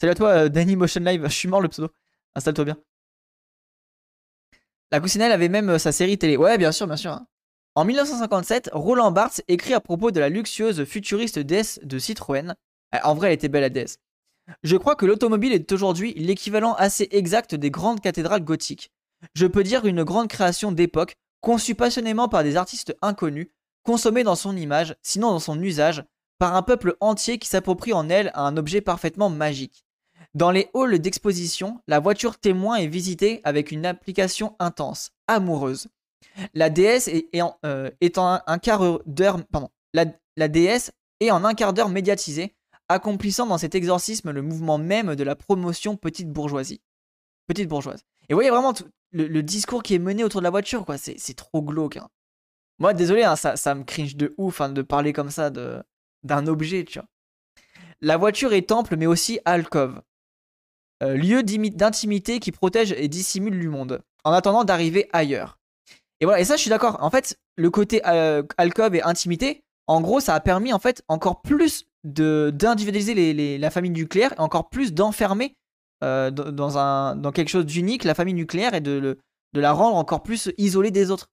Salut 0.00 0.10
à 0.10 0.14
toi, 0.14 0.28
euh, 0.28 0.48
Danny 0.50 0.76
Motion 0.76 1.00
Live. 1.00 1.24
Je 1.24 1.32
suis 1.32 1.48
mort 1.48 1.62
le 1.62 1.68
pseudo. 1.68 1.88
Installe-toi 2.34 2.66
bien. 2.66 2.76
La 4.90 5.00
Coussinelle 5.00 5.32
avait 5.32 5.48
même 5.48 5.70
euh, 5.70 5.78
sa 5.78 5.92
série 5.92 6.18
télé. 6.18 6.36
Ouais, 6.36 6.58
bien 6.58 6.72
sûr, 6.72 6.86
bien 6.86 6.96
sûr. 6.96 7.12
Hein. 7.12 7.26
En 7.74 7.84
1957, 7.84 8.70
Roland 8.72 9.12
Barthes 9.12 9.42
écrit 9.48 9.74
à 9.74 9.80
propos 9.80 10.10
de 10.10 10.20
la 10.20 10.28
luxueuse 10.28 10.84
futuriste 10.84 11.38
DS 11.38 11.80
de 11.82 11.98
Citroën. 11.98 12.54
Euh, 12.94 12.98
en 13.04 13.14
vrai, 13.14 13.28
elle 13.28 13.34
était 13.34 13.48
belle 13.48 13.62
la 13.62 13.70
DS. 13.70 13.98
Je 14.62 14.76
crois 14.76 14.96
que 14.96 15.04
l'automobile 15.04 15.52
est 15.52 15.70
aujourd'hui 15.72 16.14
l'équivalent 16.14 16.74
assez 16.74 17.08
exact 17.10 17.54
des 17.54 17.70
grandes 17.70 18.00
cathédrales 18.00 18.44
gothiques. 18.44 18.90
Je 19.34 19.46
peux 19.46 19.62
dire 19.62 19.84
une 19.84 20.04
grande 20.04 20.28
création 20.28 20.72
d'époque, 20.72 21.16
conçue 21.40 21.74
passionnément 21.74 22.28
par 22.28 22.44
des 22.44 22.56
artistes 22.56 22.96
inconnus, 23.02 23.48
consommée 23.82 24.24
dans 24.24 24.36
son 24.36 24.56
image, 24.56 24.96
sinon 25.02 25.30
dans 25.32 25.38
son 25.38 25.60
usage, 25.60 26.02
par 26.38 26.54
un 26.54 26.62
peuple 26.62 26.96
entier 27.00 27.38
qui 27.38 27.48
s'approprie 27.48 27.92
en 27.92 28.08
elle 28.08 28.30
un 28.34 28.56
objet 28.56 28.80
parfaitement 28.80 29.28
magique. 29.28 29.84
Dans 30.34 30.50
les 30.50 30.68
halls 30.74 30.98
d'exposition, 30.98 31.80
la 31.86 32.00
voiture 32.00 32.38
témoin 32.38 32.76
est 32.76 32.86
visitée 32.86 33.40
avec 33.44 33.72
une 33.72 33.86
application 33.86 34.54
intense, 34.58 35.10
amoureuse. 35.26 35.88
La 36.54 36.70
déesse 36.70 37.08
est, 37.08 37.40
en, 37.40 37.58
euh, 37.64 37.90
un, 38.00 38.58
quart 38.58 39.00
d'heure, 39.06 39.38
la, 39.94 40.04
est 40.36 41.30
en 41.30 41.44
un 41.44 41.54
quart 41.54 41.72
d'heure 41.72 41.88
médiatisée, 41.88 42.54
accomplissant 42.88 43.46
dans 43.46 43.58
cet 43.58 43.74
exorcisme 43.74 44.30
le 44.30 44.42
mouvement 44.42 44.78
même 44.78 45.14
de 45.14 45.24
la 45.24 45.36
promotion 45.36 45.96
petite 45.96 46.30
bourgeoisie. 46.30 46.80
Petite 47.46 47.68
bourgeoise. 47.68 48.04
Et 48.28 48.34
vous 48.34 48.36
voyez 48.36 48.50
vraiment 48.50 48.74
le, 49.12 49.42
discours 49.42 49.82
qui 49.82 49.94
est 49.94 49.98
mené 49.98 50.24
autour 50.24 50.40
de 50.40 50.44
la 50.44 50.50
voiture, 50.50 50.84
quoi. 50.84 50.98
C'est 50.98 51.36
trop 51.36 51.62
glauque. 51.62 51.96
Hein. 51.96 52.08
Moi, 52.78 52.94
désolé, 52.94 53.24
hein, 53.24 53.36
ça, 53.36 53.56
ça, 53.56 53.74
me 53.74 53.84
cringe 53.84 54.16
de 54.16 54.34
ouf 54.36 54.60
hein, 54.60 54.68
de 54.68 54.82
parler 54.82 55.12
comme 55.12 55.30
ça 55.30 55.50
d'un 55.50 56.46
objet, 56.46 56.84
tu 56.84 56.98
vois. 56.98 57.08
La 58.00 58.16
voiture 58.16 58.52
est 58.52 58.68
temple, 58.68 58.96
mais 58.96 59.06
aussi 59.06 59.40
alcove. 59.44 60.00
Euh, 61.02 61.16
lieu 61.16 61.42
d'intimité 61.44 62.40
qui 62.40 62.50
protège 62.50 62.92
et 62.92 63.06
dissimule 63.06 63.58
du 63.58 63.68
monde, 63.68 64.00
en 64.24 64.32
attendant 64.32 64.64
d'arriver 64.64 65.08
ailleurs. 65.12 65.58
Et 66.20 66.24
voilà, 66.24 66.40
et 66.40 66.44
ça, 66.44 66.56
je 66.56 66.62
suis 66.62 66.70
d'accord. 66.70 66.98
En 67.00 67.10
fait, 67.10 67.38
le 67.56 67.70
côté 67.70 68.02
euh, 68.06 68.42
alcove 68.56 68.96
et 68.96 69.02
intimité, 69.02 69.62
en 69.86 70.00
gros, 70.00 70.18
ça 70.18 70.34
a 70.34 70.40
permis 70.40 70.72
en 70.72 70.80
fait 70.80 71.02
encore 71.06 71.40
plus 71.42 71.86
d'individualiser 72.02 73.58
la 73.58 73.70
famille 73.70 73.92
nucléaire 73.92 74.32
et 74.32 74.40
encore 74.40 74.68
plus 74.70 74.92
d'enfermer 74.92 75.56
euh, 76.02 76.30
dans, 76.30 76.78
un, 76.78 77.14
dans 77.16 77.32
quelque 77.32 77.48
chose 77.48 77.66
d'unique 77.66 78.04
la 78.04 78.14
famille 78.14 78.34
nucléaire 78.34 78.74
et 78.74 78.80
de, 78.80 79.18
de 79.52 79.60
la 79.60 79.72
rendre 79.72 79.96
encore 79.96 80.22
plus 80.22 80.50
isolée 80.58 80.90
des 80.90 81.10
autres. 81.12 81.28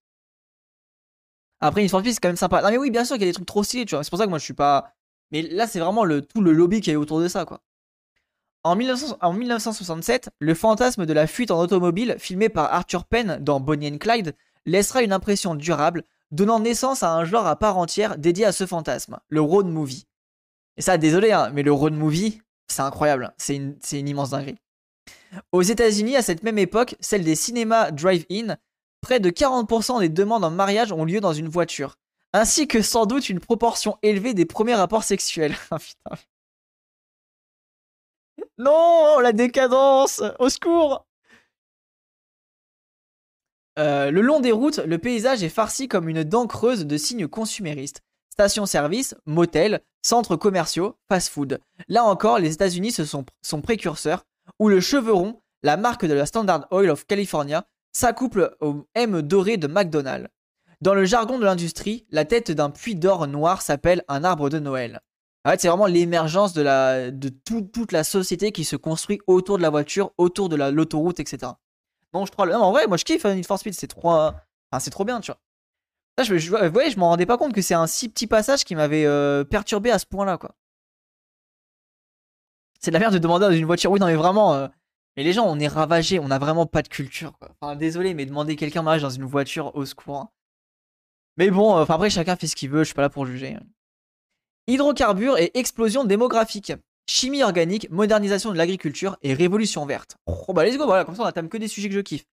Après, 1.59 1.81
une 1.81 1.87
sportive, 1.87 2.13
c'est 2.13 2.19
quand 2.19 2.29
même 2.29 2.35
sympa. 2.35 2.61
Non, 2.61 2.69
mais 2.69 2.77
oui, 2.77 2.91
bien 2.91 3.03
sûr 3.03 3.15
qu'il 3.15 3.25
y 3.25 3.29
a 3.29 3.31
des 3.31 3.33
trucs 3.33 3.47
trop 3.47 3.63
stylés, 3.63 3.85
tu 3.85 3.95
vois. 3.95 4.03
C'est 4.03 4.09
pour 4.11 4.19
ça 4.19 4.25
que 4.25 4.29
moi, 4.29 4.37
je 4.37 4.43
suis 4.43 4.53
pas. 4.53 4.93
Mais 5.31 5.41
là, 5.41 5.65
c'est 5.65 5.79
vraiment 5.79 6.03
le, 6.03 6.21
tout 6.21 6.41
le 6.41 6.51
lobby 6.51 6.81
qui 6.81 6.91
est 6.91 6.95
autour 6.95 7.19
de 7.19 7.27
ça, 7.27 7.45
quoi. 7.45 7.61
En, 8.65 8.75
1967, 8.75 10.31
le 10.39 10.55
fantasme 10.55 11.05
de 11.05 11.13
la 11.13 11.27
fuite 11.27 11.51
en 11.51 11.59
automobile, 11.59 12.15
filmé 12.17 12.49
par 12.49 12.73
Arthur 12.73 13.05
Penn 13.05 13.37
dans 13.39 13.59
Bonnie 13.59 13.93
and 13.93 13.99
Clyde, 13.99 14.35
laissera 14.65 15.03
une 15.03 15.13
impression 15.13 15.53
durable, 15.53 16.01
donnant 16.31 16.59
naissance 16.59 17.03
à 17.03 17.13
un 17.13 17.25
genre 17.25 17.45
à 17.45 17.57
part 17.57 17.77
entière 17.77 18.17
dédié 18.17 18.43
à 18.43 18.51
ce 18.51 18.65
fantasme, 18.65 19.19
le 19.29 19.39
road 19.39 19.67
movie. 19.67 20.07
Et 20.77 20.81
ça, 20.81 20.97
désolé, 20.97 21.31
hein, 21.31 21.51
mais 21.53 21.61
le 21.61 21.71
road 21.71 21.93
movie, 21.93 22.41
c'est 22.67 22.81
incroyable. 22.81 23.35
C'est 23.37 23.55
une, 23.55 23.77
immense 23.91 24.31
dinguerie. 24.31 24.57
Aux 25.51 25.61
États-Unis, 25.61 26.15
à 26.15 26.23
cette 26.23 26.41
même 26.41 26.57
époque, 26.57 26.95
celle 26.99 27.23
des 27.23 27.35
cinémas 27.35 27.91
drive-in, 27.91 28.55
près 28.99 29.19
de 29.19 29.29
40% 29.29 29.99
des 29.99 30.09
demandes 30.09 30.43
en 30.43 30.49
mariage 30.49 30.91
ont 30.91 31.05
lieu 31.05 31.21
dans 31.21 31.33
une 31.33 31.49
voiture, 31.49 31.97
ainsi 32.33 32.67
que 32.67 32.81
sans 32.81 33.05
doute 33.05 33.29
une 33.29 33.39
proportion 33.39 33.99
élevée 34.01 34.33
des 34.33 34.45
premiers 34.45 34.73
rapports 34.73 35.03
sexuels. 35.03 35.55
Ah, 36.09 36.15
non, 38.57 39.19
la 39.19 39.33
décadence 39.33 40.21
Au 40.39 40.49
secours 40.49 41.05
euh, 43.77 44.09
le 44.09 44.21
long 44.21 44.39
des 44.39 44.53
routes, 44.53 44.77
le 44.79 44.97
paysage 44.97 45.43
est 45.43 45.49
farci 45.49 45.89
comme 45.89 46.07
une 46.07 46.23
dent 46.23 46.47
creuse 46.47 46.85
de 46.85 46.97
signes 46.97 47.27
consuméristes. 47.27 48.01
Stations-service, 48.29 49.15
motels, 49.25 49.81
centres 50.01 50.35
commerciaux, 50.35 50.97
fast-food. 51.09 51.59
Là 51.87 52.03
encore, 52.05 52.39
les 52.39 52.53
États-Unis 52.53 52.91
sont, 52.91 53.61
précurseurs, 53.61 54.25
où 54.59 54.69
le 54.69 54.79
chevron, 54.79 55.41
la 55.63 55.77
marque 55.77 56.05
de 56.05 56.13
la 56.13 56.25
Standard 56.25 56.67
Oil 56.71 56.89
of 56.89 57.05
California, 57.05 57.65
s'accouple 57.91 58.55
au 58.61 58.87
M 58.93 59.21
doré 59.21 59.57
de 59.57 59.67
McDonald's. 59.67 60.29
Dans 60.81 60.93
le 60.93 61.05
jargon 61.05 61.39
de 61.39 61.45
l'industrie, 61.45 62.05
la 62.11 62.25
tête 62.25 62.51
d'un 62.51 62.69
puits 62.69 62.95
d'or 62.95 63.27
noir 63.27 63.61
s'appelle 63.61 64.03
un 64.07 64.23
arbre 64.23 64.49
de 64.49 64.59
Noël. 64.59 65.01
En 65.45 65.51
fait, 65.51 65.61
c'est 65.61 65.67
vraiment 65.67 65.85
l'émergence 65.85 66.53
de, 66.53 66.61
la, 66.61 67.11
de 67.11 67.29
toute 67.29 67.91
la 67.91 68.03
société 68.03 68.51
qui 68.51 68.65
se 68.65 68.75
construit 68.75 69.19
autour 69.27 69.57
de 69.57 69.61
la 69.61 69.69
voiture, 69.69 70.11
autour 70.17 70.49
de 70.49 70.55
l'autoroute, 70.55 71.19
etc. 71.19 71.51
Bon, 72.11 72.25
je 72.25 72.31
crois. 72.31 72.47
Non, 72.47 72.63
en 72.63 72.71
vrai, 72.71 72.87
moi 72.87 72.97
je 72.97 73.05
kiffe 73.05 73.25
Need 73.25 73.45
for 73.45 73.59
Speed, 73.59 73.75
c'est 73.75 73.87
trop, 73.87 74.09
enfin, 74.09 74.79
c'est 74.79 74.89
trop 74.89 75.05
bien, 75.05 75.19
tu 75.21 75.31
vois 75.31 75.39
je, 76.23 76.37
je, 76.37 76.67
voyez, 76.67 76.91
je 76.91 76.99
m'en 76.99 77.09
rendais 77.09 77.25
pas 77.25 77.37
compte 77.37 77.53
que 77.53 77.61
c'est 77.61 77.73
un 77.73 77.87
si 77.87 78.09
petit 78.09 78.27
passage 78.27 78.63
qui 78.63 78.75
m'avait 78.75 79.05
euh, 79.05 79.43
perturbé 79.43 79.91
à 79.91 79.99
ce 79.99 80.05
point-là, 80.05 80.37
quoi. 80.37 80.55
C'est 82.79 82.91
de 82.91 82.93
la 82.93 82.99
merde 82.99 83.13
de 83.13 83.19
demander 83.19 83.45
dans 83.45 83.51
une 83.51 83.65
voiture. 83.65 83.91
Oui, 83.91 83.99
non, 83.99 84.05
mais 84.05 84.15
vraiment. 84.15 84.53
Euh, 84.53 84.67
mais 85.17 85.23
les 85.23 85.33
gens, 85.33 85.45
on 85.45 85.59
est 85.59 85.67
ravagés, 85.67 86.19
on 86.19 86.29
a 86.29 86.39
vraiment 86.39 86.65
pas 86.65 86.81
de 86.81 86.87
culture, 86.87 87.37
quoi. 87.37 87.49
Enfin, 87.59 87.75
désolé, 87.75 88.13
mais 88.13 88.25
demander 88.25 88.55
quelqu'un 88.55 88.81
mariage 88.81 89.01
dans 89.01 89.09
une 89.09 89.25
voiture, 89.25 89.75
au 89.75 89.85
secours. 89.85 90.17
Hein. 90.17 90.29
Mais 91.37 91.49
bon, 91.49 91.77
euh, 91.77 91.83
enfin, 91.83 91.95
après, 91.95 92.09
chacun 92.09 92.35
fait 92.35 92.47
ce 92.47 92.55
qu'il 92.55 92.69
veut, 92.69 92.79
je 92.79 92.85
suis 92.85 92.93
pas 92.93 93.01
là 93.01 93.09
pour 93.09 93.25
juger. 93.25 93.57
Hydrocarbures 94.67 95.37
et 95.37 95.51
explosion 95.53 96.05
démographique. 96.05 96.73
Chimie 97.07 97.43
organique, 97.43 97.87
modernisation 97.91 98.51
de 98.51 98.57
l'agriculture 98.57 99.15
et 99.21 99.35
révolution 99.35 99.85
verte. 99.85 100.17
Oh 100.25 100.53
bah 100.53 100.65
let's 100.65 100.75
go, 100.75 100.85
voilà, 100.85 101.05
comme 101.05 101.15
ça 101.15 101.21
on 101.21 101.25
a 101.25 101.31
que 101.31 101.57
des 101.57 101.67
sujets 101.67 101.87
que 101.87 101.93
je 101.93 101.99
kiffe. 101.99 102.25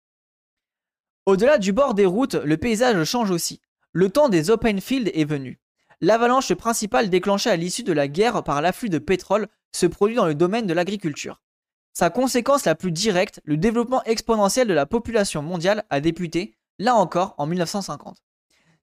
Au-delà 1.27 1.59
du 1.59 1.75
bord 1.75 1.93
des 1.93 2.07
routes, 2.07 2.37
le 2.37 2.57
paysage 2.57 3.05
change 3.05 3.31
aussi. 3.31 3.61
Le 3.93 4.09
temps 4.09 4.31
des 4.31 4.49
open 4.49 4.81
fields 4.81 5.11
est 5.13 5.27
venu. 5.27 5.61
L'avalanche 6.01 6.55
principale 6.55 7.11
déclenchée 7.11 7.51
à 7.51 7.57
l'issue 7.57 7.83
de 7.83 7.93
la 7.93 8.09
guerre 8.09 8.43
par 8.43 8.63
l'afflux 8.63 8.89
de 8.89 8.99
pétrole 8.99 9.47
se 9.73 9.85
produit 9.85 10.17
dans 10.17 10.27
le 10.27 10.35
domaine 10.35 10.67
de 10.67 10.73
l'agriculture. 10.73 11.39
Sa 11.93 12.09
conséquence 12.09 12.65
la 12.65 12.75
plus 12.75 12.93
directe, 12.93 13.43
le 13.45 13.59
développement 13.59 14.03
exponentiel 14.05 14.67
de 14.67 14.73
la 14.73 14.87
population 14.87 15.43
mondiale, 15.43 15.85
a 15.91 16.01
débuté, 16.01 16.57
là 16.79 16.95
encore, 16.95 17.35
en 17.37 17.47
1950. 17.47 18.23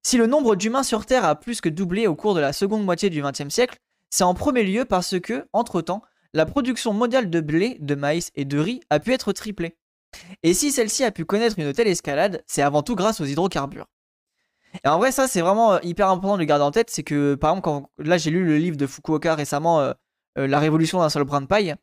Si 0.04 0.18
le 0.18 0.28
nombre 0.28 0.56
d'humains 0.56 0.84
sur 0.84 1.06
Terre 1.06 1.26
a 1.26 1.36
plus 1.36 1.62
que 1.62 1.70
doublé 1.70 2.08
au 2.08 2.16
cours 2.16 2.34
de 2.34 2.40
la 2.40 2.54
seconde 2.54 2.84
moitié 2.84 3.10
du 3.10 3.22
XXe 3.22 3.50
siècle, 3.50 3.78
c'est 4.10 4.24
en 4.24 4.34
premier 4.34 4.64
lieu 4.64 4.86
parce 4.86 5.20
que, 5.20 5.48
entre-temps, 5.54 6.02
la 6.34 6.46
production 6.46 6.94
mondiale 6.94 7.30
de 7.30 7.42
blé, 7.42 7.78
de 7.80 7.96
maïs 7.96 8.32
et 8.36 8.46
de 8.46 8.60
riz 8.60 8.82
a 8.90 9.00
pu 9.00 9.14
être 9.14 9.34
triplée. 9.34 9.76
Et 10.44 10.54
si 10.54 10.72
celle-ci 10.72 11.04
a 11.04 11.12
pu 11.12 11.26
connaître 11.26 11.60
une 11.60 11.74
telle 11.74 11.88
escalade, 11.88 12.44
c'est 12.48 12.62
avant 12.62 12.82
tout 12.82 12.96
grâce 12.96 13.22
aux 13.22 13.26
hydrocarbures. 13.26 13.88
Et 14.84 14.88
en 14.88 14.98
vrai, 14.98 15.12
ça, 15.12 15.28
c'est 15.28 15.42
vraiment 15.42 15.74
euh, 15.74 15.80
hyper 15.84 16.10
important 16.10 16.38
de 16.38 16.44
garder 16.44 16.64
en 16.64 16.72
tête. 16.72 16.90
C'est 16.90 17.04
que, 17.04 17.36
par 17.36 17.52
exemple, 17.52 17.66
quand, 17.66 17.90
là, 17.98 18.18
j'ai 18.18 18.30
lu 18.30 18.46
le 18.46 18.58
livre 18.58 18.78
de 18.78 18.86
Fukuoka 18.86 19.36
récemment, 19.36 19.80
euh, 19.80 19.94
euh, 20.38 20.48
La 20.48 20.60
révolution 20.60 21.00
d'un 21.00 21.10
seul 21.10 21.24
brin 21.24 21.42
de 21.42 21.48
paille. 21.48 21.76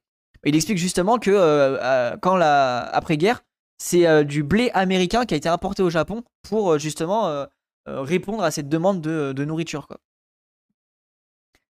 Il 0.44 0.54
explique 0.54 0.78
justement 0.78 1.18
que, 1.18 2.16
quand 2.22 2.36
la 2.36 2.82
après-guerre, 2.94 3.42
c'est 3.78 4.24
du 4.24 4.44
blé 4.44 4.70
américain 4.74 5.24
qui 5.24 5.34
a 5.34 5.36
été 5.36 5.48
importé 5.48 5.82
au 5.82 5.90
Japon 5.90 6.22
pour 6.42 6.78
justement 6.78 7.46
répondre 7.86 8.42
à 8.42 8.50
cette 8.50 8.68
demande 8.68 9.00
de, 9.00 9.44
nourriture. 9.44 9.86
Quoi. 9.86 9.98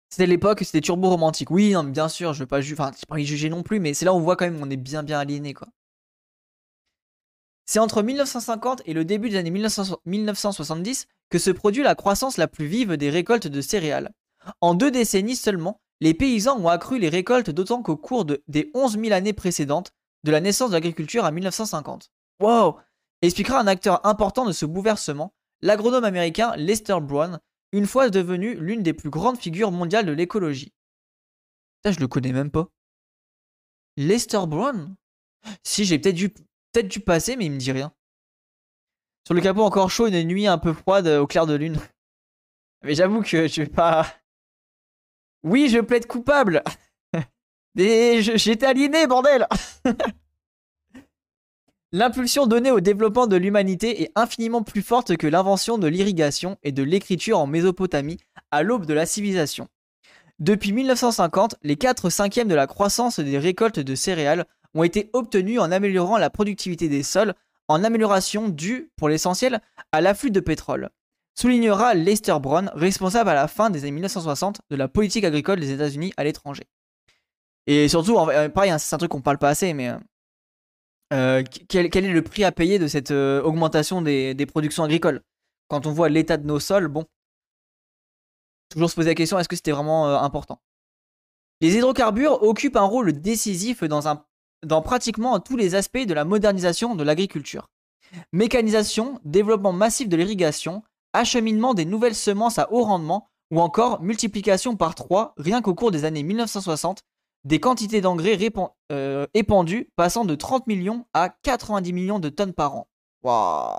C'était 0.09 0.27
l'époque, 0.27 0.59
c'était 0.63 0.81
turbo 0.81 1.09
romantique. 1.09 1.49
Oui, 1.49 1.73
bien 1.87 2.07
sûr, 2.07 2.33
je 2.33 2.41
veux 2.41 2.45
pas, 2.45 2.59
enfin, 2.59 2.91
pas 3.07 3.17
juger 3.19 3.49
non 3.49 3.63
plus, 3.63 3.79
mais 3.79 3.93
c'est 3.93 4.05
là 4.05 4.13
où 4.13 4.17
on 4.17 4.21
voit 4.21 4.35
quand 4.35 4.45
même 4.45 4.59
qu'on 4.59 4.69
est 4.69 4.77
bien 4.77 5.03
bien 5.03 5.19
aliéné. 5.19 5.55
C'est 7.65 7.79
entre 7.79 8.03
1950 8.03 8.83
et 8.85 8.93
le 8.93 9.05
début 9.05 9.29
des 9.29 9.37
années 9.37 9.49
1970 10.05 11.07
que 11.29 11.39
se 11.39 11.49
produit 11.49 11.81
la 11.81 11.95
croissance 11.95 12.37
la 12.37 12.47
plus 12.47 12.67
vive 12.67 12.97
des 12.97 13.09
récoltes 13.09 13.47
de 13.47 13.61
céréales. 13.61 14.11
En 14.61 14.75
deux 14.75 14.91
décennies 14.91 15.35
seulement, 15.35 15.81
les 15.99 16.13
paysans 16.13 16.59
ont 16.59 16.67
accru 16.67 16.99
les 16.99 17.09
récoltes 17.09 17.49
d'autant 17.49 17.81
qu'au 17.81 17.97
cours 17.97 18.25
des 18.25 18.69
11 18.73 18.99
000 18.99 19.13
années 19.13 19.33
précédentes, 19.33 19.93
de 20.23 20.31
la 20.31 20.41
naissance 20.41 20.69
de 20.69 20.75
l'agriculture 20.75 21.25
à 21.25 21.31
1950. 21.31 22.11
Wow 22.39 22.77
Expliquera 23.21 23.59
un 23.59 23.67
acteur 23.67 24.05
important 24.05 24.45
de 24.45 24.51
ce 24.51 24.65
bouleversement, 24.65 25.33
l'agronome 25.63 26.03
américain 26.03 26.55
Lester 26.57 26.99
Brown, 27.01 27.39
une 27.71 27.87
fois 27.87 28.09
devenu 28.09 28.53
l'une 28.55 28.83
des 28.83 28.93
plus 28.93 29.09
grandes 29.09 29.39
figures 29.39 29.71
mondiales 29.71 30.05
de 30.05 30.11
l'écologie. 30.11 30.73
Ça, 31.83 31.91
je 31.91 31.99
le 31.99 32.07
connais 32.07 32.33
même 32.33 32.51
pas. 32.51 32.67
Lester 33.97 34.45
Brown? 34.45 34.95
Si, 35.63 35.85
j'ai 35.85 35.99
peut-être 35.99 36.15
dû 36.15 36.33
du 36.83 36.99
passé, 36.99 37.35
mais 37.35 37.45
il 37.45 37.51
me 37.51 37.57
dit 37.57 37.71
rien. 37.71 37.93
Sur 39.25 39.35
le 39.35 39.41
capot 39.41 39.63
encore 39.63 39.89
chaud, 39.89 40.07
une 40.07 40.23
nuit 40.23 40.47
un 40.47 40.57
peu 40.57 40.73
froide 40.73 41.07
au 41.07 41.27
clair 41.27 41.45
de 41.45 41.53
lune. 41.53 41.77
Mais 42.83 42.95
j'avoue 42.95 43.21
que 43.21 43.47
je 43.47 43.61
vais 43.61 43.69
pas. 43.69 44.05
Oui, 45.43 45.69
je 45.69 45.79
plaide 45.79 46.07
coupable. 46.07 46.61
Mais 47.75 48.21
j'étais 48.21 48.65
aliéné, 48.65 49.07
bordel. 49.07 49.47
L'impulsion 51.95 52.47
donnée 52.47 52.71
au 52.71 52.79
développement 52.79 53.27
de 53.27 53.35
l'humanité 53.35 54.01
est 54.01 54.11
infiniment 54.15 54.63
plus 54.63 54.81
forte 54.81 55.15
que 55.15 55.27
l'invention 55.27 55.77
de 55.77 55.85
l'irrigation 55.85 56.57
et 56.63 56.71
de 56.71 56.81
l'écriture 56.81 57.37
en 57.37 57.45
Mésopotamie 57.45 58.17
à 58.49 58.63
l'aube 58.63 58.87
de 58.87 58.95
la 58.95 59.05
civilisation. 59.05 59.67
Depuis 60.39 60.71
1950, 60.71 61.53
les 61.61 61.75
4 61.75 62.09
cinquièmes 62.09 62.47
de 62.47 62.55
la 62.55 62.65
croissance 62.65 63.19
des 63.19 63.37
récoltes 63.37 63.79
de 63.79 63.93
céréales 63.93 64.45
ont 64.73 64.81
été 64.81 65.11
obtenus 65.13 65.59
en 65.59 65.71
améliorant 65.71 66.17
la 66.17 66.31
productivité 66.31 66.89
des 66.89 67.03
sols, 67.03 67.35
en 67.67 67.83
amélioration 67.83 68.49
due, 68.49 68.89
pour 68.95 69.07
l'essentiel, 69.07 69.61
à 69.91 70.01
l'afflux 70.01 70.31
de 70.31 70.39
pétrole. 70.39 70.89
Soulignera 71.35 71.93
Lester 71.93 72.37
Brown, 72.41 72.71
responsable 72.73 73.29
à 73.29 73.35
la 73.35 73.47
fin 73.47 73.69
des 73.69 73.83
années 73.83 73.91
1960 73.91 74.61
de 74.71 74.75
la 74.75 74.87
politique 74.87 75.25
agricole 75.25 75.59
des 75.59 75.71
États-Unis 75.71 76.11
à 76.17 76.23
l'étranger. 76.23 76.63
Et 77.67 77.87
surtout, 77.87 78.15
pareil, 78.55 78.71
hein, 78.71 78.79
c'est 78.79 78.95
un 78.95 78.97
truc 78.97 79.11
qu'on 79.11 79.21
parle 79.21 79.37
pas 79.37 79.49
assez, 79.49 79.75
mais 79.75 79.91
euh, 81.13 81.43
quel, 81.69 81.85
est 81.85 82.01
le 82.01 82.21
prix 82.23 82.43
à 82.43 82.51
payer 82.51 82.79
de 82.79 82.87
cette 82.87 83.11
euh, 83.11 83.41
augmentation 83.43 84.01
des, 84.01 84.45
productions 84.47 84.83
agricoles? 84.83 85.21
Quand 85.67 85.85
on 85.85 85.91
voit 85.91 86.09
l'état 86.09 86.37
de 86.37 86.45
nos 86.45 86.59
sols, 86.59 86.87
bon, 86.87 87.05
toujours 88.69 88.89
se 88.89 88.95
poser 88.95 89.09
la 89.09 89.15
question 89.15 89.37
est-ce 89.37 89.47
que 89.47 89.55
c'était 89.55 89.71
vraiment 89.71 90.07
euh, 90.07 90.17
important? 90.17 90.59
Les 91.61 91.77
hydrocarbures 91.77 92.41
occupent 92.43 92.75
un 92.75 92.81
rôle 92.81 93.13
décisif 93.13 93.83
dans 93.83 94.23
dans 94.63 94.81
pratiquement 94.81 95.39
tous 95.39 95.57
les 95.57 95.75
aspects 95.75 96.05
de 96.05 96.13
la 96.13 96.25
modernisation 96.25 96.95
de 96.95 97.03
l'agriculture. 97.03 97.69
Mécanisation, 98.31 99.19
développement 99.23 99.73
massif 99.73 100.09
de 100.09 100.15
l'irrigation, 100.15 100.83
acheminement 101.13 101.73
des 101.73 101.85
nouvelles 101.85 102.15
semences 102.15 102.59
à 102.59 102.71
haut 102.71 102.83
rendement 102.83 103.29
ou 103.51 103.61
encore 103.61 104.01
multiplication 104.01 104.75
par 104.75 104.95
3 104.95 105.33
rien 105.37 105.61
qu'au 105.61 105.75
cours 105.75 105.91
des 105.91 106.05
années 106.05 106.23
1960 106.23 107.03
des 107.43 107.59
quantités 107.59 108.01
d'engrais 108.01 108.37
euh, 108.91 109.27
épandues 109.33 109.91
passant 109.95 110.25
de 110.25 110.35
30 110.35 110.67
millions 110.67 111.07
à 111.13 111.29
90 111.29 111.93
millions 111.93 112.19
de 112.19 112.29
tonnes 112.29 112.53
par 112.53 112.75
an. 112.75 112.87
Waouh 113.23 113.77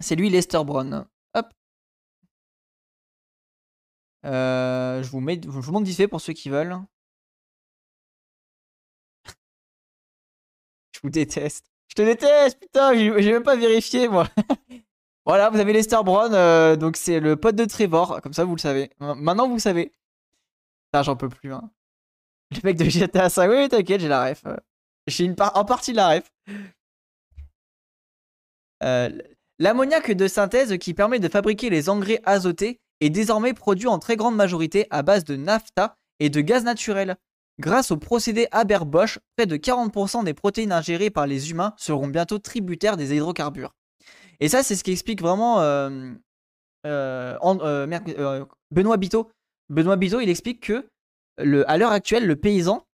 C'est 0.00 0.16
lui 0.16 0.30
Lester 0.30 0.62
Brown. 0.64 1.06
Hop. 1.34 1.46
Euh, 4.24 5.02
je, 5.02 5.10
vous 5.10 5.20
mets, 5.20 5.40
je 5.42 5.48
vous 5.48 5.72
montre 5.72 6.06
pour 6.06 6.20
ceux 6.20 6.32
qui 6.32 6.48
veulent. 6.48 6.76
vous 11.02 11.10
déteste. 11.10 11.66
Je 11.88 11.94
te 11.94 12.02
déteste, 12.02 12.58
putain, 12.58 12.94
j'ai 12.94 13.32
même 13.32 13.42
pas 13.42 13.56
vérifié, 13.56 14.08
moi. 14.08 14.26
voilà, 15.26 15.50
vous 15.50 15.58
avez 15.60 15.72
Lester 15.72 16.02
Brown, 16.04 16.32
euh, 16.34 16.76
donc 16.76 16.96
c'est 16.96 17.20
le 17.20 17.36
pote 17.36 17.54
de 17.54 17.66
Trevor, 17.66 18.20
comme 18.22 18.32
ça 18.32 18.44
vous 18.44 18.56
le 18.56 18.60
savez. 18.60 18.90
Maintenant 18.98 19.46
vous 19.46 19.54
le 19.54 19.60
savez. 19.60 19.92
J'en 21.02 21.16
peux 21.16 21.28
plus. 21.28 21.50
Le 21.50 22.60
mec 22.62 22.76
de 22.76 22.84
GTA 22.84 23.28
5, 23.28 23.50
oui, 23.50 23.68
t'inquiète, 23.68 24.00
j'ai 24.00 24.08
la 24.08 24.30
ref. 24.30 24.44
J'ai 25.06 25.24
une 25.24 25.34
en 25.38 25.64
partie 25.64 25.92
la 25.92 26.08
ref. 26.10 26.30
Euh, 28.82 29.10
L'ammoniac 29.60 30.10
de 30.10 30.26
synthèse 30.26 30.76
qui 30.78 30.94
permet 30.94 31.20
de 31.20 31.28
fabriquer 31.28 31.70
les 31.70 31.88
engrais 31.88 32.20
azotés 32.24 32.80
est 33.00 33.10
désormais 33.10 33.54
produit 33.54 33.86
en 33.86 33.98
très 33.98 34.16
grande 34.16 34.34
majorité 34.34 34.86
à 34.90 35.02
base 35.02 35.24
de 35.24 35.36
nafta 35.36 35.96
et 36.18 36.28
de 36.28 36.40
gaz 36.40 36.64
naturel. 36.64 37.16
Grâce 37.60 37.92
au 37.92 37.96
procédé 37.96 38.48
Haber-Bosch, 38.50 39.20
près 39.36 39.46
de 39.46 39.56
40% 39.56 40.24
des 40.24 40.34
protéines 40.34 40.72
ingérées 40.72 41.10
par 41.10 41.28
les 41.28 41.52
humains 41.52 41.72
seront 41.76 42.08
bientôt 42.08 42.38
tributaires 42.38 42.96
des 42.96 43.14
hydrocarbures. 43.14 43.72
Et 44.40 44.48
ça, 44.48 44.64
c'est 44.64 44.74
ce 44.74 44.82
qui 44.82 44.90
explique 44.90 45.22
vraiment 45.22 45.60
euh, 45.60 46.10
euh, 46.84 47.38
euh, 47.42 48.44
Benoît 48.72 48.96
Biteau. 48.96 49.30
Benoît 49.68 49.96
Biteau, 49.96 50.20
il 50.20 50.28
explique 50.28 50.60
que 50.60 50.88
à 51.66 51.78
l'heure 51.78 51.92
actuelle, 51.92 52.26
le 52.26 52.36
paysan, 52.36 52.86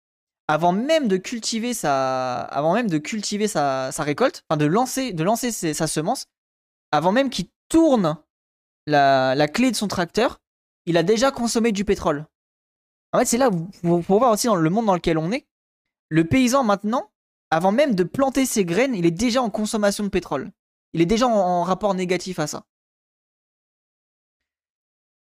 avant 0.48 0.72
même 0.72 1.08
de 1.08 1.16
cultiver 1.16 1.74
sa, 1.74 2.48
récolte, 3.98 4.44
enfin 4.48 4.56
de 4.56 4.66
lancer, 4.66 5.52
sa 5.52 5.86
semence, 5.86 6.26
avant 6.92 7.12
même 7.12 7.30
qu'il 7.30 7.46
tourne 7.68 8.16
la 8.86 9.48
clé 9.48 9.70
de 9.70 9.76
son 9.76 9.88
tracteur, 9.88 10.40
il 10.86 10.96
a 10.96 11.02
déjà 11.02 11.30
consommé 11.30 11.72
du 11.72 11.84
pétrole. 11.84 12.26
En 13.12 13.18
fait, 13.18 13.24
c'est 13.24 13.38
là 13.38 13.50
faut 13.82 14.18
voir 14.18 14.32
aussi 14.32 14.46
dans 14.46 14.56
le 14.56 14.70
monde 14.70 14.86
dans 14.86 14.94
lequel 14.94 15.18
on 15.18 15.32
est. 15.32 15.46
Le 16.08 16.24
paysan 16.24 16.64
maintenant, 16.64 17.10
avant 17.50 17.72
même 17.72 17.94
de 17.94 18.04
planter 18.04 18.46
ses 18.46 18.64
graines, 18.64 18.94
il 18.94 19.06
est 19.06 19.10
déjà 19.10 19.42
en 19.42 19.50
consommation 19.50 20.04
de 20.04 20.08
pétrole. 20.08 20.50
Il 20.92 21.00
est 21.00 21.06
déjà 21.06 21.26
en, 21.26 21.62
rapport 21.62 21.94
négatif 21.94 22.38
à 22.38 22.46
ça. 22.46 22.64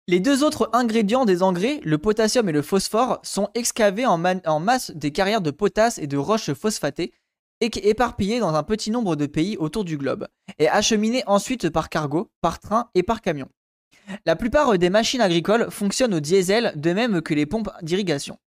Les 0.08 0.20
deux 0.20 0.44
autres 0.44 0.70
ingrédients 0.74 1.24
des 1.24 1.44
engrais, 1.44 1.80
le 1.84 1.98
potassium 1.98 2.50
et 2.50 2.52
le 2.52 2.62
phosphore, 2.62 3.20
sont 3.24 3.50
excavés 3.56 4.06
en, 4.06 4.18
masse 4.18 4.92
des 4.92 5.12
carrières 5.12 5.40
de 5.40 5.52
potasse 5.52 5.98
et 5.98 6.08
de 6.08 6.18
roches 6.18 6.52
phosphatées, 6.52 7.14
et 7.62 7.90
éparpillés 7.90 8.42
dans 8.42 8.54
un 8.54 8.64
petit 8.64 8.92
nombre 8.92 9.16
de 9.16 9.26
pays 9.26 9.56
autour 9.56 9.86
du 9.86 9.98
globe, 9.98 10.28
et 10.60 10.68
acheminés 10.68 11.24
ensuite 11.26 11.70
par 11.70 11.88
cargo, 11.88 12.30
par 12.42 12.60
train 12.60 12.90
et 12.96 13.04
par 13.04 13.22
camion. 13.22 13.48
La 14.26 14.36
plupart 14.36 14.78
des 14.78 14.90
machines 14.90 15.22
agricoles 15.22 15.72
fonctionnent 15.72 16.16
au 16.16 16.20
diesel, 16.20 16.74
de 16.76 16.92
même 16.92 17.22
que 17.22 17.34
les 17.34 17.46
pompes 17.46 17.72
d'irrigation. 17.82 18.38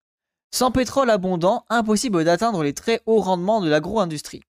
Sans 0.55 0.71
pétrole 0.71 1.09
abondant, 1.09 1.65
impossible 1.71 2.23
d'atteindre 2.25 2.63
les 2.63 2.75
très 2.75 3.01
hauts 3.07 3.23
rendements 3.23 3.63
de 3.63 3.71
l'agro-industrie. 3.71 4.43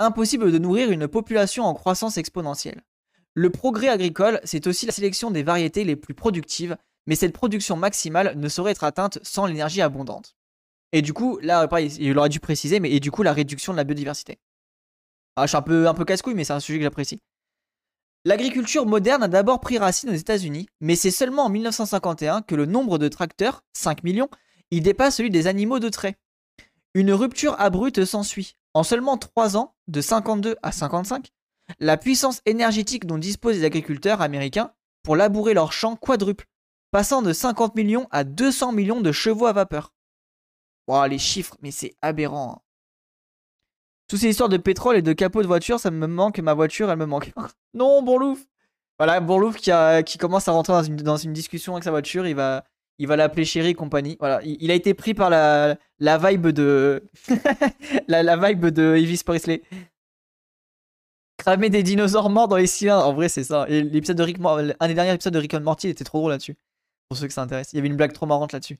Impossible 0.00 0.50
de 0.50 0.58
nourrir 0.58 0.90
une 0.90 1.06
population 1.06 1.64
en 1.64 1.74
croissance 1.74 2.16
exponentielle. 2.16 2.82
Le 3.34 3.50
progrès 3.50 3.88
agricole, 3.88 4.40
c'est 4.44 4.66
aussi 4.66 4.86
la 4.86 4.92
sélection 4.92 5.30
des 5.30 5.42
variétés 5.42 5.84
les 5.84 5.96
plus 5.96 6.14
productives, 6.14 6.76
mais 7.06 7.16
cette 7.16 7.32
production 7.32 7.76
maximale 7.76 8.38
ne 8.38 8.48
saurait 8.48 8.72
être 8.72 8.84
atteinte 8.84 9.18
sans 9.22 9.46
l'énergie 9.46 9.80
abondante. 9.80 10.36
Et 10.92 11.00
du 11.00 11.14
coup, 11.14 11.38
là, 11.40 11.66
il 11.80 12.18
aurait 12.18 12.28
dû 12.28 12.40
préciser, 12.40 12.78
mais 12.78 12.90
et 12.90 13.00
du 13.00 13.10
coup, 13.10 13.22
la 13.22 13.32
réduction 13.32 13.72
de 13.72 13.78
la 13.78 13.84
biodiversité. 13.84 14.38
Ah, 15.36 15.46
je 15.46 15.48
suis 15.48 15.56
un 15.56 15.62
peu, 15.62 15.88
un 15.88 15.94
peu 15.94 16.04
casse-couille, 16.04 16.34
mais 16.34 16.44
c'est 16.44 16.52
un 16.52 16.60
sujet 16.60 16.78
que 16.78 16.84
j'apprécie. 16.84 17.20
L'agriculture 18.24 18.86
moderne 18.86 19.22
a 19.22 19.28
d'abord 19.28 19.60
pris 19.60 19.78
racine 19.78 20.10
aux 20.10 20.14
États-Unis, 20.14 20.68
mais 20.80 20.94
c'est 20.94 21.10
seulement 21.10 21.46
en 21.46 21.48
1951 21.48 22.42
que 22.42 22.54
le 22.54 22.66
nombre 22.66 22.98
de 22.98 23.08
tracteurs, 23.08 23.64
5 23.72 24.04
millions, 24.04 24.28
y 24.70 24.80
dépasse 24.80 25.16
celui 25.16 25.30
des 25.30 25.46
animaux 25.46 25.78
de 25.78 25.88
trait. 25.88 26.16
Une 26.94 27.12
rupture 27.12 27.58
abrupte 27.58 28.04
s'ensuit. 28.04 28.56
En 28.74 28.82
seulement 28.82 29.16
3 29.16 29.56
ans, 29.56 29.74
de 29.88 30.00
52 30.00 30.56
à 30.62 30.70
55, 30.70 31.32
la 31.80 31.96
puissance 31.96 32.40
énergétique 32.46 33.06
dont 33.06 33.18
disposent 33.18 33.58
les 33.58 33.64
agriculteurs 33.64 34.20
américains 34.20 34.72
pour 35.02 35.16
labourer 35.16 35.54
leurs 35.54 35.72
champs 35.72 35.96
quadruple, 35.96 36.46
passant 36.90 37.22
de 37.22 37.32
50 37.32 37.74
millions 37.74 38.06
à 38.10 38.24
200 38.24 38.72
millions 38.72 39.00
de 39.00 39.12
chevaux 39.12 39.46
à 39.46 39.52
vapeur. 39.52 39.92
Wow, 40.88 41.06
les 41.06 41.18
chiffres, 41.18 41.56
mais 41.62 41.70
c'est 41.70 41.94
aberrant. 42.02 42.56
Hein. 42.56 42.62
Toutes 44.08 44.20
ces 44.20 44.28
histoires 44.28 44.48
de 44.48 44.56
pétrole 44.56 44.96
et 44.96 45.02
de 45.02 45.12
capot 45.12 45.42
de 45.42 45.46
voiture, 45.46 45.80
ça 45.80 45.90
me 45.90 46.06
manque, 46.06 46.38
ma 46.40 46.54
voiture, 46.54 46.90
elle 46.90 46.98
me 46.98 47.06
manque. 47.06 47.32
non, 47.74 48.02
Bourlouf 48.02 48.40
Voilà, 48.98 49.20
Bourlouf 49.20 49.56
qui, 49.56 49.70
qui 50.04 50.18
commence 50.18 50.48
à 50.48 50.52
rentrer 50.52 50.74
dans 50.88 51.16
une, 51.16 51.32
discussion 51.32 51.72
avec 51.72 51.84
sa 51.84 51.90
voiture, 51.90 52.26
il 52.26 52.34
va, 52.34 52.64
l'appeler 52.98 53.44
chérie 53.44 53.70
et 53.70 53.74
compagnie. 53.74 54.18
Il, 54.44 54.70
a 54.70 54.74
été 54.74 54.92
pris 54.92 55.14
par 55.14 55.30
la, 55.30 55.76
la 55.98 56.18
vibe 56.18 56.48
de 56.48 57.08
la, 58.08 58.22
la, 58.22 58.36
vibe 58.36 58.66
de 58.66 58.96
Elvis 58.96 59.22
Presley. 59.24 59.62
Cramer 61.42 61.70
des 61.70 61.82
dinosaures 61.82 62.30
morts 62.30 62.46
dans 62.46 62.56
les 62.56 62.68
cylindres. 62.68 63.04
En 63.04 63.14
vrai, 63.14 63.28
c'est 63.28 63.42
ça. 63.42 63.66
Et 63.68 63.82
l'épisode 63.82 64.16
de 64.16 64.22
Rick, 64.22 64.36
un 64.78 64.86
des 64.86 64.94
derniers 64.94 65.12
épisodes 65.12 65.34
de 65.34 65.40
Rick 65.40 65.54
Morty 65.54 65.88
était 65.88 66.04
trop 66.04 66.18
drôle 66.18 66.30
là-dessus. 66.30 66.56
Pour 67.08 67.18
ceux 67.18 67.26
que 67.26 67.32
ça 67.32 67.42
intéresse, 67.42 67.72
il 67.72 67.76
y 67.76 67.78
avait 67.80 67.88
une 67.88 67.96
blague 67.96 68.12
trop 68.12 68.26
marrante 68.26 68.52
là-dessus. 68.52 68.78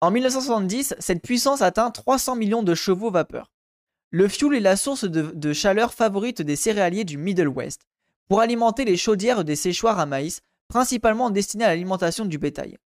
En 0.00 0.10
1970, 0.10 0.94
cette 0.98 1.20
puissance 1.20 1.60
atteint 1.60 1.90
300 1.90 2.36
millions 2.36 2.62
de 2.62 2.74
chevaux 2.74 3.10
vapeur. 3.10 3.52
Le 4.08 4.26
fioul 4.26 4.56
est 4.56 4.60
la 4.60 4.74
source 4.78 5.04
de, 5.04 5.52
chaleur 5.52 5.92
favorite 5.92 6.40
des 6.40 6.56
céréaliers 6.56 7.04
du 7.04 7.18
Middle 7.18 7.48
West, 7.48 7.82
pour 8.26 8.40
alimenter 8.40 8.86
les 8.86 8.96
chaudières 8.96 9.44
des 9.44 9.54
séchoirs 9.54 9.98
à 9.98 10.06
maïs, 10.06 10.40
principalement 10.68 11.28
destinées 11.28 11.66
à 11.66 11.68
l'alimentation 11.68 12.24
du 12.24 12.38
bétail. 12.38 12.78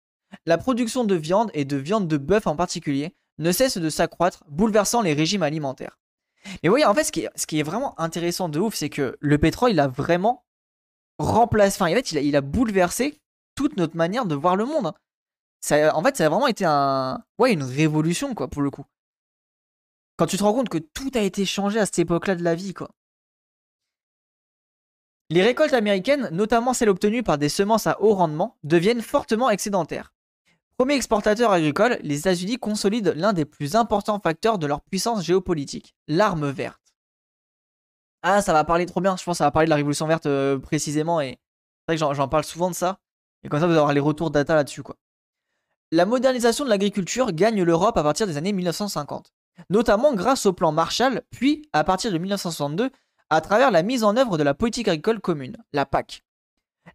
La 0.48 0.58
production 0.58 1.04
de 1.04 1.14
viande 1.14 1.52
et 1.54 1.64
de 1.64 1.78
viande 1.78 2.08
de 2.08 2.18
bœuf 2.18 2.48
en 2.48 2.56
particulier 2.56 3.14
ne 3.38 3.52
cesse 3.52 3.78
de 3.78 3.90
s'accroître, 3.92 4.44
bouleversant 4.48 5.04
les 5.04 5.14
régimes 5.14 5.44
alimentaires. 5.44 6.00
Mais 6.62 6.70
oui, 6.70 6.84
en 6.86 6.94
fait, 6.94 7.04
ce 7.04 7.12
qui, 7.12 7.60
est, 7.60 7.64
vraiment 7.64 8.00
intéressant 8.00 8.50
de 8.50 8.60
ouf, 8.60 8.76
c'est 8.76 8.90
que 8.90 9.18
le 9.20 9.38
pétrole, 9.38 9.72
il 9.72 9.80
a 9.80 9.88
vraiment 9.88 10.46
remplacé, 11.20 11.82
enfin, 11.82 11.92
en 11.92 11.96
fait, 11.96 12.12
il 12.12 12.36
a, 12.36 12.42
bouleversé 12.42 13.20
toute 13.56 13.78
notre 13.78 13.96
manière 13.96 14.26
de 14.26 14.36
voir 14.36 14.56
le 14.56 14.66
monde. 14.66 14.88
En 14.88 16.04
fait, 16.04 16.18
ça 16.18 16.26
a 16.26 16.30
vraiment 16.30 16.48
été 16.48 16.66
une 16.66 17.64
révolution, 17.64 18.34
quoi, 18.36 18.48
pour 18.48 18.62
le 18.62 18.72
coup. 18.72 18.86
Quand 20.18 20.28
tu 20.28 20.38
te 20.38 20.44
rends 20.44 20.54
compte 20.54 20.70
que 20.70 20.78
tout 20.78 21.12
a 21.16 21.22
été 21.22 21.46
changé 21.46 21.80
à 21.80 21.86
cette 21.86 22.00
époque-là 22.00 22.36
de 22.36 22.44
la 22.44 22.56
vie, 22.56 22.74
quoi. 22.74 22.90
Les 25.30 25.42
récoltes 25.42 25.74
américaines, 25.74 26.30
notamment 26.32 26.74
celles 26.74 26.90
obtenues 26.90 27.24
par 27.24 27.38
des 27.38 27.50
semences 27.50 27.88
à 27.88 28.00
haut 28.02 28.14
rendement, 28.14 28.58
deviennent 28.64 29.02
fortement 29.02 29.50
excédentaires. 29.50 30.14
Premier 30.78 30.96
exportateur 30.96 31.52
agricole, 31.52 32.00
les 32.02 32.20
États-Unis 32.20 32.58
consolident 32.58 33.14
l'un 33.16 33.34
des 33.34 33.46
plus 33.46 33.76
importants 33.76 34.20
facteurs 34.20 34.58
de 34.58 34.68
leur 34.68 34.82
puissance 34.82 35.24
géopolitique, 35.24 35.96
l'arme 36.08 36.50
verte. 36.50 36.82
Ah, 38.24 38.42
ça 38.42 38.54
va 38.54 38.64
parler 38.64 38.86
trop 38.86 39.02
bien, 39.02 39.16
je 39.18 39.24
pense 39.24 39.36
que 39.36 39.38
ça 39.40 39.44
va 39.46 39.52
parler 39.52 39.68
de 39.68 39.70
la 39.70 39.76
révolution 39.76 40.08
verte 40.08 40.26
euh, 40.26 40.58
précisément, 40.58 41.22
et 41.22 41.40
c'est 41.88 41.98
vrai 41.98 42.10
que 42.10 42.16
j'en 42.16 42.28
parle 42.28 42.44
souvent 42.44 42.70
de 42.70 42.76
ça, 42.76 43.00
et 43.44 43.50
comme 43.50 43.60
ça 43.60 43.68
vous 43.68 43.74
avoir 43.74 43.94
les 43.94 44.00
retours 44.00 44.32
data 44.32 44.56
là-dessus, 44.56 44.82
quoi 44.82 44.96
la 45.94 46.08
modernisation 46.08 46.66
de 46.66 46.72
l'agriculture 46.72 47.32
gagne 47.34 47.62
l'Europe 47.62 47.98
à 47.98 48.04
partir 48.04 48.26
des 48.26 48.36
années 48.38 48.52
1950, 48.52 49.32
notamment 49.70 50.16
grâce 50.16 50.48
au 50.48 50.52
plan 50.54 50.72
Marshall, 50.72 51.22
puis 51.30 51.70
à 51.72 51.84
partir 51.84 52.12
de 52.12 52.18
1962, 52.18 52.90
à 53.30 53.42
travers 53.42 53.70
la 53.70 53.84
mise 53.84 54.04
en 54.04 54.18
œuvre 54.18 54.40
de 54.40 54.44
la 54.44 54.56
politique 54.56 54.88
agricole 54.88 55.20
commune, 55.20 55.56
la 55.72 55.86
PAC. 55.86 56.24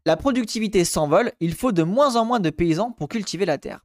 La 0.04 0.16
productivité 0.16 0.84
s'envole, 0.84 1.32
il 1.40 1.54
faut 1.54 1.72
de 1.72 1.82
moins 1.82 2.16
en 2.16 2.24
moins 2.24 2.40
de 2.40 2.50
paysans 2.50 2.92
pour 2.92 3.08
cultiver 3.08 3.44
la 3.44 3.58
terre. 3.58 3.84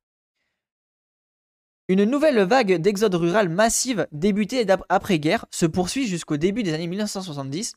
Une 1.90 2.06
nouvelle 2.06 2.40
vague 2.44 2.76
d'exode 2.76 3.16
rural 3.16 3.50
massive 3.50 4.08
débutée 4.12 4.66
après-guerre 4.88 5.46
se 5.52 5.66
poursuit 5.66 6.08
jusqu'au 6.08 6.38
début 6.38 6.64
des 6.64 6.74
années 6.74 6.88
1970, 6.88 7.74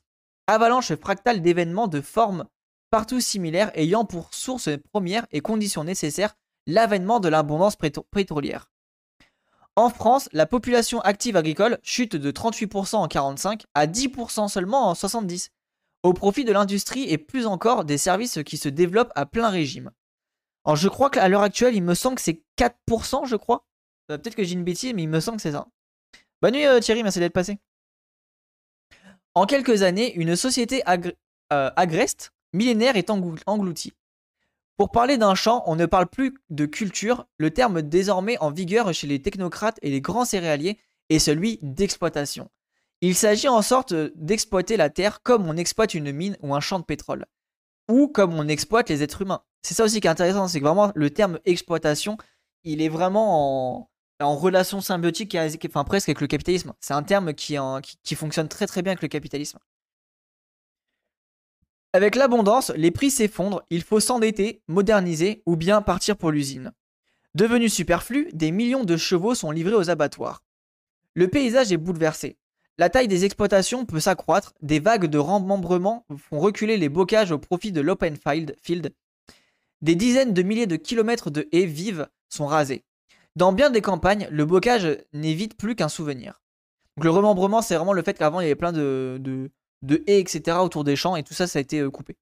avalanche 0.47 0.95
fractale 0.95 1.43
d'événements 1.43 1.89
de 1.89 2.01
forme 2.01 2.45
partout 2.91 3.21
similaires 3.21 3.73
ayant 3.75 4.05
pour 4.05 4.33
source 4.33 4.69
première 4.93 5.27
et 5.33 5.41
condition 5.41 5.83
nécessaire 5.83 6.37
l'avènement 6.67 7.21
de 7.21 7.29
l'abondance 7.29 7.77
pétrolière. 8.11 8.71
En 9.75 9.91
France, 9.91 10.29
la 10.33 10.47
population 10.47 11.01
active 11.01 11.37
agricole 11.37 11.79
chute 11.83 12.17
de 12.17 12.31
38% 12.31 12.97
en 12.97 13.09
45 13.09 13.65
à 13.75 13.87
10% 13.87 14.49
seulement 14.49 14.89
en 14.89 14.95
70, 14.95 15.51
au 16.07 16.13
profit 16.13 16.45
de 16.45 16.53
l'industrie 16.53 17.11
et 17.11 17.19
plus 17.19 17.47
encore 17.47 17.85
des 17.85 17.99
services 17.99 18.39
qui 18.45 18.57
se 18.57 18.69
développent 18.69 19.13
à 19.17 19.27
plein 19.27 19.51
régime. 19.51 19.91
Alors 20.65 20.77
je 20.77 20.89
crois 20.89 21.11
qu'à 21.11 21.29
l'heure 21.29 21.43
actuelle, 21.43 21.75
il 21.75 21.83
me 21.83 21.95
semble 21.95 22.17
que 22.17 22.23
c'est 22.23 22.43
4%, 22.59 23.27
je 23.27 23.37
crois. 23.37 23.67
Euh, 24.11 24.19
peut-être 24.19 24.37
que 24.37 24.45
j'ai 24.45 24.55
une 24.55 24.65
bêtise, 24.65 24.93
mais 24.95 25.03
il 25.03 25.09
me 25.09 25.21
semble 25.21 25.37
que 25.37 25.43
c'est 25.43 25.53
ça. 25.53 25.67
Bonne 26.41 26.55
nuit 26.55 26.67
euh, 26.67 26.79
Thierry, 26.81 27.03
merci 27.03 27.19
d'être 27.19 27.33
passé. 27.33 27.59
En 29.35 29.47
quelques 29.47 29.83
années, 29.83 30.15
une 30.15 30.37
société 30.37 30.83
euh, 30.87 31.71
agreste, 31.77 32.33
millénaire, 32.53 32.97
est 32.97 33.11
engloutie. 33.11 33.93
Pour 34.77 34.93
parler 34.93 35.19
d'un 35.19 35.35
champ, 35.35 35.65
on 35.67 35.75
ne 35.75 35.87
parle 35.87 36.07
plus 36.07 36.35
de 36.51 36.67
culture, 36.67 37.27
le 37.39 37.51
terme 37.51 37.83
désormais 37.83 38.39
en 38.39 38.51
vigueur 38.51 38.93
chez 38.95 39.07
les 39.07 39.21
technocrates 39.21 39.79
et 39.83 39.91
les 39.91 40.01
grands 40.01 40.25
céréaliers 40.25 40.79
est 41.09 41.19
celui 41.19 41.59
d'exploitation. 41.63 42.49
Il 43.03 43.15
s'agit 43.15 43.49
en 43.49 43.63
sorte 43.63 43.95
d'exploiter 44.15 44.77
la 44.77 44.91
terre 44.91 45.23
comme 45.23 45.49
on 45.49 45.57
exploite 45.57 45.95
une 45.95 46.13
mine 46.13 46.37
ou 46.43 46.55
un 46.55 46.61
champ 46.61 46.79
de 46.79 46.85
pétrole, 46.85 47.27
ou 47.89 48.09
comme 48.09 48.35
on 48.35 48.49
exploite 48.49 48.89
les 48.89 49.03
êtres 49.03 49.23
humains. 49.23 49.43
C'est 49.63 49.75
ça 49.75 49.85
aussi 49.85 50.01
qui 50.01 50.07
est 50.07 50.11
intéressant, 50.11 50.49
c'est 50.49 50.61
que 50.61 50.65
vraiment 50.65 50.93
le 50.95 51.11
terme 51.11 51.39
exploitation, 51.45 52.17
il 52.65 52.81
est 52.81 52.89
vraiment 52.89 53.91
en, 54.21 54.37
relation 54.37 54.81
symbiotique, 54.81 55.37
presque 55.87 56.09
avec 56.09 56.21
le 56.21 56.27
capitalisme. 56.27 56.73
C'est 56.81 56.95
un 56.95 57.03
terme 57.03 57.35
qui, 57.35 57.57
qui 58.03 58.15
fonctionne 58.15 58.49
très 58.49 58.67
très 58.67 58.81
bien 58.81 58.93
avec 58.93 59.03
le 59.03 59.09
capitalisme. 59.09 59.59
Avec 61.93 62.15
l'abondance, 62.15 62.71
les 62.77 62.91
prix 62.91 63.11
s'effondrent, 63.11 63.63
il 63.71 63.83
faut 63.83 64.01
s'endetter, 64.01 64.63
moderniser 64.69 65.43
ou 65.47 65.57
bien 65.57 65.83
partir 65.83 66.17
pour 66.17 66.31
l'usine. 66.31 66.73
Devenus 67.35 67.75
superflus, 67.75 68.31
des 68.33 68.51
millions 68.51 68.85
de 68.85 68.97
chevaux 68.97 69.35
sont 69.35 69.51
livrés 69.51 69.75
aux 69.75 69.91
abattoirs. 69.91 70.43
Le 71.15 71.29
paysage 71.29 71.73
est 71.73 71.77
bouleversé. 71.77 72.39
La 72.79 72.91
taille 72.91 73.09
des 73.09 73.25
exploitations 73.25 73.87
peut 73.87 74.01
s'accroître, 74.01 74.53
des 74.61 74.81
vagues 74.81 75.07
de 75.07 75.19
remembrement 75.19 76.05
font 76.17 76.39
reculer 76.39 76.77
les 76.77 76.91
bocages 76.91 77.33
au 77.33 77.39
profit 77.39 77.73
de 77.73 77.81
l'open 77.81 78.17
field. 78.17 78.93
Des 79.81 79.95
dizaines 79.95 80.35
de 80.35 80.43
milliers 80.43 80.67
de 80.67 80.77
kilomètres 80.77 81.31
de 81.31 81.49
haies 81.53 81.67
vives 81.67 82.09
sont 82.29 82.47
rasés. 82.47 82.85
Dans 83.35 83.53
bien 83.53 83.71
des 83.71 83.81
campagnes, 83.81 84.29
le 84.31 84.45
bocage 84.45 84.99
n'est 85.13 85.35
vite 85.35 85.57
plus 85.57 85.75
qu'un 85.75 85.89
souvenir. 85.89 86.43
Le 87.01 87.11
remembrement, 87.11 87.63
c'est 87.63 87.77
vraiment 87.77 87.93
le 87.93 88.03
fait 88.03 88.17
qu'avant 88.19 88.41
il 88.41 88.45
y 88.45 88.47
avait 88.47 88.55
plein 88.55 88.73
de, 88.73 89.19
de 89.83 90.03
haies, 90.07 90.21
etc. 90.21 90.59
autour 90.61 90.85
des 90.85 90.97
champs, 90.97 91.17
et 91.17 91.23
tout 91.23 91.35
ça, 91.35 91.47
ça 91.47 91.59
a 91.59 91.63
été 91.63 91.81
euh, 91.81 91.91
coupé. 91.91 92.17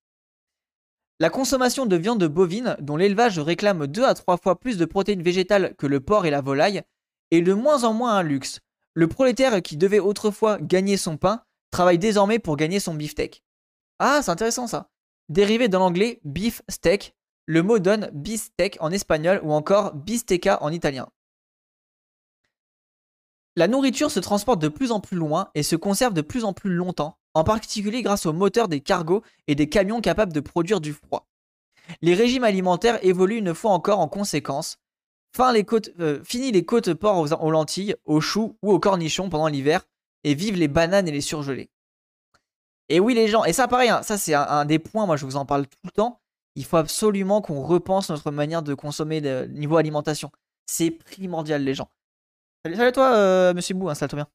La 1.20 1.31
consommation 1.31 1.86
de 1.86 1.97
viande 1.97 2.24
bovine, 2.24 2.76
dont 2.81 2.97
l'élevage 2.97 3.39
réclame 3.39 3.86
2 3.86 4.05
à 4.05 4.14
3 4.14 4.36
fois 4.36 4.59
plus 4.59 4.76
de 4.76 4.85
protéines 4.85 5.22
végétales 5.22 5.74
que 5.76 5.86
le 5.86 6.01
porc 6.01 6.26
et 6.26 6.31
la 6.31 6.40
volaille, 6.40 6.82
est 7.31 7.40
de 7.40 7.52
moins 7.52 7.85
en 7.85 7.93
moins 7.93 8.16
un 8.16 8.22
luxe. 8.22 8.60
Le 8.95 9.09
prolétaire 9.09 9.61
qui 9.61 9.77
devait 9.77 9.99
autrefois 9.99 10.59
gagner 10.61 10.97
son 10.97 11.16
pain 11.16 11.43
travaille 11.71 11.99
désormais 11.99 12.39
pour 12.39 12.57
gagner 12.57 12.79
son 12.79 12.95
beefsteak. 12.95 13.43
Ah, 13.99 14.21
c'est 14.23 14.31
intéressant 14.31 14.66
ça. 14.66 14.91
Dérivé 15.29 15.69
dans 15.69 15.81
l'anglais 15.81 16.21
beef 16.25 16.62
steak, 16.69 17.16
le 17.47 17.62
mot 17.62 17.79
donne 17.79 18.11
beefsteak 18.12 18.77
en 18.81 18.91
espagnol 18.91 19.41
ou 19.43 19.53
encore 19.53 19.95
bistecca 19.95 20.62
en 20.62 20.71
italien. 20.71 21.09
La 23.57 23.69
nourriture 23.69 24.11
se 24.11 24.21
transporte 24.21 24.61
de 24.61 24.69
plus 24.69 24.91
en 24.91 25.01
plus 25.01 25.16
loin 25.16 25.51
et 25.55 25.62
se 25.62 25.77
conserve 25.77 26.15
de 26.15 26.23
plus 26.23 26.45
en 26.45 26.53
plus 26.53 26.71
longtemps, 26.71 27.19
en 27.35 27.45
particulier 27.45 28.03
grâce 28.03 28.27
aux 28.27 28.33
moteurs 28.33 28.69
des 28.69 28.81
cargos 28.81 29.23
et 29.47 29.55
des 29.55 29.69
camions 29.69 30.01
capables 30.01 30.33
de 30.33 30.41
produire 30.41 30.81
du 30.81 30.93
froid. 30.93 31.29
Les 32.03 32.15
régimes 32.15 32.45
alimentaires 32.45 33.05
évoluent 33.05 33.39
une 33.39 33.55
fois 33.55 33.73
encore 33.73 34.01
en 34.01 34.09
conséquence. 34.09 34.79
Fin 35.36 35.52
les 35.52 35.65
côtes, 35.65 35.90
euh, 35.98 36.23
fini 36.23 36.52
les 36.52 36.65
côtes 36.65 36.94
porc 36.94 37.19
aux, 37.19 37.51
lentilles, 37.51 37.97
aux 38.05 38.20
choux 38.20 38.56
ou 38.62 38.70
aux 38.70 38.78
cornichons 38.78 39.28
pendant 39.28 39.48
l'hiver, 39.48 39.85
et 40.23 40.35
vive 40.35 40.55
les 40.56 40.69
bananes 40.69 41.09
et 41.09 41.12
les 41.12 41.20
surgelés. 41.20 41.70
Et 42.89 43.01
oui 43.01 43.15
les 43.15 43.27
gens, 43.27 43.44
et 43.44 43.52
ça 43.52 43.66
pareil, 43.66 43.89
hein, 43.89 44.02
ça 44.02 44.16
c'est 44.16 44.35
un, 44.35 44.65
des 44.65 44.78
points, 44.78 45.06
moi 45.06 45.16
je 45.16 45.24
vous 45.24 45.36
en 45.36 45.44
parle 45.44 45.66
tout 45.66 45.78
le 45.85 45.90
temps, 45.90 46.20
il 46.55 46.65
faut 46.65 46.77
absolument 46.77 47.40
qu'on 47.40 47.62
repense 47.62 48.11
notre 48.11 48.31
manière 48.31 48.62
de 48.62 48.74
consommer 48.74 49.20
le 49.20 49.47
niveau 49.47 49.77
alimentation. 49.77 50.31
C'est 50.66 50.90
primordial 50.90 51.62
les 51.65 51.74
gens. 51.74 51.90
Salut, 52.65 52.81
à 52.81 52.93
toi, 52.93 53.15
euh, 53.15 53.55
monsieur 53.55 53.74
Bou, 53.74 53.89
installe-toi 53.89 54.16
bien. 54.19 54.28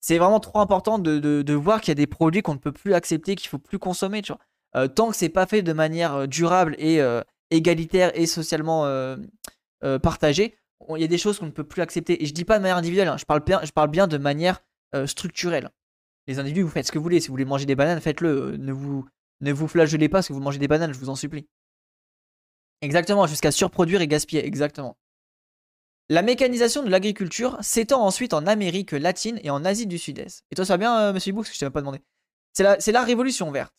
C'est 0.00 0.18
vraiment 0.18 0.40
trop 0.40 0.60
important 0.60 0.98
de, 0.98 1.52
voir 1.54 1.80
qu'il 1.80 1.90
y 1.90 1.92
a 1.92 1.94
des 1.96 2.06
produits 2.06 2.42
qu'on 2.42 2.54
ne 2.54 2.58
peut 2.58 2.72
plus 2.72 2.94
accepter, 2.94 3.34
qu'il 3.34 3.48
faut 3.48 3.58
plus 3.58 3.78
consommer, 3.78 4.22
tu 4.22 4.32
vois. 4.32 4.40
Euh, 4.76 4.86
tant 4.86 5.10
que 5.10 5.16
c'est 5.16 5.28
pas 5.28 5.46
fait 5.46 5.62
de 5.62 5.72
manière 5.72 6.14
euh, 6.14 6.26
durable 6.26 6.76
et 6.78 7.00
égalitaire 7.50 8.12
et 8.14 8.26
socialement 8.26 8.84
partagée, 10.02 10.56
il 10.96 11.00
y 11.00 11.04
a 11.04 11.08
des 11.08 11.18
choses 11.18 11.38
qu'on 11.38 11.46
ne 11.46 11.50
peut 11.50 11.64
plus 11.64 11.82
accepter. 11.82 12.22
Et 12.22 12.26
je 12.26 12.32
dis 12.32 12.44
pas 12.44 12.58
de 12.58 12.62
manière 12.62 12.76
individuelle, 12.76 13.08
hein, 13.08 13.16
je, 13.16 13.24
parle 13.24 13.44
bien, 13.44 13.60
je 13.64 13.72
parle 13.72 13.90
bien 13.90 14.06
de 14.06 14.18
manière 14.18 14.62
structurelle. 15.06 15.70
Les 16.26 16.38
individus, 16.38 16.62
vous 16.62 16.70
faites 16.70 16.86
ce 16.86 16.92
que 16.92 16.98
vous 16.98 17.02
voulez. 17.02 17.20
Si 17.20 17.28
vous 17.28 17.32
voulez 17.32 17.44
manger 17.44 17.66
des 17.66 17.74
bananes, 17.74 18.00
faites-le. 18.00 18.56
ne 18.58 18.72
vous, 18.72 19.08
ne 19.40 19.52
vous 19.52 19.68
flagellez 19.68 20.08
pas 20.08 20.22
si 20.22 20.32
vous 20.32 20.40
mangez 20.40 20.58
des 20.58 20.68
bananes, 20.68 20.92
je 20.92 20.98
vous 20.98 21.08
en 21.08 21.16
supplie. 21.16 21.48
Exactement, 22.80 23.26
jusqu'à 23.26 23.50
surproduire 23.50 24.00
et 24.00 24.08
gaspiller, 24.08 24.46
exactement. 24.46 24.96
La 26.10 26.22
mécanisation 26.22 26.82
de 26.82 26.90
l'agriculture 26.90 27.58
s'étend 27.60 28.02
ensuite 28.02 28.32
en 28.32 28.46
Amérique 28.46 28.92
latine 28.92 29.40
et 29.42 29.50
en 29.50 29.64
Asie 29.64 29.86
du 29.86 29.98
Sud-Est. 29.98 30.44
Et 30.50 30.54
toi, 30.54 30.64
ça 30.64 30.74
va 30.74 30.78
bien, 30.78 31.00
euh, 31.00 31.12
monsieur 31.12 31.32
Bou, 31.32 31.42
que 31.42 31.52
je 31.52 31.58
t'ai 31.58 31.68
pas 31.70 31.80
demandé. 31.80 32.00
C'est 32.52 32.62
la, 32.62 32.78
la, 32.78 33.04
révolution 33.04 33.50
verte. 33.50 33.74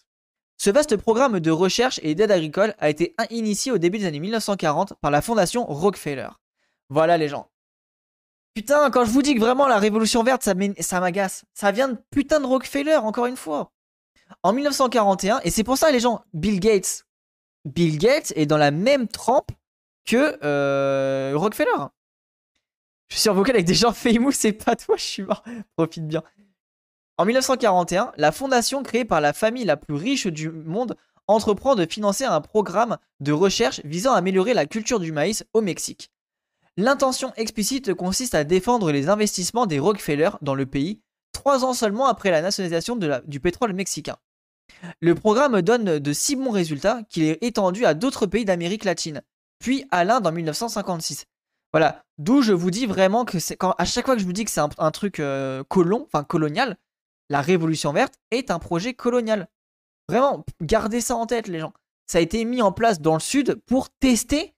Ce 0.62 0.70
vaste 0.70 0.98
programme 0.98 1.40
de 1.40 1.52
recherche 1.52 2.02
et 2.04 2.16
d'aide 2.16 2.32
agricole 2.32 2.76
a 2.80 2.90
été 2.90 3.16
initié 3.30 3.72
au 3.72 3.78
début 3.78 3.98
des 3.98 4.06
années 4.06 4.20
1940 4.20 4.94
par 5.02 5.10
la 5.10 5.22
fondation 5.22 5.66
Rockefeller. 5.66 6.28
Voilà 6.90 7.18
les 7.18 7.30
gens. 7.30 7.50
Putain, 8.54 8.92
quand 8.92 9.06
je 9.06 9.12
vous 9.12 9.22
dis 9.22 9.36
que 9.36 9.40
vraiment 9.40 9.70
la 9.70 9.78
révolution 9.78 10.22
verte, 10.22 10.44
ça 10.44 11.00
m'agace. 11.00 11.46
Ça 11.54 11.72
vient 11.72 11.88
de 11.88 11.98
putain 12.12 12.42
de 12.42 12.46
Rockefeller, 12.46 12.98
encore 12.98 13.28
une 13.28 13.38
fois. 13.38 13.72
En 14.44 14.52
1941, 14.52 15.40
et 15.46 15.50
c'est 15.50 15.64
pour 15.64 15.78
ça 15.78 15.92
les 15.92 16.02
gens, 16.02 16.26
Bill 16.34 16.60
Gates. 16.60 17.06
Bill 17.64 17.98
Gates 17.98 18.34
est 18.36 18.46
dans 18.46 18.58
la 18.58 18.72
même 18.72 19.08
trempe 19.08 19.52
que 20.06 20.38
euh, 20.44 21.32
Rockefeller. 21.36 21.88
Je 23.08 23.18
suis 23.18 23.30
vocal 23.30 23.56
avec 23.56 23.66
des 23.66 23.74
gens 23.74 23.94
famous, 23.94 24.34
c'est 24.34 24.52
pas 24.52 24.76
toi, 24.76 24.98
je 24.98 25.04
suis 25.04 25.24
mort. 25.24 25.42
Profite 25.78 26.06
bien. 26.06 26.22
En 27.20 27.26
1941, 27.26 28.14
la 28.16 28.32
fondation 28.32 28.82
créée 28.82 29.04
par 29.04 29.20
la 29.20 29.34
famille 29.34 29.66
la 29.66 29.76
plus 29.76 29.94
riche 29.94 30.28
du 30.28 30.50
monde 30.50 30.96
entreprend 31.28 31.76
de 31.76 31.86
financer 31.86 32.24
un 32.24 32.40
programme 32.40 32.98
de 33.20 33.34
recherche 33.34 33.82
visant 33.84 34.14
à 34.14 34.20
améliorer 34.20 34.54
la 34.54 34.66
culture 34.66 35.02
du 35.02 35.12
maïs 35.12 35.44
au 35.52 35.60
Mexique. 35.60 36.12
L'intention 36.78 37.34
explicite 37.36 37.94
consiste 37.94 38.36
à 38.36 38.46
défendre 38.46 38.94
les 38.94 39.10
investissements 39.10 39.66
des 39.66 39.80
Rockefeller 39.80 40.30
dans 40.42 40.56
le 40.56 40.66
pays, 40.66 41.02
trois 41.34 41.66
ans 41.66 41.74
seulement 41.74 42.08
après 42.08 42.32
la 42.32 42.42
nationalisation 42.42 42.98
du 43.26 43.40
pétrole 43.42 43.74
mexicain. 43.74 44.16
Le 45.02 45.14
programme 45.14 45.62
donne 45.62 46.00
de 46.00 46.14
si 46.14 46.38
bons 46.38 46.52
résultats 46.52 47.02
qu'il 47.10 47.24
est 47.24 47.44
étendu 47.44 47.84
à 47.84 47.96
d'autres 47.96 48.28
pays 48.28 48.46
d'Amérique 48.46 48.86
latine, 48.86 49.24
puis 49.60 49.84
à 49.92 50.06
l'Inde 50.06 50.26
en 50.26 50.32
1956. 50.32 51.26
Voilà, 51.74 52.06
d'où 52.18 52.42
je 52.42 52.54
vous 52.54 52.72
dis 52.72 52.86
vraiment 52.86 53.26
que 53.26 53.40
c'est 53.40 53.58
quand 53.58 53.76
à 53.78 53.84
chaque 53.84 54.06
fois 54.06 54.16
que 54.16 54.22
je 54.22 54.26
vous 54.26 54.32
dis 54.32 54.46
que 54.46 54.52
c'est 54.52 54.62
un, 54.78 54.92
truc 54.92 55.20
euh, 55.20 55.66
colon, 55.68 56.08
enfin 56.08 56.24
colonial, 56.24 56.78
la 57.30 57.42
Révolution 57.42 57.94
verte 57.94 58.16
est 58.32 58.52
un 58.52 58.60
projet 58.60 58.94
colonial. 58.94 59.48
Vraiment, 60.08 60.44
gardez 60.62 61.02
ça 61.02 61.16
en 61.16 61.26
tête, 61.26 61.48
les 61.48 61.60
gens. 61.60 61.74
Ça 62.08 62.18
a 62.18 62.22
été 62.22 62.44
mis 62.44 62.62
en 62.62 62.72
place 62.72 63.00
dans 63.00 63.14
le 63.14 63.20
sud 63.20 63.62
pour 63.68 63.90
tester 63.90 64.56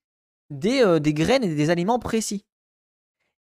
des, 0.49 0.81
euh, 0.81 0.99
graines 0.99 1.43
et 1.43 1.53
des 1.53 1.69
aliments 1.69 1.99
précis. 1.99 2.45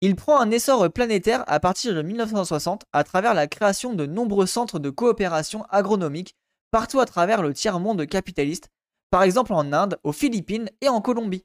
Il 0.00 0.16
prend 0.16 0.40
un 0.40 0.50
essor 0.50 0.90
planétaire 0.92 1.44
à 1.46 1.60
partir 1.60 1.94
de 1.94 2.02
1960 2.02 2.84
à 2.92 3.05
travers 3.05 3.34
la 3.34 3.46
création 3.46 3.94
de 3.94 4.06
nombreux 4.06 4.46
centres 4.46 4.78
de 4.78 4.90
coopération 4.90 5.64
agronomique 5.70 6.36
partout 6.70 7.00
à 7.00 7.06
travers 7.06 7.42
le 7.42 7.52
tiers-monde 7.52 8.06
capitaliste, 8.06 8.70
par 9.10 9.22
exemple 9.22 9.52
en 9.52 9.72
Inde, 9.72 9.98
aux 10.05 10.12
Philippines 10.12 10.70
et 10.80 10.88
en 10.88 11.00
Colombie. 11.00 11.44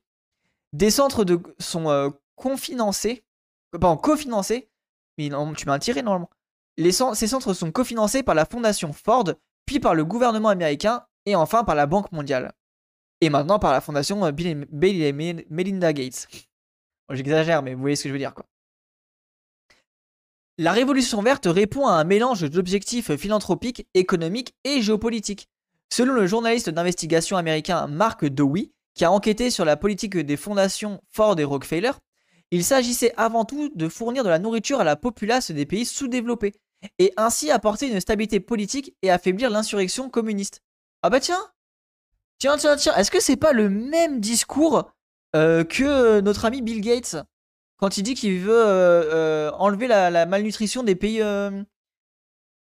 Des 0.71 0.91
centres 0.91 1.25
sont 1.59 1.89
euh, 1.89 2.09
confinancés, 2.35 3.23
pardon, 3.71 3.97
cofinancés, 3.97 4.69
mais 5.17 5.29
tu 5.55 5.65
m'as 5.65 5.79
tiré 5.79 6.01
normalement. 6.01 6.29
Ces 6.77 7.27
centres 7.27 7.53
sont 7.53 7.71
cofinancés 7.71 8.23
par 8.23 8.35
la 8.35 8.45
fondation 8.45 8.93
Ford, 8.93 9.33
puis 9.65 9.79
par 9.79 9.95
le 9.95 10.05
gouvernement 10.05 10.49
américain, 10.49 11.05
et 11.25 11.35
enfin 11.35 11.63
par 11.63 11.75
la 11.75 11.85
Banque 11.85 12.11
mondiale. 12.11 12.53
Et 13.21 13.29
maintenant 13.29 13.59
par 13.59 13.71
la 13.71 13.81
fondation 13.81 14.25
euh, 14.25 14.31
Bill 14.31 15.01
et 15.01 15.13
Melinda 15.13 15.93
Gates. 15.93 16.27
J'exagère, 17.09 17.63
mais 17.63 17.73
vous 17.73 17.81
voyez 17.81 17.95
ce 17.95 18.03
que 18.03 18.09
je 18.09 18.13
veux 18.13 18.19
dire, 18.19 18.33
quoi. 18.33 18.45
La 20.59 20.71
révolution 20.71 21.21
verte 21.23 21.47
répond 21.47 21.87
à 21.87 21.93
un 21.93 22.03
mélange 22.03 22.47
d'objectifs 22.47 23.15
philanthropiques, 23.15 23.87
économiques 23.95 24.53
et 24.63 24.83
géopolitiques. 24.83 25.49
Selon 25.91 26.13
le 26.13 26.27
journaliste 26.27 26.69
d'investigation 26.69 27.37
américain 27.37 27.87
Mark 27.87 28.23
Dewey, 28.25 28.71
qui 28.93 29.03
a 29.03 29.11
enquêté 29.11 29.49
sur 29.49 29.65
la 29.65 29.77
politique 29.77 30.15
des 30.15 30.37
fondations 30.37 31.01
Ford 31.09 31.39
et 31.39 31.43
Rockefeller, 31.43 31.93
il 32.51 32.63
s'agissait 32.63 33.13
avant 33.17 33.45
tout 33.45 33.71
de 33.73 33.89
fournir 33.89 34.23
de 34.23 34.29
la 34.29 34.37
nourriture 34.37 34.79
à 34.79 34.83
la 34.83 34.95
populace 34.95 35.49
des 35.49 35.65
pays 35.65 35.85
sous-développés, 35.85 36.53
et 36.99 37.13
ainsi 37.17 37.51
apporter 37.51 37.87
une 37.87 37.99
stabilité 37.99 38.39
politique 38.39 38.95
et 39.01 39.11
affaiblir 39.11 39.49
l'insurrection 39.49 40.09
communiste. 40.09 40.61
Ah 41.01 41.09
bah 41.09 41.19
tiens 41.19 41.53
Tiens, 42.39 42.57
tiens, 42.57 42.75
tiens, 42.75 42.95
est-ce 42.95 43.11
que 43.11 43.21
c'est 43.21 43.37
pas 43.37 43.53
le 43.53 43.69
même 43.69 44.19
discours 44.19 44.91
euh, 45.35 45.63
que 45.63 46.19
notre 46.19 46.45
ami 46.45 46.61
Bill 46.61 46.81
Gates 46.81 47.15
quand 47.77 47.97
il 47.97 48.03
dit 48.03 48.15
qu'il 48.15 48.39
veut 48.39 48.51
euh, 48.51 49.47
euh, 49.47 49.51
enlever 49.51 49.87
la, 49.87 50.25
malnutrition 50.25 50.83
des 50.83 50.95
pays 50.95 51.23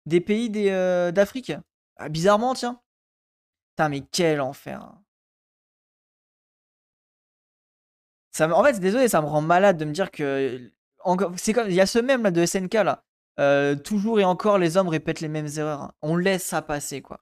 des 0.05 0.21
pays 0.21 0.49
d'Afrique? 0.49 1.53
Ah, 1.97 2.09
Bizarrement, 2.09 2.53
tiens. 2.53 2.79
Putain, 3.71 3.89
mais 3.89 4.01
quel 4.11 4.41
enfer. 4.41 4.81
Hein. 4.81 5.03
Ça, 8.31 8.55
en 8.55 8.63
fait, 8.63 8.79
désolé, 8.79 9.07
ça 9.07 9.21
me 9.21 9.27
rend 9.27 9.41
malade 9.41 9.77
de 9.77 9.85
me 9.85 9.91
dire 9.91 10.11
que. 10.11 10.71
C'est 11.37 11.53
comme. 11.53 11.69
Il 11.69 11.75
y 11.75 11.81
a 11.81 11.85
ce 11.87 11.99
même 11.99 12.23
là 12.23 12.31
de 12.31 12.45
SNK 12.45 12.73
là. 12.75 13.03
Euh, 13.39 13.75
toujours 13.75 14.19
et 14.19 14.23
encore, 14.23 14.57
les 14.57 14.77
hommes 14.77 14.89
répètent 14.89 15.21
les 15.21 15.27
mêmes 15.27 15.49
erreurs. 15.57 15.81
Hein. 15.81 15.91
On 16.01 16.15
laisse 16.15 16.43
ça 16.43 16.61
passer, 16.61 17.01
quoi. 17.01 17.21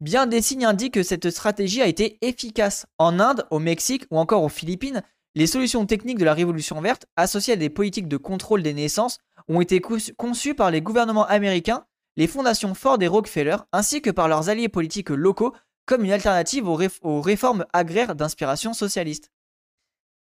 Bien 0.00 0.26
des 0.26 0.42
signes 0.42 0.64
indiquent 0.64 0.94
que 0.94 1.02
cette 1.02 1.30
stratégie 1.30 1.82
a 1.82 1.86
été 1.86 2.18
efficace. 2.22 2.86
En 2.98 3.18
Inde, 3.18 3.46
au 3.50 3.58
Mexique 3.58 4.06
ou 4.10 4.18
encore 4.18 4.44
aux 4.44 4.48
Philippines, 4.48 5.02
les 5.34 5.48
solutions 5.48 5.86
techniques 5.86 6.18
de 6.18 6.24
la 6.24 6.34
Révolution 6.34 6.80
verte, 6.80 7.06
associées 7.16 7.54
à 7.54 7.56
des 7.56 7.70
politiques 7.70 8.08
de 8.08 8.16
contrôle 8.16 8.62
des 8.62 8.74
naissances, 8.74 9.18
ont 9.48 9.60
été 9.60 9.80
conçues 9.80 10.54
par 10.54 10.70
les 10.70 10.82
gouvernements 10.82 11.26
américains, 11.26 11.84
les 12.16 12.26
fondations 12.28 12.74
Ford 12.74 13.00
et 13.00 13.08
Rockefeller, 13.08 13.56
ainsi 13.72 14.00
que 14.00 14.10
par 14.10 14.28
leurs 14.28 14.48
alliés 14.48 14.68
politiques 14.68 15.10
locaux, 15.10 15.54
comme 15.86 16.04
une 16.04 16.12
alternative 16.12 16.68
aux 16.68 17.20
réformes 17.20 17.64
agraires 17.72 18.14
d'inspiration 18.14 18.74
socialiste. 18.74 19.32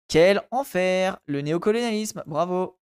Quel 0.08 0.42
enfer 0.50 1.18
Le 1.26 1.40
néocolonialisme, 1.40 2.22
bravo 2.26 2.78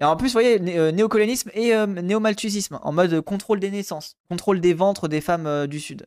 Et 0.00 0.04
en 0.04 0.16
plus, 0.16 0.28
vous 0.28 0.32
voyez, 0.32 0.60
euh, 0.76 0.90
néocolonialisme 0.90 1.50
et 1.54 1.74
euh, 1.74 1.86
néomalthusisme, 1.86 2.78
en 2.82 2.92
mode 2.92 3.20
contrôle 3.20 3.60
des 3.60 3.70
naissances, 3.70 4.16
contrôle 4.28 4.60
des 4.60 4.74
ventres 4.74 5.08
des 5.08 5.20
femmes 5.20 5.46
euh, 5.46 5.66
du 5.66 5.78
Sud. 5.78 6.06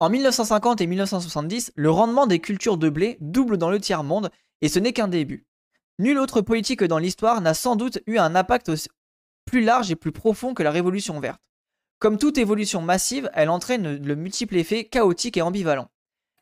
En 0.00 0.10
1950 0.10 0.80
et 0.80 0.86
1970, 0.86 1.72
le 1.76 1.90
rendement 1.90 2.26
des 2.26 2.40
cultures 2.40 2.76
de 2.76 2.90
blé 2.90 3.16
double 3.20 3.56
dans 3.56 3.70
le 3.70 3.80
tiers-monde, 3.80 4.30
et 4.60 4.68
ce 4.68 4.78
n'est 4.78 4.92
qu'un 4.92 5.08
début. 5.08 5.46
Nulle 5.98 6.18
autre 6.18 6.40
politique 6.40 6.84
dans 6.84 6.98
l'histoire 6.98 7.40
n'a 7.40 7.54
sans 7.54 7.76
doute 7.76 8.00
eu 8.06 8.18
un 8.18 8.34
impact 8.34 8.70
plus 9.46 9.62
large 9.62 9.90
et 9.90 9.96
plus 9.96 10.12
profond 10.12 10.52
que 10.52 10.62
la 10.62 10.70
révolution 10.70 11.20
verte. 11.20 11.40
Comme 12.00 12.18
toute 12.18 12.36
évolution 12.36 12.82
massive, 12.82 13.30
elle 13.32 13.48
entraîne 13.48 13.96
le 13.96 14.16
multiple 14.16 14.56
effet 14.56 14.84
chaotique 14.84 15.36
et 15.36 15.42
ambivalent. 15.42 15.88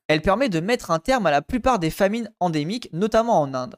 Elle 0.09 0.23
permet 0.23 0.49
de 0.49 0.61
mettre 0.61 0.91
un 0.91 0.99
terme 0.99 1.27
à 1.27 1.31
la 1.31 1.43
plupart 1.43 1.79
des 1.79 1.91
famines 1.91 2.33
endémiques, 2.41 2.89
notamment 2.93 3.41
en 3.41 3.55
Inde. 3.55 3.77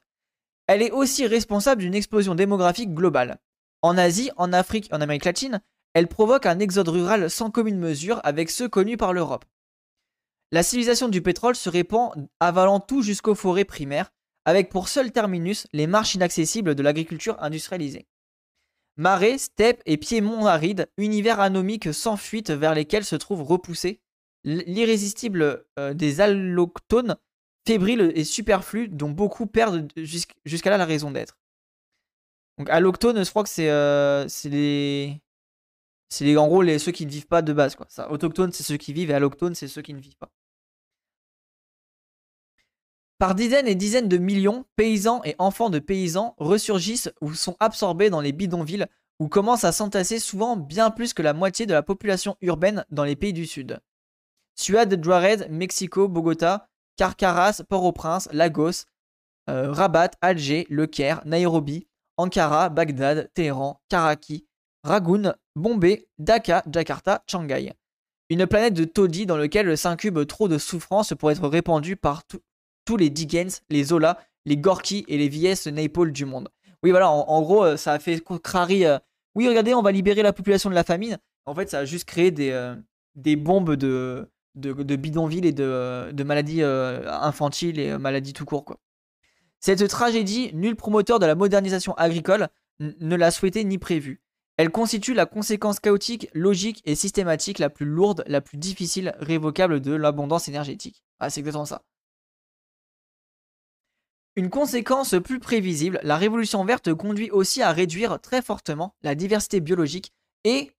Elle 0.66 0.82
est 0.82 0.91
aussi 0.91 1.27
responsable 1.27 1.82
d'une 1.82 1.95
explosion 1.95 2.35
démographique 2.35 2.95
globale. 2.95 3.39
En 3.82 3.99
Asie, 3.99 4.31
en 4.36 4.53
Afrique 4.53 4.91
et 4.91 4.95
en 4.95 5.01
Amérique 5.01 5.27
latine, 5.27 5.61
elle 5.93 6.09
provoque 6.09 6.47
un 6.47 6.59
exode 6.59 6.89
rural 6.89 7.31
sans 7.31 7.51
commune 7.51 7.78
mesure 7.78 8.20
avec 8.24 8.51
ceux 8.51 8.69
connus 8.69 8.97
par 8.97 9.12
l'Europe. 9.12 9.45
La 10.53 10.62
civilisation 10.62 11.09
du 11.09 11.23
pétrole 11.23 11.57
se 11.57 11.69
répand 11.69 12.12
avalant 12.41 12.81
tout 12.81 13.03
jusqu'aux 13.03 13.35
forêts 13.35 13.65
primaires, 13.65 14.11
avec 14.45 14.70
pour 14.70 14.89
seul 14.89 15.12
terminus 15.12 15.66
les 15.73 15.86
marches 15.86 16.15
inaccessibles 16.15 16.74
de 16.74 16.82
l'agriculture 16.82 17.36
industrialisée. 17.41 18.07
Marais, 18.97 19.39
steppes 19.39 19.82
et 19.86 19.97
piémonts 19.97 20.47
arides, 20.47 20.89
univers 20.97 21.41
anomiques 21.41 21.93
sans 21.93 22.16
fuite 22.16 22.51
vers 22.51 22.74
lesquels 22.74 23.05
se 23.05 23.16
trouvent 23.16 23.43
repoussés 23.43 24.01
l'irrésistible 24.45 25.65
euh, 25.78 25.95
des 25.95 26.20
allochtones, 26.20 27.16
fébriles 27.66 28.12
et 28.15 28.24
superflus, 28.24 28.89
dont 28.89 29.11
beaucoup 29.11 29.47
perdent 29.47 29.91
jusqu'à 29.97 30.70
là 30.70 30.77
la 30.77 30.85
raison 30.85 31.11
d'être. 31.11 31.39
Donc 32.59 32.70
allochtones, 32.70 33.24
je 33.24 33.31
crois 33.31 33.43
que 33.43 33.49
c'est 33.49 33.70
euh, 33.70 34.27
les... 34.45 35.20
C'est 36.11 36.24
les, 36.24 36.36
en 36.36 36.47
gros 36.47 36.62
ceux 36.78 36.93
qui 36.93 37.07
ne 37.07 37.11
vivent 37.11 37.27
pas 37.27 37.43
de 37.43 37.53
base. 37.53 37.74
Quoi. 37.74 37.86
Ça, 37.89 38.09
autochtones, 38.11 38.53
c'est 38.53 38.62
ceux 38.62 38.77
qui 38.77 38.93
vivent, 38.93 39.11
et 39.11 39.15
allochtones, 39.15 39.57
c'est 39.57 39.66
ceux 39.66 39.82
qui 39.82 39.95
ne 39.95 39.99
vivent 39.99 40.16
pas. 40.16 40.31
Par 43.19 43.35
dizaines 43.35 43.66
et 43.66 43.74
dizaines 43.74 44.09
de 44.09 44.19
millions, 44.19 44.65
paysans 44.77 45.23
et 45.24 45.35
enfants 45.39 45.70
de 45.70 45.78
paysans 45.78 46.35
ressurgissent 46.39 47.11
ou 47.20 47.32
sont 47.32 47.57
absorbés 47.59 48.11
dans 48.11 48.20
les 48.20 48.32
bidonvilles 48.32 48.86
ou 49.19 49.28
commencent 49.28 49.65
à 49.65 49.73
s'entasser 49.73 50.19
souvent 50.19 50.57
bien 50.57 50.91
plus 50.91 51.15
que 51.15 51.23
la 51.23 51.32
moitié 51.32 51.66
de 51.66 51.73
la 51.73 51.82
population 51.82 52.36
urbaine 52.43 52.85
dans 52.91 53.05
les 53.05 53.16
pays 53.16 53.32
du 53.32 53.47
Sud. 53.47 53.81
Ciudad 54.57 55.03
Juarez, 55.03 55.49
Mexico, 55.49 56.07
Bogota, 56.07 56.69
Carcaras, 56.96 57.62
Port-au-Prince, 57.68 58.28
Lagos, 58.32 58.84
euh, 59.50 59.72
Rabat, 59.72 60.10
Alger, 60.20 60.66
Le 60.70 60.86
Caire, 60.86 61.22
Nairobi, 61.24 61.86
Ankara, 62.16 62.68
Bagdad, 62.68 63.30
Téhéran, 63.34 63.80
Karachi, 63.88 64.46
Ragoun, 64.84 65.34
Bombay, 65.56 66.06
Dhaka, 66.18 66.62
Jakarta, 66.70 67.24
Shanghai. 67.26 67.72
Une 68.30 68.46
planète 68.46 68.74
de 68.74 68.84
taudis 68.84 69.26
dans 69.26 69.36
lequel 69.36 69.76
s'incube 69.76 70.26
trop 70.26 70.48
de 70.48 70.58
souffrance 70.58 71.12
pour 71.18 71.30
être 71.30 71.46
répandue 71.46 71.96
par 71.96 72.22
tous 72.84 72.96
les 72.96 73.10
Dickens, 73.10 73.62
les 73.68 73.84
Zola, 73.84 74.18
les 74.44 74.56
Gorky 74.56 75.04
et 75.08 75.18
les 75.18 75.28
vieilles 75.28 75.72
Naipaul 75.72 76.12
du 76.12 76.24
monde. 76.24 76.48
Oui, 76.82 76.90
voilà, 76.90 77.10
en, 77.10 77.42
gros, 77.42 77.64
euh, 77.64 77.76
ça 77.76 77.92
a 77.92 77.98
fait 77.98 78.22
crari. 78.42 78.84
Euh, 78.84 78.98
oui, 79.34 79.48
regardez, 79.48 79.74
on 79.74 79.82
va 79.82 79.90
libérer 79.90 80.22
la 80.22 80.32
population 80.32 80.68
de 80.70 80.74
la 80.74 80.84
famine. 80.84 81.18
En 81.46 81.54
fait, 81.54 81.70
ça 81.70 81.80
a 81.80 81.84
juste 81.84 82.04
créé 82.04 82.30
des 82.30 83.36
bombes 83.36 83.74
de, 83.76 84.28
de, 84.55 84.97
bidonville 84.97 85.47
et 85.47 85.52
de, 85.52 86.22
maladies 86.24 86.62
euh, 86.62 87.10
infantiles 87.10 87.78
et 87.78 87.90
euh, 87.90 87.98
maladies 87.98 88.32
tout 88.32 88.44
court. 88.44 88.64
Quoi. 88.64 88.78
Cette 89.60 89.86
tragédie, 89.89 90.51
nul 90.55 90.76
promoteur 90.76 91.18
de 91.18 91.26
la 91.26 91.35
modernisation 91.35 91.94
agricole 91.94 92.48
ne 92.81 93.16
l'a 93.16 93.31
souhaité 93.31 93.64
ni 93.64 93.78
prévu. 93.78 94.20
Elle 94.56 94.70
constitue 94.70 95.14
la 95.14 95.26
conséquence 95.26 95.81
chaotique, 95.81 96.28
logique 96.32 96.82
et 96.85 96.94
systématique 96.94 97.59
la 97.59 97.70
plus 97.70 97.86
lourde, 97.86 98.22
la 98.26 98.40
plus 98.40 98.56
difficile, 98.56 99.14
révocable 99.18 99.81
de 99.81 99.93
l'abondance 99.93 100.48
énergétique. 100.48 101.02
Ah, 101.18 101.31
c'est 101.31 101.40
exactement 101.40 101.64
ça. 101.64 101.82
Une 104.36 104.51
conséquence 104.51 105.14
plus 105.22 105.39
prévisible, 105.39 106.01
la 106.02 106.16
révolution 106.16 106.64
verte 106.64 106.93
conduit 106.93 107.31
aussi 107.31 107.62
à 107.62 107.72
réduire 107.72 108.20
très 108.20 108.43
fortement 108.43 108.94
la 109.02 109.14
diversité 109.14 109.60
biologique 109.60 110.12
et 110.43 110.72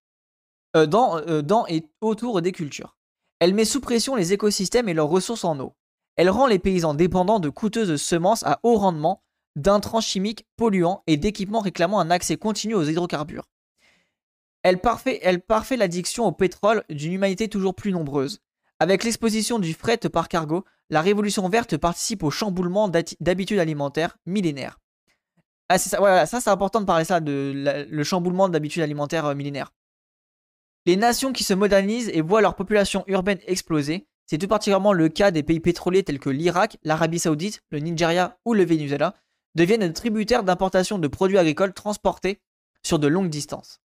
euh, 0.76 0.86
dans 0.86 1.66
et 1.68 1.88
autour 2.02 2.42
des 2.42 2.52
cultures. 2.52 2.98
Elle 3.40 3.54
met 3.54 3.66
sous 3.66 3.82
pression 3.82 4.16
les 4.16 4.34
écosystèmes 4.34 4.90
et 4.90 4.94
leurs 4.94 5.10
ressources 5.10 5.44
en 5.44 5.60
eau. 5.60 5.74
Elle 6.16 6.30
rend 6.30 6.48
les 6.48 6.60
paysans 6.60 6.94
dépendants 6.94 7.40
de 7.40 7.50
coûteuses 7.50 8.02
semences 8.02 8.44
à 8.44 8.60
haut 8.64 8.78
rendement, 8.78 9.22
d'intrants 9.56 10.02
chimiques 10.02 10.46
polluants 10.58 11.04
et 11.08 11.18
d'équipements 11.18 11.60
réclamant 11.60 12.00
un 12.00 12.12
accès 12.12 12.38
continu 12.38 12.76
aux 12.76 12.84
hydrocarbures. 12.84 13.48
Elle 14.64 14.80
parfait, 14.80 15.78
l'addiction 15.78 16.26
au 16.26 16.32
pétrole 16.32 16.84
d'une 16.90 17.14
humanité 17.14 17.50
toujours 17.50 17.76
plus 17.76 17.92
nombreuse. 17.92 18.40
Avec 18.80 19.04
l'exposition 19.04 19.60
du 19.60 19.74
fret 19.74 19.98
par 19.98 20.28
cargo, 20.28 20.66
la 20.90 21.02
révolution 21.02 21.48
verte 21.50 21.78
participe 21.78 22.24
au 22.24 22.32
chamboulement 22.32 22.90
d'habitudes 22.90 23.60
alimentaires 23.60 24.18
millénaires. 24.26 24.80
Ah, 25.70 25.78
ça, 25.78 26.26
c'est 26.26 26.50
important 26.50 26.82
de 26.82 26.86
parler 26.86 27.06
ça, 27.06 27.20
le 27.20 28.04
chamboulement 28.04 28.50
d'habitudes 28.50 28.84
alimentaires 28.84 29.26
euh, 29.26 29.36
millénaires. 29.36 29.72
Les 30.86 30.98
nations 30.98 31.34
qui 31.34 31.44
se 31.44 31.54
modernisent 31.54 32.10
et 32.14 32.22
voient 32.22 32.42
leur 32.42 32.56
population 32.56 33.04
urbaine 33.08 33.40
exploser, 33.48 34.08
c'est 34.28 34.38
tout 34.38 34.48
particulièrement 34.48 34.94
le 34.94 35.10
cas 35.10 35.32
des 35.32 35.42
pays 35.42 35.60
pétroliers 35.60 36.04
tels 36.04 36.20
que 36.20 36.30
l'Irak, 36.30 36.78
l'Arabie 36.84 37.20
Saoudite, 37.20 37.64
le 37.72 37.80
Nigeria 37.80 38.38
ou 38.46 38.54
le 38.54 38.66
Venezuela, 38.66 39.16
deviennent 39.56 39.92
tributaires 39.94 40.44
d'importations 40.44 41.00
de 41.00 41.08
produits 41.08 41.38
agricoles 41.38 41.74
transportés 41.74 42.42
sur 42.84 43.00
de 43.00 43.08
longues 43.08 43.30
distances. 43.30 43.82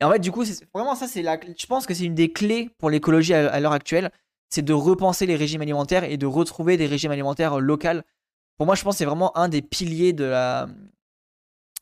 Et 0.00 0.04
en 0.04 0.12
fait, 0.12 0.18
du 0.18 0.30
coup, 0.30 0.44
vraiment 0.74 0.94
ça, 0.94 1.08
c'est 1.08 1.22
la, 1.22 1.38
je 1.40 1.66
pense 1.66 1.86
que 1.86 1.94
c'est 1.94 2.04
une 2.04 2.14
des 2.14 2.32
clés 2.32 2.70
pour 2.78 2.90
l'écologie 2.90 3.34
à, 3.34 3.58
l'heure 3.60 3.72
actuelle, 3.72 4.10
c'est 4.48 4.62
de 4.62 4.72
repenser 4.72 5.26
les 5.26 5.36
régimes 5.36 5.62
alimentaires 5.62 6.04
et 6.04 6.16
de 6.16 6.26
retrouver 6.26 6.76
des 6.76 6.86
régimes 6.86 7.12
alimentaires 7.12 7.58
locaux. 7.58 8.02
Pour 8.58 8.66
moi, 8.66 8.74
je 8.74 8.82
pense 8.82 8.94
que 8.94 8.98
c'est 8.98 9.04
vraiment 9.04 9.36
un 9.36 9.48
des 9.48 9.62
piliers 9.62 10.12
de 10.12 10.24
la, 10.24 10.68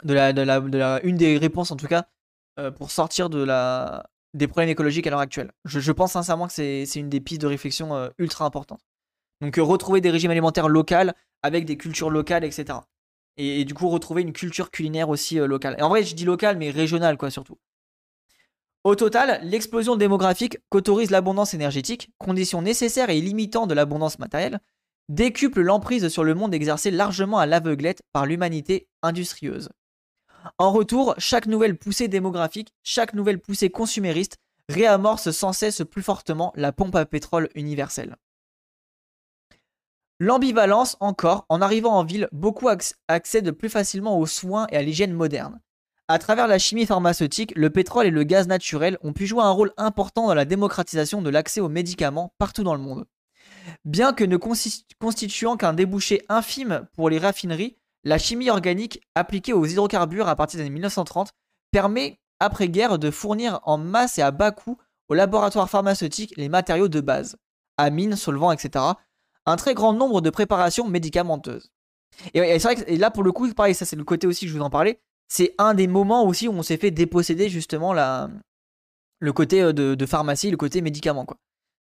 de 0.05 0.15
la, 0.15 0.33
de 0.33 0.79
la, 0.79 1.01
une 1.03 1.17
des 1.17 1.37
réponses 1.37 1.71
en 1.71 1.77
tout 1.77 1.89
cas, 1.89 2.07
euh, 2.59 2.71
pour 2.71 2.91
sortir 2.91 3.29
de 3.29 3.43
la, 3.43 4.09
des 4.35 4.47
problèmes 4.47 4.71
écologiques 4.71 5.07
à 5.07 5.11
l'heure 5.11 5.21
actuelle. 5.21 5.53
Je, 5.65 5.93
pense 5.93 6.13
sincèrement 6.13 6.47
que 6.47 6.53
c'est 6.53 6.85
une 6.97 7.09
des 7.09 7.21
pistes 7.21 7.41
de 7.41 7.47
réflexion 7.47 7.95
euh, 7.95 8.09
ultra 8.19 8.45
importantes. 8.45 8.81
Donc 9.41 9.59
euh, 9.59 9.63
retrouver 9.63 10.01
des 10.01 10.11
régimes 10.11 10.31
alimentaires 10.31 10.69
locaux 10.69 11.13
avec 11.43 11.65
des 11.65 11.77
cultures 11.77 12.11
locales, 12.11 12.45
etc. 12.45 12.79
Et, 13.37 13.65
du 13.65 13.75
coup 13.75 13.89
retrouver 13.89 14.23
une 14.23 14.33
culture 14.33 14.71
culinaire 14.71 15.09
aussi 15.09 15.37
locale. 15.37 15.77
Et 15.79 15.83
en 15.83 15.89
vrai, 15.89 16.05
je 16.05 16.15
dis 16.15 16.25
locale, 16.25 16.59
mais 16.59 16.71
régionale, 16.71 17.17
quoi, 17.17 17.31
surtout. 17.31 17.59
Au 18.83 18.95
total, 18.95 19.41
l'explosion 19.43 19.97
démographique 19.97 20.59
qu'autorise 20.71 21.11
l'abondance 21.11 21.53
énergétique, 21.53 22.13
condition 22.19 22.63
nécessaire 22.63 23.11
et 23.11 23.21
limitant 23.21 23.67
de 23.67 23.75
l'abondance 23.75 24.19
matérielle, 24.19 24.61
décuple 25.11 25.61
l'emprise 25.61 26.09
sur 26.09 26.25
le 26.25 26.35
monde 26.35 26.55
exercée 26.55 26.91
largement 26.91 27.39
à 27.39 27.47
l'aveuglette 27.47 28.03
par 28.13 28.25
l'humanité 28.25 28.89
industrieuse. 29.03 29.69
En 30.59 30.73
retour, 30.73 31.15
chaque 31.19 31.47
nouvelle 31.47 31.77
poussée 31.77 32.09
démographique, 32.09 32.73
chaque 32.83 33.15
nouvelle 33.15 33.41
poussée 33.41 33.71
consumériste 33.71 34.39
réamorce 34.69 35.31
sans 35.31 35.53
cesse 35.53 35.83
plus 35.91 36.03
fortement 36.03 36.53
la 36.57 36.73
pompe 36.73 36.95
à 36.95 37.05
pétrole 37.05 37.49
universelle. 37.55 38.17
L'ambivalence 40.19 40.97
encore, 41.01 41.47
en 41.49 41.63
arrivant 41.63 41.95
en 41.95 42.05
ville, 42.05 42.29
beaucoup 42.31 42.69
accèdent 43.09 43.53
plus 43.53 43.71
facilement 43.71 44.19
aux 44.19 44.27
soins 44.27 44.67
et 44.71 44.77
à 44.77 44.83
l'hygiène 44.83 45.15
moderne. 45.15 45.61
À 46.09 46.19
travers 46.19 46.47
la 46.47 46.59
chimie 46.59 46.87
pharmaceutique, 46.87 47.53
le 47.57 47.71
pétrole 47.71 48.07
et 48.07 48.11
le 48.11 48.25
gaz 48.25 48.47
naturel 48.47 48.99
ont 49.03 49.13
pu 49.13 49.27
jouer 49.27 49.43
un 49.43 49.51
rôle 49.51 49.73
important 49.77 50.27
dans 50.27 50.35
la 50.35 50.45
démocratisation 50.45 51.23
de 51.23 51.31
l'accès 51.31 51.61
aux 51.61 51.69
médicaments 51.69 52.35
partout 52.37 52.65
dans 52.65 52.75
le 52.75 52.83
monde. 52.83 53.07
Bien 53.85 54.13
que 54.13 54.25
ne 54.25 54.37
constituant 54.37 55.57
qu'un 55.57 55.73
débouché 55.73 56.23
infime 56.29 56.87
pour 56.95 57.09
les 57.09 57.19
raffineries, 57.19 57.79
la 58.05 58.19
chimie 58.19 58.51
organique 58.51 59.03
appliquée 59.15 59.53
aux 59.53 59.65
hydrocarbures 59.65 60.29
à 60.29 60.37
partir 60.37 60.59
des 60.59 60.63
années 60.63 60.75
1930 60.75 61.33
permet, 61.71 62.19
après-guerre, 62.39 62.99
de 62.99 63.11
fournir 63.11 63.61
en 63.65 63.79
masse 63.79 64.19
et 64.19 64.23
à 64.23 64.31
bas 64.31 64.51
coût 64.51 64.79
aux 65.09 65.15
laboratoires 65.15 65.69
pharmaceutiques 65.69 66.35
les 66.37 66.49
matériaux 66.49 66.89
de 66.89 67.01
base, 67.01 67.37
amines, 67.77 68.17
solvants, 68.17 68.53
etc., 68.53 68.85
un 69.47 69.57
très 69.57 69.75
grand 69.75 69.93
nombre 69.93 70.21
de 70.21 70.31
préparations 70.31 70.87
médicamenteuses. 70.89 71.71
Et, 72.35 72.59
vrai 72.59 72.77
là, 72.97 73.11
pour 73.11 73.23
le 73.23 73.33
coup, 73.33 73.53
pareil, 73.55 73.75
ça 73.75 73.85
c'est 73.85 73.97
le 73.97 74.05
côté 74.05 74.27
aussi 74.27 74.45
que 74.45 74.53
je 74.53 74.57
vous 74.57 74.65
en 74.65 74.71
parlais, 74.71 75.01
c'est 75.29 75.55
un 75.59 75.75
des 75.75 75.87
moments 75.87 76.25
aussi 76.25 76.49
où 76.49 76.53
on 76.53 76.63
s'est 76.63 76.77
fait 76.77 76.91
déposséder 76.91 77.49
justement 77.49 77.95
le 77.95 79.33
côté 79.33 79.63
euh, 79.63 79.73
de, 79.73 80.07
pharmacie, 80.07 80.51
le 80.51 80.57
côté 80.57 80.81
médicament. 80.81 81.27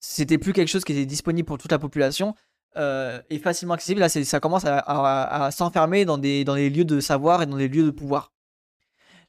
C'était 0.00 0.38
plus 0.38 0.52
quelque 0.52 0.68
chose 0.68 0.84
qui 0.84 0.92
était 0.92 1.06
disponible 1.06 1.46
pour 1.46 1.58
toute 1.58 1.72
la 1.72 1.78
population 1.78 2.34
euh, 2.76 3.20
et 3.30 3.38
facilement 3.38 3.74
accessible. 3.74 4.00
Là, 4.00 4.08
ça 4.08 4.40
commence 4.40 4.64
à, 4.66 5.50
s'enfermer 5.52 6.04
dans 6.04 6.18
des, 6.18 6.44
lieux 6.44 6.84
de 6.84 7.00
savoir 7.00 7.42
et 7.42 7.46
dans 7.46 7.56
des 7.56 7.68
lieux 7.68 7.84
de 7.84 7.90
pouvoir. 7.90 8.32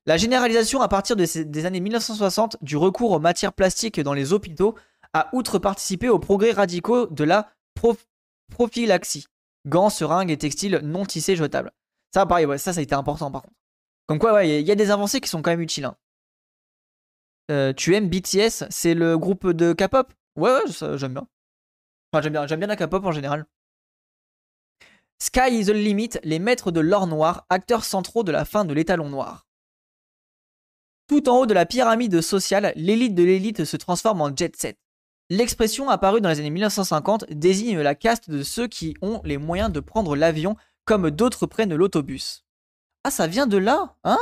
La 0.05 0.17
généralisation 0.17 0.81
à 0.81 0.87
partir 0.87 1.15
des 1.17 1.65
années 1.65 1.81
1960 1.81 2.57
du 2.61 2.77
recours 2.77 3.11
aux 3.11 3.19
matières 3.19 3.53
plastiques 3.53 3.99
dans 3.99 4.13
les 4.13 4.31
hôpitaux 4.31 4.75
a 5.13 5.29
outre 5.33 5.59
participé 5.59 6.09
aux 6.09 6.19
progrès 6.19 6.51
radicaux 6.51 7.07
de 7.07 7.23
la 7.23 7.51
prophylaxie. 8.51 9.25
Gants, 9.65 9.89
seringues 9.89 10.31
et 10.31 10.37
textiles 10.37 10.79
non 10.83 11.05
tissés 11.05 11.35
jetables. 11.35 11.71
Ça, 12.13 12.25
pareil, 12.25 12.47
ça, 12.57 12.71
a 12.71 12.81
été 12.81 12.95
important 12.95 13.31
par 13.31 13.41
contre. 13.41 13.55
Comme 14.07 14.19
quoi, 14.19 14.45
il 14.45 14.65
y 14.65 14.71
a 14.71 14.75
des 14.75 14.91
avancées 14.91 15.19
qui 15.19 15.27
sont 15.27 15.41
quand 15.41 15.51
même 15.51 15.61
utiles. 15.61 15.85
Hein. 15.85 15.97
Euh, 17.51 17.73
tu 17.73 17.95
aimes 17.95 18.09
BTS 18.09 18.65
C'est 18.69 18.93
le 18.93 19.17
groupe 19.17 19.51
de 19.51 19.73
K-pop? 19.73 20.13
Ouais, 20.37 20.51
ouais, 20.51 20.97
j'aime 20.97 21.13
bien. 21.13 21.27
Enfin, 22.11 22.21
j'aime 22.21 22.33
bien, 22.33 22.47
j'aime 22.47 22.59
bien 22.59 22.67
la 22.67 22.75
K-pop 22.75 23.05
en 23.05 23.11
général. 23.11 23.45
Sky 25.19 25.49
is 25.51 25.65
the 25.65 25.69
limit, 25.69 26.11
les 26.23 26.39
maîtres 26.39 26.71
de 26.71 26.79
l'or 26.79 27.07
noir, 27.07 27.45
acteurs 27.49 27.83
centraux 27.83 28.23
de 28.23 28.31
la 28.31 28.45
fin 28.45 28.65
de 28.65 28.73
l'étalon 28.73 29.09
noir. 29.09 29.47
Tout 31.07 31.27
en 31.29 31.39
haut 31.39 31.45
de 31.45 31.53
la 31.53 31.65
pyramide 31.65 32.21
sociale, 32.21 32.73
l'élite 32.75 33.15
de 33.15 33.23
l'élite 33.23 33.65
se 33.65 33.77
transforme 33.77 34.21
en 34.21 34.35
jet 34.35 34.55
set. 34.55 34.77
L'expression 35.29 35.89
apparue 35.89 36.21
dans 36.21 36.29
les 36.29 36.39
années 36.39 36.49
1950 36.49 37.25
désigne 37.31 37.79
la 37.81 37.95
caste 37.95 38.29
de 38.29 38.43
ceux 38.43 38.67
qui 38.67 38.95
ont 39.01 39.21
les 39.23 39.37
moyens 39.37 39.71
de 39.71 39.79
prendre 39.79 40.15
l'avion 40.15 40.55
comme 40.85 41.11
d'autres 41.11 41.45
prennent 41.47 41.75
l'autobus. 41.75 42.45
Ah, 43.03 43.11
ça 43.11 43.27
vient 43.27 43.47
de 43.47 43.57
là? 43.57 43.95
Ah, 44.03 44.17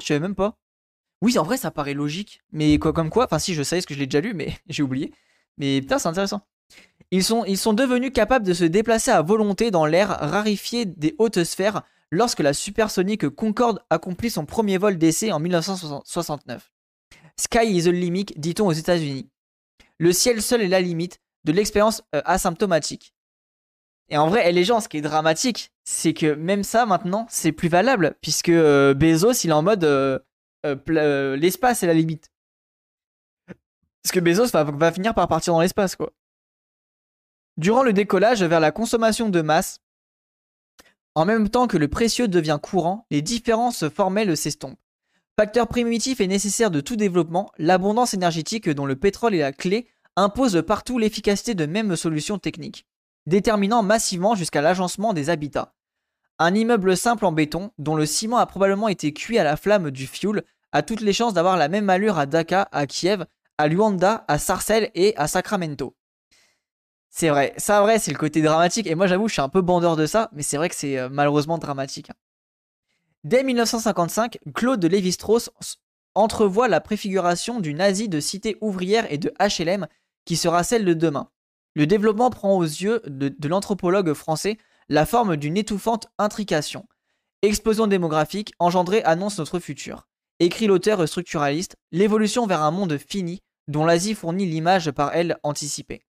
je 0.00 0.06
savais 0.06 0.20
même 0.20 0.34
pas. 0.34 0.58
Oui, 1.22 1.38
en 1.38 1.44
vrai, 1.44 1.56
ça 1.56 1.70
paraît 1.70 1.94
logique. 1.94 2.42
Mais 2.52 2.78
quoi, 2.78 2.92
comme 2.92 3.10
quoi? 3.10 3.24
Enfin, 3.24 3.38
si, 3.38 3.54
je 3.54 3.62
savais 3.62 3.80
ce 3.80 3.86
que 3.86 3.94
je 3.94 3.98
l'ai 3.98 4.06
déjà 4.06 4.20
lu, 4.20 4.34
mais 4.34 4.58
j'ai 4.68 4.82
oublié. 4.82 5.14
Mais 5.56 5.80
putain, 5.80 5.98
c'est 5.98 6.08
intéressant. 6.08 6.46
Ils 7.10 7.24
sont, 7.24 7.44
ils 7.44 7.58
sont 7.58 7.72
devenus 7.72 8.12
capables 8.12 8.46
de 8.46 8.54
se 8.54 8.64
déplacer 8.64 9.10
à 9.10 9.22
volonté 9.22 9.70
dans 9.70 9.86
l'air 9.86 10.08
rarifié 10.08 10.84
des 10.84 11.14
hautes 11.18 11.44
sphères 11.44 11.82
lorsque 12.10 12.40
la 12.40 12.52
supersonique 12.52 13.28
Concorde 13.28 13.80
accomplit 13.90 14.30
son 14.30 14.46
premier 14.46 14.78
vol 14.78 14.98
d'essai 14.98 15.32
en 15.32 15.40
1969. 15.40 16.70
Sky 17.38 17.76
is 17.76 17.84
the 17.84 17.88
limit, 17.88 18.26
dit-on 18.36 18.66
aux 18.66 18.72
États-Unis. 18.72 19.28
Le 19.98 20.12
ciel 20.12 20.42
seul 20.42 20.62
est 20.62 20.68
la 20.68 20.80
limite 20.80 21.20
de 21.44 21.52
l'expérience 21.52 22.02
euh, 22.14 22.22
asymptomatique. 22.24 23.14
Et 24.08 24.16
en 24.18 24.28
vrai, 24.28 24.50
les 24.52 24.64
gens, 24.64 24.80
ce 24.80 24.88
qui 24.88 24.98
est 24.98 25.02
dramatique, 25.02 25.72
c'est 25.84 26.14
que 26.14 26.34
même 26.34 26.62
ça, 26.62 26.86
maintenant, 26.86 27.26
c'est 27.30 27.52
plus 27.52 27.68
valable, 27.68 28.16
puisque 28.20 28.50
euh, 28.50 28.94
Bezos, 28.94 29.32
il 29.44 29.50
est 29.50 29.54
en 29.54 29.62
mode 29.62 29.84
euh, 29.84 30.18
l'espace 31.36 31.82
est 31.82 31.86
la 31.86 31.94
limite. 31.94 32.30
Parce 33.46 34.12
que 34.12 34.20
Bezos 34.20 34.48
va, 34.52 34.92
finir 34.92 35.14
par 35.14 35.26
partir 35.28 35.54
dans 35.54 35.60
l'espace, 35.60 35.96
quoi. 35.96 36.12
Durant 37.56 37.82
le 37.82 37.92
décollage 37.92 38.42
vers 38.42 38.60
la 38.60 38.72
consommation 38.72 39.28
de 39.28 39.40
masse, 39.40 39.80
en 41.14 41.24
même 41.24 41.48
temps 41.48 41.66
que 41.66 41.76
le 41.76 41.88
précieux 41.88 42.26
devient 42.26 42.58
courant, 42.60 43.06
les 43.10 43.22
différences 43.22 43.88
formelles 43.88 44.36
s'estompent. 44.36 44.78
Facteur 45.38 45.68
primitif 45.68 46.20
et 46.20 46.26
nécessaire 46.26 46.70
de 46.70 46.80
tout 46.80 46.96
développement, 46.96 47.50
l'abondance 47.58 48.14
énergétique 48.14 48.68
dont 48.68 48.86
le 48.86 48.96
pétrole 48.96 49.34
est 49.34 49.40
la 49.40 49.52
clé 49.52 49.88
impose 50.16 50.62
partout 50.66 50.98
l'efficacité 50.98 51.54
de 51.54 51.66
mêmes 51.66 51.96
solutions 51.96 52.38
techniques 52.38 52.86
déterminant 53.26 53.82
massivement 53.82 54.34
jusqu'à 54.34 54.62
l'agencement 54.62 55.12
des 55.12 55.30
habitats. 55.30 55.74
Un 56.38 56.54
immeuble 56.54 56.96
simple 56.96 57.24
en 57.24 57.32
béton, 57.32 57.70
dont 57.78 57.94
le 57.94 58.06
ciment 58.06 58.38
a 58.38 58.46
probablement 58.46 58.88
été 58.88 59.12
cuit 59.12 59.38
à 59.38 59.44
la 59.44 59.56
flamme 59.56 59.90
du 59.90 60.06
fioul, 60.06 60.42
a 60.72 60.82
toutes 60.82 61.00
les 61.00 61.12
chances 61.12 61.34
d'avoir 61.34 61.56
la 61.56 61.68
même 61.68 61.88
allure 61.88 62.18
à 62.18 62.26
Dhaka, 62.26 62.68
à 62.72 62.86
Kiev, 62.86 63.24
à 63.58 63.68
Luanda, 63.68 64.24
à 64.26 64.38
Sarcelles 64.38 64.90
et 64.94 65.16
à 65.16 65.28
Sacramento. 65.28 65.94
C'est 67.16 67.28
vrai, 67.28 67.54
ça 67.58 67.80
vrai, 67.80 68.00
c'est 68.00 68.10
le 68.10 68.18
côté 68.18 68.42
dramatique, 68.42 68.88
et 68.88 68.96
moi 68.96 69.06
j'avoue, 69.06 69.28
je 69.28 69.34
suis 69.34 69.40
un 69.40 69.48
peu 69.48 69.60
bandeur 69.60 69.94
de 69.94 70.04
ça, 70.04 70.30
mais 70.32 70.42
c'est 70.42 70.56
vrai 70.56 70.68
que 70.68 70.74
c'est 70.74 70.98
euh, 70.98 71.08
malheureusement 71.08 71.58
dramatique. 71.58 72.10
Dès 73.22 73.44
1955, 73.44 74.40
Claude 74.52 74.84
Lévi-Strauss 74.84 75.48
entrevoit 76.16 76.66
la 76.66 76.80
préfiguration 76.80 77.60
d'une 77.60 77.80
Asie 77.80 78.08
de 78.08 78.18
cité 78.18 78.56
ouvrière 78.60 79.06
et 79.12 79.18
de 79.18 79.32
HLM 79.38 79.86
qui 80.24 80.34
sera 80.34 80.64
celle 80.64 80.84
de 80.84 80.92
demain. 80.92 81.30
Le 81.74 81.86
développement 81.86 82.30
prend 82.30 82.56
aux 82.56 82.64
yeux 82.64 83.00
de, 83.06 83.32
l'anthropologue 83.46 84.12
français 84.12 84.58
la 84.88 85.06
forme 85.06 85.36
d'une 85.36 85.56
étouffante 85.56 86.08
intrication. 86.18 86.84
Explosion 87.42 87.86
démographique 87.86 88.54
engendrée 88.58 89.04
annonce 89.04 89.38
notre 89.38 89.60
futur. 89.60 90.08
Écrit 90.40 90.66
l'auteur 90.66 91.06
structuraliste, 91.06 91.76
l'évolution 91.92 92.48
vers 92.48 92.62
un 92.62 92.72
monde 92.72 92.98
fini 92.98 93.40
dont 93.68 93.84
l'Asie 93.84 94.16
fournit 94.16 94.46
l'image 94.46 94.90
par 94.90 95.14
elle 95.14 95.38
anticipée. 95.44 96.04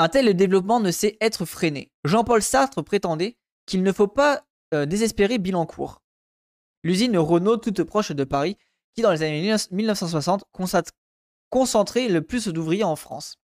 Un 0.00 0.08
tel 0.08 0.34
développement 0.34 0.80
ne 0.80 0.90
sait 0.92 1.18
être 1.20 1.44
freiné. 1.44 1.92
Jean-Paul 2.04 2.40
Sartre 2.40 2.82
prétendait 2.82 3.36
qu'il 3.66 3.82
ne 3.82 3.92
faut 3.92 4.08
pas 4.08 4.46
euh, 4.72 4.86
désespérer 4.86 5.36
Bilancourt. 5.36 6.00
L'usine 6.82 7.18
Renault, 7.18 7.58
toute 7.58 7.82
proche 7.82 8.10
de 8.10 8.24
Paris, 8.24 8.56
qui 8.94 9.02
dans 9.02 9.10
les 9.10 9.22
années 9.22 9.54
1960 9.70 10.44
concentrait 11.50 12.08
le 12.08 12.22
plus 12.22 12.48
d'ouvriers 12.48 12.82
en 12.82 12.96
France. 12.96 13.36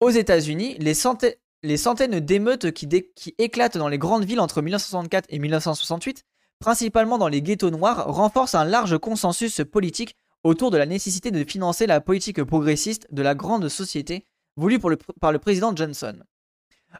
Aux 0.00 0.10
États-Unis, 0.10 0.76
les, 0.78 0.92
centaines 0.92 2.20
d'émeutes 2.20 2.72
qui, 2.72 2.86
qui 2.86 3.34
éclatent 3.38 3.78
dans 3.78 3.88
les 3.88 3.96
grandes 3.96 4.26
villes 4.26 4.40
entre 4.40 4.60
1964 4.60 5.24
et 5.30 5.38
1968, 5.38 6.22
principalement 6.58 7.16
dans 7.16 7.28
les 7.28 7.40
ghettos 7.40 7.70
noirs, 7.70 8.14
renforcent 8.14 8.56
un 8.56 8.66
large 8.66 8.98
consensus 8.98 9.62
politique 9.72 10.16
autour 10.42 10.70
de 10.70 10.76
la 10.76 10.84
nécessité 10.84 11.30
de 11.30 11.44
financer 11.44 11.86
la 11.86 12.02
politique 12.02 12.44
progressiste 12.44 13.06
de 13.10 13.22
la 13.22 13.34
grande 13.34 13.70
société 13.70 14.26
voulue 14.56 14.78
par 15.20 15.32
le 15.32 15.38
président 15.38 15.74
Johnson. 15.74 16.18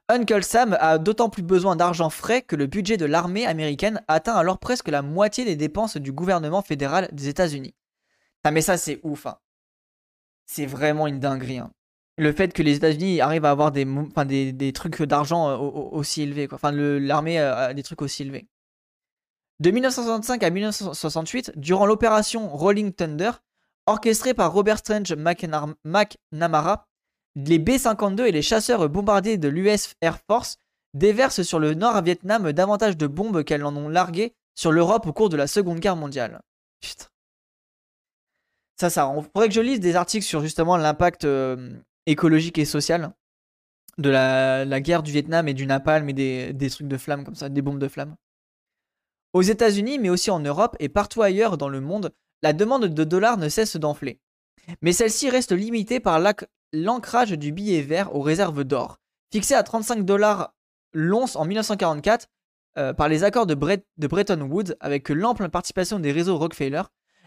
Uncle 0.09 0.43
Sam 0.43 0.76
a 0.81 0.98
d'autant 0.98 1.28
plus 1.28 1.43
besoin 1.43 1.76
d'argent 1.76 2.10
frais 2.10 2.43
que 2.43 2.56
le 2.56 2.66
budget 2.66 2.97
de 2.97 3.05
l'armée 3.05 3.47
américaine 3.47 4.02
atteint 4.09 4.35
alors 4.35 4.59
presque 4.59 4.89
la 4.89 5.02
moitié 5.02 5.44
des 5.44 5.56
dépenses 5.56 5.97
du 5.97 6.12
gouvernement 6.12 6.62
fédéral 6.62 7.09
des 7.12 7.28
États-Unis. 7.28 7.74
Ah 8.43 8.51
mais 8.51 8.60
ça 8.60 8.76
c'est 8.76 9.01
ouf. 9.02 9.26
Hein. 9.26 9.39
C'est 10.47 10.66
vraiment 10.66 11.06
une 11.06 11.20
dinguerie. 11.20 11.59
Hein. 11.59 11.70
Le 12.18 12.32
fait 12.32 12.52
que 12.52 12.62
les 12.62 12.76
États-Unis 12.76 13.20
arrivent 13.20 13.44
à 13.44 13.51
avoir 13.51 13.72
des, 13.72 14.52
des, 14.52 14.72
trucs 14.72 15.02
d'argent 15.02 15.48
euh, 15.48 15.56
aussi 15.56 16.22
élevés. 16.22 16.48
Enfin 16.52 16.70
l'armée 16.72 17.39
a 17.39 17.72
des 17.72 17.82
trucs 17.82 18.02
aussi 18.02 18.22
élevés. 18.22 18.47
De 19.60 19.70
1965 19.70 20.43
à 20.43 20.51
1968, 20.51 21.52
durant 21.56 21.86
l'opération 21.86 22.48
Rolling 22.48 22.93
Thunder, 22.93 23.31
orchestrée 23.86 24.35
par 24.35 24.52
Robert 24.52 24.78
Strange 24.78 25.14
McNamara, 25.14 26.89
les 27.36 27.59
B-52 27.59 28.27
et 28.27 28.32
les 28.32 28.43
chasseurs 28.43 28.89
bombardiers 28.89 29.39
de 29.39 29.48
l'US 29.48 29.94
Air 30.01 30.19
Force 30.27 30.59
déversent 30.94 31.43
sur 31.43 31.59
le 31.59 31.74
Nord-Vietnam 31.74 32.52
davantage 32.52 32.97
de 32.97 33.06
bombes 33.06 33.43
qu'elles 33.44 33.65
en 33.65 33.77
ont 33.77 33.89
larguées 33.89 34.35
sur 34.55 34.70
l'Europe 34.70 35.06
au 35.06 35.12
cours 35.12 35.28
de 35.28 35.36
la 35.36 35.47
Seconde 35.47 35.81
Guerre 35.81 35.97
mondiale. 35.97 36.40
Putain. 36.81 37.06
Ça, 38.81 38.90
ça, 38.90 39.09
on 39.09 39.23
faudrait 39.23 39.48
que 39.48 39.55
je 39.55 39.61
lise 39.61 39.81
des 39.81 39.97
articles 39.97 40.24
sur 40.24 40.40
justement 40.40 40.77
l'impact 40.77 41.24
euh, 41.24 41.70
écologique 42.06 42.59
et 42.59 42.65
social 42.65 43.12
de 43.98 44.11
la, 44.11 44.81
guerre 44.81 45.05
du 45.05 45.12
Vietnam 45.12 45.47
et 45.47 45.55
du 45.55 45.66
napalm 45.66 46.09
et 46.09 46.12
des, 46.12 46.52
des 46.52 46.70
trucs 46.70 46.89
de 46.89 46.97
flammes 46.97 47.24
comme 47.24 47.36
ça, 47.36 47.48
des 47.48 47.62
bombes 47.62 47.78
de 47.78 47.89
flammes. 47.89 48.16
Aux 49.32 49.43
États-Unis, 49.43 49.98
mais 49.98 50.11
aussi 50.11 50.31
en 50.31 50.40
Europe 50.40 50.77
et 50.81 50.89
partout 50.89 51.23
ailleurs 51.23 51.59
dans 51.59 51.69
le 51.69 51.81
monde, 51.81 52.12
la 52.43 52.52
demande 52.52 52.86
de 52.86 53.05
dollars 53.05 53.36
ne 53.36 53.48
cesse 53.48 53.77
d'enfler. 53.77 54.20
Mais 54.82 54.93
celle-ci 54.93 55.31
reste 55.31 55.52
limitée 55.52 56.01
par 56.01 56.19
l'ancrage 56.75 57.31
du 57.31 57.53
billet 57.53 57.83
vert 57.83 58.15
aux 58.15 58.21
réserves 58.21 58.65
d'or. 58.65 58.99
Fixé 59.33 59.55
à 59.55 59.63
35 59.63 60.05
dollars 60.05 60.55
l'once 60.93 61.37
en 61.37 61.45
1944 61.45 62.29
euh, 62.77 62.93
par 62.93 63.09
les 63.09 63.25
accords 63.25 63.47
de, 63.47 63.55
Bretton 63.55 64.41
Woods 64.41 64.75
avec 64.81 65.09
l'ample 65.09 65.49
participation 65.49 65.99
des 65.99 66.13
réseaux 66.13 66.37
Rockefeller, 66.37 66.83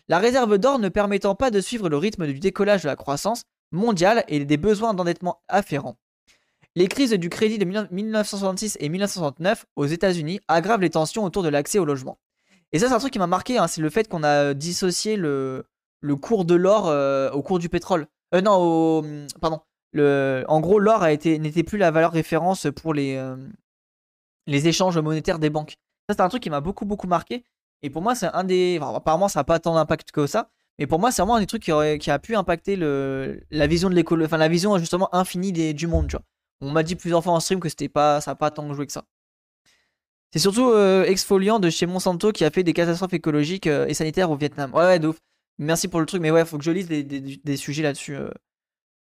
la 0.09 0.19
réserve 0.19 0.57
d'or 0.57 0.79
ne 0.79 0.89
permettant 0.89 1.35
pas 1.35 1.51
de 1.51 1.61
suivre 1.61 1.89
le 1.89 1.97
rythme 1.97 2.27
du 2.27 2.39
décollage 2.39 2.83
de 2.83 2.87
la 2.87 2.95
croissance 2.95 3.43
mondiale 3.71 4.23
et 4.27 4.43
des 4.45 4.57
besoins 4.57 4.93
d'endettement 4.93 5.41
afférents. 5.47 5.97
Les 6.75 6.87
crises 6.87 7.11
du 7.11 7.29
crédit 7.29 7.57
de 7.57 7.65
1966 7.65 8.77
et 8.79 8.89
1969 8.89 9.65
aux 9.75 9.85
États-Unis 9.85 10.39
aggravent 10.47 10.81
les 10.81 10.89
tensions 10.89 11.23
autour 11.23 11.43
de 11.43 11.49
l'accès 11.49 11.79
au 11.79 11.85
logement. 11.85 12.19
Et 12.71 12.79
ça, 12.79 12.87
c'est 12.87 12.93
un 12.93 12.99
truc 12.99 13.13
qui 13.13 13.19
m'a 13.19 13.27
marqué, 13.27 13.57
hein, 13.57 13.67
c'est 13.67 13.81
le 13.81 13.89
fait 13.89 14.07
qu'on 14.07 14.23
a 14.23 14.53
dissocié 14.53 15.15
le, 15.15 15.65
le 16.01 16.15
cours 16.15 16.45
de 16.45 16.55
l'or 16.55 16.87
euh, 16.87 17.31
au 17.31 17.41
cours 17.41 17.59
du 17.59 17.69
pétrole. 17.69 18.07
Euh, 18.33 18.41
non, 18.41 18.55
au, 18.57 19.05
pardon. 19.41 19.61
Le, 19.93 20.43
en 20.47 20.59
gros, 20.59 20.79
l'or 20.79 21.05
n'était 21.05 21.63
plus 21.63 21.77
la 21.77 21.91
valeur 21.91 22.11
référence 22.11 22.67
pour 22.75 22.93
les, 22.93 23.15
euh, 23.15 23.37
les 24.45 24.67
échanges 24.67 24.97
monétaires 24.97 25.39
des 25.39 25.49
banques. 25.49 25.77
Ça, 26.09 26.15
c'est 26.15 26.21
un 26.21 26.29
truc 26.29 26.43
qui 26.43 26.49
m'a 26.49 26.61
beaucoup, 26.61 26.85
beaucoup 26.85 27.07
marqué. 27.07 27.43
Et 27.83 27.89
pour 27.89 28.01
moi, 28.01 28.15
c'est 28.15 28.27
un 28.27 28.43
des. 28.43 28.79
apparemment, 28.81 29.27
ça 29.27 29.39
n'a 29.39 29.43
pas 29.43 29.59
tant 29.59 29.75
d'impact 29.75 30.11
que 30.11 30.27
ça. 30.27 30.49
Mais 30.79 30.87
pour 30.87 30.99
moi, 30.99 31.11
c'est 31.11 31.21
vraiment 31.21 31.35
un 31.35 31.39
des 31.39 31.47
trucs 31.47 31.63
qui, 31.63 31.71
a 31.71 32.19
pu 32.19 32.35
impacter 32.35 32.75
la 32.75 33.67
vision 33.67 33.89
de 33.89 33.95
l'école. 33.95 34.23
Enfin, 34.23 34.37
la 34.37 34.47
vision 34.47 34.77
justement 34.77 35.13
infinie 35.15 35.51
des, 35.51 35.73
du 35.73 35.87
monde, 35.87 36.07
tu 36.07 36.15
vois. 36.15 36.23
On 36.61 36.71
m'a 36.71 36.83
dit 36.83 36.95
plusieurs 36.95 37.23
fois 37.23 37.33
en 37.33 37.39
stream 37.39 37.59
que 37.59 37.69
c'était 37.69 37.89
pas, 37.89 38.19
ça 38.21 38.31
n'a 38.31 38.35
pas 38.35 38.51
tant 38.51 38.71
joué 38.73 38.85
que 38.87 38.91
ça. 38.91 39.03
C'est 40.33 40.39
surtout 40.39 40.75
Exfoliant 41.05 41.59
de 41.59 41.69
chez 41.69 41.85
Monsanto 41.85 42.31
qui 42.31 42.45
a 42.45 42.51
fait 42.51 42.63
des 42.63 42.73
catastrophes 42.73 43.13
écologiques 43.13 43.67
et 43.67 43.93
sanitaires 43.93 44.29
au 44.29 44.35
Vietnam. 44.35 44.73
Ouais, 44.73 44.83
ouais, 44.83 44.99
de 44.99 45.07
ouf. 45.07 45.17
Merci 45.59 45.87
pour 45.87 45.99
le 45.99 46.05
truc, 46.05 46.21
mais 46.21 46.31
ouais, 46.31 46.45
faut 46.45 46.57
que 46.57 46.63
je 46.63 46.71
lise 46.71 46.87
des, 46.87 47.57
sujets 47.57 47.83
là-dessus. 47.83 48.15
Euh, 48.15 48.29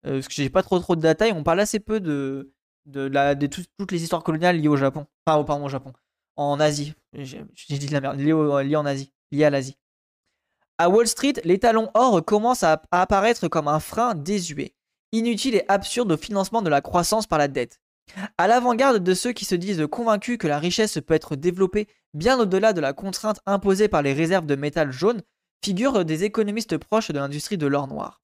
euh, 0.07 0.15
parce 0.15 0.29
que 0.29 0.35
j'ai 0.35 0.51
pas 0.51 0.63
trop 0.63 0.79
trop 0.79 0.97
de 0.97 1.01
détails. 1.01 1.33
On 1.33 1.43
parle 1.43 1.61
assez 1.61 1.81
peu 1.81 2.01
de, 2.01 2.53
la, 2.87 3.35
de 3.35 3.47
toutes 3.47 3.93
les 3.93 4.03
histoires 4.03 4.23
coloniales 4.23 4.61
liées 4.61 4.69
au 4.69 4.77
Japon. 4.77 5.07
Enfin, 5.27 5.39
au, 5.39 5.45
pardon, 5.45 5.67
au 5.67 5.69
Japon. 5.69 5.93
En 6.37 6.61
Asie. 6.61 6.95
J'ai 7.13 7.79
dit 7.79 7.87
de 7.87 7.93
la 7.93 8.01
merde. 8.01 8.19
Liées, 8.19 8.77
en 8.77 8.87
Asie. 8.87 9.13
Liées 9.33 9.45
à 9.45 9.51
l'Asie. 9.51 9.77
À 10.79 10.89
Wall 10.89 11.07
Street, 11.07 11.35
les 11.45 11.59
talons 11.59 11.91
or 11.95 12.25
commencent 12.25 12.65
à, 12.65 12.83
apparaître 12.91 13.47
comme 13.49 13.69
un 13.69 13.79
frein 13.79 14.15
désuet, 14.15 14.75
inutile 15.13 15.55
et 15.55 15.65
absurde 15.69 16.11
au 16.11 16.17
financement 16.17 16.63
de 16.63 16.69
la 16.69 16.81
croissance 16.81 17.29
par 17.29 17.39
la 17.39 17.47
dette. 17.47 17.79
À 18.39 18.49
l'avant-garde 18.49 19.03
de 19.03 19.15
ceux 19.15 19.33
qui 19.33 19.45
se 19.45 19.55
disent 19.55 19.87
convaincus 19.91 20.37
que 20.37 20.49
la 20.49 20.59
richesse 20.59 20.99
peut 21.07 21.15
être 21.15 21.37
développée 21.37 21.87
bien 22.13 22.39
au-delà 22.39 22.73
de 22.73 22.81
la 22.81 22.93
contrainte 22.93 23.41
imposée 23.47 23.89
par 23.89 24.03
les 24.03 24.13
réserves 24.13 24.47
de 24.47 24.57
métal 24.57 24.91
jaune, 24.91 25.23
figurent 25.65 26.05
des 26.05 26.25
économistes 26.25 26.77
proches 26.77 27.11
de 27.11 27.19
l'industrie 27.19 27.57
de 27.57 27.67
l'or 27.67 27.89
noir. 27.89 28.21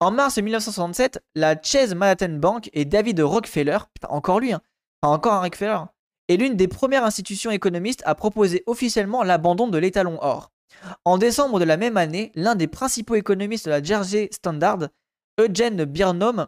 En 0.00 0.10
mars 0.10 0.38
1967, 0.38 1.22
la 1.34 1.60
Chase 1.60 1.94
Manhattan 1.94 2.30
Bank 2.30 2.70
et 2.72 2.86
David 2.86 3.20
Rockefeller, 3.20 3.78
encore 4.08 4.40
lui, 4.40 4.54
hein, 4.54 4.62
encore 5.02 5.34
un 5.34 5.40
Rockefeller, 5.40 5.80
est 6.28 6.38
l'une 6.38 6.56
des 6.56 6.68
premières 6.68 7.04
institutions 7.04 7.50
économistes 7.50 8.02
à 8.06 8.14
proposer 8.14 8.62
officiellement 8.66 9.22
l'abandon 9.22 9.68
de 9.68 9.76
l'étalon 9.76 10.18
or. 10.22 10.50
En 11.04 11.18
décembre 11.18 11.60
de 11.60 11.64
la 11.64 11.76
même 11.76 11.98
année, 11.98 12.32
l'un 12.34 12.54
des 12.54 12.68
principaux 12.68 13.16
économistes 13.16 13.66
de 13.66 13.70
la 13.70 13.82
Jersey 13.82 14.30
Standard, 14.32 14.88
Eugene 15.38 15.84
Birnbaum, 15.84 16.46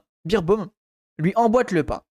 lui 1.19 1.33
emboîte 1.37 1.73
le 1.73 1.85
pas. 1.85 2.07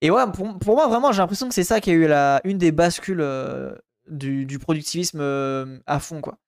Et 0.00 0.10
ouais, 0.10 0.22
pour, 0.32 0.74
moi, 0.74 0.88
vraiment, 0.88 1.12
j'ai 1.12 1.18
l'impression 1.18 1.48
que 1.48 1.54
c'est 1.54 1.64
ça 1.64 1.80
qui 1.82 1.90
a 1.90 1.94
eu 1.94 2.06
la, 2.06 2.40
une 2.44 2.56
des 2.56 2.72
bascules 2.72 3.20
euh, 3.20 3.74
du, 4.08 4.58
productivisme 4.58 5.20
euh, 5.20 5.78
à 5.86 6.00
fond, 6.00 6.22
quoi 6.22 6.38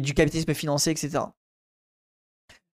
du 0.00 0.14
capitalisme 0.14 0.54
financier, 0.54 0.92
etc. 0.92 1.24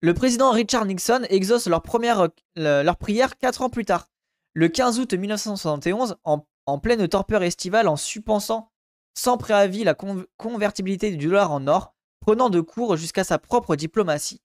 Le 0.00 0.14
président 0.14 0.50
Richard 0.50 0.84
Nixon 0.84 1.22
exauce 1.30 1.66
leur, 1.66 1.82
première, 1.82 2.28
leur 2.56 2.96
prière 2.96 3.38
4 3.38 3.62
ans 3.62 3.70
plus 3.70 3.84
tard, 3.84 4.08
le 4.52 4.68
15 4.68 5.00
août 5.00 5.14
1971, 5.14 6.16
en, 6.24 6.78
pleine 6.78 7.08
torpeur 7.08 7.42
estivale, 7.42 7.88
en 7.88 7.96
suppensant 7.96 8.70
sans 9.16 9.36
préavis 9.36 9.84
la 9.84 9.94
convertibilité 9.94 11.10
du 11.10 11.26
dollar 11.26 11.52
en 11.52 11.66
or, 11.68 11.94
prenant 12.20 12.50
de 12.50 12.60
court 12.60 12.96
jusqu'à 12.96 13.24
sa 13.24 13.38
propre 13.38 13.76
diplomatie. 13.76 14.42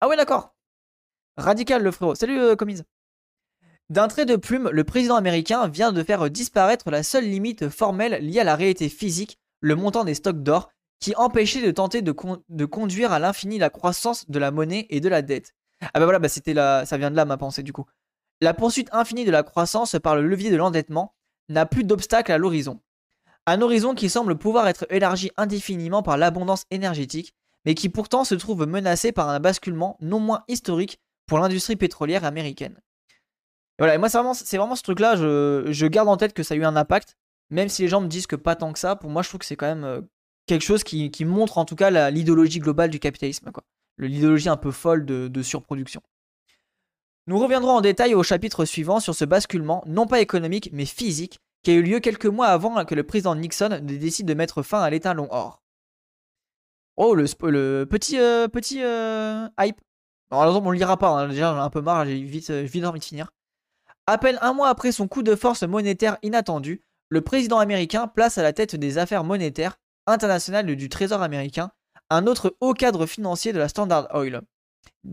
Ah 0.00 0.08
ouais, 0.08 0.16
d'accord. 0.16 0.54
Radical 1.36 1.82
le 1.82 1.90
frérot. 1.90 2.14
Salut, 2.14 2.38
euh, 2.38 2.56
commise. 2.56 2.84
D'un 3.88 4.08
trait 4.08 4.26
de 4.26 4.36
plume, 4.36 4.68
le 4.70 4.84
président 4.84 5.16
américain 5.16 5.68
vient 5.68 5.92
de 5.92 6.02
faire 6.02 6.30
disparaître 6.30 6.90
la 6.90 7.02
seule 7.02 7.28
limite 7.28 7.68
formelle 7.68 8.24
liée 8.24 8.40
à 8.40 8.44
la 8.44 8.56
réalité 8.56 8.88
physique, 8.88 9.38
le 9.60 9.76
montant 9.76 10.04
des 10.04 10.14
stocks 10.14 10.42
d'or, 10.42 10.70
qui 11.02 11.16
empêchait 11.16 11.60
de 11.60 11.72
tenter 11.72 12.00
de, 12.00 12.64
conduire 12.64 13.12
à 13.12 13.18
l'infini 13.18 13.58
la 13.58 13.70
croissance 13.70 14.30
de 14.30 14.38
la 14.38 14.52
monnaie 14.52 14.86
et 14.88 15.00
de 15.00 15.08
la 15.08 15.20
dette. 15.20 15.52
Ah 15.80 15.98
bah 15.98 16.04
voilà, 16.04 16.20
bah 16.20 16.28
c'était 16.28 16.54
là, 16.54 16.86
ça 16.86 16.96
vient 16.96 17.10
de 17.10 17.16
là 17.16 17.24
ma 17.24 17.36
pensée 17.36 17.64
du 17.64 17.72
coup. 17.72 17.86
La 18.40 18.54
poursuite 18.54 18.88
infinie 18.92 19.24
de 19.24 19.32
la 19.32 19.42
croissance 19.42 19.96
par 20.00 20.14
le 20.14 20.26
levier 20.26 20.50
de 20.50 20.56
l'endettement 20.56 21.12
n'a 21.48 21.66
plus 21.66 21.82
d'obstacle 21.82 22.30
à 22.30 22.38
l'horizon. 22.38 22.80
Un 23.46 23.62
horizon 23.62 23.96
qui 23.96 24.08
semble 24.08 24.38
pouvoir 24.38 24.68
être 24.68 24.86
élargi 24.90 25.32
indéfiniment 25.36 26.04
par 26.04 26.16
l'abondance 26.16 26.66
énergétique, 26.70 27.34
mais 27.64 27.74
qui 27.74 27.88
pourtant 27.88 28.22
se 28.22 28.36
trouve 28.36 28.64
menacé 28.64 29.10
par 29.10 29.28
un 29.28 29.40
basculement 29.40 29.98
non 30.00 30.20
moins 30.20 30.44
historique 30.46 31.00
pour 31.26 31.40
l'industrie 31.40 31.74
pétrolière 31.74 32.24
américaine. 32.24 32.80
voilà, 33.76 33.96
et 33.96 33.98
moi 33.98 34.08
c'est 34.08 34.18
vraiment, 34.18 34.34
vraiment, 34.34 34.76
ce 34.76 34.84
truc-là, 34.84 35.16
je, 35.16 35.66
je, 35.68 35.86
garde 35.86 36.08
en 36.08 36.16
tête 36.16 36.32
que 36.32 36.44
ça 36.44 36.54
a 36.54 36.56
eu 36.56 36.64
un 36.64 36.76
impact, 36.76 37.16
même 37.50 37.68
si 37.68 37.82
les 37.82 37.88
gens 37.88 38.00
me 38.00 38.06
disent 38.06 38.28
que 38.28 38.36
pas 38.36 38.54
tant 38.54 38.72
que 38.72 38.78
ça, 38.78 38.94
pour 38.94 39.10
moi 39.10 39.22
je 39.22 39.28
trouve 39.28 39.40
que 39.40 39.46
c'est 39.46 39.56
quand 39.56 39.66
même 39.66 39.84
euh, 39.84 40.00
quelque 40.46 40.62
chose 40.62 40.84
qui, 40.84 41.24
montre 41.24 41.58
en 41.58 41.64
tout 41.64 41.76
cas 41.76 42.10
l'idéologie 42.10 42.58
globale 42.58 42.90
du 42.90 42.98
capitalisme, 42.98 43.50
l'idéologie 43.98 44.48
un 44.48 44.56
peu 44.56 44.70
folle 44.70 45.04
de, 45.04 45.42
surproduction. 45.42 46.02
Nous 47.28 47.38
reviendrons 47.38 47.72
en 47.72 47.80
détail 47.80 48.14
au 48.14 48.22
chapitre 48.22 48.64
suivant 48.64 48.98
sur 48.98 49.14
ce 49.14 49.24
basculement, 49.24 49.84
non 49.86 50.06
pas 50.06 50.20
économique 50.20 50.70
mais 50.72 50.86
physique, 50.86 51.38
qui 51.62 51.70
a 51.70 51.74
eu 51.74 51.82
lieu 51.82 52.00
quelques 52.00 52.26
mois 52.26 52.48
avant 52.48 52.84
que 52.84 52.96
le 52.96 53.04
président 53.04 53.36
Nixon 53.36 53.80
décide 53.82 54.26
de 54.26 54.34
mettre 54.34 54.62
fin 54.62 54.80
à 54.80 54.90
l'état 54.90 55.14
long 55.14 55.28
or. 55.30 55.62
Oh, 56.96 57.14
le, 57.14 57.24
petit, 57.84 58.18
euh, 58.18 58.48
petit 58.48 58.82
euh, 58.82 59.48
hype. 59.58 59.80
Alors, 60.30 60.62
on 60.62 60.72
ne 60.72 60.76
lira 60.76 60.98
pas, 60.98 61.10
hein, 61.10 61.28
déjà 61.28 61.52
j'en 61.52 61.58
ai 61.58 61.60
un 61.60 61.70
peu 61.70 61.80
marre, 61.80 62.06
j'ai 62.06 62.20
vite, 62.20 62.50
vite 62.50 62.84
envie 62.84 63.00
de 63.00 63.04
finir. 63.04 63.30
À 64.06 64.18
peine 64.18 64.38
un 64.42 64.52
mois 64.52 64.68
après 64.68 64.92
son 64.92 65.06
coup 65.06 65.22
de 65.22 65.36
force 65.36 65.62
monétaire 65.62 66.18
inattendu, 66.22 66.82
le 67.08 67.20
président 67.20 67.58
américain 67.58 68.08
place 68.08 68.36
à 68.36 68.42
la 68.42 68.52
tête 68.52 68.74
des 68.74 68.98
affaires 68.98 69.24
monétaires 69.24 69.76
international 70.06 70.66
du 70.66 70.88
Trésor 70.88 71.22
américain, 71.22 71.70
un 72.10 72.26
autre 72.26 72.56
haut 72.60 72.74
cadre 72.74 73.06
financier 73.06 73.52
de 73.52 73.58
la 73.58 73.68
Standard 73.68 74.08
Oil, 74.14 74.42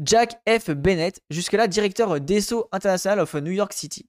Jack 0.04 0.42
F. 0.48 0.72
Bennett, 0.72 1.22
jusque-là 1.30 1.68
directeur 1.68 2.20
d'ESSO 2.20 2.68
International 2.72 3.20
of 3.20 3.34
New 3.36 3.52
York 3.52 3.74
City. 3.74 4.08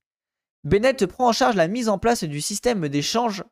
Bennett 0.64 1.06
prend 1.06 1.28
en 1.28 1.32
charge 1.32 1.56
la 1.56 1.68
mise 1.68 1.88
en 1.88 1.98
place 1.98 2.24
du 2.24 2.40
système 2.40 2.88
d'échange 2.88 3.44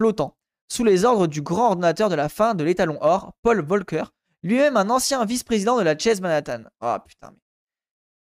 flottant, 0.00 0.36
sous 0.70 0.84
les 0.84 1.04
ordres 1.04 1.26
du 1.26 1.42
grand 1.42 1.68
ordinateur 1.68 2.08
de 2.08 2.14
la 2.14 2.28
fin 2.28 2.54
de 2.54 2.64
l'étalon 2.64 2.98
or, 3.00 3.32
Paul 3.42 3.64
Volcker, 3.64 4.04
lui-même 4.42 4.76
un 4.76 4.90
ancien 4.90 5.24
vice-président 5.24 5.78
de 5.78 5.82
la 5.82 5.96
Chase 5.96 6.20
Manhattan. 6.20 6.64
Ah 6.80 7.04
putain, 7.06 7.34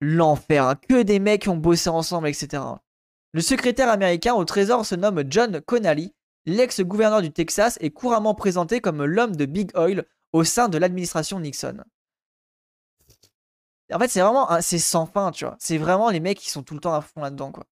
l'enfer. 0.00 0.64
hein. 0.64 0.74
Que 0.88 1.02
des 1.02 1.18
mecs 1.18 1.42
qui 1.42 1.48
ont 1.48 1.56
bossé 1.56 1.88
ensemble, 1.88 2.28
etc. 2.28 2.62
Le 3.32 3.40
secrétaire 3.40 3.88
américain 3.88 4.34
au 4.34 4.44
trésor 4.44 4.84
se 4.84 4.94
nomme 4.94 5.24
John 5.28 5.60
Connally. 5.62 6.12
L'ex-gouverneur 6.46 7.22
du 7.22 7.30
Texas 7.32 7.78
est 7.80 7.90
couramment 7.90 8.34
présenté 8.34 8.80
comme 8.80 9.04
l'homme 9.04 9.36
de 9.36 9.46
Big 9.46 9.70
Oil 9.76 10.04
au 10.32 10.44
sein 10.44 10.68
de 10.68 10.78
l'administration 10.78 11.38
Nixon. 11.40 11.78
En 13.92 13.98
fait, 13.98 14.08
c'est 14.08 14.20
vraiment, 14.20 14.48
c'est 14.60 14.78
sans 14.78 15.06
fin, 15.06 15.30
tu 15.32 15.44
vois. 15.44 15.56
C'est 15.58 15.76
vraiment 15.78 16.10
les 16.10 16.20
mecs 16.20 16.38
qui 16.38 16.50
sont 16.50 16.62
tout 16.62 16.74
le 16.74 16.80
temps 16.80 16.94
à 16.94 17.02
fond 17.02 17.20
là-dedans, 17.20 17.52
quoi. 17.52 17.64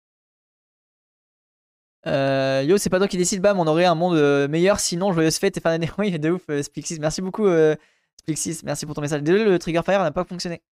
Euh, 2.06 2.62
yo, 2.66 2.78
c'est 2.78 2.88
pas 2.90 2.98
toi 2.98 3.08
qui 3.08 3.16
décide, 3.18 3.42
bam, 3.42 3.58
on 3.58 3.66
aurait 3.66 3.84
un 3.84 3.94
monde 3.94 4.16
euh, 4.16 4.48
meilleur, 4.48 4.80
sinon 4.80 5.12
joyeuse 5.12 5.36
fête 5.38 5.56
et 5.56 5.60
fin 5.60 5.70
d'année. 5.70 5.90
Oui, 5.98 6.18
de 6.18 6.30
ouf, 6.30 6.42
euh, 6.50 6.62
Splixis. 6.62 6.98
Merci 6.98 7.20
beaucoup, 7.22 7.46
euh, 7.46 7.74
Splixis. 8.20 8.60
Merci 8.64 8.86
pour 8.86 8.94
ton 8.94 9.02
message. 9.02 9.22
Désolé, 9.22 9.44
le 9.44 9.58
Trigger 9.58 9.82
Fire 9.84 10.02
n'a 10.02 10.10
pas 10.12 10.24
fonctionné. 10.24 10.62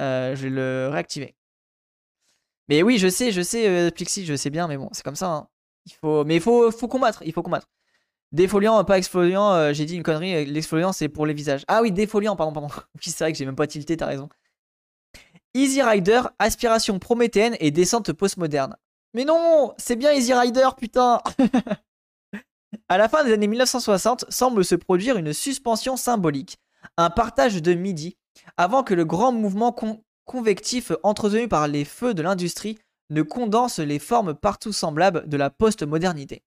Je 0.00 0.34
vais 0.34 0.50
le 0.50 0.88
réactiver. 0.90 1.34
Mais 2.68 2.82
oui, 2.82 2.98
je 2.98 3.08
sais, 3.08 3.32
je 3.32 3.42
sais, 3.42 3.90
Splixis, 3.90 4.24
je 4.26 4.34
sais 4.36 4.50
bien, 4.50 4.66
mais 4.68 4.76
bon, 4.76 4.88
c'est 4.92 5.02
comme 5.04 5.16
ça. 5.16 5.28
hein. 5.30 5.48
Il 5.86 5.92
faut, 5.92 6.24
mais 6.24 6.36
il 6.36 6.40
faut, 6.40 6.70
faut 6.70 6.88
combattre, 6.88 7.22
il 7.24 7.32
faut 7.32 7.42
combattre. 7.42 7.68
Défoliant, 8.32 8.82
pas 8.84 8.98
exfoliant, 8.98 9.52
euh, 9.52 9.72
j'ai 9.72 9.84
dit 9.84 9.96
une 9.96 10.02
connerie, 10.02 10.34
euh, 10.34 10.44
l'exfoliant 10.44 10.92
c'est 10.92 11.08
pour 11.08 11.26
les 11.26 11.34
visages. 11.34 11.64
Ah 11.68 11.80
oui, 11.82 11.92
défoliant, 11.92 12.36
pardon, 12.36 12.52
pardon. 12.52 12.68
Oui, 12.94 13.00
c'est 13.04 13.24
vrai 13.24 13.32
que 13.32 13.38
j'ai 13.38 13.46
même 13.46 13.56
pas 13.56 13.66
tilté, 13.66 13.96
t'as 13.96 14.06
raison. 14.06 14.28
Easy 15.54 15.80
Rider, 15.80 16.22
aspiration 16.38 16.98
prométhéenne 16.98 17.56
et 17.60 17.70
descente 17.70 18.12
postmoderne. 18.12 18.76
Mais 19.14 19.24
non, 19.24 19.72
c'est 19.78 19.96
bien 19.96 20.12
Easy 20.12 20.34
Rider, 20.34 20.68
putain 20.76 21.22
À 22.88 22.98
la 22.98 23.08
fin 23.08 23.24
des 23.24 23.32
années 23.32 23.46
1960, 23.46 24.26
semble 24.28 24.64
se 24.64 24.74
produire 24.74 25.16
une 25.16 25.32
suspension 25.32 25.96
symbolique, 25.96 26.58
un 26.96 27.10
partage 27.10 27.62
de 27.62 27.74
midi, 27.74 28.18
avant 28.56 28.82
que 28.82 28.92
le 28.92 29.04
grand 29.04 29.32
mouvement 29.32 29.72
con- 29.72 30.02
convectif 30.24 30.92
entretenu 31.02 31.48
par 31.48 31.68
les 31.68 31.84
feux 31.84 32.12
de 32.12 32.22
l'industrie 32.22 32.78
ne 33.10 33.22
condense 33.22 33.78
les 33.78 33.98
formes 33.98 34.34
partout 34.34 34.72
semblables 34.72 35.28
de 35.28 35.36
la 35.36 35.50
post-modernité. 35.50 36.42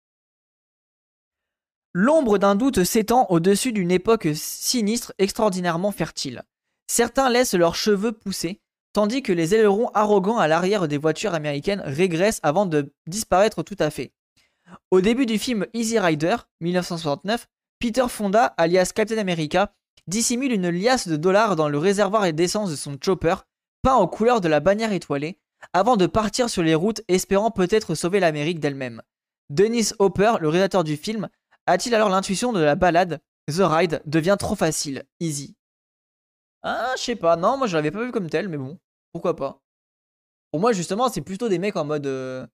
L'ombre 1.93 2.37
d'un 2.37 2.55
doute 2.55 2.83
s'étend 2.83 3.25
au-dessus 3.29 3.73
d'une 3.73 3.91
époque 3.91 4.27
sinistre 4.35 5.13
extraordinairement 5.17 5.91
fertile. 5.91 6.43
Certains 6.87 7.29
laissent 7.29 7.55
leurs 7.55 7.75
cheveux 7.75 8.11
pousser, 8.11 8.61
tandis 8.93 9.23
que 9.23 9.33
les 9.33 9.55
ailerons 9.55 9.89
arrogants 9.93 10.37
à 10.37 10.47
l'arrière 10.47 10.87
des 10.87 10.97
voitures 10.97 11.33
américaines 11.33 11.81
régressent 11.83 12.39
avant 12.43 12.65
de 12.65 12.93
disparaître 13.07 13.63
tout 13.63 13.77
à 13.79 13.89
fait. 13.89 14.13
Au 14.91 15.01
début 15.01 15.25
du 15.25 15.39
film 15.39 15.65
Easy 15.73 15.97
Rider, 15.97 16.35
1969, 16.61 17.47
Peter 17.79 18.05
Fonda, 18.07 18.53
alias 18.57 18.91
Captain 18.93 19.17
America, 19.17 19.73
dissimule 20.07 20.51
une 20.51 20.69
liasse 20.69 21.07
de 21.07 21.15
dollars 21.15 21.55
dans 21.55 21.69
le 21.69 21.77
réservoir 21.77 22.31
d'essence 22.33 22.69
de 22.69 22.75
son 22.75 22.97
chopper, 23.03 23.35
peint 23.81 23.95
aux 23.95 24.07
couleurs 24.07 24.41
de 24.41 24.47
la 24.47 24.59
bannière 24.59 24.91
étoilée, 24.91 25.38
avant 25.73 25.97
de 25.97 26.07
partir 26.07 26.49
sur 26.49 26.63
les 26.63 26.75
routes 26.75 27.01
espérant 27.07 27.51
peut-être 27.51 27.95
sauver 27.95 28.19
l'Amérique 28.19 28.59
d'elle-même. 28.59 29.01
Dennis 29.49 29.91
Hopper, 29.99 30.33
le 30.39 30.49
réalisateur 30.49 30.83
du 30.83 30.95
film, 30.97 31.29
a-t-il 31.65 31.93
alors 31.95 32.09
l'intuition 32.09 32.53
de 32.53 32.59
la 32.59 32.75
balade 32.75 33.19
The 33.47 33.61
Ride 33.61 34.01
devient 34.05 34.37
trop 34.39 34.55
facile, 34.55 35.03
easy? 35.19 35.55
Ah, 36.63 36.93
je 36.97 37.03
sais 37.03 37.15
pas, 37.15 37.35
non, 37.35 37.57
moi 37.57 37.67
je 37.67 37.75
l'avais 37.75 37.91
pas 37.91 38.03
vu 38.03 38.11
comme 38.11 38.29
tel, 38.29 38.49
mais 38.49 38.57
bon, 38.57 38.77
pourquoi 39.11 39.35
pas? 39.35 39.61
Pour 40.51 40.59
moi, 40.59 40.73
justement, 40.73 41.09
c'est 41.09 41.21
plutôt 41.21 41.47
des 41.49 41.59
mecs 41.59 41.75
en 41.75 41.85
mode. 41.85 42.07
euh, 42.07 42.45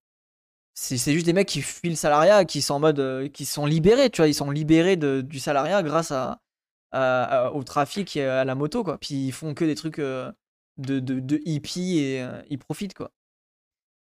c'est 0.74 0.98
juste 1.14 1.26
des 1.26 1.34
mecs 1.34 1.48
qui 1.48 1.62
fuient 1.62 1.90
le 1.90 1.96
salariat, 1.96 2.46
qui 2.46 2.62
sont 2.62 2.76
en 2.76 2.80
mode. 2.80 3.00
euh, 3.00 3.30
qui 3.30 3.46
sont 3.46 3.66
libérés, 3.66 4.10
tu 4.10 4.18
vois, 4.22 4.28
ils 4.28 4.34
sont 4.34 4.52
libérés 4.52 4.98
du 4.98 5.40
salariat 5.40 5.82
grâce 5.84 6.12
à- 6.12 6.40
au 7.54 7.64
trafic 7.64 8.16
et 8.18 8.26
à 8.26 8.46
la 8.46 8.56
moto, 8.56 8.84
quoi. 8.84 8.98
Puis 8.98 9.16
ils 9.28 9.32
font 9.32 9.54
que 9.54 9.66
des 9.66 9.76
trucs 9.76 10.00
euh, 10.00 10.32
de, 10.78 11.00
de, 11.00 11.20
de 11.20 11.42
et 11.46 12.22
euh, 12.22 12.42
ils 12.50 12.60
profitent, 12.60 12.94
quoi. 12.94 13.12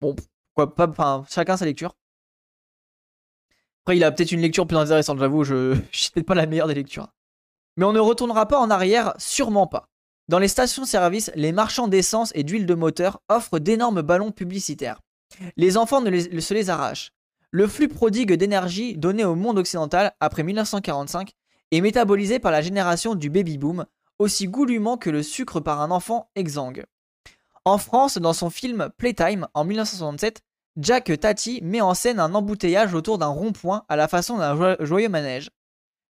Bon, 0.00 0.14
pourquoi 0.54 0.74
pas, 0.74 0.88
enfin, 0.88 1.24
chacun 1.28 1.56
sa 1.56 1.64
lecture. 1.64 1.96
Après, 3.82 3.96
il 3.96 4.04
a 4.04 4.10
peut-être 4.10 4.32
une 4.32 4.40
lecture 4.40 4.66
plus 4.66 4.76
intéressante, 4.76 5.18
j'avoue, 5.18 5.44
je, 5.44 5.76
suis 5.92 6.10
peut-être 6.10 6.26
pas 6.26 6.34
la 6.34 6.46
meilleure 6.46 6.68
des 6.68 6.74
lectures. 6.74 7.08
Mais 7.76 7.84
on 7.84 7.92
ne 7.92 8.00
retournera 8.00 8.46
pas 8.46 8.58
en 8.58 8.70
arrière, 8.70 9.14
sûrement 9.18 9.66
pas. 9.66 9.88
Dans 10.28 10.38
les 10.38 10.48
stations-service, 10.48 11.30
les 11.36 11.52
marchands 11.52 11.86
d'essence 11.86 12.32
et 12.34 12.42
d'huile 12.42 12.66
de 12.66 12.74
moteur 12.74 13.20
offrent 13.28 13.60
d'énormes 13.60 14.02
ballons 14.02 14.32
publicitaires. 14.32 15.00
Les 15.56 15.76
enfants 15.76 16.00
ne 16.00 16.40
se 16.40 16.54
les 16.54 16.70
arrachent. 16.70 17.12
Le 17.52 17.68
flux 17.68 17.88
prodigue 17.88 18.32
d'énergie 18.32 18.96
donné 18.96 19.24
au 19.24 19.36
monde 19.36 19.58
occidental 19.58 20.12
après 20.18 20.42
1945 20.42 21.32
est 21.70 21.80
métabolisé 21.80 22.38
par 22.38 22.50
la 22.50 22.60
génération 22.60 23.14
du 23.14 23.30
baby-boom, 23.30 23.86
aussi 24.18 24.46
goulûment 24.48 24.96
que 24.96 25.10
le 25.10 25.22
sucre 25.22 25.60
par 25.60 25.80
un 25.80 25.90
enfant 25.90 26.30
exsangue. 26.34 26.84
En 27.64 27.78
France, 27.78 28.18
dans 28.18 28.32
son 28.32 28.50
film 28.50 28.90
Playtime 28.96 29.48
en 29.54 29.64
1967, 29.64 30.42
Jack 30.78 31.12
Tati 31.20 31.60
met 31.62 31.80
en 31.80 31.94
scène 31.94 32.20
un 32.20 32.34
embouteillage 32.34 32.94
autour 32.94 33.18
d'un 33.18 33.26
rond-point 33.28 33.84
à 33.88 33.96
la 33.96 34.08
façon 34.08 34.38
d'un 34.38 34.56
jo- 34.56 34.84
joyeux 34.84 35.08
manège. 35.08 35.50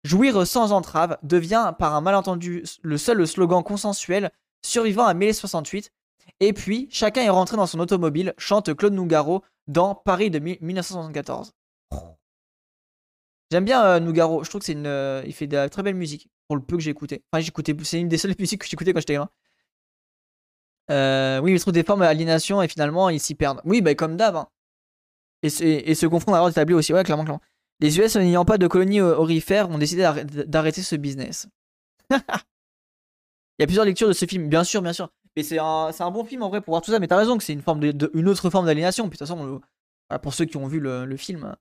Jouir 0.03 0.45
sans 0.47 0.71
entrave 0.71 1.17
devient 1.23 1.73
par 1.79 1.93
un 1.95 2.01
malentendu 2.01 2.63
le 2.81 2.97
seul 2.97 3.25
slogan 3.27 3.63
consensuel 3.63 4.31
survivant 4.65 5.05
à 5.05 5.13
mai 5.13 5.31
68. 5.33 5.91
Et 6.39 6.53
puis, 6.53 6.87
chacun 6.91 7.21
est 7.21 7.29
rentré 7.29 7.55
dans 7.57 7.67
son 7.67 7.79
automobile, 7.79 8.33
chante 8.37 8.73
Claude 8.73 8.93
Nougaro 8.93 9.43
dans 9.67 9.95
Paris 9.95 10.29
de 10.31 10.39
mi- 10.39 10.57
1974. 10.61 11.51
J'aime 13.51 13.65
bien 13.65 13.83
euh, 13.85 13.99
Nougaro, 13.99 14.43
je 14.43 14.49
trouve 14.49 14.59
que 14.59 14.65
c'est 14.65 14.73
une, 14.73 14.87
euh, 14.87 15.21
il 15.25 15.33
fait 15.33 15.47
de 15.47 15.55
la 15.57 15.69
très 15.69 15.83
belle 15.83 15.95
musique 15.95 16.29
le 16.55 16.61
peu 16.61 16.77
que 16.77 16.83
j'ai 16.83 16.91
écouté. 16.91 17.23
J'écoutais, 17.37 17.75
c'est 17.83 17.99
une 17.99 18.09
des 18.09 18.17
seules 18.17 18.35
musiques 18.39 18.61
que 18.61 18.67
j'écoutais 18.67 18.93
quand 18.93 18.99
j'étais 18.99 19.13
gamin. 19.13 19.29
Euh, 20.91 21.39
oui, 21.39 21.53
il 21.53 21.59
trouve 21.59 21.73
des 21.73 21.83
formes 21.83 22.01
d'aliénation 22.01 22.61
et 22.61 22.67
finalement 22.67 23.09
ils 23.09 23.19
s'y 23.19 23.35
perdent. 23.35 23.61
Oui, 23.65 23.81
bah 23.81 23.95
comme 23.95 24.17
d'hab. 24.17 24.35
hein. 24.35 24.47
Et, 25.43 25.49
se- 25.49 26.05
confondre 26.05 26.35
à 26.35 26.39
l'ordre 26.39 26.51
établi 26.51 26.73
aussi. 26.73 26.93
Ouais, 26.93 27.03
clairement. 27.03 27.41
Les 27.79 27.99
US 27.99 28.15
n'ayant 28.15 28.45
pas 28.45 28.57
de 28.57 28.67
colonies 28.67 29.01
euh, 29.01 29.15
orifères 29.17 29.69
ont 29.69 29.77
décidé 29.77 30.01
d'arrê- 30.01 30.25
d'arrêter 30.25 30.81
ce 30.81 30.95
business. 30.95 31.47
il 32.11 32.17
y 33.59 33.63
a 33.63 33.65
plusieurs 33.65 33.85
lectures 33.85 34.07
de 34.07 34.13
ce 34.13 34.25
film, 34.25 34.47
bien 34.47 34.63
sûr, 34.63 34.81
bien 34.81 34.93
sûr. 34.93 35.09
Mais 35.35 35.43
c'est 35.43 35.59
un, 35.59 36.11
bon 36.11 36.23
film 36.23 36.43
en 36.43 36.49
vrai 36.49 36.61
pour 36.61 36.73
voir 36.73 36.81
tout 36.81 36.91
ça. 36.91 36.99
Mais 36.99 37.07
t'as 37.07 37.17
raison 37.17 37.37
que 37.37 37.43
c'est 37.43 37.53
une, 37.53 37.61
forme 37.61 37.83
une 37.83 38.29
autre 38.29 38.49
forme 38.49 38.65
d'aliénation. 38.65 39.09
Puis 39.09 39.17
de 39.17 39.25
toute 39.25 39.27
façon, 39.27 39.61
pour 40.21 40.33
ceux 40.33 40.45
qui 40.45 40.57
ont 40.57 40.67
vu 40.67 40.79
le 40.79 41.17
film, 41.17 41.55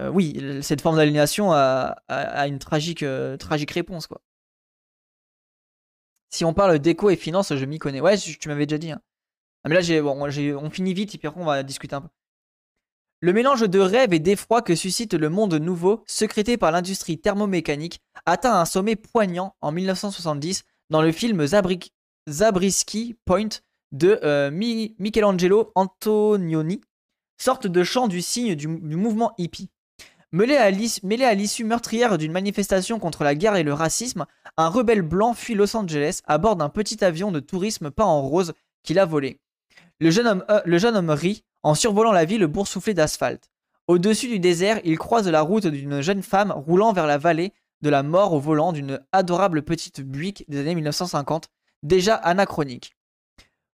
euh, 0.00 0.08
oui, 0.10 0.60
cette 0.62 0.80
forme 0.80 0.96
d'aliénation 0.96 1.52
a, 1.52 1.96
une 2.46 2.58
tragique, 2.58 3.02
euh, 3.02 3.36
réponse. 3.70 4.08
Si 6.30 6.44
on 6.44 6.54
parle 6.54 6.78
déco 6.78 7.10
et 7.10 7.16
finance, 7.16 7.54
je 7.54 7.64
m'y 7.64 7.78
connais. 7.78 8.00
Ouais, 8.00 8.16
tu 8.16 8.48
m'avais 8.48 8.66
déjà 8.66 8.78
dit. 8.78 8.90
hein. 8.92 9.00
Ah, 9.64 9.68
mais 9.68 9.80
là, 9.80 10.02
on 10.04 10.70
finit 10.70 10.94
vite 10.94 11.14
et 11.14 11.18
puis 11.18 11.28
après, 11.28 11.40
on 11.40 11.44
va 11.44 11.62
discuter 11.62 11.94
un 11.94 12.02
peu. 12.02 12.08
Le 13.22 13.34
mélange 13.34 13.68
de 13.68 13.78
rêve 13.78 14.14
et 14.14 14.18
d'effroi 14.18 14.62
que 14.62 14.74
suscite 14.74 15.12
le 15.12 15.28
monde 15.28 15.54
nouveau, 15.54 16.02
secrété 16.06 16.56
par 16.56 16.70
l'industrie 16.70 17.20
thermomécanique, 17.20 18.00
atteint 18.24 18.58
un 18.58 18.64
sommet 18.64 18.96
poignant 18.96 19.54
en 19.60 19.72
1970 19.72 20.64
dans 20.88 21.02
le 21.02 21.12
film 21.12 21.44
Zabri- 21.44 21.92
Zabriskie 22.28 23.16
Point 23.26 23.48
de 23.92 24.18
euh, 24.22 24.50
Mi- 24.50 24.94
Michelangelo 24.98 25.70
Antonioni, 25.74 26.80
sorte 27.36 27.66
de 27.66 27.82
chant 27.82 28.08
du 28.08 28.22
signe 28.22 28.54
du 28.54 28.68
mouvement 28.68 29.34
hippie. 29.36 29.68
Mêlé 30.32 30.56
à 30.56 30.70
l'issue 31.34 31.64
meurtrière 31.64 32.16
d'une 32.16 32.30
manifestation 32.30 33.00
contre 33.00 33.24
la 33.24 33.34
guerre 33.34 33.56
et 33.56 33.64
le 33.64 33.72
racisme, 33.72 34.26
un 34.56 34.68
rebelle 34.68 35.02
blanc 35.02 35.34
fuit 35.34 35.56
Los 35.56 35.76
Angeles 35.76 36.20
à 36.24 36.38
bord 36.38 36.54
d'un 36.54 36.68
petit 36.68 37.04
avion 37.04 37.32
de 37.32 37.40
tourisme 37.40 37.90
peint 37.90 38.04
en 38.04 38.22
rose 38.22 38.52
qu'il 38.84 39.00
a 39.00 39.06
volé. 39.06 39.40
Le 39.98 40.10
jeune 40.10 40.28
homme, 40.28 40.44
euh, 40.48 40.60
le 40.64 40.78
jeune 40.78 40.96
homme 40.96 41.10
rit 41.10 41.42
en 41.64 41.74
survolant 41.74 42.12
la 42.12 42.24
ville 42.24 42.46
boursouflée 42.46 42.94
d'asphalte. 42.94 43.50
Au-dessus 43.88 44.28
du 44.28 44.38
désert, 44.38 44.80
il 44.84 44.98
croise 44.98 45.28
la 45.28 45.40
route 45.40 45.66
d'une 45.66 46.00
jeune 46.00 46.22
femme 46.22 46.52
roulant 46.52 46.92
vers 46.92 47.08
la 47.08 47.18
vallée 47.18 47.52
de 47.82 47.90
la 47.90 48.04
mort 48.04 48.32
au 48.32 48.38
volant 48.38 48.72
d'une 48.72 49.00
adorable 49.10 49.62
petite 49.62 50.00
Buick 50.00 50.44
des 50.48 50.60
années 50.60 50.76
1950, 50.76 51.48
déjà 51.82 52.14
anachronique. 52.14 52.94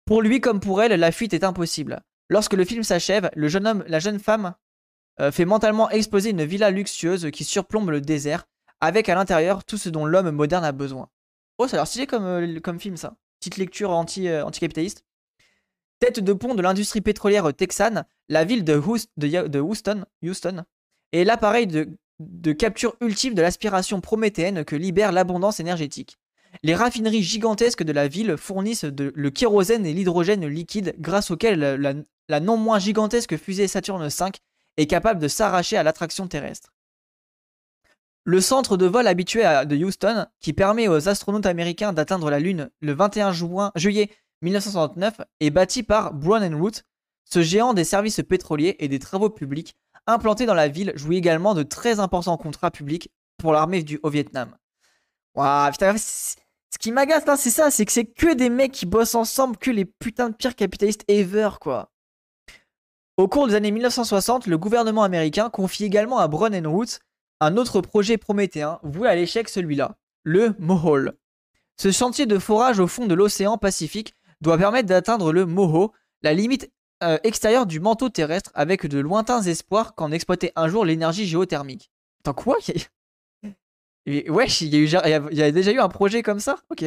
Pour 0.06 0.22
lui 0.22 0.40
comme 0.40 0.60
pour 0.60 0.84
elle, 0.84 1.00
la 1.00 1.12
fuite 1.12 1.34
est 1.34 1.44
impossible. 1.44 2.02
Lorsque 2.30 2.54
le 2.54 2.64
film 2.64 2.84
s'achève, 2.84 3.32
le 3.36 3.48
jeune 3.48 3.66
homme, 3.66 3.84
la 3.88 4.00
jeune 4.00 4.20
femme 4.20 4.54
euh, 5.20 5.32
fait 5.32 5.46
mentalement 5.46 5.90
exploser 5.90 6.32
une 6.32 6.44
villa 6.44 6.72
luxueuse 6.72 7.30
qui 7.32 7.44
surplombe 7.44 7.90
le 7.90 8.02
désert, 8.02 8.46
avec 8.82 9.10
à 9.10 9.16
l'intérieur 9.16 9.64
tout 9.64 9.78
ce 9.78 9.90
dont 9.90 10.06
l'homme 10.06 10.32
moderne 10.32 10.66
a 10.66 10.72
besoin. 10.72 11.10
Oh, 11.58 11.68
ça 11.68 11.78
a 11.78 11.80
l'air 11.80 11.88
stylé 11.88 12.08
comme, 12.08 12.26
euh, 12.26 12.60
comme 12.60 12.80
film 12.80 12.98
ça. 12.98 13.16
Petite 13.40 13.58
lecture 13.58 13.92
anti, 13.92 14.28
euh, 14.28 14.44
anticapitaliste. 14.46 15.06
Tête 16.00 16.20
de 16.20 16.34
pont 16.34 16.56
de 16.56 16.62
l'industrie 16.62 17.02
pétrolière 17.02 17.54
texane, 17.54 18.06
la 18.28 18.44
ville 18.44 18.64
de, 18.64 18.78
Houst- 18.78 19.12
de 19.18 19.60
Houston, 19.60 20.06
Houston 20.22 20.64
est 21.14 21.24
l'appareil 21.24 21.68
de, 21.68 22.52
capture 22.54 22.96
ultime 23.00 23.36
de 23.36 23.42
l'aspiration 23.42 24.02
prométhéenne 24.02 24.66
que 24.66 24.76
libère 24.76 25.12
l'abondance 25.12 25.60
énergétique. 25.60 26.18
Les 26.62 26.76
raffineries 26.76 27.24
gigantesques 27.24 27.84
de 27.84 27.94
la 27.94 28.08
ville 28.08 28.36
fournissent 28.38 28.84
le 28.84 29.30
kérosène 29.30 29.86
et 29.86 29.94
l'hydrogène 29.94 30.46
liquide 30.46 30.96
grâce 31.00 31.32
auquel 31.32 32.06
la 32.30 32.40
non 32.40 32.58
moins 32.58 32.80
gigantesque 32.80 33.38
fusée 33.38 33.68
Saturne 33.68 34.08
V 34.08 34.26
est 34.78 34.88
capable 34.88 35.20
de 35.20 35.28
s'arracher 35.28 35.78
à 35.78 35.84
l'attraction 35.84 36.28
terrestre. 36.28 36.74
Le 38.26 38.40
centre 38.40 38.78
de 38.78 38.86
vol 38.86 39.08
habitué 39.08 39.44
de 39.66 39.76
Houston, 39.76 40.26
qui 40.40 40.54
permet 40.54 40.88
aux 40.88 41.10
astronautes 41.10 41.46
américains 41.46 41.92
d'atteindre 41.92 42.30
la 42.30 42.40
Lune 42.40 42.70
le 42.80 42.94
21 42.94 43.34
juin- 43.34 43.72
juillet 43.76 44.10
1969 44.42 45.22
est 45.40 45.50
bâti 45.50 45.84
par 45.84 46.14
Brown 46.14 46.56
Root. 46.56 46.72
Ce 47.26 47.42
géant 47.42 47.74
des 47.74 47.84
services 47.84 48.22
pétroliers 48.28 48.76
et 48.80 48.88
des 48.88 49.00
travaux 49.00 49.30
publics 49.30 49.76
implanté 50.08 50.46
dans 50.46 50.54
la 50.54 50.68
ville 50.68 50.94
jouit 50.96 51.18
également 51.18 51.54
de 51.54 51.64
très 51.64 52.00
importants 52.00 52.38
contrats 52.38 52.72
publics 52.72 53.10
pour 53.38 53.54
l'armée 53.54 53.84
du 53.84 54.00
au 54.04 54.10
Vietnam. 54.10 54.56
Waouh, 55.36 55.72
ce 56.74 56.78
qui 56.80 56.92
m'agace 56.92 57.26
là, 57.26 57.38
c'est 57.38 57.50
ça, 57.52 57.72
c'est 57.72 57.86
que 57.86 57.92
c'est 57.92 58.06
que 58.06 58.34
des 58.34 58.50
mecs 58.50 58.72
qui 58.72 58.86
bossent 58.86 59.16
ensemble, 59.16 59.58
que 59.58 59.72
les 59.72 59.86
putains 59.86 60.30
de 60.30 60.36
pires 60.36 60.56
capitalistes 60.56 61.04
ever, 61.08 61.50
quoi. 61.62 61.93
Au 63.16 63.28
cours 63.28 63.48
des 63.48 63.54
années 63.54 63.70
1960, 63.70 64.48
le 64.48 64.58
gouvernement 64.58 65.04
américain 65.04 65.52
confie 65.52 65.86
également 65.86 66.18
à 66.18 66.28
Brown 66.28 66.66
Roots 66.66 67.00
un 67.42 67.58
autre 67.58 67.80
projet 67.82 68.18
prométhéen, 68.18 68.80
voué 68.82 69.08
à 69.08 69.16
l'échec 69.16 69.50
celui-là, 69.50 69.98
le 70.24 70.56
Mohole. 70.58 71.14
Ce 71.78 71.92
chantier 71.92 72.26
de 72.26 72.40
forage 72.40 72.80
au 72.80 72.88
fond 72.88 73.06
de 73.06 73.14
l'océan 73.14 73.60
Pacifique 73.60 74.16
doit 74.42 74.58
permettre 74.58 74.88
d'atteindre 74.88 75.32
le 75.32 75.46
Moho, 75.46 75.92
la 76.24 76.34
limite 76.34 76.72
euh, 77.04 77.20
extérieure 77.24 77.68
du 77.68 77.80
manteau 77.80 78.10
terrestre, 78.10 78.50
avec 78.56 78.88
de 78.88 78.98
lointains 79.00 79.44
espoirs 79.44 79.94
qu'en 79.94 80.12
exploiter 80.12 80.52
un 80.56 80.68
jour 80.68 80.84
l'énergie 80.84 81.28
géothermique. 81.28 81.92
Attends, 82.22 82.34
quoi? 82.34 82.58
Wesh, 84.08 84.62
il 84.62 84.74
y, 84.74 84.96
a 85.44 85.52
déjà 85.52 85.72
eu 85.72 85.80
un 85.80 85.90
projet 85.90 86.24
comme 86.24 86.40
ça? 86.40 86.58
Ok. 86.72 86.84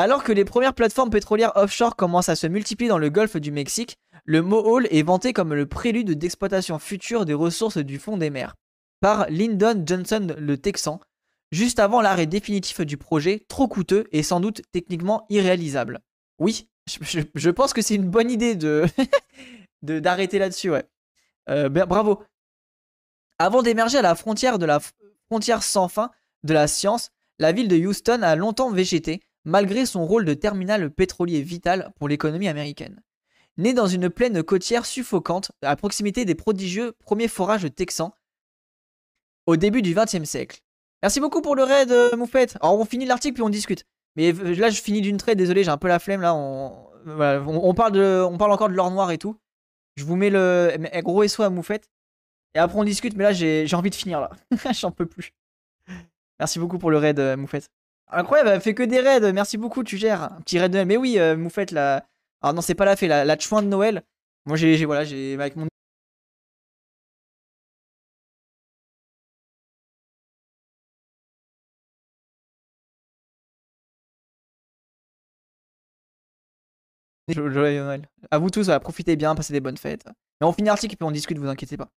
Alors 0.00 0.22
que 0.22 0.30
les 0.30 0.44
premières 0.44 0.74
plateformes 0.74 1.10
pétrolières 1.10 1.56
offshore 1.56 1.96
commencent 1.96 2.28
à 2.28 2.36
se 2.36 2.46
multiplier 2.46 2.88
dans 2.88 2.98
le 2.98 3.10
golfe 3.10 3.36
du 3.36 3.50
Mexique, 3.50 3.98
le 4.24 4.42
Mohole 4.42 4.86
est 4.92 5.02
vanté 5.02 5.32
comme 5.32 5.54
le 5.54 5.66
prélude 5.66 6.12
d'exploitation 6.12 6.78
future 6.78 7.24
des 7.24 7.34
ressources 7.34 7.78
du 7.78 7.98
fond 7.98 8.16
des 8.16 8.30
mers 8.30 8.54
par 9.00 9.28
Lyndon 9.28 9.82
Johnson 9.84 10.34
le 10.38 10.58
Texan, 10.58 11.00
juste 11.52 11.78
avant 11.78 12.00
l'arrêt 12.00 12.26
définitif 12.26 12.80
du 12.80 12.96
projet, 12.96 13.44
trop 13.48 13.68
coûteux 13.68 14.06
et 14.12 14.22
sans 14.22 14.40
doute 14.40 14.62
techniquement 14.72 15.26
irréalisable. 15.30 16.00
Oui, 16.38 16.68
je, 17.00 17.50
pense 17.50 17.72
que 17.72 17.82
c'est 17.82 17.94
une 17.94 18.08
bonne 18.08 18.30
idée 18.30 18.54
de 18.56 18.86
d'arrêter 19.82 20.38
là-dessus, 20.38 20.70
ouais. 20.70 20.84
Euh, 21.48 21.68
ben, 21.68 21.86
bravo. 21.86 22.22
Avant 23.38 23.62
d'émerger 23.62 23.98
à 23.98 24.02
la 24.02 24.14
frontière 24.14 24.58
de 24.58 24.66
la 24.66 24.80
frontière 25.30 25.62
sans 25.62 25.88
fin 25.88 26.10
de 26.42 26.54
la 26.54 26.66
science, 26.66 27.10
la 27.38 27.52
ville 27.52 27.68
de 27.68 27.76
Houston 27.76 28.22
a 28.22 28.34
longtemps 28.36 28.70
végété, 28.70 29.22
malgré 29.48 29.86
son 29.86 30.04
rôle 30.06 30.26
de 30.26 30.34
terminal 30.34 30.90
pétrolier 30.90 31.40
vital 31.40 31.90
pour 31.96 32.06
l'économie 32.06 32.48
américaine. 32.48 33.02
Née 33.56 33.72
dans 33.72 33.86
une 33.86 34.10
plaine 34.10 34.42
côtière 34.42 34.84
suffocante, 34.84 35.52
à 35.62 35.74
proximité 35.74 36.26
des 36.26 36.34
prodigieux 36.34 36.92
premiers 37.04 37.28
forages 37.28 37.66
texans, 37.74 38.12
au 39.46 39.56
début 39.56 39.80
du 39.80 39.94
XXe 39.94 40.24
siècle. 40.24 40.60
Merci 41.02 41.18
beaucoup 41.18 41.40
pour 41.40 41.56
le 41.56 41.64
raid, 41.64 41.90
euh, 41.90 42.14
Moufette. 42.16 42.58
Alors, 42.60 42.78
on 42.78 42.84
finit 42.84 43.06
l'article 43.06 43.34
puis 43.34 43.42
on 43.42 43.48
discute. 43.48 43.84
Mais 44.16 44.34
euh, 44.34 44.54
là, 44.54 44.68
je 44.68 44.82
finis 44.82 45.00
d'une 45.00 45.16
traite, 45.16 45.38
désolé, 45.38 45.64
j'ai 45.64 45.70
un 45.70 45.78
peu 45.78 45.88
la 45.88 45.98
flemme 45.98 46.20
là. 46.20 46.34
On, 46.34 47.74
parle 47.74 47.92
de, 47.92 48.22
on 48.28 48.36
parle 48.36 48.52
encore 48.52 48.68
de 48.68 48.74
l'or 48.74 48.90
noir 48.90 49.10
et 49.12 49.18
tout. 49.18 49.40
Je 49.96 50.04
vous 50.04 50.14
mets 50.14 50.30
le 50.30 50.76
gros 51.02 51.26
SO 51.26 51.42
à 51.42 51.48
Moufette. 51.48 51.88
Et 52.54 52.58
après, 52.58 52.78
on 52.78 52.84
discute, 52.84 53.16
mais 53.16 53.24
là, 53.24 53.32
j'ai 53.32 53.74
envie 53.74 53.90
de 53.90 53.94
finir 53.94 54.20
là. 54.20 54.30
J'en 54.72 54.90
peux 54.90 55.06
plus. 55.06 55.32
Merci 56.38 56.58
beaucoup 56.58 56.78
pour 56.78 56.90
le 56.90 56.98
raid, 56.98 57.18
euh, 57.18 57.36
Moufette. 57.36 57.70
Incroyable, 58.10 58.50
elle 58.50 58.60
fait 58.60 58.74
que 58.74 58.82
des 58.82 59.00
raids. 59.00 59.32
Merci 59.32 59.58
beaucoup, 59.58 59.84
tu 59.84 59.96
gères. 59.96 60.22
Un 60.22 60.40
petit 60.40 60.58
raid 60.58 60.70
de 60.72 60.76
Noël. 60.76 60.86
Mais 60.88 60.96
oui, 60.96 61.18
Moufette, 61.36 61.72
là. 61.72 62.06
Alors, 62.42 62.54
non, 62.54 62.60
c'est 62.62 62.74
pas 62.74 62.84
la 62.84 62.96
fée, 62.96 63.08
la, 63.08 63.24
la 63.24 63.38
chouin 63.38 63.62
de 63.62 63.68
Noël. 63.68 64.02
Moi, 64.46 64.56
j'ai, 64.56 64.84
voilà, 64.84 65.04
j'ai, 65.04 65.34
avec 65.34 65.56
mon 65.56 65.66
Joyeux 77.28 77.82
Noël. 77.82 78.08
À 78.30 78.38
vous 78.38 78.50
tous, 78.50 78.70
profitez 78.80 79.16
bien, 79.16 79.34
passez 79.34 79.52
des 79.52 79.60
bonnes 79.60 79.76
fêtes. 79.76 80.06
Mais 80.40 80.46
on 80.46 80.52
finit 80.52 80.68
l'article 80.68 80.94
et 80.94 80.96
puis 80.96 81.06
on 81.06 81.10
discute, 81.10 81.38
vous 81.38 81.48
inquiétez 81.48 81.76
pas. 81.76 81.90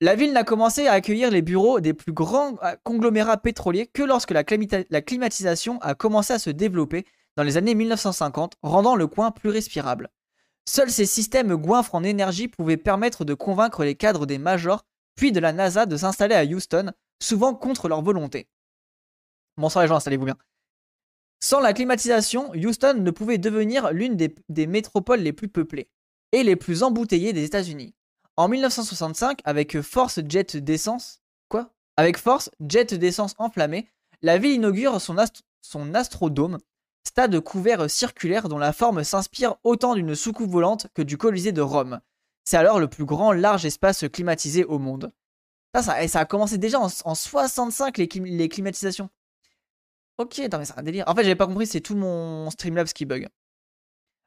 La 0.00 0.16
ville 0.16 0.32
n'a 0.32 0.44
commencé 0.44 0.86
à 0.86 0.92
accueillir 0.92 1.30
les 1.30 1.42
bureaux 1.42 1.80
des 1.80 1.94
plus 1.94 2.12
grands 2.12 2.56
euh, 2.62 2.74
conglomérats 2.82 3.36
pétroliers 3.36 3.86
que 3.86 4.02
lorsque 4.02 4.32
la, 4.32 4.42
la 4.90 5.02
climatisation 5.02 5.78
a 5.80 5.94
commencé 5.94 6.32
à 6.32 6.38
se 6.38 6.50
développer 6.50 7.06
dans 7.36 7.42
les 7.42 7.56
années 7.56 7.74
1950, 7.74 8.54
rendant 8.62 8.96
le 8.96 9.06
coin 9.06 9.30
plus 9.30 9.50
respirable. 9.50 10.10
Seuls 10.66 10.90
ces 10.90 11.06
systèmes 11.06 11.54
goinfres 11.56 11.94
en 11.94 12.04
énergie 12.04 12.48
pouvaient 12.48 12.76
permettre 12.76 13.24
de 13.24 13.34
convaincre 13.34 13.84
les 13.84 13.94
cadres 13.94 14.26
des 14.26 14.38
majors, 14.38 14.84
puis 15.14 15.32
de 15.32 15.40
la 15.40 15.52
NASA 15.52 15.86
de 15.86 15.96
s'installer 15.96 16.34
à 16.34 16.44
Houston, 16.44 16.92
souvent 17.22 17.54
contre 17.54 17.88
leur 17.88 18.02
volonté. 18.02 18.48
Bonsoir 19.56 19.82
les 19.84 19.88
gens, 19.88 19.96
installez-vous 19.96 20.24
bien. 20.24 20.36
Sans 21.40 21.60
la 21.60 21.74
climatisation, 21.74 22.50
Houston 22.52 22.94
ne 22.94 23.10
pouvait 23.10 23.38
devenir 23.38 23.92
l'une 23.92 24.16
des, 24.16 24.66
métropoles 24.66 25.20
les 25.20 25.32
plus 25.32 25.48
peuplées 25.48 25.90
et 26.32 26.42
les 26.42 26.56
plus 26.56 26.82
embouteillées 26.82 27.32
des 27.32 27.44
États-Unis. 27.44 27.94
En 28.36 28.48
1965, 28.48 29.40
avec 29.44 29.80
Force 29.80 30.18
Jet 30.28 30.56
d'essence, 30.56 31.20
quoi? 31.48 31.70
Avec 31.96 32.18
Force 32.18 32.50
Jet 32.60 32.92
d'essence 32.94 33.34
enflammée, 33.38 33.88
la 34.22 34.38
ville 34.38 34.54
inaugure 34.54 35.00
son, 35.00 35.16
astrodome, 35.94 36.58
stade 37.06 37.38
couvert 37.40 37.88
circulaire 37.88 38.48
dont 38.48 38.58
la 38.58 38.72
forme 38.72 39.04
s'inspire 39.04 39.54
autant 39.62 39.94
d'une 39.94 40.16
soucoupe 40.16 40.50
volante 40.50 40.88
que 40.94 41.02
du 41.02 41.16
Colisée 41.16 41.52
de 41.52 41.60
Rome. 41.60 42.00
C'est 42.44 42.56
alors 42.56 42.80
le 42.80 42.88
plus 42.88 43.04
grand 43.04 43.32
large 43.32 43.64
espace 43.66 44.04
climatisé 44.12 44.64
au 44.64 44.80
monde. 44.80 45.12
Ça, 45.72 46.08
ça, 46.08 46.20
a 46.20 46.24
commencé 46.24 46.58
déjà 46.58 46.80
en, 46.80 47.14
65 47.14 47.98
les 47.98 48.48
climatisations. 48.48 49.10
Ok, 50.18 50.40
attends, 50.40 50.58
mais 50.58 50.64
c'est 50.64 50.78
un 50.78 50.82
délire. 50.82 51.04
En 51.06 51.14
fait, 51.14 51.22
j'avais 51.22 51.34
pas 51.34 51.46
compris, 51.46 51.66
c'est 51.66 51.80
tout 51.80 51.96
mon 51.96 52.50
Streamlabs 52.50 52.88
qui 52.88 53.04
bug. 53.04 53.28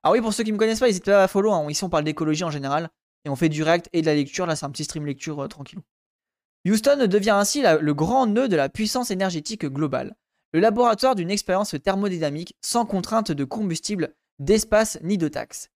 Ah 0.04 0.12
oui, 0.12 0.22
pour 0.22 0.34
ceux 0.34 0.44
qui 0.44 0.52
me 0.52 0.58
connaissent 0.58 0.80
pas, 0.80 0.88
n'hésitez 0.88 1.12
pas 1.12 1.24
à 1.24 1.28
follow. 1.28 1.52
Hein. 1.52 1.70
Ici, 1.70 1.84
on 1.84 1.90
parle 1.90 2.04
d'écologie 2.06 2.44
en 2.44 2.52
général. 2.52 2.90
On 3.28 3.36
fait 3.36 3.50
du 3.50 3.64
React 3.64 3.90
et 3.94 4.02
de 4.02 4.06
la 4.06 4.16
lecture. 4.16 4.46
Là, 4.46 4.56
c'est 4.56 4.66
un 4.66 4.72
petit 4.72 4.84
stream 4.84 5.06
lecture 5.06 5.40
euh. 5.40 5.48
Houston 6.66 7.08
devient 7.08 7.32
ainsi 7.32 7.62
le 7.62 7.94
grand 7.94 8.28
nœud 8.28 8.48
de 8.48 8.56
la 8.56 8.70
puissance 8.70 9.12
énergétique 9.12 9.66
globale. 9.66 10.16
Le 10.54 10.60
laboratoire 10.60 11.16
d'une 11.16 11.32
expérience 11.32 11.76
thermodynamique 11.84 12.56
sans 12.62 12.86
contrainte 12.86 13.32
de 13.32 13.44
combustible, 13.44 14.16
d'espace 14.40 14.98
ni 15.02 15.18
de 15.18 15.28
taxes. 15.28 15.70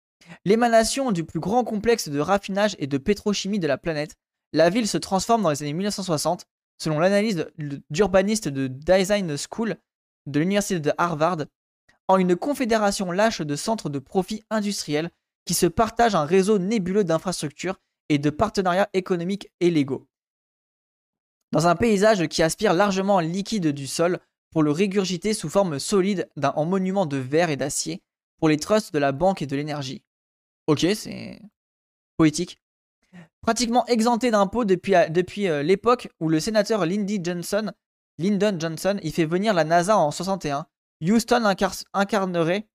L'émanation 0.46 1.12
du 1.12 1.24
plus 1.24 1.40
grand 1.40 1.64
complexe 1.64 2.10
de 2.10 2.20
raffinage 2.20 2.76
et 2.80 2.88
de 2.88 2.98
pétrochimie 2.98 3.60
de 3.60 3.68
la 3.68 3.78
planète, 3.78 4.16
la 4.54 4.70
ville 4.70 4.88
se 4.88 4.98
transforme 4.98 5.44
dans 5.44 5.50
les 5.50 5.64
années 5.64 5.74
1960, 5.74 6.46
selon 6.78 7.00
l'analyse 7.00 7.48
d'urbaniste 7.90 8.48
de 8.48 8.68
Design 8.68 9.36
School 9.38 9.78
de 10.28 10.40
l'université 10.40 10.80
de 10.80 10.92
Harvard 10.98 11.46
en 12.08 12.18
une 12.18 12.36
confédération 12.36 13.12
lâche 13.12 13.42
de 13.42 13.56
centres 13.56 13.90
de 13.90 14.00
profit 14.00 14.44
industriels 14.50 15.12
qui 15.50 15.56
se 15.56 15.66
partagent 15.66 16.14
un 16.14 16.26
réseau 16.26 16.60
nébuleux 16.60 17.04
d'infrastructures 17.04 17.80
et 18.10 18.20
de 18.20 18.30
partenariats 18.30 18.88
économiques 18.94 19.50
et 19.62 19.72
légaux. 19.72 20.08
Dans 21.52 21.66
un 21.66 21.76
paysage 21.76 22.28
qui 22.28 22.44
aspire 22.44 22.76
largement 22.76 23.20
liquide 23.20 23.70
du 23.70 23.88
sol 23.88 24.20
pour 24.52 24.62
le 24.62 24.70
régurgiter 24.70 25.34
sous 25.34 25.50
forme 25.50 25.80
solide 25.80 26.30
d'un 26.38 26.54
en 26.56 26.66
monument 26.66 27.08
de 27.08 27.18
verre 27.18 27.50
et 27.50 27.58
d'acier 27.58 28.04
pour 28.38 28.48
les 28.48 28.58
trusts 28.58 28.94
de 28.94 29.00
la 29.00 29.12
banque 29.12 29.42
et 29.42 29.48
de 29.48 29.56
l'énergie. 29.56 30.04
Ok, 30.68 30.86
c'est 30.94 31.42
poétique. 32.16 32.62
Pratiquement 33.42 33.88
exempté 33.88 34.30
d'impôts 34.30 34.66
depuis, 34.66 34.94
depuis 35.10 35.48
euh, 35.48 35.64
l'époque 35.64 36.10
où 36.20 36.30
le 36.30 36.40
sénateur 36.40 36.86
Lindy 36.86 37.22
Johnson 37.24 37.72
Lyndon 38.20 38.56
Johnson 38.60 39.00
y 39.02 39.12
fait 39.12 39.26
venir 39.26 39.56
la 39.56 39.64
NASA 39.64 39.98
en 39.98 40.12
61. 40.12 40.68
Houston 41.02 41.44
incarnerait 41.94 42.68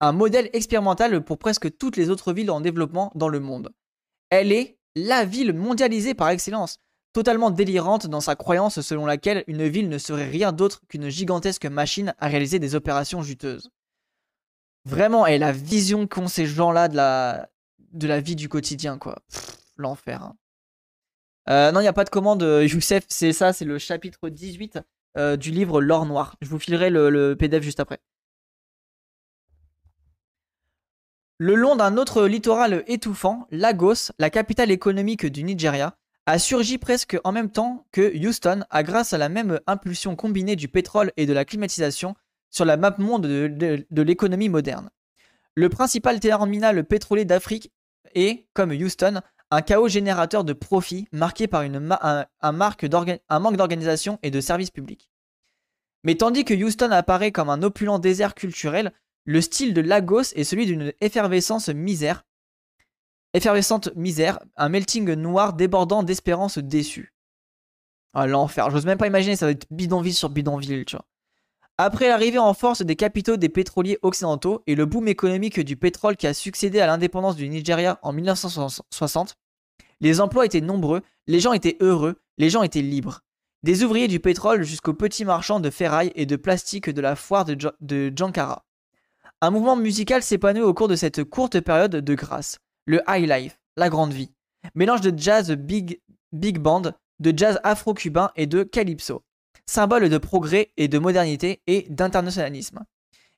un 0.00 0.12
modèle 0.12 0.50
expérimental 0.52 1.22
pour 1.22 1.38
presque 1.38 1.76
toutes 1.76 1.96
les 1.96 2.10
autres 2.10 2.32
villes 2.32 2.50
en 2.50 2.60
développement 2.60 3.12
dans 3.14 3.28
le 3.28 3.40
monde. 3.40 3.70
Elle 4.30 4.52
est 4.52 4.78
la 4.94 5.24
ville 5.24 5.52
mondialisée 5.52 6.14
par 6.14 6.30
excellence, 6.30 6.78
totalement 7.12 7.50
délirante 7.50 8.06
dans 8.06 8.20
sa 8.20 8.36
croyance 8.36 8.80
selon 8.80 9.06
laquelle 9.06 9.44
une 9.46 9.66
ville 9.66 9.88
ne 9.88 9.98
serait 9.98 10.28
rien 10.28 10.52
d'autre 10.52 10.82
qu'une 10.88 11.08
gigantesque 11.08 11.66
machine 11.66 12.14
à 12.18 12.28
réaliser 12.28 12.58
des 12.58 12.74
opérations 12.74 13.22
juteuses. 13.22 13.70
Vraiment, 14.84 15.26
et 15.26 15.38
la 15.38 15.52
vision 15.52 16.06
qu'ont 16.06 16.28
ces 16.28 16.46
gens-là 16.46 16.88
de 16.88 16.96
la, 18.06 18.20
vie 18.20 18.36
du 18.36 18.48
quotidien, 18.48 18.98
quoi. 18.98 19.18
L'enfer. 19.76 20.22
Hein. 20.22 20.36
Euh, 21.50 21.72
non, 21.72 21.80
il 21.80 21.84
n'y 21.84 21.88
a 21.88 21.92
pas 21.92 22.04
de 22.04 22.10
commande, 22.10 22.42
euh, 22.42 22.64
Youssef, 22.64 23.04
c'est 23.08 23.32
ça, 23.32 23.52
c'est 23.52 23.64
le 23.64 23.78
chapitre 23.78 24.28
18 24.28 24.78
euh, 25.16 25.36
du 25.36 25.50
livre 25.50 25.80
L'or 25.80 26.06
noir. 26.06 26.36
Je 26.40 26.48
vous 26.48 26.58
filerai 26.58 26.90
le, 26.90 27.34
PDF 27.34 27.62
juste 27.62 27.80
après. 27.80 28.00
Le 31.40 31.54
long 31.54 31.76
d'un 31.76 31.96
autre 31.96 32.24
littoral 32.26 32.82
étouffant, 32.88 33.46
Lagos, 33.52 34.10
la 34.18 34.28
capitale 34.28 34.72
économique 34.72 35.24
du 35.24 35.44
Nigeria, 35.44 35.96
a 36.26 36.36
surgi 36.40 36.78
presque 36.78 37.16
en 37.22 37.30
même 37.30 37.50
temps 37.50 37.86
que 37.92 38.12
Houston 38.26 38.64
a 38.70 38.82
grâce 38.82 39.12
à 39.12 39.18
la 39.18 39.28
même 39.28 39.60
impulsion 39.68 40.16
combinée 40.16 40.56
du 40.56 40.66
pétrole 40.66 41.12
et 41.16 41.26
de 41.26 41.32
la 41.32 41.44
climatisation 41.44 42.16
sur 42.50 42.64
la 42.64 42.76
map 42.76 42.96
monde 42.98 43.26
de 43.26 44.02
l'économie 44.02 44.48
moderne. 44.48 44.90
Le 45.54 45.68
principal 45.68 46.18
terminal 46.18 46.84
pétrolier 46.84 47.24
d'Afrique 47.24 47.70
est, 48.16 48.48
comme 48.52 48.72
Houston, 48.72 49.20
un 49.52 49.62
chaos 49.62 49.88
générateur 49.88 50.42
de 50.42 50.52
profits 50.52 51.06
marqué 51.12 51.46
par 51.46 51.60
un, 51.62 52.52
manque 52.52 52.86
d'organisation 52.86 54.18
et 54.24 54.32
de 54.32 54.40
services 54.40 54.72
publics. 54.72 55.08
Mais 56.02 56.16
tandis 56.16 56.44
que 56.44 56.54
Houston 56.54 56.90
apparaît 56.90 57.32
comme 57.32 57.48
un 57.48 57.62
opulent 57.62 58.00
désert 58.00 58.34
culturel, 58.34 58.92
Le 59.28 59.42
style 59.42 59.74
de 59.74 59.82
Lagos 59.82 60.32
est 60.36 60.44
celui 60.44 60.64
d'une 60.64 60.90
effervescence 61.02 61.68
misère. 61.68 62.24
Effervescente 63.34 63.94
misère, 63.94 64.38
un 64.56 64.70
melting 64.70 65.12
noir 65.12 65.52
débordant 65.52 66.02
d'espérance 66.02 66.56
déçue. 66.56 67.12
Ah, 68.14 68.26
l'enfer, 68.26 68.70
j'ose 68.70 68.86
même 68.86 68.96
pas 68.96 69.06
imaginer, 69.06 69.36
ça 69.36 69.44
va 69.44 69.52
être 69.52 69.66
bidonville 69.70 70.14
sur 70.14 70.30
bidonville, 70.30 70.86
tu 70.86 70.96
vois. 70.96 71.04
Après 71.76 72.08
l'arrivée 72.08 72.38
en 72.38 72.54
force 72.54 72.80
des 72.80 72.96
capitaux 72.96 73.36
des 73.36 73.50
pétroliers 73.50 73.98
occidentaux 74.00 74.62
et 74.66 74.74
le 74.74 74.86
boom 74.86 75.08
économique 75.08 75.60
du 75.60 75.76
pétrole 75.76 76.16
qui 76.16 76.26
a 76.26 76.32
succédé 76.32 76.80
à 76.80 76.86
l'indépendance 76.86 77.36
du 77.36 77.50
Nigeria 77.50 77.98
en 78.00 78.14
1960, 78.14 79.36
les 80.00 80.22
emplois 80.22 80.46
étaient 80.46 80.62
nombreux, 80.62 81.02
les 81.26 81.40
gens 81.40 81.52
étaient 81.52 81.76
heureux, 81.80 82.18
les 82.38 82.48
gens 82.48 82.62
étaient 82.62 82.80
libres. 82.80 83.20
Des 83.62 83.84
ouvriers 83.84 84.08
du 84.08 84.20
pétrole 84.20 84.62
jusqu'aux 84.62 84.94
petits 84.94 85.26
marchands 85.26 85.60
de 85.60 85.68
ferraille 85.68 86.12
et 86.14 86.24
de 86.24 86.36
plastique 86.36 86.88
de 86.88 87.02
la 87.02 87.14
foire 87.14 87.44
de, 87.44 88.12
Jankara. 88.16 88.64
Un 89.40 89.50
mouvement 89.50 89.76
musical 89.76 90.22
s'épanouit 90.22 90.62
au 90.62 90.74
cours 90.74 90.88
de 90.88 90.96
cette 90.96 91.24
courte 91.24 91.60
période 91.60 91.96
de 91.96 92.14
grâce, 92.14 92.58
le 92.86 93.02
high 93.08 93.28
life, 93.28 93.60
la 93.76 93.88
grande 93.88 94.12
vie. 94.12 94.32
Mélange 94.74 95.00
de 95.00 95.16
jazz 95.16 95.52
big, 95.52 96.00
big 96.32 96.58
band, 96.58 96.92
de 97.20 97.32
jazz 97.36 97.60
afro-cubain 97.62 98.30
et 98.36 98.46
de 98.46 98.62
calypso 98.64 99.22
symbole 99.68 100.08
de 100.08 100.18
progrès 100.18 100.72
et 100.76 100.88
de 100.88 100.98
modernité 100.98 101.62
et 101.66 101.86
d'internationalisme. 101.90 102.84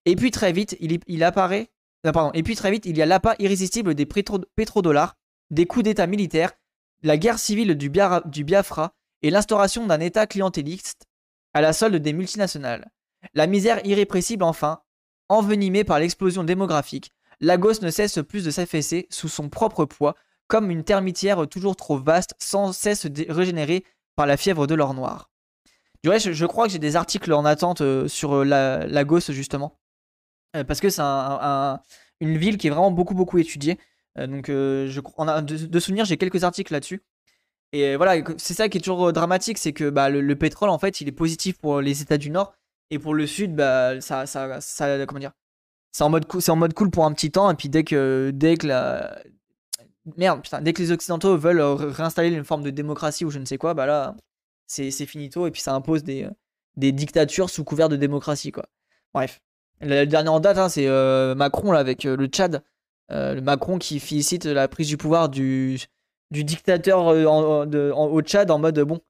Et 0.07 0.17
puis 0.17 0.31
très 0.31 0.53
vite, 0.53 0.77
il, 0.81 1.25
apparaît, 1.25 1.71
euh, 2.07 2.13
pardon, 2.13 2.31
et 2.33 2.43
puis 2.43 2.55
très 2.55 2.71
vite, 2.71 2.87
il 2.87 2.97
y 2.97 3.03
a 3.03 3.07
l'appât 3.07 3.35
irrésistible 3.39 3.95
des 3.95 4.07
pétrodollars, 4.07 5.17
des 5.51 5.67
coups 5.67 5.85
d'État 5.85 6.07
militaires, 6.07 6.53
la 7.03 7.19
guerre 7.19 7.39
civile 7.39 7.75
du, 7.75 7.91
Biafra 7.91 8.95
et 9.23 9.31
l'instauration 9.31 9.87
d'un 9.87 10.01
État 10.01 10.27
clientéliste 10.27 11.07
à 11.53 11.61
la 11.61 11.73
solde 11.73 11.97
des 11.97 12.13
multinationales. 12.13 12.91
La 13.35 13.47
misère 13.47 13.85
irrépressible 13.85 14.45
enfin, 14.45 14.81
envenimée 15.31 15.85
par 15.85 15.99
l'explosion 15.99 16.45
démographique, 16.45 17.13
Lagos 17.41 17.81
ne 17.81 17.91
cesse 17.91 18.19
plus 18.29 18.45
de 18.45 18.51
s'affaisser 18.51 19.07
sous 19.09 19.29
son 19.29 19.49
propre 19.49 19.87
poids, 19.87 20.15
comme 20.47 20.71
une 20.71 20.85
termitière 20.85 21.49
toujours 21.49 21.77
trop 21.77 21.97
vaste, 21.97 22.35
sans 22.39 22.73
cesse 22.73 23.07
régénérée 23.29 23.85
par 24.17 24.27
la 24.27 24.37
fièvre 24.37 24.67
de 24.67 24.75
l'or 24.75 24.93
noir. 24.93 25.31
Ouais, 26.07 26.19
je, 26.19 26.47
crois 26.47 26.67
que 26.67 26.73
j'ai 26.73 26.79
des 26.79 26.97
articles 26.97 27.33
en 27.33 27.45
attente 27.45 27.83
euh, 27.83 28.09
sur 28.09 28.33
euh, 28.33 28.45
la, 28.45 28.87
Lagos 28.87 29.31
justement. 29.31 29.79
Euh, 30.57 30.65
parce 30.65 30.81
que 30.81 30.89
c'est 30.89 31.03
une 31.03 32.37
ville 32.37 32.57
qui 32.57 32.67
est 32.67 32.71
vraiment 32.71 32.91
beaucoup 32.91 33.15
beaucoup 33.15 33.39
étudiée. 33.39 33.79
donc 34.17 34.47
je, 34.49 35.01
de, 35.01 35.67
de 35.67 35.81
souvenir, 35.81 36.05
j'ai 36.05 36.17
quelques 36.17 36.43
articles 36.45 36.73
là-dessus. 36.73 37.03
Et 37.73 37.95
voilà, 37.97 38.21
c'est 38.37 38.55
ça 38.55 38.69
qui 38.69 38.79
est 38.79 38.81
toujours 38.81 39.13
dramatique, 39.13 39.59
c'est 39.59 39.73
que 39.73 39.91
bah, 39.91 40.11
le, 40.11 40.37
pétrole 40.37 40.71
en 40.71 40.79
fait, 40.79 41.01
il 41.01 41.09
est 41.09 41.13
positif 41.13 41.57
pour 41.59 41.81
les 41.81 42.03
États 42.03 42.19
du 42.19 42.31
Nord 42.31 42.53
et 42.91 42.99
pour 42.99 43.15
le 43.15 43.27
Sud, 43.27 43.55
bah 43.55 44.01
ça, 44.01 44.27
ça, 44.27 44.61
ça 44.61 45.07
comment 45.07 45.21
dire, 45.21 45.33
c'est 45.93 46.05
en 46.05 46.11
mode 46.11 46.27
c'est 46.41 46.51
en 46.51 46.57
mode 46.57 46.75
cool 46.75 46.91
pour 46.91 47.05
un 47.05 47.13
petit 47.13 47.31
temps 47.31 47.51
et 47.51 47.55
puis 47.55 47.69
dès 47.69 47.85
que 47.85 48.31
dès 48.35 48.57
que 48.57 48.67
la 48.67 49.19
merde 50.17 50.43
putain, 50.43 50.61
dès 50.61 50.73
que 50.73 50.83
les 50.83 50.93
Occidentaux 50.93 51.37
veulent 51.37 51.61
réinstaller 51.61 52.29
une 52.29 52.45
forme 52.45 52.63
de 52.63 52.71
démocratie 52.71 53.25
ou 53.25 53.31
je 53.31 53.39
ne 53.39 53.45
sais 53.45 53.59
quoi, 53.59 53.75
bah 53.75 53.87
là 53.87 54.17
c'est 54.71 55.07
finito, 55.07 55.47
et 55.47 55.51
puis 55.51 55.61
ça 55.61 55.75
impose 55.75 56.05
des, 56.05 56.29
dictatures 56.77 57.51
sous 57.51 57.65
couvert 57.65 57.89
de 57.89 57.97
démocratie, 57.97 58.53
quoi. 58.53 58.67
Bref. 59.13 59.41
Le, 59.81 60.05
dernier 60.05 60.29
en 60.29 60.41
date, 60.41 60.59
hein, 60.59 60.69
c'est 60.69 60.87
euh, 60.87 61.35
Macron, 61.35 61.73
là, 61.73 61.81
avec 61.81 62.07
euh, 62.07 62.17
le 62.17 62.27
Tchad. 62.27 62.63
Euh, 63.11 63.35
le 63.35 63.41
Macron 63.41 63.79
qui 63.79 63.99
félicite 63.99 64.45
la 64.45 64.69
prise 64.69 64.87
du 64.87 64.97
pouvoir 64.97 65.29
du, 65.29 65.81
dictateur 66.31 67.07
au 67.07 68.23
Tchad 68.23 68.51
en 68.51 68.59
mode, 68.59 68.79
bon, 68.81 69.01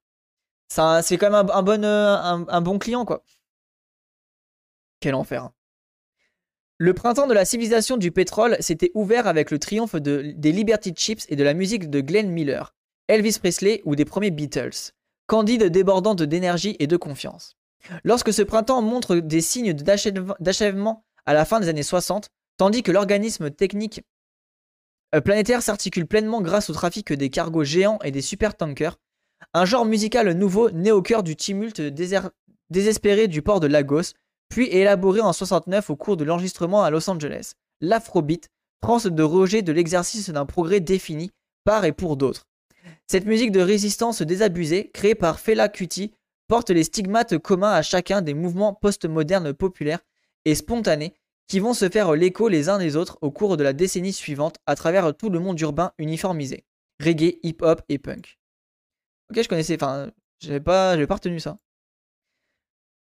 c'est 0.69 1.19
quand 1.19 1.31
même 1.31 1.51
un, 1.52 1.62
bon, 1.62 1.85
un, 1.85 2.61
bon 2.62 2.78
client, 2.78 3.05
quoi. 3.05 3.23
Quel 5.01 5.14
enfer. 5.14 5.44
Hein. 5.44 5.52
Le 6.78 6.94
printemps 6.94 7.27
de 7.27 7.35
la 7.35 7.44
civilisation 7.44 7.97
du 7.97 8.10
pétrole 8.10 8.56
s'était 8.60 8.90
ouvert 8.94 9.27
avec 9.27 9.51
le 9.51 9.59
triomphe 9.59 9.97
de, 9.97 10.32
des 10.36 10.52
Liberty 10.52 10.94
Chips 10.97 11.27
et 11.28 11.36
de 11.36 11.44
la 11.44 11.52
musique 11.52 11.90
de 11.90 12.01
Glenn 12.01 12.31
Miller, 12.31 12.74
Elvis 13.09 13.39
Presley 13.39 13.82
ou 13.85 13.97
des 13.97 14.05
premiers 14.05 14.31
Beatles 14.31 14.93
candide 15.31 15.66
débordante 15.66 16.24
d'énergie 16.24 16.74
et 16.81 16.89
de 16.89 16.97
confiance. 16.97 17.56
Lorsque 18.02 18.32
ce 18.32 18.43
printemps 18.43 18.82
montre 18.82 19.14
des 19.14 19.40
signes 19.40 19.74
d'achèvement 19.74 21.05
à 21.24 21.35
la 21.35 21.44
fin 21.44 21.60
des 21.60 21.68
années 21.68 21.85
60, 21.85 22.31
tandis 22.56 22.82
que 22.82 22.90
l'organisme 22.90 23.48
technique 23.48 24.02
euh, 25.14 25.20
planétaire 25.20 25.62
s'articule 25.62 26.09
pleinement 26.09 26.40
grâce 26.40 26.68
au 26.68 26.72
trafic 26.72 27.12
des 27.12 27.31
cargos 27.31 27.62
géants 27.62 28.01
et 28.02 28.10
des 28.10 28.22
supertankers, 28.22 28.98
un 29.55 29.64
genre 29.64 29.85
musical 29.85 30.32
nouveau 30.32 30.72
naît 30.72 30.90
au 30.90 31.01
cœur 31.01 31.22
du 31.22 31.36
tumulte 31.36 31.81
désespéré 32.70 33.28
du 33.28 33.40
port 33.40 33.60
de 33.60 33.68
Lagos, 33.68 34.14
puis 34.51 34.66
élaboré 34.66 35.20
en 35.20 35.32
69 35.32 35.89
au 35.89 35.97
cours 35.97 36.18
de 36.18 36.24
l'enregistrement 36.24 36.82
à 36.82 36.90
Los 36.90 37.09
Angeles. 37.09 37.52
L'afrobeat, 37.81 38.51
France 38.82 39.06
de 39.06 39.22
rejet 39.22 39.62
de 39.62 39.72
l'exercice 39.72 40.28
d'un 40.28 40.44
progrès 40.44 40.81
défini 40.81 41.31
par 41.64 41.85
et 41.85 41.93
pour 41.93 42.16
d'autres. 42.16 42.47
Cette 43.06 43.27
musique 43.27 43.52
de 43.52 43.60
résistance 43.60 44.22
désabusée, 44.22 44.90
créée 44.93 45.14
par 45.14 45.40
Fela 45.40 45.68
Kuti, 45.68 46.12
porte 46.48 46.70
les 46.70 46.85
stigmates 46.85 47.39
communs 47.39 47.72
à 47.72 47.82
chacun 47.82 48.22
des 48.22 48.35
mouvements 48.35 48.74
postmodernes 48.74 49.52
populaires 49.52 50.01
et 50.44 50.55
spontanés 50.55 51.14
qui 51.47 51.60
vont 51.60 51.74
se 51.74 51.89
faire 51.89 52.12
l'écho 52.12 52.48
les 52.48 52.68
uns 52.68 52.78
des 52.78 52.97
autres 52.97 53.18
au 53.20 53.31
cours 53.31 53.56
de 53.56 53.64
la 53.64 53.72
décennie 53.72 54.12
suivante 54.12 54.56
à 54.66 54.74
travers 54.74 55.14
tout 55.16 55.31
le 55.31 55.40
monde 55.40 55.60
urbain 55.60 55.93
uniformisé. 55.98 56.64
Reggae, 57.02 57.39
hip-hop 57.43 57.82
et 57.89 57.98
punk. 57.98 58.39
Ok, 59.31 59.43
je 59.43 59.48
connaissais, 59.48 59.74
enfin, 59.74 60.10
j'avais 60.39 60.60
pas, 60.60 60.97
pas 61.06 61.14
retenu 61.14 61.39
ça. 61.40 61.56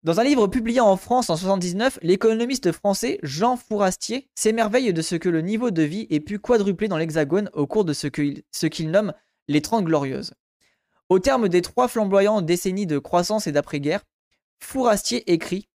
Dans 0.06 0.20
un 0.20 0.24
livre 0.24 0.46
publié 0.46 0.82
en 0.82 0.98
France 0.98 1.32
en 1.32 1.36
79, 1.36 1.98
l'économiste 2.04 2.72
français 2.72 3.18
Jean 3.24 3.58
Fourastier 3.58 4.30
s'émerveille 4.36 4.94
de 4.94 5.02
ce 5.02 5.16
que 5.16 5.30
le 5.30 5.42
niveau 5.42 5.72
de 5.72 5.82
vie 5.82 6.06
ait 6.12 6.20
pu 6.20 6.38
quadrupler 6.38 6.88
dans 6.88 7.00
l'Hexagone 7.00 7.50
au 7.54 7.66
cours 7.66 7.86
de 7.86 7.94
ce 7.94 8.06
qu'il 8.06 8.92
nomme 8.92 9.14
les 9.48 9.64
Trente 9.64 9.86
Glorieuses. 9.86 10.36
Au 11.10 11.18
terme 11.18 11.50
des 11.50 11.64
trois 11.64 11.88
flamboyantes 11.88 12.46
décennies 12.46 12.86
de 12.86 13.00
croissance 13.00 13.48
et 13.48 13.52
d'après-guerre, 13.52 14.04
Fourastier 14.60 15.34
écrit 15.34 15.70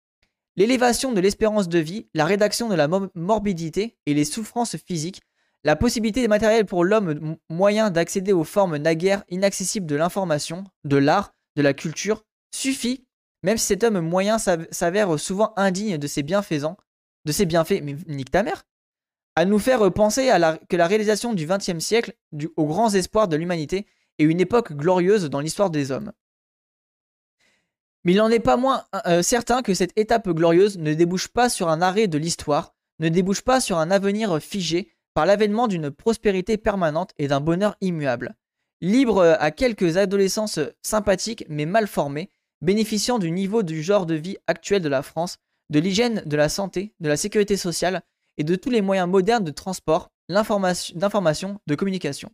L'élévation 0.57 1.13
de 1.13 1.21
l'espérance 1.21 1.69
de 1.69 1.79
vie, 1.79 2.09
la 2.13 2.25
rédaction 2.25 2.67
de 2.67 2.75
la 2.75 2.89
morbidité 3.15 3.95
et 4.07 4.13
les 4.13 4.25
souffrances 4.25 4.75
physiques, 4.75 5.21
la 5.63 5.77
possibilité 5.77 6.27
matérielle 6.27 6.65
pour 6.65 6.83
l'homme 6.83 7.37
moyen 7.49 7.91
d'accéder 7.91 8.33
aux 8.33 8.43
formes 8.43 8.75
naguère 8.75 9.23
inaccessibles 9.29 9.87
de 9.87 9.95
l'information, 9.95 10.65
de 10.83 10.97
l'art, 10.97 11.33
de 11.55 11.61
la 11.61 11.73
culture, 11.73 12.25
suffit, 12.53 13.06
même 13.43 13.57
si 13.57 13.65
cet 13.65 13.83
homme 13.83 13.99
moyen 13.99 14.37
s'avère 14.39 15.19
souvent 15.19 15.53
indigne 15.55 15.97
de 15.97 16.07
ses 16.07 16.23
bienfaisants, 16.23 16.77
de 17.25 17.31
ses 17.31 17.45
bienfaits, 17.45 17.81
mais 17.83 17.95
nique 18.07 18.31
ta 18.31 18.43
mère, 18.43 18.65
à 19.35 19.45
nous 19.45 19.59
faire 19.59 19.91
penser 19.93 20.31
que 20.67 20.75
la 20.75 20.87
réalisation 20.87 21.33
du 21.33 21.45
XXe 21.45 21.79
siècle, 21.79 22.13
aux 22.55 22.65
grands 22.65 22.93
espoirs 22.93 23.27
de 23.27 23.35
l'humanité, 23.35 23.85
est 24.17 24.23
une 24.23 24.41
époque 24.41 24.73
glorieuse 24.73 25.25
dans 25.29 25.39
l'histoire 25.39 25.69
des 25.69 25.91
hommes. 25.91 26.11
Mais 28.03 28.13
il 28.13 28.17
n'en 28.17 28.29
est 28.29 28.39
pas 28.39 28.57
moins 28.57 28.85
euh, 29.05 29.21
certain 29.21 29.61
que 29.61 29.73
cette 29.73 29.97
étape 29.97 30.29
glorieuse 30.29 30.77
ne 30.77 30.93
débouche 30.93 31.27
pas 31.27 31.49
sur 31.49 31.69
un 31.69 31.81
arrêt 31.81 32.07
de 32.07 32.17
l'histoire, 32.17 32.73
ne 32.99 33.09
débouche 33.09 33.41
pas 33.41 33.59
sur 33.59 33.77
un 33.77 33.91
avenir 33.91 34.41
figé 34.41 34.93
par 35.13 35.25
l'avènement 35.25 35.67
d'une 35.67 35.91
prospérité 35.91 36.57
permanente 36.57 37.11
et 37.17 37.27
d'un 37.27 37.41
bonheur 37.41 37.75
immuable. 37.81 38.35
Libre 38.81 39.23
à 39.39 39.51
quelques 39.51 39.97
adolescences 39.97 40.59
sympathiques 40.81 41.45
mais 41.49 41.65
mal 41.65 41.87
formées, 41.87 42.31
bénéficiant 42.61 43.19
du 43.19 43.31
niveau 43.31 43.63
du 43.63 43.83
genre 43.83 44.05
de 44.05 44.15
vie 44.15 44.37
actuel 44.47 44.81
de 44.81 44.89
la 44.89 45.03
France, 45.03 45.37
de 45.69 45.79
l'hygiène, 45.79 46.23
de 46.25 46.37
la 46.37 46.49
santé, 46.49 46.93
de 46.99 47.09
la 47.09 47.17
sécurité 47.17 47.57
sociale, 47.57 48.01
et 48.37 48.43
de 48.43 48.55
tous 48.55 48.69
les 48.69 48.81
moyens 48.81 49.09
modernes 49.09 49.43
de 49.43 49.51
transport, 49.51 50.09
d'information, 50.29 51.59
de 51.65 51.75
communication, 51.75 52.31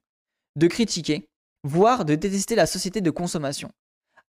de 0.56 0.68
critiquer, 0.68 1.30
voire 1.64 2.06
de 2.06 2.16
détester 2.16 2.56
la 2.56 2.66
société 2.66 3.02
de 3.02 3.12
consommation. 3.12 3.72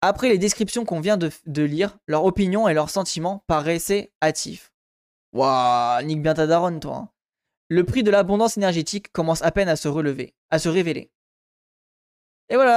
Après 0.00 0.28
les 0.28 0.38
descriptions 0.38 0.84
qu'on 0.84 1.00
vient 1.00 1.16
de, 1.16 1.62
lire, 1.62 1.96
leur 2.06 2.24
opinion 2.24 2.68
et 2.68 2.74
leurs 2.74 2.90
sentiments 2.90 3.44
paraissaient 3.46 4.12
hâtifs. 4.22 4.72
Waouh, 5.32 6.02
nique 6.04 6.22
bien 6.22 6.34
ta 6.34 6.46
daronne, 6.46 6.80
toi. 6.80 6.96
Hein. 6.96 7.08
Le 7.68 7.84
prix 7.84 8.02
de 8.02 8.10
l'abondance 8.10 8.58
énergétique 8.58 9.10
commence 9.12 9.42
à 9.42 9.50
peine 9.50 9.68
à 9.68 9.76
se 9.76 9.88
relever, 9.88 10.34
à 10.50 10.58
se 10.58 10.68
révéler. 10.68 11.10
Et 12.50 12.56
voilà 12.56 12.76